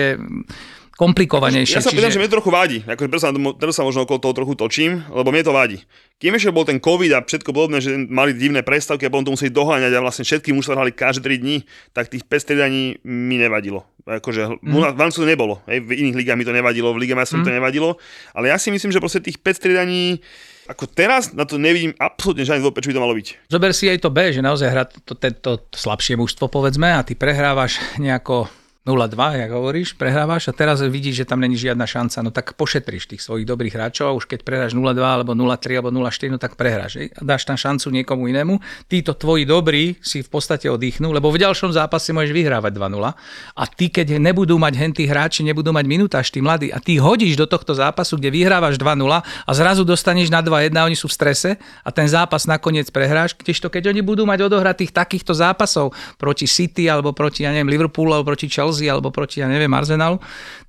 komplikovanejšie. 1.01 1.81
Ja 1.81 1.81
sa 1.81 1.89
pýtam, 1.89 2.13
že 2.13 2.21
mne 2.21 2.29
to 2.29 2.37
trochu 2.37 2.53
vadí. 2.53 2.77
Akože 2.85 3.09
preto 3.09 3.23
sa, 3.25 3.33
preto 3.33 3.73
sa 3.73 3.81
možno 3.81 4.05
okolo 4.05 4.21
toho 4.21 4.37
trochu 4.37 4.53
točím, 4.53 5.01
lebo 5.09 5.33
mne 5.33 5.41
to 5.41 5.49
vadí. 5.49 5.81
Kým 6.21 6.37
ešte 6.37 6.53
bol 6.53 6.61
ten 6.61 6.77
COVID 6.77 7.11
a 7.17 7.25
všetko 7.25 7.49
podobné, 7.49 7.81
že 7.81 7.97
mali 7.97 8.37
divné 8.37 8.61
prestavky 8.61 9.09
a 9.09 9.09
potom 9.09 9.25
to 9.25 9.33
museli 9.33 9.49
doháňať 9.49 9.97
a 9.97 9.99
vlastne 10.05 10.21
všetky 10.21 10.53
mužstva 10.53 10.77
hrali 10.77 10.93
každé 10.93 11.25
3 11.25 11.41
dní, 11.41 11.65
tak 11.97 12.13
tých 12.13 12.21
5 12.29 12.45
striedaní 12.45 13.01
mi 13.01 13.41
nevadilo. 13.41 13.81
Akože 14.05 14.61
mm. 14.61 14.93
v 14.93 14.99
Anglicku 15.01 15.25
to 15.25 15.29
nebolo, 15.29 15.65
hej, 15.65 15.81
v 15.81 15.89
iných 16.05 16.17
ligách 16.21 16.37
mi 16.37 16.45
to 16.45 16.53
nevadilo, 16.53 16.93
v 16.93 17.01
Lige 17.01 17.17
majstrov 17.17 17.41
mm. 17.41 17.47
to 17.49 17.53
nevadilo, 17.57 17.89
ale 18.37 18.53
ja 18.53 18.61
si 18.61 18.69
myslím, 18.69 18.93
že 18.93 19.01
proste 19.01 19.25
tých 19.25 19.41
5 19.41 19.57
striedaní 19.57 20.21
ako 20.69 20.85
teraz 20.87 21.33
na 21.33 21.43
to 21.43 21.57
nevidím 21.57 21.91
absolútne 21.97 22.45
žiadny 22.45 22.61
dôvod, 22.61 22.77
prečo 22.77 22.93
by 22.93 22.95
to 22.95 23.03
malo 23.03 23.17
byť. 23.17 23.27
Zober 23.49 23.73
si 23.73 23.89
aj 23.89 24.05
to 24.05 24.13
B, 24.13 24.29
že 24.29 24.45
naozaj 24.45 24.69
hrá 24.69 24.85
to, 24.87 25.01
to, 25.03 25.13
to, 25.17 25.51
to 25.57 25.75
slabšie 25.75 26.15
mužstvo, 26.15 26.47
povedzme, 26.47 26.85
a 26.85 27.01
ty 27.03 27.17
prehrávaš 27.17 27.81
nejako 27.99 28.47
0-2, 28.81 29.13
jak 29.13 29.51
hovoríš, 29.53 29.93
prehrávaš 29.93 30.49
a 30.49 30.57
teraz 30.57 30.81
vidíš, 30.81 31.21
že 31.21 31.29
tam 31.29 31.37
není 31.37 31.53
žiadna 31.53 31.85
šanca, 31.85 32.17
no 32.25 32.33
tak 32.33 32.57
pošetríš 32.57 33.13
tých 33.13 33.21
svojich 33.21 33.45
dobrých 33.45 33.77
hráčov 33.77 34.17
už 34.17 34.25
keď 34.25 34.41
prehráš 34.41 34.73
0-2 34.73 34.97
alebo 34.97 35.37
0-3 35.37 35.77
alebo 35.77 35.93
0-4, 35.93 36.33
no 36.33 36.41
tak 36.41 36.57
prehráš. 36.57 37.13
dáš 37.21 37.45
tam 37.45 37.61
šancu 37.61 37.93
niekomu 37.93 38.25
inému. 38.33 38.57
Títo 38.89 39.13
tvoji 39.13 39.45
dobrí 39.45 40.01
si 40.01 40.25
v 40.25 40.29
podstate 40.33 40.65
oddychnú, 40.65 41.13
lebo 41.13 41.29
v 41.29 41.45
ďalšom 41.45 41.77
zápase 41.77 42.09
môžeš 42.09 42.33
vyhrávať 42.33 42.73
2-0 42.73 43.05
a 43.53 43.63
ty 43.69 43.93
keď 43.93 44.17
nebudú 44.17 44.57
mať 44.57 44.73
hentí 44.73 45.05
hráči, 45.05 45.45
nebudú 45.45 45.69
mať 45.69 45.85
minutáž, 45.85 46.33
tí 46.33 46.41
mladí 46.41 46.73
a 46.73 46.81
ty 46.81 46.97
hodíš 46.97 47.37
do 47.37 47.45
tohto 47.45 47.77
zápasu, 47.77 48.17
kde 48.17 48.33
vyhrávaš 48.33 48.81
2-0 48.81 48.97
a 49.21 49.51
zrazu 49.53 49.85
dostaneš 49.85 50.33
na 50.33 50.41
2-1 50.41 50.73
a 50.73 50.89
oni 50.89 50.97
sú 50.97 51.05
v 51.05 51.13
strese 51.21 51.49
a 51.85 51.89
ten 51.93 52.09
zápas 52.09 52.49
nakoniec 52.49 52.89
prehráš, 52.89 53.37
kdežto 53.37 53.69
keď 53.69 53.93
oni 53.93 54.01
budú 54.01 54.25
mať 54.25 54.49
odohratých 54.49 54.89
takýchto 54.89 55.37
zápasov 55.37 55.93
proti 56.17 56.49
City 56.49 56.89
alebo 56.89 57.13
proti, 57.13 57.45
ja 57.45 57.53
neviem, 57.53 57.69
Liverpoolu 57.69 58.17
alebo 58.17 58.33
proti 58.33 58.49
Chelsea 58.49 58.70
alebo 58.87 59.11
proti, 59.11 59.43
ja 59.43 59.51
neviem, 59.51 59.71
Arsenalu, 59.73 60.21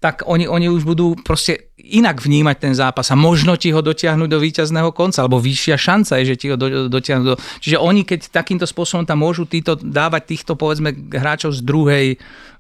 tak 0.03 0.27
oni, 0.27 0.51
oni 0.51 0.67
už 0.67 0.83
budú 0.83 1.15
proste 1.21 1.71
inak 1.79 2.19
vnímať 2.19 2.57
ten 2.59 2.75
zápas 2.75 3.07
a 3.13 3.17
možno 3.19 3.55
ti 3.55 3.71
ho 3.71 3.79
dotiahnuť 3.79 4.29
do 4.31 4.39
víťazného 4.43 4.91
konca, 4.91 5.23
alebo 5.23 5.39
vyššia 5.39 5.77
šanca 5.79 6.19
je, 6.23 6.25
že 6.35 6.37
ti 6.39 6.47
ho 6.51 6.57
do, 6.59 6.91
dotiahnu 6.91 7.23
do... 7.23 7.37
Čiže 7.63 7.79
oni, 7.79 8.03
keď 8.03 8.35
takýmto 8.35 8.67
spôsobom 8.67 9.07
tam 9.07 9.23
môžu 9.23 9.47
títo 9.47 9.79
dávať 9.79 10.35
týchto, 10.35 10.59
povedzme, 10.59 10.91
hráčov 11.15 11.55
z 11.55 11.61
druhej 11.63 12.07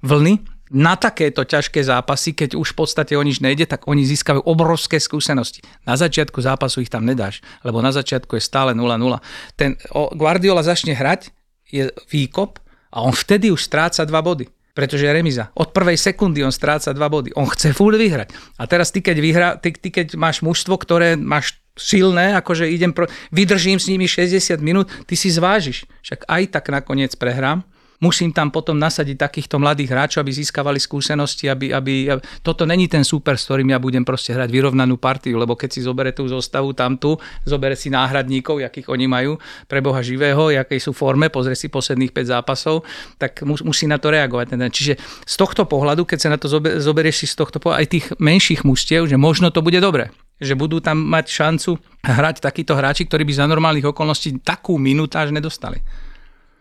vlny, 0.06 0.38
na 0.72 0.96
takéto 0.96 1.44
ťažké 1.44 1.84
zápasy, 1.84 2.32
keď 2.32 2.56
už 2.56 2.72
v 2.72 2.76
podstate 2.80 3.12
o 3.12 3.20
nič 3.20 3.44
nejde, 3.44 3.68
tak 3.68 3.84
oni 3.84 4.08
získajú 4.08 4.40
obrovské 4.48 4.96
skúsenosti. 4.96 5.60
Na 5.84 6.00
začiatku 6.00 6.40
zápasu 6.40 6.80
ich 6.80 6.88
tam 6.88 7.04
nedáš, 7.04 7.44
lebo 7.60 7.84
na 7.84 7.92
začiatku 7.92 8.40
je 8.40 8.42
stále 8.42 8.72
0-0. 8.72 9.20
Ten 9.52 9.76
Guardiola 10.16 10.64
začne 10.64 10.96
hrať, 10.96 11.28
je 11.68 11.92
výkop 12.08 12.56
a 12.88 13.04
on 13.04 13.12
vtedy 13.12 13.52
už 13.52 13.68
stráca 13.68 14.08
dva 14.08 14.24
body 14.24 14.48
pretože 14.72 15.04
je 15.04 15.12
remiza. 15.12 15.52
Od 15.52 15.70
prvej 15.72 16.00
sekundy 16.00 16.40
on 16.40 16.52
stráca 16.52 16.96
dva 16.96 17.12
body. 17.12 17.36
On 17.36 17.48
chce 17.48 17.76
furt 17.76 17.96
vyhrať. 17.96 18.32
A 18.56 18.64
teraz 18.64 18.88
ty, 18.88 19.04
keď, 19.04 19.16
vyhra, 19.20 19.48
ty, 19.60 19.72
ty, 19.72 19.92
keď 19.92 20.16
máš 20.16 20.40
mužstvo, 20.40 20.76
ktoré 20.80 21.16
máš 21.16 21.60
silné, 21.76 22.36
akože 22.36 22.68
idem 22.68 22.92
pro, 22.92 23.08
vydržím 23.32 23.80
s 23.80 23.88
nimi 23.88 24.04
60 24.04 24.60
minút, 24.60 24.92
ty 25.08 25.16
si 25.16 25.32
zvážiš. 25.32 25.88
Však 26.04 26.28
aj 26.28 26.42
tak 26.52 26.68
nakoniec 26.68 27.12
prehrám. 27.16 27.64
Musím 28.02 28.34
tam 28.34 28.50
potom 28.50 28.74
nasadiť 28.74 29.14
takýchto 29.14 29.62
mladých 29.62 29.94
hráčov, 29.94 30.26
aby 30.26 30.34
získavali 30.34 30.82
skúsenosti, 30.82 31.46
aby, 31.46 31.70
aby. 31.70 32.10
Toto 32.42 32.66
není 32.66 32.90
ten 32.90 33.06
super, 33.06 33.38
s 33.38 33.46
ktorým 33.46 33.70
ja 33.70 33.78
budem 33.78 34.02
proste 34.02 34.34
hrať 34.34 34.50
vyrovnanú 34.50 34.98
partiu, 34.98 35.38
lebo 35.38 35.54
keď 35.54 35.70
si 35.70 35.80
zobere 35.86 36.10
tú 36.10 36.26
zostavu 36.26 36.74
tamtu, 36.74 37.14
zobere 37.46 37.78
si 37.78 37.94
náhradníkov, 37.94 38.58
jakých 38.58 38.90
oni 38.90 39.06
majú, 39.06 39.38
pre 39.70 39.78
Boha 39.78 40.02
živého, 40.02 40.50
jakej 40.50 40.82
sú 40.82 40.90
forme, 40.90 41.30
pozrie 41.30 41.54
si 41.54 41.70
posledných 41.70 42.10
5 42.10 42.34
zápasov, 42.34 42.82
tak 43.22 43.46
mus, 43.46 43.62
musí 43.62 43.86
na 43.86 44.02
to 44.02 44.10
reagovať. 44.10 44.58
Čiže 44.58 44.98
z 45.22 45.34
tohto 45.38 45.70
pohľadu, 45.70 46.02
keď 46.02 46.18
sa 46.18 46.28
na 46.34 46.38
to 46.42 46.50
zober, 46.50 46.82
zoberieš 46.82 47.22
si 47.22 47.26
z 47.30 47.38
tohto 47.38 47.62
pohľadu, 47.62 47.80
aj 47.86 47.86
tých 47.86 48.06
menších 48.18 48.66
mužstiev, 48.66 49.06
že 49.06 49.14
možno 49.14 49.54
to 49.54 49.62
bude 49.62 49.78
dobre 49.78 50.10
že 50.42 50.58
budú 50.58 50.82
tam 50.82 50.98
mať 50.98 51.30
šancu 51.30 51.78
hrať 52.02 52.42
takíto 52.42 52.74
hráči, 52.74 53.06
ktorí 53.06 53.22
by 53.22 53.34
za 53.38 53.46
normálnych 53.46 53.86
okolností 53.94 54.42
takú 54.42 54.74
minutáž 54.74 55.30
nedostali. 55.30 55.78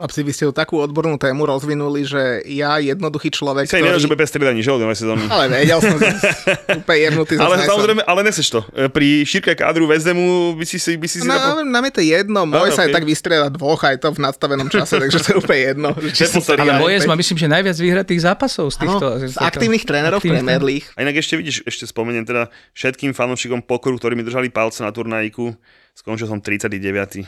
Chlapci, 0.01 0.25
vy 0.25 0.33
ste 0.33 0.49
tu 0.49 0.53
takú 0.57 0.81
odbornú 0.81 1.13
tému 1.21 1.45
rozvinuli, 1.45 2.01
že 2.01 2.41
ja, 2.49 2.81
jednoduchý 2.81 3.29
človek, 3.29 3.69
Sa 3.69 3.77
ktorý... 3.77 4.01
že 4.01 4.09
bude 4.09 4.17
bez 4.17 4.33
striedaní, 4.33 4.65
že 4.65 4.73
od 4.73 4.81
novej 4.81 4.97
sezóny. 4.97 5.29
Ale 5.29 5.45
vedel 5.45 5.77
som, 5.77 5.93
že 5.93 6.09
úplne 6.81 6.99
jemnutý 7.05 7.33
Ale 7.37 7.61
samozrejme, 7.61 8.01
ale 8.01 8.19
neseš 8.25 8.49
to. 8.49 8.65
E, 8.73 8.89
Pri 8.89 9.21
šírke 9.21 9.53
kádru 9.53 9.85
Vezemu 9.85 10.57
by 10.57 10.65
si 10.65 10.81
si, 10.81 10.97
by 10.97 11.05
si, 11.05 11.21
si 11.21 11.29
No, 11.29 11.37
zapo- 11.37 11.61
nám 11.61 11.85
je 11.85 11.93
to 11.93 12.01
jedno, 12.01 12.49
môj 12.49 12.73
sa 12.73 12.89
aj 12.89 12.97
tak 12.97 13.05
vystrieda 13.05 13.53
dvoch, 13.53 13.77
aj 13.85 14.01
to 14.01 14.09
v 14.09 14.19
nadstavenom 14.25 14.73
čase, 14.73 14.97
takže 15.05 15.21
to 15.21 15.27
je 15.29 15.37
úplne 15.37 15.61
jedno. 15.69 15.89
či 16.09 16.25
tri 16.25 16.57
Ale 16.57 16.81
Mojes 16.81 17.05
má 17.05 17.13
myslím, 17.13 17.37
že 17.37 17.45
najviac 17.45 17.77
vyhratých 17.77 18.25
zápasov 18.25 18.73
z 18.73 18.77
týchto. 18.81 19.05
Áno, 19.05 19.29
z 19.29 19.37
aktívnych 19.37 19.85
trénerov 19.85 20.17
aktívnych 20.17 20.41
Premier 20.41 20.65
League. 20.65 20.89
A 20.97 21.05
inak 21.05 21.21
ešte 21.21 21.37
vidíš, 21.37 21.61
ešte 21.61 21.85
spomeniem 21.85 22.25
teda 22.25 22.49
všetkým 22.73 23.13
fanúšikom 23.13 23.61
pokoru, 23.61 24.01
ktorí 24.01 24.17
mi 24.17 24.25
držali 24.25 24.49
palce 24.49 24.81
na 24.81 24.89
turnajíku. 24.89 25.53
Skončil 25.91 26.25
som 26.25 26.39
39. 26.39 26.71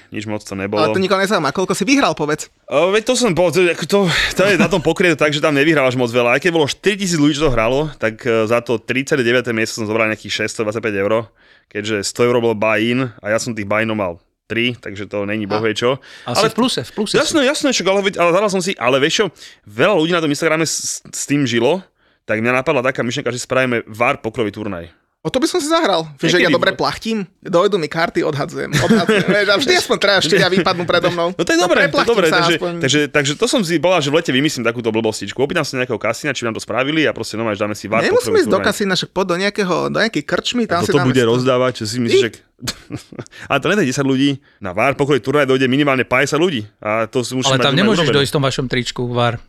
Nič 0.09 0.23
moc 0.25 0.41
to 0.41 0.55
nebolo. 0.55 0.81
Ale 0.81 0.95
to 0.95 1.03
nikoho 1.03 1.19
nezaujíma, 1.19 1.51
koľko 1.51 1.75
si 1.75 1.83
vyhral, 1.83 2.15
povedz. 2.15 2.47
O, 2.65 2.89
veď 2.95 3.03
to 3.05 3.13
som 3.13 3.35
bol, 3.35 3.51
to, 3.51 3.61
to, 3.85 4.07
to 4.09 4.41
je 4.49 4.55
na 4.55 4.71
tom 4.71 4.79
pokrie 4.79 5.13
tak, 5.13 5.35
že 5.35 5.43
tam 5.43 5.53
nevyhrávaš 5.53 5.99
moc 5.99 6.09
veľa. 6.09 6.39
Aj 6.39 6.41
keď 6.41 6.51
bolo 6.55 6.65
4000 6.65 7.21
ľudí, 7.21 7.37
čo 7.37 7.51
to 7.51 7.53
hralo, 7.53 7.91
tak 7.99 8.23
e, 8.23 8.47
za 8.47 8.63
to 8.63 8.79
39. 8.79 9.19
miesto 9.53 9.83
som 9.83 9.85
zobral 9.85 10.09
nejakých 10.09 10.47
625 10.49 10.79
eur, 10.95 11.27
keďže 11.69 12.07
100 12.07 12.27
eur 12.31 12.35
bol 12.39 12.55
buy-in 12.55 13.11
a 13.19 13.25
ja 13.29 13.37
som 13.37 13.51
tých 13.51 13.67
buy-inov 13.67 13.99
mal 13.99 14.13
3, 14.47 14.79
takže 14.79 15.11
to 15.11 15.27
není 15.27 15.43
bohvie 15.43 15.75
čo. 15.75 15.99
Ale, 16.23 16.47
ale 16.47 16.47
v 16.49 16.55
pluse, 16.55 16.81
v 16.87 16.91
pluse. 16.95 17.13
Jasné, 17.19 17.43
jasné, 17.43 17.69
však, 17.71 17.87
ale, 17.87 17.99
ale 18.15 18.31
zadal 18.31 18.49
som 18.49 18.63
si, 18.63 18.73
ale 18.79 18.97
vieš 19.03 19.13
čo, 19.21 19.25
veľa 19.67 19.95
ľudí 19.99 20.15
na 20.15 20.23
tom 20.23 20.31
Instagrame 20.31 20.63
s, 20.63 21.03
s 21.03 21.23
tým 21.27 21.43
žilo, 21.43 21.83
tak 22.23 22.39
mňa 22.39 22.63
napadla 22.63 22.83
taká 22.83 23.03
myšlienka, 23.03 23.31
že 23.35 23.43
spravíme 23.43 23.83
VAR 23.91 24.23
pokrový 24.23 24.49
turnaj. 24.49 25.02
O 25.23 25.31
to 25.31 25.39
by 25.39 25.47
som 25.47 25.63
si 25.63 25.71
zahral. 25.71 26.03
Vieš, 26.19 26.35
že 26.35 26.43
ja 26.43 26.51
dobre 26.51 26.75
plachtím, 26.75 27.23
dojdú 27.39 27.79
mi 27.79 27.87
karty, 27.87 28.27
odhadzujem. 28.27 28.75
odhadzujem 28.75 29.23
vieš, 29.31 29.47
a 29.47 29.55
vždy 29.55 29.73
aspoň 29.87 29.97
traja 30.03 30.19
štyria 30.19 30.51
vypadnú 30.51 30.83
predo 30.83 31.15
mnou. 31.15 31.31
No 31.31 31.43
to 31.47 31.51
je 31.55 31.59
dobré, 31.63 31.87
to 31.87 32.03
je 32.03 32.07
dobré, 32.11 32.27
takže, 32.27 32.55
aspoň. 32.59 32.73
takže, 32.83 32.99
takže, 33.07 33.33
to 33.39 33.47
som 33.47 33.63
si 33.63 33.79
bola, 33.79 34.03
že 34.03 34.11
v 34.11 34.19
lete 34.19 34.35
vymyslím 34.35 34.67
takúto 34.67 34.91
blbostičku. 34.91 35.39
Opýtam 35.39 35.63
sa 35.63 35.79
nejakého 35.79 35.95
kasína, 35.95 36.35
či 36.35 36.43
nám 36.43 36.59
to 36.59 36.59
spravili 36.59 37.07
a 37.07 37.15
proste 37.15 37.39
normálne 37.39 37.55
dáme 37.55 37.71
si 37.71 37.87
VAR 37.87 38.03
Nemusíme 38.03 38.35
ísť 38.43 38.51
do 38.51 38.59
kasína, 38.59 38.99
však 38.99 39.15
poď 39.15 39.25
do 39.31 39.35
nejakého, 39.47 39.75
do 39.87 39.97
nejakej 40.03 40.23
krčmy, 40.27 40.67
tam 40.67 40.83
si 40.83 40.91
Toto 40.91 40.99
dáme 40.99 41.15
bude 41.15 41.23
rozdávať, 41.23 41.71
čo 41.79 41.83
si 41.87 42.03
myslíš, 42.03 42.19
že... 42.19 42.43
Ale 43.49 43.59
to 43.59 43.67
nedá 43.67 43.83
10 43.83 44.03
ľudí. 44.03 44.39
Na 44.59 44.71
VAR 44.71 44.95
pokrový 44.95 45.19
turnaj 45.19 45.49
dojde 45.49 45.67
minimálne 45.67 46.05
50 46.05 46.37
ľudí. 46.37 46.63
A 46.79 47.05
to 47.05 47.21
si 47.21 47.33
musíme 47.33 47.55
Ale 47.55 47.65
tam 47.65 47.75
nemôžeš 47.75 48.07
dojsť 48.07 48.31
v 48.31 48.35
tom 48.35 48.43
vašom 48.43 48.65
tričku, 48.69 49.01
var. 49.09 49.37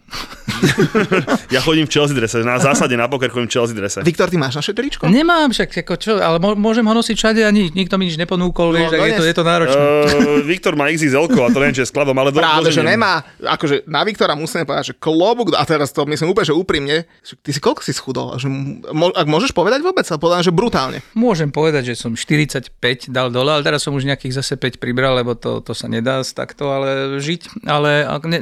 Ja 1.50 1.60
chodím 1.60 1.84
v 1.84 1.92
Chelsea 1.92 2.16
drese, 2.16 2.40
na 2.40 2.56
zásade 2.56 2.96
na 2.96 3.06
poker 3.06 3.28
chodím 3.28 3.46
v 3.46 3.52
Chelsea 3.52 3.76
drese. 3.76 4.00
Viktor, 4.00 4.26
ty 4.26 4.36
máš 4.36 4.56
naše 4.56 4.72
tričko? 4.72 5.06
Nemám 5.06 5.52
však, 5.52 5.84
ako 5.84 5.94
čo, 5.94 6.12
ale 6.16 6.40
mô- 6.40 6.56
môžem 6.56 6.82
ho 6.82 6.94
nosiť 6.94 7.14
všade 7.14 7.40
a 7.44 7.50
ni- 7.52 7.70
nikto 7.70 7.94
mi 7.94 8.08
nič 8.08 8.16
neponúkol, 8.16 8.72
No, 8.72 8.74
vieš, 8.74 8.88
tak 8.90 9.00
je 9.02 9.12
to, 9.14 9.24
je 9.24 9.36
to 9.36 9.44
náročné. 9.44 9.76
Uh, 9.76 10.40
Viktor 10.42 10.72
má 10.74 10.88
XXL 10.88 11.28
a 11.28 11.48
to 11.52 11.58
neviem, 11.60 11.76
či 11.76 11.82
je 11.84 11.90
skladom, 11.90 12.16
ale 12.16 12.32
do, 12.32 12.40
Práve, 12.40 12.72
že 12.72 12.80
doženiem. 12.80 12.96
nemá. 12.96 13.22
Akože 13.44 13.84
na 13.84 14.00
Viktora 14.02 14.34
musíme 14.34 14.64
povedať, 14.64 14.84
že 14.90 14.94
klobúk, 14.96 15.52
a 15.52 15.62
teraz 15.62 15.92
to 15.92 16.02
myslím 16.08 16.32
úplne, 16.32 16.46
že 16.48 16.56
úprimne, 16.56 16.96
že 17.20 17.34
ty 17.38 17.50
si 17.52 17.60
koľko 17.60 17.84
si 17.84 17.92
schudol? 17.92 18.34
Že, 18.40 18.48
mo, 18.90 19.12
ak 19.12 19.26
môžeš 19.28 19.52
povedať 19.52 19.84
vôbec, 19.84 20.06
ale 20.08 20.18
povedať, 20.18 20.48
že 20.48 20.52
brutálne. 20.54 20.98
Môžem 21.12 21.52
povedať, 21.52 21.92
že 21.92 22.00
som 22.00 22.16
45 22.16 22.72
dal 23.10 23.28
dole, 23.30 23.50
ale 23.54 23.66
teraz 23.66 23.82
som 23.82 23.94
už 23.94 24.06
nejakých 24.06 24.40
zase 24.40 24.54
5 24.56 24.82
pribral, 24.82 25.14
lebo 25.14 25.34
to, 25.34 25.60
to 25.60 25.72
sa 25.72 25.86
nedá 25.90 26.22
takto 26.22 26.70
ale 26.70 27.18
žiť. 27.20 27.66
Ale 27.66 28.06
ne, 28.26 28.38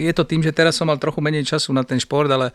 je 0.00 0.12
to 0.12 0.24
tým, 0.24 0.40
že 0.42 0.54
teraz 0.54 0.76
som 0.76 0.88
mal 0.88 0.98
trochu 1.00 1.20
menej 1.20 1.44
času 1.46 1.72
na 1.72 1.84
ten 1.86 2.00
šport, 2.00 2.28
ale 2.28 2.50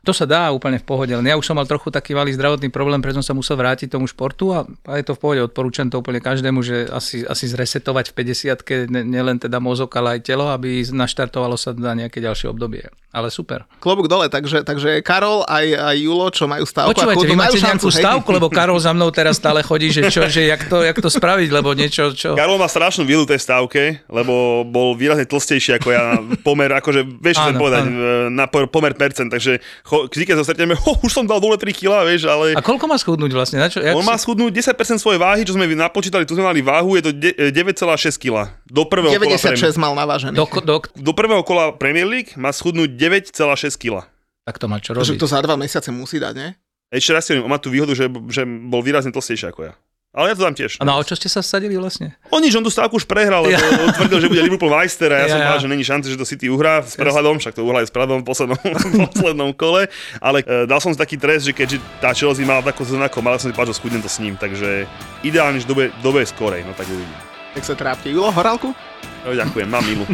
to 0.00 0.16
sa 0.16 0.24
dá 0.24 0.48
úplne 0.48 0.80
v 0.80 0.86
pohode. 0.86 1.12
Len 1.12 1.26
ja 1.28 1.36
už 1.36 1.44
som 1.44 1.56
mal 1.56 1.68
trochu 1.68 1.92
taký 1.92 2.16
malý 2.16 2.32
zdravotný 2.32 2.72
problém, 2.72 3.04
preto 3.04 3.20
som 3.20 3.26
sa 3.32 3.34
musel 3.36 3.60
vrátiť 3.60 3.92
tomu 3.92 4.08
športu 4.08 4.56
a, 4.56 4.64
a 4.88 4.96
je 4.96 5.04
to 5.04 5.12
v 5.12 5.20
pohode. 5.20 5.40
Odporúčam 5.44 5.92
to 5.92 6.00
úplne 6.00 6.24
každému, 6.24 6.64
že 6.64 6.88
asi, 6.88 7.22
asi 7.28 7.44
zresetovať 7.52 8.16
v 8.16 8.24
50 8.56 8.88
ne, 8.88 9.00
nielen 9.04 9.36
teda 9.36 9.60
mozog, 9.60 9.92
ale 10.00 10.16
aj 10.16 10.20
telo, 10.24 10.48
aby 10.48 10.80
naštartovalo 10.88 11.60
sa 11.60 11.76
na 11.76 11.92
nejaké 11.92 12.24
ďalšie 12.24 12.48
obdobie. 12.48 12.88
Ale 13.10 13.26
super. 13.26 13.66
Klobúk 13.82 14.06
dole, 14.06 14.30
takže, 14.30 14.62
takže 14.62 15.02
Karol 15.02 15.42
aj, 15.42 15.66
aj 15.66 15.96
Julo, 15.98 16.30
čo 16.30 16.46
majú 16.46 16.62
stavku. 16.62 16.94
Počúvajte, 16.94 17.26
vy 17.26 17.34
máte 17.34 17.58
nejakú 17.58 17.90
hej. 17.90 17.98
stavku, 17.98 18.28
lebo 18.30 18.46
Karol 18.46 18.78
za 18.78 18.94
mnou 18.94 19.10
teraz 19.10 19.34
stále 19.34 19.66
chodí, 19.66 19.90
že, 19.90 20.06
čo, 20.06 20.30
že 20.30 20.46
jak, 20.46 20.62
to, 20.70 20.86
jak 20.86 20.94
to 20.94 21.10
spraviť, 21.10 21.50
lebo 21.50 21.74
niečo, 21.74 22.14
čo... 22.14 22.38
Karol 22.38 22.54
má 22.54 22.70
strašnú 22.70 23.02
výhodu 23.02 23.34
tej 23.34 23.42
stávke, 23.42 24.06
lebo 24.06 24.62
bol 24.62 24.94
výrazne 24.94 25.26
tlstejší 25.26 25.82
ako 25.82 25.88
ja 25.90 26.02
na 26.06 26.16
pomer, 26.46 26.70
akože 26.70 27.02
vieš, 27.18 27.42
čo 27.42 27.50
Áno, 27.50 27.58
povedať, 27.58 27.82
áno. 27.90 28.30
na 28.30 28.46
po- 28.46 28.70
pomer 28.70 28.94
percent, 28.94 29.26
takže 29.26 29.58
vždy, 30.06 30.24
keď 30.24 30.36
sa 30.36 30.46
stretneme, 30.46 30.74
ho, 30.74 30.90
už 30.98 31.10
som 31.10 31.24
dal 31.24 31.36
dole 31.36 31.54
3 31.54 31.66
kg, 31.70 32.04
vieš, 32.04 32.24
ale 32.24 32.52
A 32.52 32.60
koľko 32.60 32.84
má 32.84 32.94
schudnúť 32.94 33.30
vlastne? 33.30 33.58
Na 33.58 33.66
čo, 33.66 33.78
jak 33.78 33.92
on 33.92 34.02
má 34.02 34.14
si- 34.14 34.22
schudnúť 34.22 34.50
10% 34.70 34.76
svojej 34.96 35.18
váhy, 35.18 35.42
čo 35.42 35.52
sme 35.52 35.66
napočítali, 35.66 36.22
tu 36.22 36.32
sme 36.32 36.44
mali 36.44 36.60
váhu, 36.60 36.94
je 36.94 37.02
to 37.02 37.12
de- 37.12 37.34
e, 37.34 37.50
9,6 37.50 38.14
kg. 38.14 38.48
Do 38.64 38.84
prvého, 38.84 39.10
kola 39.10 39.34
96 39.34 39.58
Prem- 39.68 39.80
mal 39.80 39.92
navážený. 39.94 40.32
do, 40.32 40.46
do, 40.60 40.76
do 40.80 41.12
prvého 41.12 41.42
kola 41.42 41.72
Premier 41.72 42.04
League 42.04 42.32
má 42.34 42.50
schudnúť 42.50 42.90
9,6 42.90 43.74
kg. 43.74 44.06
tak 44.42 44.56
to 44.56 44.66
má 44.66 44.78
čo 44.78 44.92
Takže 44.92 45.14
robiť. 45.14 45.20
to 45.20 45.26
za 45.26 45.38
dva 45.40 45.54
mesiace 45.54 45.90
musí 45.90 46.16
dať, 46.16 46.34
nie? 46.34 46.50
Ešte 46.88 47.10
raz 47.10 47.22
si 47.22 47.32
on 47.32 47.46
má 47.46 47.54
tú 47.54 47.68
výhodu, 47.68 47.90
že, 47.92 48.06
že 48.28 48.42
bol 48.42 48.82
výrazne 48.82 49.10
tlstejší 49.10 49.46
ako 49.48 49.60
ja. 49.62 49.72
Ale 50.10 50.26
ja 50.26 50.34
to 50.34 50.42
dám 50.42 50.58
tiež. 50.58 50.82
A 50.82 50.82
no 50.82 50.98
a 50.98 50.98
o 50.98 51.06
čo 51.06 51.14
ste 51.14 51.30
sa 51.30 51.38
sadili 51.38 51.78
vlastne? 51.78 52.18
On 52.34 52.42
nič, 52.42 52.50
on 52.58 52.66
tú 52.66 52.72
stávku 52.72 52.98
už 52.98 53.06
prehral, 53.06 53.46
lebo 53.46 53.62
on 53.62 53.94
tvrdil, 53.94 54.18
že 54.18 54.26
bude 54.26 54.42
Liverpool 54.42 54.74
majster 54.74 55.06
a 55.06 55.22
ja, 55.22 55.26
som 55.30 55.38
Ja, 55.38 55.46
ja. 55.46 55.46
povedal, 55.54 55.62
že 55.62 55.70
není 55.70 55.84
šance, 55.86 56.10
že 56.10 56.18
to 56.18 56.26
City 56.26 56.50
uhrá 56.50 56.82
s 56.82 56.98
prehľadom, 56.98 57.38
však 57.38 57.54
to 57.54 57.62
uhrá 57.62 57.78
aj 57.78 57.86
s 57.86 57.94
prehľadom 57.94 58.18
v 58.22 58.26
poslednom, 58.26 58.58
poslednom 59.14 59.50
kole, 59.54 59.86
ale 60.18 60.42
e, 60.42 60.66
dal 60.66 60.82
som 60.82 60.90
si 60.90 60.98
taký 60.98 61.14
trest, 61.14 61.46
že 61.46 61.54
keďže 61.54 61.78
tá 62.02 62.10
Chelsea 62.10 62.42
mala 62.42 62.58
takú 62.58 62.82
sezónu 62.82 63.06
ako 63.06 63.22
mala, 63.22 63.38
som 63.38 63.54
si 63.54 63.54
že 63.54 63.78
skúdem 63.78 64.02
to 64.02 64.10
s 64.10 64.18
ním, 64.18 64.34
takže 64.34 64.90
ideálne, 65.22 65.62
že 65.62 65.70
dobe, 65.70 65.94
dobe 66.02 66.26
skorej, 66.26 66.66
no 66.66 66.74
tak 66.74 66.90
uvidím. 66.90 67.14
Tak 67.54 67.62
sa 67.62 67.78
trápte. 67.78 68.10
Julo, 68.10 68.34
horálku? 68.34 68.74
No, 69.22 69.30
ďakujem, 69.30 69.70
mám 69.70 69.86
milu. 69.86 70.10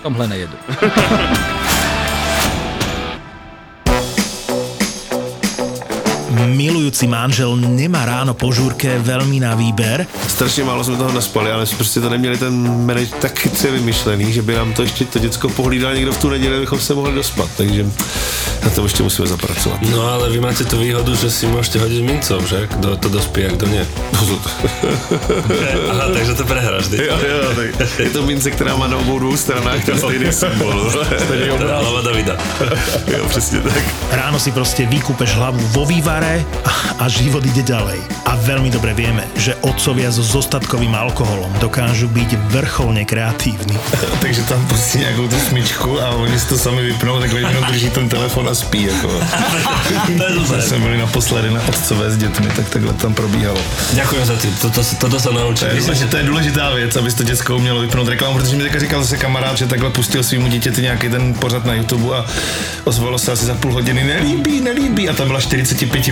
Tomhle 0.00 0.24
nejedu. 0.24 0.56
Milujúci 6.32 7.04
manžel 7.06 7.56
nemá 7.56 8.04
ráno 8.04 8.32
po 8.34 8.48
žúrke 8.52 8.98
veľmi 8.98 9.40
na 9.40 9.54
výber, 9.54 10.06
Strašně 10.28 10.64
málo 10.64 10.84
jsme 10.84 10.96
toho 10.96 11.12
naspali, 11.12 11.52
ale 11.52 11.66
jsme 11.66 11.76
prostě 11.76 12.00
to 12.00 12.08
neměli 12.10 12.38
ten 12.38 12.86
manage 12.86 13.10
tak 13.20 13.38
chytře 13.38 13.70
vymyšlený, 13.70 14.32
že 14.32 14.42
by 14.42 14.54
nám 14.54 14.72
to 14.72 14.82
ještě 14.82 15.04
to 15.04 15.18
děcko 15.18 15.48
pohlídal 15.48 15.94
někdo 15.94 16.12
v 16.12 16.18
tu 16.18 16.28
neděli, 16.30 16.56
abychom 16.56 16.80
se 16.80 16.94
mohli 16.94 17.14
dospat, 17.14 17.48
takže 17.56 17.86
na 18.64 18.70
to 18.70 18.82
ještě 18.82 19.02
musíme 19.02 19.28
zapracovat. 19.28 19.78
No 19.90 20.02
ale 20.08 20.30
vy 20.30 20.40
máte 20.40 20.64
tú 20.64 20.78
výhodu, 20.78 21.14
že 21.18 21.30
si 21.30 21.50
môžete 21.50 21.82
hodiť 21.82 22.00
mincov, 22.06 22.46
že? 22.46 22.70
Kto 22.70 22.94
to 22.94 23.08
dospie 23.10 23.50
a 23.50 23.52
kto 23.58 23.66
nie. 23.66 23.82
Aha, 25.90 26.06
takže 26.14 26.34
to 26.38 26.44
prehráš, 26.46 26.86
ty. 26.88 26.96
Jo, 27.10 27.18
jo, 27.18 27.50
tak 27.58 27.98
je 27.98 28.10
to 28.10 28.22
mince, 28.22 28.50
která 28.50 28.76
má 28.76 28.86
na 28.86 28.96
obou 28.96 29.18
dvou 29.18 29.36
stranách 29.36 29.84
ten 29.84 29.98
stejný 29.98 30.32
symbol. 30.32 30.92
Je 31.34 31.50
hlava 31.58 32.00
Davida. 32.00 32.36
jo, 33.06 33.26
přesně 33.28 33.60
tak. 33.60 33.82
ráno 34.10 34.38
si 34.38 34.54
proste 34.54 34.86
vykúpeš 34.86 35.34
hlavu 35.34 35.58
vo 35.74 35.82
vývare 35.86 36.21
a, 36.22 36.72
a 37.02 37.04
život 37.10 37.42
ide 37.42 37.66
ďalej. 37.66 37.98
A 38.30 38.38
veľmi 38.38 38.70
dobre 38.70 38.94
vieme, 38.94 39.26
že 39.34 39.58
otcovia 39.66 40.08
so 40.14 40.22
zostatkovým 40.22 40.94
alkoholom 40.94 41.50
dokážu 41.58 42.06
byť 42.08 42.38
vrcholne 42.54 43.02
kreatívni. 43.02 43.74
Takže 44.24 44.42
tam 44.46 44.62
pustí 44.70 44.98
nějakou 44.98 45.28
tu 45.28 45.38
smyčku 45.38 46.00
a 46.00 46.10
oni 46.10 46.38
si 46.38 46.46
to 46.46 46.56
sami 46.58 46.82
vypnou, 46.82 47.20
takhle 47.20 47.40
jenom 47.40 47.64
drží 47.64 47.90
ten 47.90 48.08
telefon 48.08 48.48
a 48.48 48.54
spí. 48.54 48.82
Je 48.82 48.92
My 50.56 50.62
jsme 50.62 50.78
byli 50.78 50.98
naposledy 50.98 51.50
na 51.50 51.60
otcové 51.68 52.10
s 52.10 52.16
dětmi, 52.16 52.46
tak 52.56 52.68
takhle 52.68 52.92
tam 52.92 53.14
probíhalo. 53.14 53.58
Ďakujem 53.94 54.24
za 54.26 54.36
tým, 54.36 54.54
toto, 54.62 54.80
toto 54.98 55.18
sa 55.20 55.30
naučím. 55.30 55.68
To 55.68 55.74
je, 55.74 55.74
Myslím, 55.74 55.94
že 55.94 56.06
to 56.06 56.16
je 56.16 56.24
důležitá 56.24 56.70
věc, 56.74 56.96
aby 56.96 57.12
to 57.12 57.22
děcko 57.22 57.56
umělo 57.56 57.80
vypnout 57.80 58.08
reklamu, 58.08 58.38
protože 58.38 58.56
mi 58.56 58.62
teďka 58.62 58.78
říkal 58.78 59.02
zase 59.02 59.16
kamarád, 59.16 59.58
že 59.58 59.66
takhle 59.66 59.90
pustil 59.90 60.22
svýmu 60.22 60.48
dítěti 60.48 60.82
nějaký 60.82 61.08
ten 61.08 61.34
pořad 61.34 61.64
na 61.64 61.74
YouTube 61.74 62.16
a 62.16 62.24
ozvalo 62.84 63.18
se 63.18 63.32
asi 63.32 63.44
za 63.44 63.54
půl 63.54 63.72
hodiny, 63.72 64.04
nelíbí, 64.04 64.60
nelíbí 64.60 65.08
a 65.08 65.14
tam 65.14 65.26
byla 65.26 65.40
45 65.40 66.11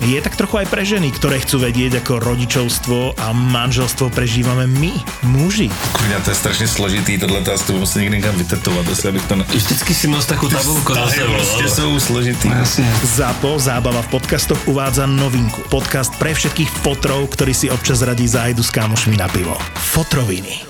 je 0.00 0.20
tak 0.20 0.36
trochu 0.36 0.64
aj 0.64 0.66
pre 0.72 0.82
ženy, 0.84 1.12
ktoré 1.12 1.42
chcú 1.42 1.60
vedieť, 1.60 2.00
ako 2.00 2.24
rodičovstvo 2.24 3.20
a 3.20 3.36
manželstvo 3.36 4.08
prežívame 4.08 4.64
my, 4.64 4.92
muži. 5.28 5.68
Kurňa, 5.92 6.24
to 6.24 6.30
je 6.30 6.36
strašně 6.36 6.68
složitý, 6.68 7.18
tohle 7.18 7.40
to 7.44 7.52
asi 7.52 7.72
musím 7.72 8.02
někdy 8.02 8.16
někam 8.16 8.34
vytetovat, 8.34 8.88
asi 8.88 9.08
abych 9.08 9.24
to... 9.24 9.36
Na... 9.36 9.44
Vždycky 9.44 9.94
si 9.94 10.08
nos 10.08 10.26
takú 10.26 10.48
tabulku 10.48 10.94
za 10.94 11.08
sebou. 11.08 11.32
prostě 11.34 11.68
jsou 11.68 12.00
složitý. 12.00 12.50
ZAPO, 13.02 13.58
zábava 13.58 14.02
v 14.02 14.08
podcastoch 14.08 14.68
uvádza 14.68 15.06
novinku. 15.06 15.62
Podcast 15.68 16.14
pre 16.16 16.34
všetkých 16.34 16.70
fotrov, 16.70 17.28
ktorí 17.32 17.54
si 17.54 17.66
občas 17.70 18.02
radí 18.02 18.28
zájdu 18.28 18.62
s 18.62 18.70
kámošmi 18.70 19.16
na 19.16 19.28
pivo. 19.28 19.56
Fotroviny. 19.74 20.69